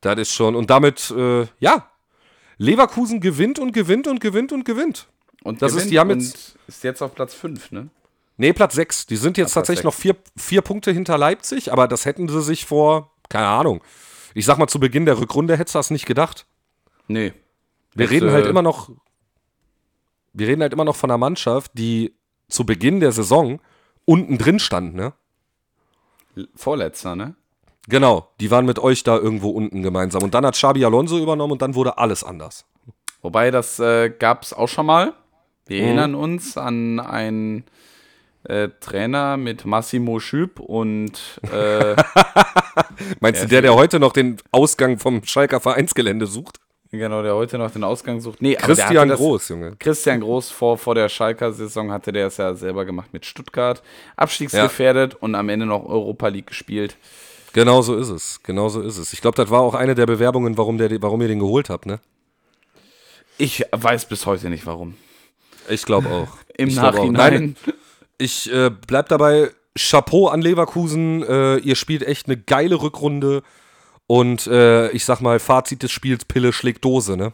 Das 0.00 0.18
ist 0.18 0.32
schon, 0.32 0.56
und 0.56 0.70
damit, 0.70 1.10
äh, 1.14 1.46
ja, 1.58 1.86
Leverkusen 2.56 3.20
gewinnt 3.20 3.58
und 3.58 3.72
gewinnt 3.72 4.06
und 4.06 4.20
gewinnt 4.20 4.52
und 4.52 4.64
gewinnt. 4.64 5.06
Und 5.42 5.60
Das 5.62 5.72
ist- 5.72 5.76
gewinnt 5.76 5.90
die 5.92 5.98
haben 5.98 6.10
jetzt- 6.20 6.56
ist 6.66 6.84
jetzt 6.84 7.02
auf 7.02 7.14
Platz 7.14 7.34
5, 7.34 7.70
ne? 7.72 7.88
Nee, 8.38 8.54
Platz 8.54 8.74
6. 8.74 9.04
Die 9.06 9.16
sind 9.16 9.36
jetzt 9.36 9.52
Platz 9.52 9.66
tatsächlich 9.66 9.80
sechs. 9.82 9.84
noch 9.84 9.94
vier, 9.94 10.16
vier 10.36 10.62
Punkte 10.62 10.90
hinter 10.92 11.18
Leipzig, 11.18 11.70
aber 11.72 11.86
das 11.86 12.06
hätten 12.06 12.28
sie 12.28 12.40
sich 12.42 12.64
vor, 12.64 13.10
keine 13.28 13.46
Ahnung. 13.48 13.82
Ich 14.34 14.44
sag 14.46 14.58
mal, 14.58 14.66
zu 14.68 14.78
Beginn 14.80 15.06
der 15.06 15.18
Rückrunde 15.18 15.56
hättest 15.56 15.74
du 15.74 15.78
das 15.78 15.90
nicht 15.90 16.06
gedacht. 16.06 16.46
Nee. 17.08 17.32
Wir 17.94 18.06
Das, 18.06 18.12
reden 18.12 18.30
halt 18.30 18.46
äh, 18.46 18.48
immer 18.48 18.62
noch. 18.62 18.90
Wir 20.32 20.46
reden 20.46 20.62
halt 20.62 20.72
immer 20.72 20.84
noch 20.84 20.96
von 20.96 21.10
einer 21.10 21.18
Mannschaft, 21.18 21.72
die 21.74 22.14
zu 22.48 22.64
Beginn 22.64 23.00
der 23.00 23.12
Saison 23.12 23.60
unten 24.04 24.38
drin 24.38 24.58
stand, 24.58 24.94
ne? 24.94 25.12
Vorletzter, 26.54 27.16
ne? 27.16 27.34
Genau, 27.88 28.28
die 28.40 28.50
waren 28.50 28.66
mit 28.66 28.78
euch 28.78 29.02
da 29.02 29.16
irgendwo 29.16 29.50
unten 29.50 29.82
gemeinsam. 29.82 30.22
Und 30.22 30.34
dann 30.34 30.46
hat 30.46 30.54
Xabi 30.54 30.84
Alonso 30.84 31.18
übernommen 31.18 31.52
und 31.52 31.62
dann 31.62 31.74
wurde 31.74 31.98
alles 31.98 32.22
anders. 32.22 32.64
Wobei, 33.22 33.50
das 33.50 33.78
äh, 33.80 34.10
gab 34.10 34.42
es 34.44 34.52
auch 34.52 34.68
schon 34.68 34.86
mal. 34.86 35.14
Wir 35.66 35.80
Mhm. 35.80 35.86
erinnern 35.86 36.14
uns 36.14 36.56
an 36.56 37.00
einen 37.00 37.64
äh, 38.44 38.68
Trainer 38.80 39.36
mit 39.36 39.64
Massimo 39.64 40.18
Schüb 40.20 40.60
und 40.60 41.12
äh, 41.52 41.94
Meinst 43.20 43.42
du, 43.42 43.48
der, 43.48 43.62
der 43.62 43.74
heute 43.74 44.00
noch 44.00 44.12
den 44.12 44.36
Ausgang 44.50 44.98
vom 44.98 45.24
Schalker 45.24 45.60
Vereinsgelände 45.60 46.26
sucht? 46.26 46.58
genau, 46.92 47.22
der 47.22 47.36
heute 47.36 47.56
noch 47.56 47.70
den 47.70 47.84
Ausgang 47.84 48.20
sucht. 48.20 48.42
Nee, 48.42 48.56
Christian 48.56 49.08
das- 49.08 49.18
Groß, 49.18 49.48
Junge. 49.50 49.76
Christian 49.78 50.20
Groß 50.20 50.50
vor, 50.50 50.76
vor 50.76 50.94
der 50.96 51.08
Schalker 51.08 51.52
Saison 51.52 51.92
hatte 51.92 52.10
der 52.12 52.26
es 52.26 52.36
ja 52.38 52.52
selber 52.54 52.84
gemacht 52.84 53.12
mit 53.12 53.24
Stuttgart. 53.24 53.82
Abstiegsgefährdet 54.16 55.14
und 55.14 55.34
am 55.36 55.48
Ende 55.48 55.66
noch 55.66 55.84
Europa 55.84 56.28
League 56.28 56.48
gespielt. 56.48 56.96
Genau 57.52 57.82
so 57.82 57.96
ist 57.96 58.08
es. 58.08 58.40
Genau 58.42 58.68
so 58.68 58.80
ist 58.80 58.96
es. 58.98 59.12
Ich 59.12 59.20
glaube, 59.20 59.36
das 59.36 59.50
war 59.50 59.60
auch 59.60 59.74
eine 59.74 59.94
der 59.94 60.06
Bewerbungen, 60.06 60.56
warum, 60.58 60.78
der, 60.78 60.90
warum 61.02 61.20
ihr 61.22 61.28
den 61.28 61.38
geholt 61.40 61.68
habt, 61.70 61.86
ne? 61.86 62.00
Ich 63.38 63.64
weiß 63.72 64.06
bis 64.06 64.26
heute 64.26 64.50
nicht 64.50 64.66
warum. 64.66 64.94
Ich 65.68 65.84
glaube 65.84 66.08
auch. 66.10 66.36
Im 66.56 66.68
ich 66.68 66.74
glaub 66.74 66.94
auch. 66.94 67.10
Nachhinein. 67.10 67.56
Nein, 67.64 67.74
ich 68.20 68.52
äh, 68.52 68.70
bleib 68.86 69.08
dabei. 69.08 69.50
Chapeau 69.78 70.26
an 70.28 70.42
Leverkusen. 70.42 71.22
Äh, 71.22 71.56
ihr 71.58 71.76
spielt 71.76 72.02
echt 72.02 72.26
eine 72.26 72.36
geile 72.36 72.80
Rückrunde. 72.82 73.42
Und 74.06 74.46
äh, 74.48 74.90
ich 74.90 75.04
sag 75.04 75.20
mal, 75.20 75.38
Fazit 75.38 75.82
des 75.82 75.92
Spiels: 75.92 76.24
Pille 76.24 76.52
schlägt 76.52 76.84
Dose, 76.84 77.16
ne? 77.16 77.32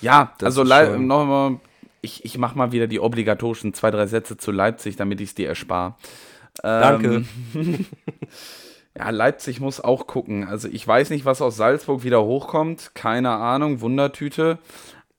Ja, 0.00 0.32
Das 0.38 0.46
also 0.46 0.62
ist 0.62 0.68
Lei- 0.68 0.86
schon- 0.86 1.06
noch 1.06 1.24
mal, 1.26 1.60
ich, 2.00 2.24
ich 2.24 2.38
mache 2.38 2.56
mal 2.58 2.72
wieder 2.72 2.86
die 2.88 2.98
obligatorischen 2.98 3.72
zwei, 3.74 3.90
drei 3.90 4.06
Sätze 4.06 4.36
zu 4.36 4.50
Leipzig, 4.50 4.96
damit 4.96 5.20
ich 5.20 5.28
es 5.30 5.34
dir 5.34 5.48
erspare. 5.48 5.94
Danke. 6.62 7.24
Ähm, 7.54 7.86
ja, 8.98 9.10
Leipzig 9.10 9.60
muss 9.60 9.80
auch 9.80 10.06
gucken. 10.06 10.46
Also 10.48 10.68
ich 10.68 10.86
weiß 10.86 11.10
nicht, 11.10 11.24
was 11.24 11.40
aus 11.40 11.56
Salzburg 11.56 12.02
wieder 12.04 12.22
hochkommt. 12.24 12.92
Keine 12.94 13.30
Ahnung, 13.30 13.80
Wundertüte. 13.80 14.58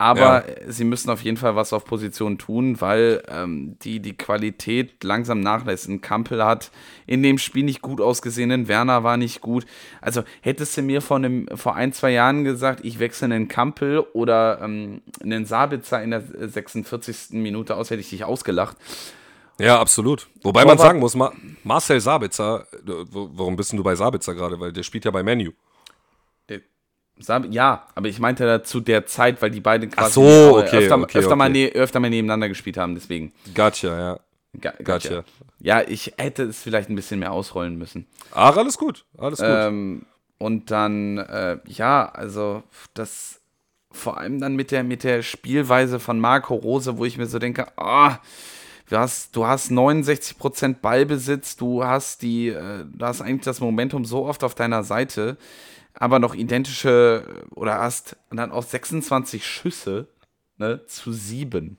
Aber 0.04 0.48
äh, 0.48 0.72
sie 0.72 0.84
müssen 0.84 1.10
auf 1.10 1.22
jeden 1.22 1.38
Fall 1.38 1.56
was 1.56 1.72
auf 1.72 1.86
Position 1.86 2.38
tun, 2.38 2.82
weil 2.82 3.24
ähm, 3.30 3.78
die 3.84 4.02
die 4.02 4.18
Qualität 4.18 5.04
langsam 5.04 5.40
nachlässt. 5.40 5.88
Ein 5.88 6.02
Kampel 6.02 6.44
hat 6.44 6.72
in 7.08 7.24
dem 7.24 7.38
Spiel 7.38 7.64
nicht 7.64 7.82
gut 7.82 8.02
ausgesehen, 8.02 8.52
ein 8.52 8.68
Werner 8.68 9.04
war 9.04 9.16
nicht 9.16 9.40
gut. 9.40 9.66
Also 10.02 10.24
hättest 10.42 10.76
du 10.76 10.82
mir 10.82 11.02
vor, 11.02 11.18
einem, 11.18 11.48
vor 11.56 11.76
ein, 11.76 11.94
zwei 11.94 12.12
Jahren 12.12 12.44
gesagt, 12.44 12.82
ich 12.84 13.00
wechsle 13.00 13.26
einen 13.26 13.48
Kampel 13.48 14.00
oder 14.14 14.60
ähm, 14.62 15.02
einen 15.22 15.46
Sabitzer 15.46 16.04
in 16.04 16.12
der 16.12 16.22
46. 16.22 17.32
Minute 17.32 17.78
aus, 17.78 17.90
hätte 17.90 18.02
ich 18.02 18.10
dich 18.10 18.26
ausgelacht. 18.26 18.76
Ja, 19.60 19.80
absolut. 19.80 20.28
Wobei 20.42 20.66
man 20.66 20.78
Torwart- 20.78 20.88
sagen 20.88 21.00
muss, 21.00 21.16
Ma 21.16 21.32
Marcel 21.64 22.02
Sabitzer, 22.02 22.66
äh, 22.74 22.92
warum 23.12 23.56
bist 23.56 23.72
denn 23.72 23.78
du 23.78 23.84
bei 23.84 23.96
Sabitzer 23.96 24.34
gerade? 24.36 24.60
Weil 24.60 24.74
der 24.74 24.84
spielt 24.84 25.06
ja 25.06 25.12
bei 25.12 25.24
Menu. 25.24 25.52
Ja, 27.50 27.88
aber 27.96 28.08
ich 28.08 28.20
meinte 28.20 28.46
da 28.46 28.64
zu 28.64 28.80
der 28.80 29.06
Zeit, 29.06 29.42
weil 29.42 29.52
die 29.52 29.62
beiden 29.62 29.90
quasi 29.90 30.14
so, 30.14 30.24
äh, 30.24 30.64
okay, 30.64 30.78
öfter, 30.78 31.00
okay, 31.00 31.20
öfter, 31.20 31.36
Mal 31.36 31.50
okay. 31.52 31.72
ne 31.72 31.80
öfter 31.80 32.00
mal 32.00 32.10
nebeneinander 32.10 32.50
gespielt 32.50 32.78
haben, 32.78 32.96
deswegen. 32.96 33.32
Gotcha, 33.54 33.98
ja. 33.98 34.20
Ga 34.60 34.74
Gotcha. 34.84 35.24
Ja, 35.60 35.82
ich 35.82 36.14
hätte 36.18 36.44
es 36.44 36.62
vielleicht 36.62 36.90
ein 36.90 36.96
bisschen 36.96 37.20
mehr 37.20 37.32
ausrollen 37.32 37.78
müssen. 37.78 38.08
Ach, 38.32 38.58
alles 38.58 38.78
gut. 38.78 39.06
Alles 39.18 39.40
gut. 39.40 39.48
Ähm, 39.50 40.06
und 40.38 40.72
dann, 40.72 41.18
äh, 41.20 41.58
ja, 41.68 42.10
also 42.10 42.64
das 42.94 43.40
vor 43.92 44.18
allem 44.18 44.40
dann 44.40 44.56
mit 44.56 44.72
der, 44.72 44.84
mit 44.84 45.04
der 45.04 45.22
Spielweise 45.22 46.00
von 46.00 46.20
Marco 46.20 46.56
Rose, 46.56 46.98
wo 46.98 47.06
ich 47.06 47.18
mir 47.18 47.28
so 47.28 47.40
denke, 47.40 47.68
ah, 47.78 48.20
du 48.90 48.98
hast, 48.98 49.36
du 49.36 49.46
hast 49.46 49.72
69% 49.72 50.76
Ballbesitz, 50.82 51.56
du 51.56 51.86
hast 51.86 52.24
die, 52.24 52.50
äh, 52.50 52.86
du 52.86 53.06
hast 53.06 53.22
eigentlich 53.22 53.46
das 53.46 53.60
Momentum 53.62 54.04
so 54.04 54.26
oft 54.26 54.44
auf 54.44 54.56
deiner 54.56 54.84
Seite, 54.84 55.38
aber 55.94 56.20
noch 56.20 56.36
identische 56.36 57.46
oder 57.56 57.80
hast 57.80 58.18
dann 58.30 58.52
auch 58.52 58.64
26 58.64 59.46
Schüsse 59.46 60.08
ne, 60.58 60.86
zu 60.86 61.12
sieben. 61.12 61.78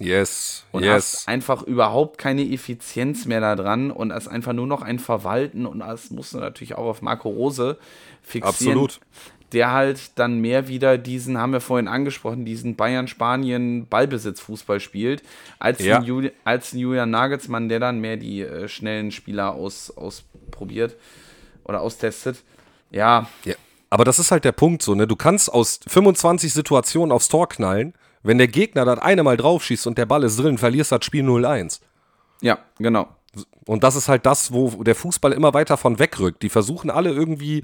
Yes, 0.00 0.64
und 0.72 0.82
yes. 0.82 0.92
hast 0.92 1.28
einfach 1.28 1.62
überhaupt 1.62 2.18
keine 2.18 2.42
Effizienz 2.42 3.26
mehr 3.26 3.40
da 3.40 3.54
dran 3.54 3.92
und 3.92 4.12
hast 4.12 4.26
einfach 4.26 4.52
nur 4.52 4.66
noch 4.66 4.82
ein 4.82 4.98
Verwalten 4.98 5.66
und 5.66 5.80
das 5.80 6.10
musst 6.10 6.34
du 6.34 6.38
natürlich 6.38 6.74
auch 6.74 6.86
auf 6.86 7.00
Marco 7.00 7.28
Rose 7.28 7.78
fixieren. 8.20 8.78
Absolut. 8.78 9.00
Der 9.52 9.70
halt 9.70 10.18
dann 10.18 10.40
mehr 10.40 10.66
wieder 10.66 10.98
diesen, 10.98 11.38
haben 11.38 11.52
wir 11.52 11.60
vorhin 11.60 11.86
angesprochen, 11.86 12.44
diesen 12.44 12.74
Bayern-Spanien-Ballbesitz-Fußball 12.74 14.80
spielt, 14.80 15.22
als, 15.60 15.78
Ja. 15.78 15.98
ein 15.98 16.02
Juli 16.02 16.32
als 16.42 16.72
ein 16.72 16.80
Julian 16.80 17.10
Nagelsmann, 17.10 17.68
der 17.68 17.78
dann 17.78 18.00
mehr 18.00 18.16
die 18.16 18.40
äh, 18.40 18.66
schnellen 18.66 19.12
Spieler 19.12 19.52
aus, 19.52 19.96
ausprobiert 19.96 20.96
oder 21.62 21.82
austestet. 21.82 22.42
Ja, 22.94 23.28
Ja. 23.44 23.54
Aber 23.90 24.04
das 24.04 24.18
ist 24.18 24.32
halt 24.32 24.44
der 24.44 24.52
Punkt 24.52 24.82
so, 24.82 24.96
ne? 24.96 25.06
Du 25.06 25.14
kannst 25.14 25.52
aus 25.52 25.78
25 25.86 26.52
Situationen 26.52 27.12
aufs 27.12 27.28
Tor 27.28 27.48
knallen, 27.48 27.94
wenn 28.24 28.38
der 28.38 28.48
Gegner 28.48 28.84
das 28.84 28.98
eine 28.98 29.22
Mal 29.22 29.36
draufschießt 29.36 29.86
und 29.86 29.98
der 29.98 30.06
Ball 30.06 30.24
ist 30.24 30.36
drin, 30.36 30.58
verlierst 30.58 30.90
das 30.90 31.04
Spiel 31.04 31.24
0-1. 31.24 31.80
ja, 32.40 32.58
genau. 32.78 33.08
Und 33.66 33.82
das 33.84 33.96
ist 33.96 34.08
halt 34.08 34.26
das, 34.26 34.52
wo 34.52 34.82
der 34.82 34.94
Fußball 34.94 35.32
immer 35.32 35.54
weiter 35.54 35.76
von 35.76 35.98
wegrückt. 35.98 36.42
Die 36.42 36.48
versuchen 36.50 36.90
alle 36.90 37.10
irgendwie 37.10 37.62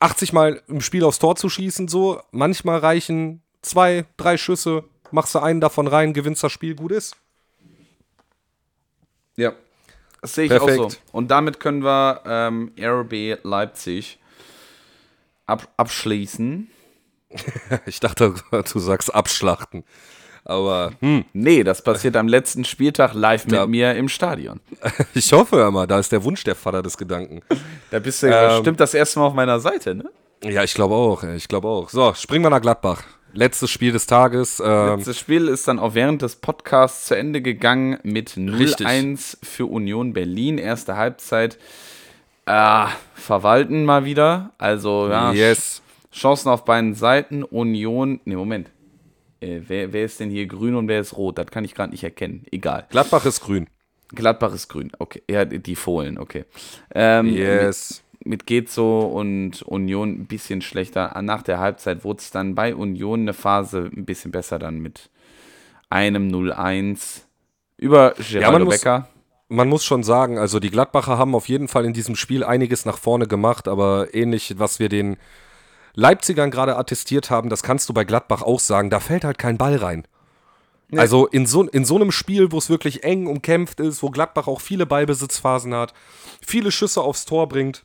80 0.00 0.32
Mal 0.32 0.62
im 0.66 0.80
Spiel 0.80 1.04
aufs 1.04 1.18
Tor 1.18 1.36
zu 1.36 1.48
schießen, 1.48 1.88
so. 1.88 2.20
Manchmal 2.32 2.78
reichen 2.78 3.42
zwei, 3.62 4.06
drei 4.16 4.36
Schüsse, 4.36 4.84
machst 5.10 5.34
du 5.34 5.40
einen 5.40 5.60
davon 5.60 5.88
rein, 5.88 6.14
gewinnst 6.14 6.42
das 6.42 6.52
Spiel, 6.52 6.74
gut 6.74 6.92
ist. 6.92 7.16
Ja. 9.36 9.52
Das 10.22 10.34
sehe 10.34 10.46
ich 10.46 10.52
auch 10.52 10.60
so. 10.60 10.66
Perfekt. 10.66 11.02
Und 11.12 11.30
damit 11.30 11.60
können 11.60 11.84
wir 11.84 12.22
ähm, 12.26 12.72
RB 12.78 13.38
Leipzig 13.42 14.18
ab 15.46 15.68
abschließen. 15.76 16.68
Ich 17.86 18.00
dachte, 18.00 18.34
du 18.72 18.78
sagst 18.78 19.14
abschlachten. 19.14 19.84
Aber 20.44 20.92
hm, 21.00 21.24
Nee, 21.32 21.64
das 21.64 21.82
passiert 21.82 22.16
am 22.16 22.28
letzten 22.28 22.64
Spieltag 22.64 23.14
live 23.14 23.46
mit 23.46 23.54
Da- 23.54 23.66
mir 23.66 23.94
im 23.96 24.08
Stadion. 24.08 24.60
ich 25.14 25.32
hoffe 25.32 25.58
ja 25.58 25.70
mal, 25.72 25.86
da 25.88 25.98
ist 25.98 26.12
der 26.12 26.22
Wunsch 26.22 26.44
der 26.44 26.54
Vater 26.54 26.82
des 26.82 26.96
Gedanken. 26.96 27.40
Da 27.90 27.98
bist 27.98 28.22
du 28.22 28.28
Ähm, 28.28 28.48
bestimmt 28.50 28.78
das 28.80 28.94
erste 28.94 29.18
Mal 29.18 29.26
auf 29.26 29.34
meiner 29.34 29.58
Seite, 29.58 29.96
ne? 29.96 30.08
Ja, 30.44 30.62
ich 30.62 30.74
glaube 30.74 30.94
auch, 30.94 31.24
ich 31.24 31.48
glaube 31.48 31.66
auch. 31.66 31.90
So, 31.90 32.14
springen 32.14 32.44
wir 32.44 32.50
nach 32.50 32.60
Gladbach. 32.60 33.02
Letztes 33.32 33.70
Spiel 33.70 33.90
des 33.92 34.06
Tages. 34.06 34.62
Ähm, 34.64 35.02
Das 35.04 35.18
Spiel 35.18 35.48
ist 35.48 35.66
dann 35.66 35.78
auch 35.80 35.94
während 35.94 36.22
des 36.22 36.36
Podcasts 36.36 37.06
zu 37.06 37.16
Ende 37.16 37.42
gegangen 37.42 37.98
mit 38.04 38.36
Richtig. 38.36 38.86
0-1 38.86 39.38
für 39.42 39.66
Union 39.66 40.12
Berlin. 40.12 40.58
Erste 40.58 40.96
Halbzeit. 40.96 41.58
Ah, 42.46 42.90
verwalten 43.14 43.84
mal 43.84 44.04
wieder. 44.04 44.52
Also, 44.58 45.08
ja, 45.08 45.32
yes. 45.32 45.82
Chancen 46.12 46.48
auf 46.48 46.64
beiden 46.64 46.94
Seiten. 46.94 47.42
Union, 47.42 48.20
ne, 48.24 48.36
Moment. 48.36 48.70
Äh, 49.40 49.60
wer, 49.66 49.92
wer 49.92 50.04
ist 50.04 50.20
denn 50.20 50.30
hier 50.30 50.46
grün 50.46 50.74
und 50.76 50.88
wer 50.88 51.00
ist 51.00 51.16
rot? 51.16 51.38
Das 51.38 51.46
kann 51.48 51.64
ich 51.64 51.74
gerade 51.74 51.90
nicht 51.90 52.04
erkennen. 52.04 52.44
Egal. 52.50 52.86
Gladbach 52.90 53.26
ist 53.26 53.40
grün. 53.40 53.66
Gladbach 54.14 54.54
ist 54.54 54.68
grün. 54.68 54.92
Okay. 54.98 55.22
Ja, 55.28 55.44
die 55.44 55.58
die 55.58 55.74
Fohlen, 55.76 56.18
okay. 56.18 56.44
Ähm, 56.94 57.26
Yes. 57.28 58.02
Mit, 58.20 58.28
mit 58.28 58.46
Gezo 58.46 59.00
und 59.00 59.62
Union 59.62 60.10
ein 60.20 60.26
bisschen 60.26 60.62
schlechter. 60.62 61.20
Nach 61.22 61.42
der 61.42 61.58
Halbzeit 61.58 62.04
wurde 62.04 62.20
es 62.20 62.30
dann 62.30 62.54
bei 62.54 62.74
Union 62.74 63.22
eine 63.22 63.34
Phase 63.34 63.90
ein 63.94 64.04
bisschen 64.06 64.30
besser 64.30 64.58
dann 64.58 64.78
mit 64.78 65.10
einem 65.90 66.28
0-1 66.28 67.22
über 67.76 68.14
Geraldo 68.16 68.52
man 68.52 68.62
muss- 68.64 68.78
Becker. 68.78 69.08
Man 69.48 69.68
muss 69.68 69.84
schon 69.84 70.02
sagen, 70.02 70.38
also 70.38 70.58
die 70.58 70.70
Gladbacher 70.70 71.18
haben 71.18 71.34
auf 71.34 71.48
jeden 71.48 71.68
Fall 71.68 71.84
in 71.84 71.92
diesem 71.92 72.16
Spiel 72.16 72.42
einiges 72.42 72.84
nach 72.84 72.98
vorne 72.98 73.26
gemacht, 73.28 73.68
aber 73.68 74.12
ähnlich, 74.12 74.58
was 74.58 74.78
wir 74.78 74.88
den 74.88 75.16
Leipzigern 75.94 76.50
gerade 76.50 76.76
attestiert 76.76 77.30
haben, 77.30 77.48
das 77.48 77.62
kannst 77.62 77.88
du 77.88 77.94
bei 77.94 78.04
Gladbach 78.04 78.42
auch 78.42 78.60
sagen, 78.60 78.90
da 78.90 79.00
fällt 79.00 79.24
halt 79.24 79.38
kein 79.38 79.56
Ball 79.56 79.76
rein. 79.76 80.06
Also 80.94 81.26
in 81.26 81.46
so, 81.46 81.64
in 81.64 81.84
so 81.84 81.96
einem 81.96 82.12
Spiel, 82.12 82.52
wo 82.52 82.58
es 82.58 82.70
wirklich 82.70 83.02
eng 83.02 83.26
umkämpft 83.26 83.80
ist, 83.80 84.02
wo 84.02 84.10
Gladbach 84.10 84.46
auch 84.46 84.60
viele 84.60 84.86
Ballbesitzphasen 84.86 85.74
hat, 85.74 85.92
viele 86.44 86.70
Schüsse 86.70 87.02
aufs 87.02 87.24
Tor 87.24 87.48
bringt, 87.48 87.84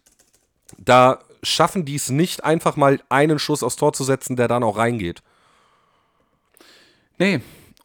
da 0.78 1.20
schaffen 1.42 1.84
die 1.84 1.96
es 1.96 2.10
nicht, 2.10 2.44
einfach 2.44 2.76
mal 2.76 3.00
einen 3.10 3.40
Schuss 3.40 3.64
aufs 3.64 3.76
Tor 3.76 3.94
zu 3.94 4.04
setzen, 4.04 4.36
der 4.36 4.48
dann 4.48 4.64
auch 4.64 4.78
reingeht. 4.78 5.24
Nee. 7.18 7.42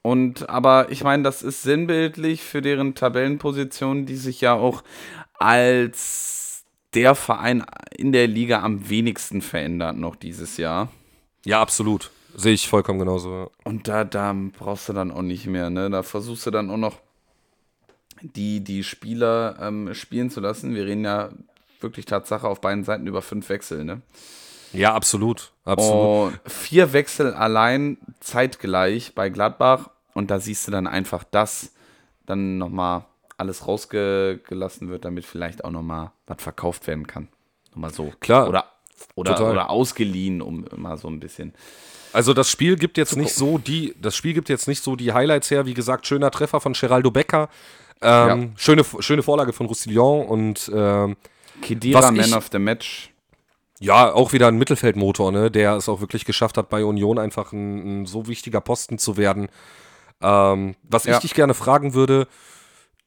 Und 0.07 0.48
aber 0.48 0.92
ich 0.92 1.02
meine, 1.02 1.24
das 1.24 1.42
ist 1.42 1.64
sinnbildlich 1.64 2.40
für 2.40 2.62
deren 2.62 2.94
Tabellenposition, 2.94 4.07
die 4.07 4.14
sich 4.14 4.40
ja 4.40 4.54
auch 4.54 4.84
als 5.34 6.62
der 6.94 7.16
Verein 7.16 7.66
in 7.90 8.12
der 8.12 8.28
Liga 8.28 8.62
am 8.62 8.88
wenigsten 8.88 9.42
verändert 9.42 9.96
noch 9.96 10.14
dieses 10.14 10.59
Jahr. 10.59 10.92
Ja, 11.44 11.61
absolut. 11.61 12.12
Sehe 12.36 12.52
ich 12.52 12.68
vollkommen 12.68 13.00
genauso. 13.00 13.32
ja. 13.32 13.48
Und 13.64 13.88
da, 13.88 14.04
da 14.04 14.32
brauchst 14.57 14.88
du 14.88 14.92
dann 14.92 15.11
auch 15.11 15.22
nicht 15.22 15.46
mehr, 15.48 15.70
ne? 15.70 15.90
Da 15.90 16.04
versuchst 16.04 16.46
du 16.46 16.52
dann 16.52 16.70
auch 16.70 16.76
noch 16.76 17.00
die, 18.22 18.61
die 18.61 18.84
Spieler 18.84 19.57
ähm, 19.61 19.92
spielen 19.92 20.30
zu 20.30 20.38
lassen. 20.38 20.76
Wir 20.76 20.86
reden 20.86 21.04
ja 21.04 21.30
wirklich 21.80 22.07
Tatsache 22.07 22.46
auf 22.46 22.61
beiden 22.61 22.84
Seiten 22.84 23.09
über 23.09 23.22
fünf 23.22 23.48
Wechsel, 23.48 23.82
ne? 23.84 24.02
Ja, 24.72 24.94
absolut. 24.94 25.50
Absolut. 25.64 26.32
Und 26.32 26.52
vier 26.52 26.92
Wechsel 26.92 27.34
allein 27.34 27.98
zeitgleich 28.20 29.12
bei 29.16 29.30
Gladbach. 29.30 29.90
Und 30.16 30.30
da 30.30 30.40
siehst 30.40 30.66
du 30.66 30.72
dann 30.72 30.86
einfach, 30.86 31.24
dass 31.24 31.72
dann 32.24 32.56
nochmal 32.56 33.04
alles 33.36 33.66
rausgelassen 33.68 34.88
wird, 34.88 35.04
damit 35.04 35.26
vielleicht 35.26 35.62
auch 35.62 35.70
nochmal 35.70 36.10
was 36.26 36.42
verkauft 36.42 36.86
werden 36.86 37.06
kann. 37.06 37.28
Nochmal 37.72 37.92
so. 37.92 38.14
Klar, 38.20 38.48
Oder, 38.48 38.64
oder, 39.14 39.34
total. 39.36 39.52
oder 39.52 39.68
ausgeliehen, 39.70 40.40
um 40.40 40.64
mal 40.74 40.96
so 40.96 41.08
ein 41.08 41.20
bisschen. 41.20 41.52
Also 42.14 42.32
das 42.32 42.50
Spiel 42.50 42.76
gibt 42.76 42.96
jetzt 42.96 43.14
nicht 43.14 43.34
so 43.34 43.58
die, 43.58 43.94
das 44.00 44.16
Spiel 44.16 44.32
gibt 44.32 44.48
jetzt 44.48 44.66
nicht 44.68 44.82
so 44.82 44.96
die 44.96 45.12
Highlights 45.12 45.50
her. 45.50 45.66
Wie 45.66 45.74
gesagt, 45.74 46.06
schöner 46.06 46.30
Treffer 46.30 46.60
von 46.62 46.72
Geraldo 46.72 47.10
Becker, 47.10 47.50
ähm, 48.00 48.52
schöne, 48.56 48.84
schöne 49.00 49.22
Vorlage 49.22 49.52
von 49.52 49.66
Roussillon 49.66 50.26
und 50.26 50.70
ähm, 50.74 51.16
Kedira, 51.60 52.10
Man 52.10 52.32
of 52.32 52.48
the 52.50 52.58
Match. 52.58 53.12
ja, 53.80 54.10
auch 54.12 54.32
wieder 54.32 54.48
ein 54.48 54.56
Mittelfeldmotor, 54.56 55.30
ne, 55.30 55.50
der 55.50 55.76
es 55.76 55.90
auch 55.90 56.00
wirklich 56.00 56.24
geschafft 56.24 56.56
hat, 56.56 56.70
bei 56.70 56.84
Union 56.86 57.18
einfach 57.18 57.52
ein, 57.52 58.02
ein 58.02 58.06
so 58.06 58.26
wichtiger 58.28 58.62
Posten 58.62 58.96
zu 58.96 59.18
werden. 59.18 59.48
Ähm, 60.22 60.74
was 60.82 61.04
Ja. 61.04 61.14
ich 61.14 61.20
dich 61.20 61.34
gerne 61.34 61.54
fragen 61.54 61.94
würde, 61.94 62.26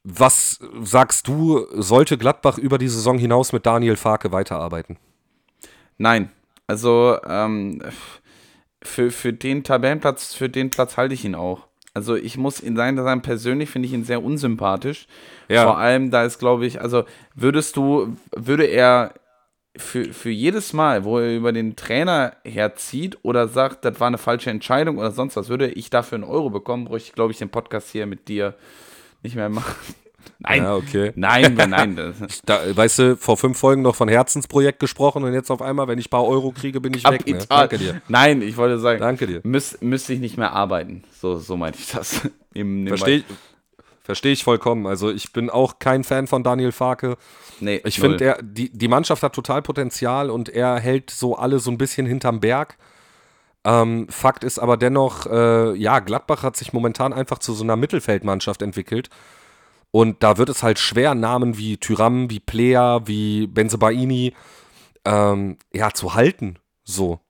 was 0.04 0.58
sagst 0.82 1.28
du, 1.28 1.66
sollte 1.72 2.16
Gladbach 2.16 2.56
über 2.58 2.78
die 2.78 2.88
Saison 2.88 3.18
hinaus 3.18 3.52
mit 3.52 3.66
Daniel 3.66 3.96
Farke 3.96 4.32
weiterarbeiten? 4.32 4.96
Nein, 5.98 6.30
also 6.66 7.18
ähm, 7.26 7.82
für, 8.82 9.10
für 9.10 9.32
den 9.32 9.64
Tabellenplatz, 9.64 10.34
für 10.34 10.48
den 10.48 10.70
Platz 10.70 10.96
halte 10.96 11.14
ich 11.14 11.24
ihn 11.24 11.34
auch. 11.34 11.66
Also 11.92 12.14
ich 12.14 12.38
muss 12.38 12.62
ihn 12.62 12.76
sagen, 12.76 12.96
sagen 12.96 13.20
persönlich 13.22 13.68
finde 13.68 13.88
ich 13.88 13.92
ihn 13.92 14.04
sehr 14.04 14.22
unsympathisch. 14.22 15.06
Ja. 15.48 15.64
Vor 15.64 15.76
allem, 15.78 16.10
da 16.10 16.24
ist, 16.24 16.38
glaube 16.38 16.64
ich, 16.64 16.80
also 16.80 17.04
würdest 17.34 17.76
du, 17.76 18.16
würde 18.34 18.64
er 18.64 19.12
für, 19.76 20.12
für 20.12 20.30
jedes 20.30 20.72
Mal, 20.72 21.04
wo 21.04 21.18
er 21.18 21.36
über 21.36 21.52
den 21.52 21.76
Trainer 21.76 22.34
herzieht 22.44 23.18
oder 23.22 23.48
sagt, 23.48 23.84
das 23.84 24.00
war 24.00 24.08
eine 24.08 24.18
falsche 24.18 24.50
Entscheidung 24.50 24.98
oder 24.98 25.12
sonst 25.12 25.36
was, 25.36 25.48
würde 25.48 25.68
ich 25.68 25.90
dafür 25.90 26.16
einen 26.16 26.24
Euro 26.24 26.50
bekommen, 26.50 26.86
bräuchte 26.86 27.08
ich, 27.08 27.14
glaube 27.14 27.32
ich, 27.32 27.38
den 27.38 27.50
Podcast 27.50 27.90
hier 27.90 28.06
mit 28.06 28.28
dir 28.28 28.54
nicht 29.22 29.36
mehr 29.36 29.48
machen. 29.48 29.74
Nein, 30.38 30.62
Ja, 30.64 30.74
okay. 30.76 31.12
nein, 31.16 31.54
nein. 31.54 32.14
Da, 32.44 32.76
weißt 32.76 32.98
du, 32.98 33.16
vor 33.16 33.36
fünf 33.38 33.58
Folgen 33.58 33.80
noch 33.82 33.94
von 33.94 34.08
Herzensprojekt 34.08 34.78
gesprochen 34.78 35.24
und 35.24 35.32
jetzt 35.32 35.50
auf 35.50 35.62
einmal, 35.62 35.88
wenn 35.88 35.98
ich 35.98 36.06
ein 36.06 36.10
paar 36.10 36.26
Euro 36.26 36.50
kriege, 36.50 36.80
bin 36.80 36.92
ich 36.94 37.04
weg. 37.04 37.26
Ne? 37.26 37.38
Danke 37.48 37.78
dir. 37.78 38.02
Nein, 38.08 38.42
ich 38.42 38.56
wollte 38.56 38.78
sagen, 38.78 39.00
Danke 39.00 39.26
dir. 39.26 39.40
Müß, 39.42 39.78
müsste 39.80 40.12
ich 40.12 40.20
nicht 40.20 40.36
mehr 40.36 40.52
arbeiten. 40.52 41.04
So, 41.18 41.38
so 41.38 41.56
meinte 41.56 41.78
ich 41.78 41.90
das. 41.90 42.20
Verstehe 42.86 43.18
ich, 43.18 43.24
versteh 44.10 44.32
ich 44.32 44.42
vollkommen. 44.42 44.88
Also 44.88 45.08
ich 45.08 45.32
bin 45.32 45.50
auch 45.50 45.78
kein 45.78 46.02
Fan 46.02 46.26
von 46.26 46.42
Daniel 46.42 46.72
Farke. 46.72 47.16
Nee, 47.60 47.80
Ich 47.84 48.00
finde, 48.00 48.38
die, 48.42 48.68
die 48.76 48.88
Mannschaft 48.88 49.22
hat 49.22 49.36
total 49.36 49.62
Potenzial 49.62 50.30
und 50.30 50.48
er 50.48 50.80
hält 50.80 51.10
so 51.10 51.36
alle 51.36 51.60
so 51.60 51.70
ein 51.70 51.78
bisschen 51.78 52.06
hinterm 52.06 52.40
Berg. 52.40 52.76
Ähm, 53.62 54.08
Fakt 54.08 54.42
ist 54.42 54.58
aber 54.58 54.76
dennoch, 54.76 55.26
äh, 55.26 55.74
ja, 55.76 56.00
Gladbach 56.00 56.42
hat 56.42 56.56
sich 56.56 56.72
momentan 56.72 57.12
einfach 57.12 57.38
zu 57.38 57.52
so 57.52 57.62
einer 57.62 57.76
Mittelfeldmannschaft 57.76 58.62
entwickelt. 58.62 59.10
Und 59.92 60.24
da 60.24 60.38
wird 60.38 60.48
es 60.48 60.64
halt 60.64 60.80
schwer, 60.80 61.14
Namen 61.14 61.56
wie 61.56 61.76
Tyram, 61.76 62.30
wie 62.30 62.40
Plea, 62.40 63.02
wie 63.04 63.46
Benzebaini 63.46 64.34
ähm, 65.04 65.56
ja, 65.72 65.92
zu 65.92 66.14
halten. 66.14 66.58
So. 66.82 67.20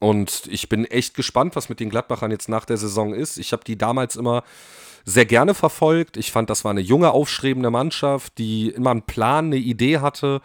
Und 0.00 0.48
ich 0.50 0.68
bin 0.68 0.86
echt 0.86 1.14
gespannt, 1.14 1.54
was 1.54 1.68
mit 1.68 1.78
den 1.78 1.90
Gladbachern 1.90 2.32
jetzt 2.32 2.48
nach 2.48 2.64
der 2.64 2.78
Saison 2.78 3.14
ist. 3.14 3.36
Ich 3.36 3.52
habe 3.52 3.62
die 3.62 3.78
damals 3.78 4.16
immer 4.16 4.42
sehr 5.04 5.26
gerne 5.26 5.54
verfolgt. 5.54 6.16
Ich 6.16 6.32
fand, 6.32 6.50
das 6.50 6.64
war 6.64 6.70
eine 6.70 6.80
junge, 6.80 7.10
aufstrebende 7.12 7.70
Mannschaft, 7.70 8.38
die 8.38 8.70
immer 8.70 8.90
einen 8.90 9.02
Plan, 9.02 9.46
eine 9.46 9.56
Idee 9.56 9.98
hatte. 9.98 10.40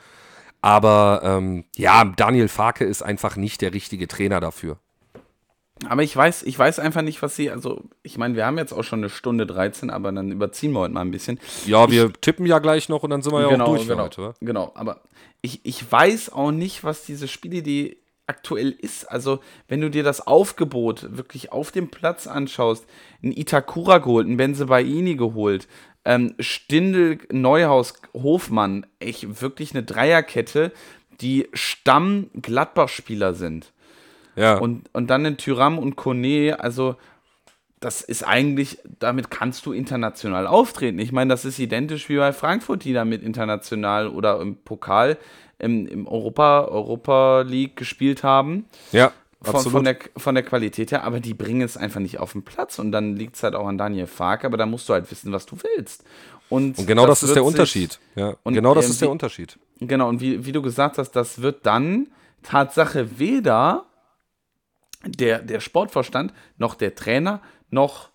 Aber 0.62 1.22
ähm, 1.24 1.64
ja, 1.76 2.04
Daniel 2.04 2.50
Farke 2.50 2.84
ist 2.84 3.02
einfach 3.02 3.36
nicht 3.36 3.62
der 3.62 3.74
richtige 3.74 4.08
Trainer 4.08 4.40
dafür. 4.40 4.78
Aber 5.88 6.04
ich 6.04 6.14
weiß, 6.14 6.44
ich 6.44 6.60
weiß 6.60 6.80
einfach 6.80 7.02
nicht, 7.02 7.22
was 7.22 7.38
sie, 7.38 7.50
also 7.50 7.84
ich 8.04 8.18
meine, 8.18 8.36
wir 8.36 8.46
haben 8.46 8.58
jetzt 8.58 8.74
auch 8.74 8.84
schon 8.84 9.00
eine 9.00 9.10
Stunde 9.10 9.48
13, 9.48 9.90
aber 9.90 10.12
dann 10.12 10.32
überziehen 10.32 10.74
wir 10.74 10.80
heute 10.80 10.94
mal 10.94 11.02
ein 11.02 11.12
bisschen. 11.12 11.40
Ja, 11.66 11.86
ich, 11.86 11.92
wir 11.92 12.12
tippen 12.12 12.46
ja 12.46 12.60
gleich 12.60 12.90
noch 12.90 13.04
und 13.04 13.12
dann 13.12 13.22
sind 13.22 13.32
wir 13.32 13.48
genau, 13.48 13.52
ja 13.52 13.64
auch 13.64 13.76
durch 13.76 13.88
genau, 13.88 14.04
heute. 14.04 14.34
Genau, 14.42 14.72
aber 14.76 15.00
ich, 15.42 15.62
ich 15.64 15.90
weiß 15.90 16.34
auch 16.34 16.52
nicht, 16.52 16.84
was 16.84 17.06
diese 17.06 17.30
Spielidee 17.30 17.96
aktuell 18.30 18.70
ist. 18.70 19.12
Also, 19.12 19.40
wenn 19.68 19.82
du 19.82 19.90
dir 19.90 20.04
das 20.04 20.26
Aufgebot 20.26 21.18
wirklich 21.18 21.52
auf 21.52 21.72
dem 21.72 21.90
Platz 21.90 22.28
anschaust, 22.28 22.86
ein 23.24 23.32
Itakura 23.32 23.98
geholt, 23.98 24.28
ein 24.28 24.38
Benzebaini 24.38 25.16
geholt, 25.16 25.68
ähm, 26.06 26.36
Stindel, 26.40 27.18
Neuhaus, 27.32 27.96
Hofmann, 28.14 28.86
echt 29.00 29.42
wirklich 29.42 29.74
eine 29.74 29.84
Dreierkette, 29.84 30.72
die 31.20 31.50
Stamm-Gladbach-Spieler 31.54 33.34
sind. 33.34 33.74
Ja. 34.36 34.58
Und, 34.58 34.90
und 34.94 35.10
dann 35.10 35.26
in 35.26 35.38
Tyram 35.38 35.80
und 35.80 35.96
Kone, 35.96 36.58
also 36.60 36.96
das 37.80 38.02
ist 38.02 38.24
eigentlich, 38.24 38.78
damit 39.00 39.32
kannst 39.32 39.66
du 39.66 39.72
international 39.72 40.48
auftreten. 40.48 41.00
Ich 41.00 41.12
meine, 41.12 41.30
das 41.30 41.46
ist 41.46 41.60
identisch 41.60 42.10
wie 42.10 42.18
bei 42.18 42.32
Frankfurt, 42.32 42.84
die 42.84 42.94
damit 42.94 43.24
international 43.24 44.08
oder 44.10 44.40
im 44.40 44.58
Pokal 44.58 45.18
im, 45.60 45.88
im 45.88 46.08
Europa, 46.08 46.66
Europa 46.66 47.42
League 47.42 47.76
gespielt 47.76 48.24
haben. 48.24 48.66
Ja. 48.92 49.12
Von, 49.42 49.62
von, 49.62 49.84
der, 49.86 49.98
von 50.18 50.36
der 50.36 50.44
Qualität 50.44 50.92
her, 50.92 51.06
aber 51.06 51.22
die 51.22 51.34
bringen 51.34 51.62
es 51.62 51.78
einfach 51.78 52.02
nicht 52.02 52.20
auf 52.20 52.34
den 52.34 52.44
Platz 52.44 52.78
und 52.78 52.92
dann 52.92 53.16
liegt 53.16 53.38
es 53.38 53.44
halt 53.44 53.56
auch 53.56 53.68
an 53.68 53.78
Daniel 53.78 54.06
Fark, 54.06 54.44
aber 54.44 54.58
da 54.58 54.66
musst 54.66 54.90
du 54.90 54.94
halt 54.94 55.10
wissen, 55.10 55.32
was 55.32 55.46
du 55.46 55.56
willst. 55.64 56.04
Und, 56.50 56.78
und 56.78 56.86
genau 56.86 57.06
das, 57.06 57.22
das 57.22 57.30
ist 57.30 57.36
der 57.36 57.46
Unterschied. 57.46 58.00
Ja, 58.16 58.36
und 58.44 58.54
genau 58.54 58.74
das 58.74 58.90
ist 58.90 59.02
der 59.02 59.10
Unterschied. 59.10 59.58
Genau, 59.80 60.10
und 60.10 60.20
wie, 60.20 60.46
wie 60.46 60.52
du 60.52 60.62
gesagt 60.62 60.98
hast, 60.98 61.12
das 61.12 61.42
wird 61.42 61.66
dann 61.66 62.08
Tatsache 62.44 63.18
weder 63.18 63.86
der, 65.06 65.40
der 65.40 65.62
Sportvorstand 65.62 66.34
noch 66.58 66.76
der 66.76 66.96
Trainer 66.96 67.42
noch, 67.70 68.10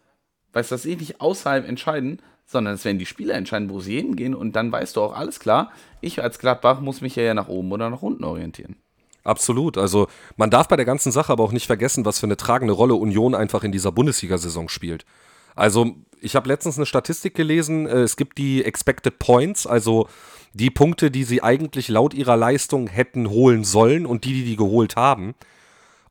weiß 0.52 0.68
das 0.68 0.84
eh 0.84 0.96
nicht, 0.96 1.22
außerhalb 1.22 1.66
entscheiden, 1.66 2.20
sondern 2.46 2.74
es 2.74 2.84
werden 2.84 2.98
die 2.98 3.06
Spieler 3.06 3.34
entscheiden, 3.34 3.70
wo 3.70 3.80
sie 3.80 3.96
hingehen 3.96 4.34
und 4.34 4.54
dann 4.56 4.70
weißt 4.70 4.96
du 4.96 5.02
auch, 5.02 5.14
alles 5.14 5.40
klar, 5.40 5.72
ich 6.00 6.22
als 6.22 6.38
Gladbach 6.38 6.80
muss 6.80 7.00
mich 7.00 7.16
ja 7.16 7.34
nach 7.34 7.48
oben 7.48 7.72
oder 7.72 7.90
nach 7.90 8.02
unten 8.02 8.24
orientieren. 8.24 8.76
Absolut. 9.24 9.78
Also 9.78 10.06
man 10.36 10.50
darf 10.50 10.68
bei 10.68 10.76
der 10.76 10.84
ganzen 10.84 11.10
Sache 11.10 11.32
aber 11.32 11.42
auch 11.44 11.52
nicht 11.52 11.66
vergessen, 11.66 12.04
was 12.04 12.20
für 12.20 12.26
eine 12.26 12.36
tragende 12.36 12.74
Rolle 12.74 12.94
Union 12.94 13.34
einfach 13.34 13.64
in 13.64 13.72
dieser 13.72 13.90
Bundesliga-Saison 13.90 14.68
spielt. 14.68 15.06
Also 15.54 15.94
ich 16.20 16.36
habe 16.36 16.48
letztens 16.48 16.76
eine 16.76 16.86
Statistik 16.86 17.34
gelesen, 17.34 17.86
äh, 17.86 18.02
es 18.02 18.16
gibt 18.16 18.38
die 18.38 18.64
Expected 18.64 19.18
Points, 19.18 19.66
also 19.66 20.08
die 20.52 20.70
Punkte, 20.70 21.10
die 21.10 21.24
sie 21.24 21.42
eigentlich 21.42 21.88
laut 21.88 22.14
ihrer 22.14 22.36
Leistung 22.36 22.86
hätten 22.86 23.30
holen 23.30 23.64
sollen 23.64 24.06
und 24.06 24.24
die, 24.24 24.34
die 24.34 24.44
die 24.44 24.56
geholt 24.56 24.96
haben. 24.96 25.34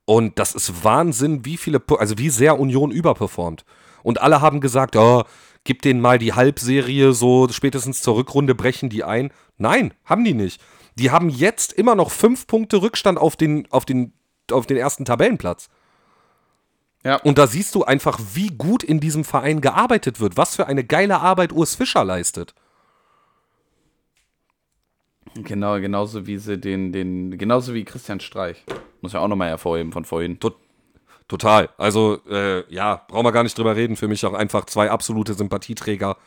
Und 0.05 0.37
das 0.37 0.53
ist 0.53 0.83
Wahnsinn, 0.83 1.45
wie 1.45 1.57
viele, 1.57 1.81
also 1.97 2.17
wie 2.17 2.29
sehr 2.29 2.59
Union 2.59 2.91
überperformt. 2.91 3.63
Und 4.03 4.21
alle 4.21 4.41
haben 4.41 4.61
gesagt, 4.61 4.95
oh, 4.95 5.23
gib 5.63 5.81
denen 5.81 6.01
mal 6.01 6.19
die 6.19 6.33
Halbserie, 6.33 7.13
so 7.13 7.47
spätestens 7.49 8.01
zur 8.01 8.15
Rückrunde 8.15 8.55
brechen 8.55 8.89
die 8.89 9.03
ein. 9.03 9.31
Nein, 9.57 9.93
haben 10.05 10.23
die 10.23 10.33
nicht. 10.33 10.61
Die 10.95 11.09
haben 11.09 11.29
jetzt 11.29 11.73
immer 11.73 11.95
noch 11.95 12.11
fünf 12.11 12.45
Punkte 12.47 12.81
Rückstand 12.81 13.17
auf 13.17 13.35
den, 13.35 13.67
auf 13.71 13.85
den, 13.85 14.13
auf 14.51 14.65
den 14.65 14.77
ersten 14.77 15.05
Tabellenplatz. 15.05 15.69
Ja. 17.03 17.17
Und 17.17 17.37
da 17.37 17.47
siehst 17.47 17.75
du 17.75 17.83
einfach, 17.83 18.19
wie 18.33 18.47
gut 18.47 18.83
in 18.83 18.99
diesem 18.99 19.23
Verein 19.23 19.59
gearbeitet 19.59 20.19
wird, 20.19 20.37
was 20.37 20.55
für 20.55 20.67
eine 20.67 20.83
geile 20.83 21.19
Arbeit 21.19 21.51
Urs 21.51 21.75
Fischer 21.75 22.03
leistet. 22.03 22.53
Genau, 25.35 25.79
genauso 25.79 26.27
wie 26.27 26.37
sie 26.37 26.57
den, 26.57 26.91
den, 26.91 27.37
genauso 27.37 27.73
wie 27.73 27.83
Christian 27.83 28.19
Streich. 28.19 28.63
Muss 29.01 29.13
ja 29.13 29.19
auch 29.19 29.27
nochmal 29.27 29.49
hervorheben 29.49 29.91
von 29.91 30.05
vorhin. 30.05 30.39
Tot, 30.39 30.55
total. 31.27 31.69
Also, 31.77 32.19
äh, 32.29 32.63
ja, 32.73 33.03
brauchen 33.07 33.25
wir 33.25 33.31
gar 33.31 33.43
nicht 33.43 33.57
drüber 33.57 33.75
reden. 33.75 33.95
Für 33.95 34.07
mich 34.07 34.25
auch 34.25 34.33
einfach 34.33 34.65
zwei 34.65 34.89
absolute 34.89 35.33
Sympathieträger. 35.33 36.17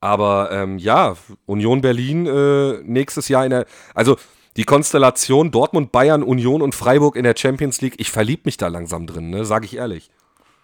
Aber 0.00 0.50
ähm, 0.50 0.78
ja, 0.78 1.14
Union 1.46 1.80
Berlin 1.80 2.26
äh, 2.26 2.82
nächstes 2.82 3.28
Jahr 3.28 3.44
in 3.44 3.50
der. 3.50 3.66
Also 3.94 4.16
die 4.56 4.64
Konstellation 4.64 5.50
Dortmund, 5.50 5.92
Bayern, 5.92 6.22
Union 6.22 6.60
und 6.60 6.74
Freiburg 6.74 7.16
in 7.16 7.22
der 7.22 7.34
Champions 7.36 7.80
League, 7.80 7.94
ich 7.98 8.10
verlieb 8.10 8.44
mich 8.44 8.56
da 8.56 8.68
langsam 8.68 9.06
drin, 9.06 9.30
ne, 9.30 9.44
sage 9.44 9.64
ich 9.64 9.76
ehrlich. 9.76 10.10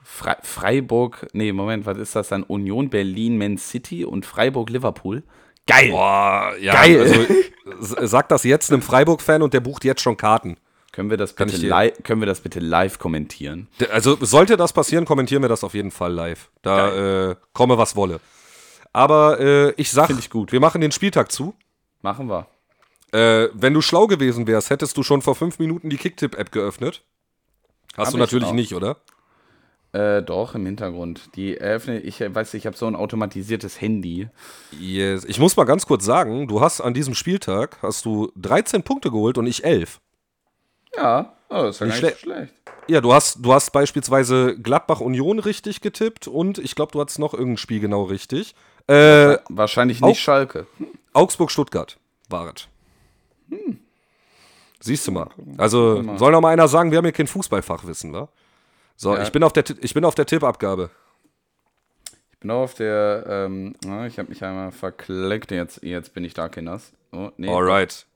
Fre 0.03 0.37
Freiburg, 0.43 1.29
nee, 1.33 1.53
Moment, 1.53 1.87
was 1.87 1.99
ist 1.99 2.17
das 2.17 2.29
dann? 2.29 2.43
Union 2.43 2.91
Berlin, 2.91 3.39
Man 3.39 3.59
City 3.59 4.05
und 4.05 4.27
Freiburg 4.27 4.71
Liverpool. 4.71 5.23
Geil. 5.67 5.91
Boah, 5.91 6.53
ja, 6.61 6.73
Geil. 6.73 7.01
Also, 7.01 8.07
sag 8.07 8.29
das 8.29 8.43
jetzt 8.45 8.73
einem 8.73 8.83
Freiburg-Fan 8.83 9.43
und 9.43 9.55
der 9.55 9.61
bucht 9.61 9.85
jetzt 9.85 10.01
schon 10.01 10.17
Karten. 10.17 10.57
Können 10.99 11.11
wir 11.11 11.17
das 11.17 11.33
bitte, 11.33 11.65
live, 11.65 12.03
können 12.03 12.21
wir 12.21 12.27
das 12.27 12.41
bitte 12.41 12.59
live 12.59 12.99
kommentieren? 12.99 13.69
Also 13.93 14.19
sollte 14.21 14.57
das 14.57 14.73
passieren, 14.73 15.05
kommentieren 15.05 15.43
wir 15.43 15.49
das 15.49 15.63
auf 15.63 15.75
jeden 15.75 15.93
Fall 15.93 16.13
live. 16.13 16.51
Da 16.63 17.31
äh, 17.31 17.37
komme 17.53 17.79
was 17.79 17.95
wolle. 17.95 18.19
Aber 18.93 19.39
äh, 19.39 19.71
ich 19.77 19.93
sag, 19.93 20.11
ich 20.11 20.29
gut. 20.29 20.51
wir 20.51 20.59
machen 20.59 20.81
den 20.81 20.91
Spieltag 20.91 21.31
zu. 21.31 21.55
Machen 22.03 22.29
wir. 22.29 22.49
Äh, 23.13 23.49
wenn 23.55 23.75
du 23.75 23.81
schlau 23.81 24.09
gewesen 24.09 24.49
wärst, 24.49 24.71
hättest 24.71 24.97
du 24.97 25.05
schon 25.05 25.23
vor 25.23 25.37
fünf 25.37 25.61
Minuten 25.61 25.89
die 25.89 25.99
Kicktip-App 25.99 26.51
geöffnet. 26.51 27.05
Hast 27.97 28.09
Hab 28.09 28.15
du 28.15 28.19
natürlich 28.19 28.51
nicht, 28.51 28.75
oder? 28.75 28.97
Äh, 29.93 30.25
doch, 30.25 30.57
im 30.57 30.67
Hintergrund. 30.67 31.31
Die 31.37 31.59
eröffne, 31.59 32.01
ich 32.01 32.19
weiß, 32.21 32.55
ich 32.55 32.67
habe 32.67 32.77
so 32.77 32.87
ein 32.89 32.97
automatisiertes 32.97 33.81
Handy. 33.81 34.31
Yes. 34.77 35.25
Ich 35.27 35.39
muss 35.39 35.57
mal 35.57 35.63
ganz 35.63 35.87
kurz 35.87 36.05
sagen, 36.05 36.49
du 36.49 36.61
hast 36.61 36.81
an 36.81 36.93
diesem 36.93 37.15
Spieltag 37.15 37.79
hast 37.83 38.05
du 38.05 38.33
13 38.35 38.83
Punkte 38.83 39.13
geholt 39.13 39.39
und 39.39 39.47
ich 39.47 39.63
11. 39.63 40.01
Ja, 40.97 41.33
oh, 41.49 41.55
das 41.55 41.77
ist 41.77 41.81
ja 41.81 41.87
nicht 41.87 41.97
schle 41.99 42.17
schlecht. 42.17 42.55
Ja, 42.89 43.03
du 43.03 43.13
hast, 43.13 43.45
du 43.45 43.53
hast 43.53 43.71
beispielsweise 43.73 44.59
Gladbach 44.59 45.01
Union 45.01 45.39
richtig 45.39 45.83
getippt 45.83 46.27
und 46.27 46.59
ich 46.59 46.75
glaube, 46.75 46.93
du 46.93 47.01
hattest 47.01 47.19
noch 47.19 47.35
irgendein 47.35 47.59
Spiel 47.59 47.81
genau 47.81 48.05
richtig. 48.05 48.55
Äh, 48.87 49.37
Wahrscheinlich 49.51 50.01
nicht 50.01 50.11
Au 50.11 50.15
Schalke. 50.15 50.67
Augsburg-Stuttgart 51.13 51.99
war 52.31 52.53
es. 52.55 52.69
Hm. 53.51 53.79
Siehst 54.81 55.07
du 55.07 55.13
mal. 55.13 55.29
Also 55.59 56.03
soll 56.17 56.33
noch 56.33 56.41
mal 56.41 56.53
einer 56.53 56.69
sagen, 56.69 56.91
wir 56.91 56.99
haben 56.99 57.05
hier 57.05 57.13
kein 57.13 57.27
Fußballfachwissen, 57.27 58.13
wa? 58.13 58.29
So, 58.97 59.15
ja. 59.15 59.23
ich, 59.23 59.33
bin 59.33 59.43
auf 59.43 59.53
der, 59.53 59.65
ich 59.81 59.93
bin 59.93 60.05
auf 60.05 60.15
der 60.15 60.27
Tippabgabe. 60.27 60.91
Ich 62.33 62.39
bin 62.39 62.51
auf 62.51 62.75
der, 62.75 63.25
ähm, 63.29 63.75
ich 64.07 64.19
habe 64.19 64.29
mich 64.29 64.43
einmal 64.45 64.73
verklickt, 64.73 65.51
jetzt, 65.51 65.83
jetzt 65.83 66.15
bin 66.15 66.25
ich 66.25 66.35
da, 66.35 66.49
Kinders. 66.49 66.93
Oh, 67.13 67.31
nee. 67.37 67.49
Alright. 67.49 68.07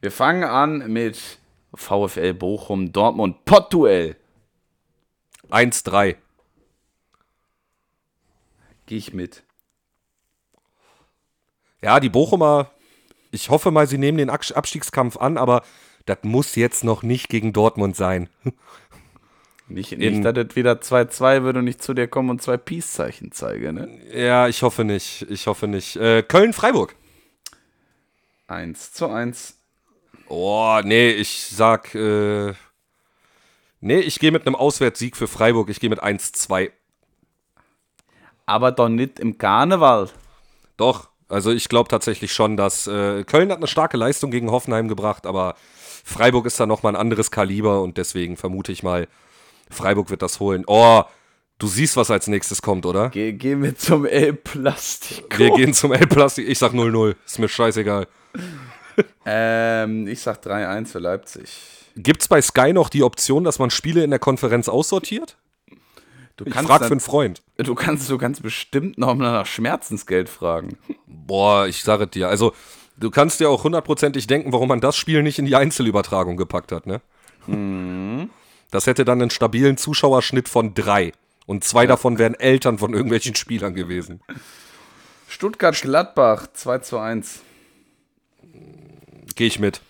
Wir 0.00 0.12
fangen 0.12 0.44
an 0.44 0.92
mit 0.92 1.38
VfL 1.76 2.34
Bochum, 2.34 2.92
Dortmund, 2.92 3.44
Pottduell. 3.44 4.16
1-3. 5.50 6.16
Gehe 8.86 8.98
ich 8.98 9.12
mit. 9.12 9.42
Ja, 11.82 12.00
die 12.00 12.08
Bochumer, 12.08 12.70
ich 13.30 13.50
hoffe 13.50 13.70
mal, 13.70 13.86
sie 13.86 13.98
nehmen 13.98 14.18
den 14.18 14.30
Abstiegskampf 14.30 15.16
an, 15.16 15.36
aber 15.38 15.62
das 16.04 16.18
muss 16.22 16.54
jetzt 16.54 16.84
noch 16.84 17.02
nicht 17.02 17.28
gegen 17.28 17.52
Dortmund 17.52 17.96
sein. 17.96 18.28
Nicht, 19.68 19.98
nicht 19.98 20.24
dass 20.24 20.34
das 20.34 20.54
wieder 20.54 20.74
2-2 20.74 21.42
wird 21.42 21.56
und 21.56 21.66
ich 21.66 21.78
zu 21.78 21.92
dir 21.92 22.06
komme 22.06 22.30
und 22.30 22.40
zwei 22.40 22.56
Peace-Zeichen 22.56 23.32
zeige, 23.32 23.72
ne? 23.72 23.88
Ja, 24.14 24.46
ich 24.46 24.62
hoffe 24.62 24.84
nicht. 24.84 25.26
Ich 25.28 25.48
hoffe 25.48 25.66
nicht. 25.66 25.96
Äh, 25.96 26.22
Köln-Freiburg. 26.22 26.94
1 28.46 28.92
zu 28.92 29.08
1. 29.08 29.58
Oh, 30.28 30.80
nee, 30.84 31.10
ich 31.10 31.46
sag, 31.46 31.94
äh, 31.94 32.52
nee, 33.80 33.98
ich 34.00 34.18
gehe 34.18 34.32
mit 34.32 34.46
einem 34.46 34.56
Auswärtssieg 34.56 35.16
für 35.16 35.28
Freiburg. 35.28 35.68
Ich 35.70 35.80
gehe 35.80 35.90
mit 35.90 36.02
1-2. 36.02 36.70
Aber 38.46 38.72
doch 38.72 38.88
nicht 38.88 39.18
im 39.18 39.38
Karneval. 39.38 40.10
Doch, 40.76 41.08
also 41.28 41.50
ich 41.50 41.68
glaube 41.68 41.88
tatsächlich 41.88 42.32
schon, 42.32 42.56
dass 42.56 42.86
äh, 42.86 43.24
Köln 43.24 43.50
hat 43.50 43.58
eine 43.58 43.66
starke 43.66 43.96
Leistung 43.96 44.30
gegen 44.30 44.50
Hoffenheim 44.50 44.88
gebracht, 44.88 45.26
aber 45.26 45.56
Freiburg 46.04 46.46
ist 46.46 46.60
da 46.60 46.66
nochmal 46.66 46.92
ein 46.92 47.00
anderes 47.00 47.30
Kaliber 47.30 47.82
und 47.82 47.98
deswegen 47.98 48.36
vermute 48.36 48.70
ich 48.70 48.82
mal, 48.82 49.08
Freiburg 49.70 50.10
wird 50.10 50.22
das 50.22 50.38
holen. 50.38 50.62
Oh, 50.68 51.02
du 51.58 51.66
siehst, 51.66 51.96
was 51.96 52.12
als 52.12 52.28
nächstes 52.28 52.62
kommt, 52.62 52.86
oder? 52.86 53.08
Geh, 53.08 53.32
gehen 53.32 53.62
wir 53.62 53.76
zum 53.76 54.06
El-Plastik. 54.06 55.36
Wir 55.36 55.50
gehen 55.50 55.74
zum 55.74 55.92
El-Plastik. 55.92 56.48
Ich 56.48 56.60
sag 56.60 56.72
0-0. 56.72 57.16
Ist 57.24 57.40
mir 57.40 57.48
scheißegal. 57.48 58.06
ähm, 59.26 60.06
ich 60.06 60.20
sag 60.20 60.42
3-1 60.44 60.86
für 60.86 60.98
Leipzig. 60.98 61.48
Gibt's 61.96 62.28
bei 62.28 62.42
Sky 62.42 62.72
noch 62.72 62.88
die 62.88 63.02
Option, 63.02 63.44
dass 63.44 63.58
man 63.58 63.70
Spiele 63.70 64.04
in 64.04 64.10
der 64.10 64.18
Konferenz 64.18 64.68
aussortiert? 64.68 65.36
Du 66.36 66.44
ich 66.44 66.54
frag 66.54 66.80
dann, 66.80 66.88
für 66.88 66.92
einen 66.92 67.00
Freund. 67.00 67.42
Du 67.56 67.74
kannst, 67.74 68.10
du 68.10 68.18
kannst 68.18 68.42
bestimmt 68.42 68.98
noch 68.98 69.14
nach 69.14 69.46
Schmerzensgeld 69.46 70.28
fragen. 70.28 70.76
Boah, 71.06 71.66
ich 71.66 71.82
sage 71.82 72.06
dir. 72.06 72.28
Also, 72.28 72.52
du 72.98 73.10
kannst 73.10 73.40
dir 73.40 73.48
auch 73.48 73.64
hundertprozentig 73.64 74.26
denken, 74.26 74.52
warum 74.52 74.68
man 74.68 74.82
das 74.82 74.96
Spiel 74.96 75.22
nicht 75.22 75.38
in 75.38 75.46
die 75.46 75.56
Einzelübertragung 75.56 76.36
gepackt 76.36 76.72
hat, 76.72 76.86
ne? 76.86 77.00
Mhm. 77.46 78.28
Das 78.70 78.86
hätte 78.86 79.06
dann 79.06 79.22
einen 79.22 79.30
stabilen 79.30 79.78
Zuschauerschnitt 79.78 80.48
von 80.48 80.74
drei. 80.74 81.12
Und 81.46 81.64
zwei 81.64 81.82
ja. 81.82 81.88
davon 81.88 82.18
wären 82.18 82.34
Eltern 82.34 82.78
von 82.78 82.92
irgendwelchen 82.92 83.34
Spielern 83.36 83.74
gewesen. 83.74 84.20
Stuttgart-Gladbach 85.28 86.48
2 86.52 86.78
zu 86.78 86.98
1. 86.98 87.40
Gehe 89.36 89.46
ich 89.46 89.58
mit. 89.58 89.80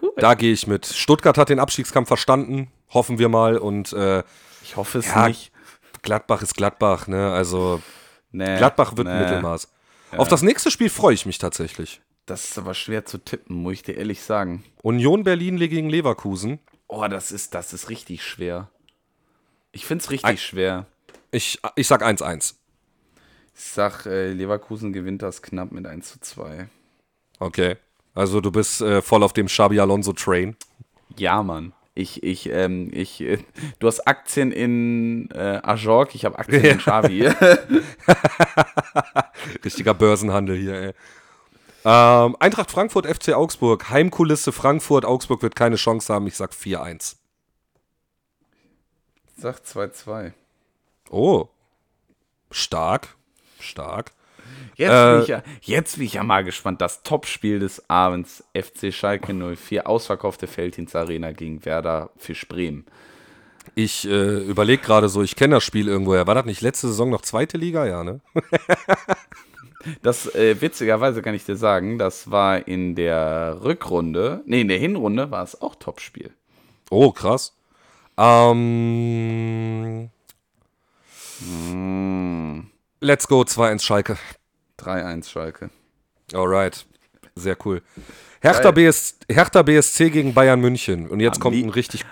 Cool. 0.00 0.12
Da 0.16 0.34
gehe 0.34 0.52
ich 0.52 0.66
mit. 0.66 0.86
Stuttgart 0.86 1.36
hat 1.38 1.48
den 1.48 1.58
Abstiegskampf 1.58 2.08
verstanden. 2.08 2.70
Hoffen 2.90 3.18
wir 3.18 3.28
mal. 3.28 3.58
Und 3.58 3.92
äh, 3.92 4.22
ich 4.62 4.76
hoffe 4.76 4.98
es 4.98 5.06
ja, 5.06 5.28
nicht. 5.28 5.50
Gladbach 6.02 6.42
ist 6.42 6.54
Gladbach, 6.54 7.08
ne? 7.08 7.32
Also 7.32 7.82
nee, 8.30 8.56
Gladbach 8.58 8.96
wird 8.96 9.08
nee. 9.08 9.14
ein 9.14 9.22
Mittelmaß. 9.22 9.72
Ja. 10.12 10.18
Auf 10.18 10.28
das 10.28 10.42
nächste 10.42 10.70
Spiel 10.70 10.90
freue 10.90 11.14
ich 11.14 11.26
mich 11.26 11.38
tatsächlich. 11.38 12.00
Das 12.26 12.44
ist 12.44 12.58
aber 12.58 12.74
schwer 12.74 13.04
zu 13.04 13.18
tippen, 13.18 13.56
muss 13.56 13.74
ich 13.74 13.82
dir 13.82 13.96
ehrlich 13.96 14.22
sagen. 14.22 14.64
Union 14.82 15.24
Berlin 15.24 15.58
gegen 15.58 15.90
Leverkusen. 15.90 16.58
Oh, 16.86 17.06
das 17.08 17.32
ist, 17.32 17.54
das 17.54 17.72
ist 17.72 17.90
richtig 17.90 18.22
schwer. 18.22 18.70
Ich 19.72 19.86
finde 19.86 20.04
es 20.04 20.10
richtig 20.10 20.26
Ein, 20.26 20.38
schwer. 20.38 20.86
Ich, 21.30 21.60
ich 21.76 21.86
sag 21.86 22.02
1-1. 22.02 22.54
Ich 23.56 23.60
sag, 23.60 24.06
äh, 24.06 24.32
Leverkusen 24.32 24.92
gewinnt 24.92 25.22
das 25.22 25.42
knapp 25.42 25.72
mit 25.72 25.86
1 25.86 26.12
zu 26.12 26.20
2. 26.20 26.68
Okay. 27.38 27.76
Also 28.14 28.40
du 28.40 28.50
bist 28.50 28.80
äh, 28.80 29.02
voll 29.02 29.22
auf 29.22 29.32
dem 29.32 29.46
Xabi 29.46 29.80
Alonso 29.80 30.12
Train. 30.12 30.56
Ja, 31.16 31.42
Mann. 31.42 31.72
Ich, 31.96 32.24
ich, 32.24 32.50
ähm, 32.50 32.90
ich, 32.92 33.20
äh, 33.20 33.38
du 33.78 33.86
hast 33.86 34.06
Aktien 34.06 34.50
in 34.50 35.30
äh, 35.30 35.60
Ajork, 35.62 36.14
ich 36.14 36.24
habe 36.24 36.38
Aktien 36.38 36.64
in 36.64 36.78
Xavi. 36.78 37.28
Richtiger 39.64 39.94
Börsenhandel 39.94 40.56
hier, 40.56 40.74
ey. 40.74 40.92
Ähm, 41.84 42.36
Eintracht 42.40 42.70
Frankfurt, 42.70 43.06
FC 43.06 43.34
Augsburg, 43.34 43.90
Heimkulisse 43.90 44.52
Frankfurt, 44.52 45.04
Augsburg 45.04 45.42
wird 45.42 45.54
keine 45.54 45.76
Chance 45.76 46.12
haben, 46.12 46.26
ich 46.26 46.36
sag 46.36 46.52
4-1. 46.52 47.16
Ich 49.36 49.42
sag 49.42 49.58
2-2. 49.58 50.32
Oh. 51.10 51.48
Stark. 52.50 53.14
Stark. 53.60 54.12
Jetzt, 54.76 54.92
äh, 54.92 55.12
bin 55.12 55.22
ich 55.22 55.28
ja, 55.28 55.42
jetzt 55.62 55.96
bin 55.96 56.06
ich 56.06 56.14
ja 56.14 56.22
mal 56.22 56.44
gespannt. 56.44 56.80
Das 56.80 57.02
Topspiel 57.02 57.58
des 57.60 57.88
Abends: 57.88 58.44
FC 58.54 58.92
Schalke 58.92 59.32
04, 59.32 59.86
ausverkaufte 59.88 60.46
Feldhins 60.46 60.94
Arena 60.94 61.32
gegen 61.32 61.64
Werder 61.64 62.10
Fisch 62.16 62.48
Bremen. 62.48 62.84
Ich 63.74 64.06
äh, 64.06 64.38
überlege 64.38 64.82
gerade 64.82 65.08
so, 65.08 65.22
ich 65.22 65.36
kenne 65.36 65.56
das 65.56 65.64
Spiel 65.64 65.88
irgendwoher. 65.88 66.26
War 66.26 66.34
das 66.34 66.44
nicht 66.44 66.60
letzte 66.60 66.88
Saison 66.88 67.10
noch 67.10 67.22
zweite 67.22 67.56
Liga? 67.56 67.86
Ja, 67.86 68.04
ne? 68.04 68.20
das, 70.02 70.32
äh, 70.34 70.60
witzigerweise 70.60 71.22
kann 71.22 71.34
ich 71.34 71.44
dir 71.44 71.56
sagen, 71.56 71.98
das 71.98 72.30
war 72.30 72.68
in 72.68 72.94
der 72.94 73.58
Rückrunde, 73.62 74.42
nee, 74.46 74.60
in 74.60 74.68
der 74.68 74.78
Hinrunde 74.78 75.30
war 75.30 75.42
es 75.42 75.60
auch 75.60 75.74
Topspiel. 75.74 76.30
Oh, 76.90 77.10
krass. 77.10 77.56
Ähm. 78.16 80.10
Mm. 81.40 82.66
Let's 83.00 83.26
go, 83.26 83.42
2-1 83.42 83.82
Schalke. 83.82 84.16
3-1 84.78 85.28
Schalke. 85.28 85.70
Alright. 86.32 86.86
Sehr 87.34 87.56
cool. 87.64 87.82
Hertha, 88.40 88.70
BS, 88.70 89.18
Hertha 89.28 89.62
BSC 89.62 90.10
gegen 90.10 90.34
Bayern 90.34 90.60
München. 90.60 91.08
Und 91.08 91.20
jetzt 91.20 91.36
am 91.36 91.42
kommt 91.42 91.56
ein 91.56 91.70
richtig. 91.70 92.04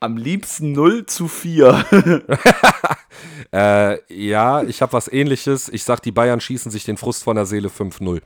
Am 0.00 0.16
liebsten 0.16 0.72
0 0.72 1.06
zu 1.06 1.28
4. 1.28 1.84
äh, 3.52 4.14
ja, 4.14 4.62
ich 4.62 4.82
habe 4.82 4.92
was 4.92 5.08
ähnliches. 5.08 5.68
Ich 5.68 5.84
sag, 5.84 6.00
die 6.00 6.12
Bayern 6.12 6.40
schießen 6.40 6.70
sich 6.70 6.84
den 6.84 6.96
Frust 6.96 7.24
von 7.24 7.36
der 7.36 7.46
Seele 7.46 7.68
5-0. 7.68 8.22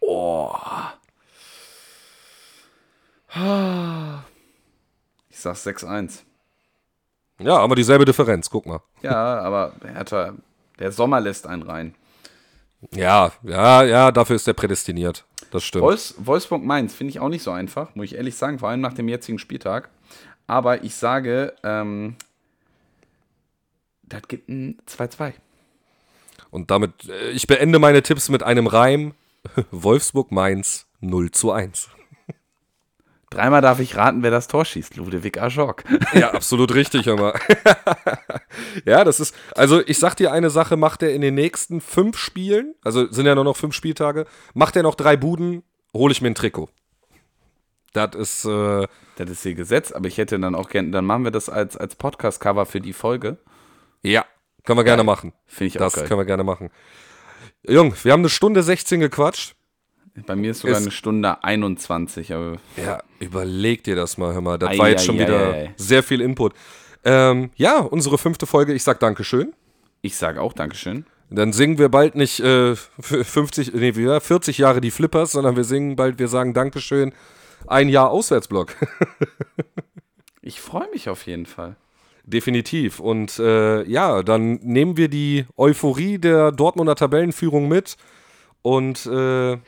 Oh. 0.00 0.54
Ich 5.28 5.38
sag 5.38 5.56
6-1. 5.56 6.20
Ja, 7.38 7.56
aber 7.56 7.74
dieselbe 7.74 8.04
Differenz, 8.04 8.50
guck 8.50 8.66
mal. 8.66 8.80
Ja, 9.02 9.40
aber 9.40 9.72
Hertha, 9.82 10.34
der 10.78 10.92
Sommer 10.92 11.20
lässt 11.20 11.46
einen 11.46 11.62
rein. 11.62 11.94
Ja, 12.92 13.32
ja, 13.42 13.82
ja, 13.84 14.12
dafür 14.12 14.36
ist 14.36 14.48
er 14.48 14.54
prädestiniert. 14.54 15.24
Das 15.50 15.64
stimmt. 15.64 15.84
Wolfs 15.84 16.14
Wolfsburg 16.18 16.62
Mainz 16.62 16.94
finde 16.94 17.10
ich 17.10 17.20
auch 17.20 17.28
nicht 17.28 17.42
so 17.42 17.50
einfach, 17.50 17.94
muss 17.94 18.06
ich 18.06 18.14
ehrlich 18.14 18.36
sagen, 18.36 18.58
vor 18.58 18.68
allem 18.68 18.80
nach 18.80 18.94
dem 18.94 19.08
jetzigen 19.08 19.38
Spieltag. 19.38 19.90
Aber 20.46 20.84
ich 20.84 20.94
sage, 20.94 21.54
ähm, 21.62 22.16
das 24.02 24.22
gibt 24.28 24.48
ein 24.48 24.78
2-2. 24.86 25.34
Und 26.50 26.70
damit, 26.70 27.08
äh, 27.08 27.30
ich 27.30 27.46
beende 27.46 27.78
meine 27.78 28.02
Tipps 28.02 28.28
mit 28.28 28.42
einem 28.42 28.66
Reim. 28.66 29.14
Wolfsburg 29.70 30.32
Mainz 30.32 30.86
0 31.00 31.30
zu 31.30 31.52
1. 31.52 31.88
Dreimal 33.30 33.60
darf 33.60 33.78
ich 33.78 33.96
raten, 33.96 34.24
wer 34.24 34.32
das 34.32 34.48
Tor 34.48 34.64
schießt. 34.64 34.96
Ludwig 34.96 35.40
Ajok. 35.40 35.84
Ja, 36.12 36.32
absolut 36.32 36.74
richtig, 36.74 37.08
aber. 37.08 37.34
ja, 38.84 39.04
das 39.04 39.20
ist. 39.20 39.34
Also, 39.54 39.80
ich 39.86 39.98
sag 39.98 40.16
dir 40.16 40.32
eine 40.32 40.50
Sache: 40.50 40.76
Macht 40.76 41.02
er 41.04 41.14
in 41.14 41.20
den 41.20 41.34
nächsten 41.34 41.80
fünf 41.80 42.18
Spielen, 42.18 42.74
also 42.82 43.10
sind 43.10 43.26
ja 43.26 43.36
nur 43.36 43.44
noch 43.44 43.56
fünf 43.56 43.74
Spieltage, 43.74 44.26
macht 44.54 44.74
er 44.74 44.82
noch 44.82 44.96
drei 44.96 45.16
Buden, 45.16 45.62
hole 45.94 46.10
ich 46.10 46.20
mir 46.20 46.28
ein 46.28 46.34
Trikot. 46.34 46.68
Das 47.92 48.16
ist. 48.16 48.44
Äh, 48.44 48.88
das 49.16 49.30
ist 49.30 49.42
hier 49.42 49.54
Gesetz, 49.54 49.92
aber 49.92 50.08
ich 50.08 50.18
hätte 50.18 50.38
dann 50.40 50.54
auch 50.54 50.68
gerne. 50.68 50.90
Dann 50.90 51.04
machen 51.04 51.24
wir 51.24 51.30
das 51.30 51.48
als, 51.48 51.76
als 51.76 51.94
Podcast-Cover 51.94 52.66
für 52.66 52.80
die 52.80 52.92
Folge. 52.92 53.38
Ja, 54.02 54.24
können 54.64 54.78
wir 54.78 54.84
gerne 54.84 55.04
machen. 55.04 55.34
Finde 55.46 55.68
ich 55.68 55.72
das 55.74 55.82
auch 55.82 55.94
geil. 55.94 56.02
Das 56.02 56.08
können 56.08 56.20
wir 56.20 56.24
gerne 56.24 56.44
machen. 56.44 56.70
Jung, 57.62 57.94
wir 58.02 58.12
haben 58.12 58.20
eine 58.20 58.28
Stunde 58.28 58.62
16 58.62 59.00
gequatscht. 59.00 59.54
Bei 60.26 60.36
mir 60.36 60.50
ist 60.50 60.60
sogar 60.60 60.76
ist, 60.76 60.82
eine 60.82 60.90
Stunde 60.90 61.42
21. 61.44 62.32
Aber 62.32 62.56
ja, 62.76 63.02
überleg 63.18 63.84
dir 63.84 63.96
das 63.96 64.18
mal, 64.18 64.34
hör 64.34 64.40
mal. 64.40 64.58
Das 64.58 64.70
ei, 64.70 64.78
war 64.78 64.88
jetzt 64.88 65.02
ei, 65.02 65.06
schon 65.06 65.16
ei, 65.16 65.20
wieder 65.20 65.68
sehr 65.76 66.02
viel 66.02 66.20
Input. 66.20 66.54
Ähm, 67.04 67.50
ja, 67.56 67.78
unsere 67.78 68.18
fünfte 68.18 68.46
Folge. 68.46 68.74
Ich 68.74 68.82
sag 68.82 69.00
Dankeschön. 69.00 69.52
Ich 70.02 70.16
sag 70.16 70.38
auch 70.38 70.52
Dankeschön. 70.52 71.04
Dann 71.30 71.52
singen 71.52 71.78
wir 71.78 71.88
bald 71.88 72.16
nicht 72.16 72.40
äh, 72.40 72.74
50, 72.74 73.72
nee, 73.74 73.92
40 73.92 74.58
Jahre 74.58 74.80
die 74.80 74.90
Flippers, 74.90 75.32
sondern 75.32 75.56
wir 75.56 75.64
singen 75.64 75.94
bald, 75.94 76.18
wir 76.18 76.26
sagen 76.26 76.54
Dankeschön, 76.54 77.12
ein 77.68 77.88
Jahr 77.88 78.10
Auswärtsblock. 78.10 78.74
ich 80.42 80.60
freue 80.60 80.90
mich 80.90 81.08
auf 81.08 81.26
jeden 81.26 81.46
Fall. 81.46 81.76
Definitiv. 82.24 82.98
Und 82.98 83.38
äh, 83.38 83.84
ja, 83.84 84.22
dann 84.22 84.54
nehmen 84.62 84.96
wir 84.96 85.08
die 85.08 85.46
Euphorie 85.56 86.18
der 86.18 86.50
Dortmunder 86.52 86.96
Tabellenführung 86.96 87.68
mit 87.68 87.96
und 88.62 89.06
äh, 89.06 89.58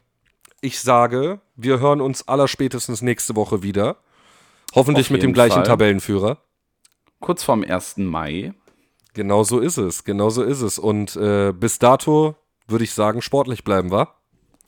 ich 0.63 0.81
sage, 0.81 1.41
wir 1.57 1.81
hören 1.81 2.01
uns 2.01 2.27
allerspätestens 2.27 3.03
nächste 3.03 3.37
Woche 3.37 3.63
wieder. 3.63 3.97
Hoffentlich 4.75 5.11
mit 5.11 5.23
dem 5.23 5.35
gleichen 5.35 5.57
Fall. 5.57 5.65
Tabellenführer. 5.65 6.39
Kurz 7.21 7.43
vorm 7.43 7.63
1. 7.63 7.99
Mai. 7.99 8.55
Genau 9.13 9.43
so 9.43 9.59
ist 9.59 9.77
es, 9.77 10.05
genau 10.05 10.31
so 10.31 10.43
ist 10.43 10.63
es. 10.63 10.79
Und 10.79 11.17
äh, 11.17 11.53
bis 11.53 11.79
dato 11.79 12.37
würde 12.67 12.85
ich 12.85 12.95
sagen, 12.95 13.21
sportlich 13.21 13.65
bleiben, 13.65 13.91
wa? 13.91 14.15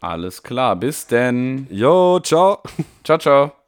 Alles 0.00 0.42
klar, 0.42 0.76
bis 0.76 1.06
denn. 1.06 1.66
Jo, 1.70 2.20
ciao. 2.20 2.62
Ciao, 3.04 3.16
ciao. 3.16 3.63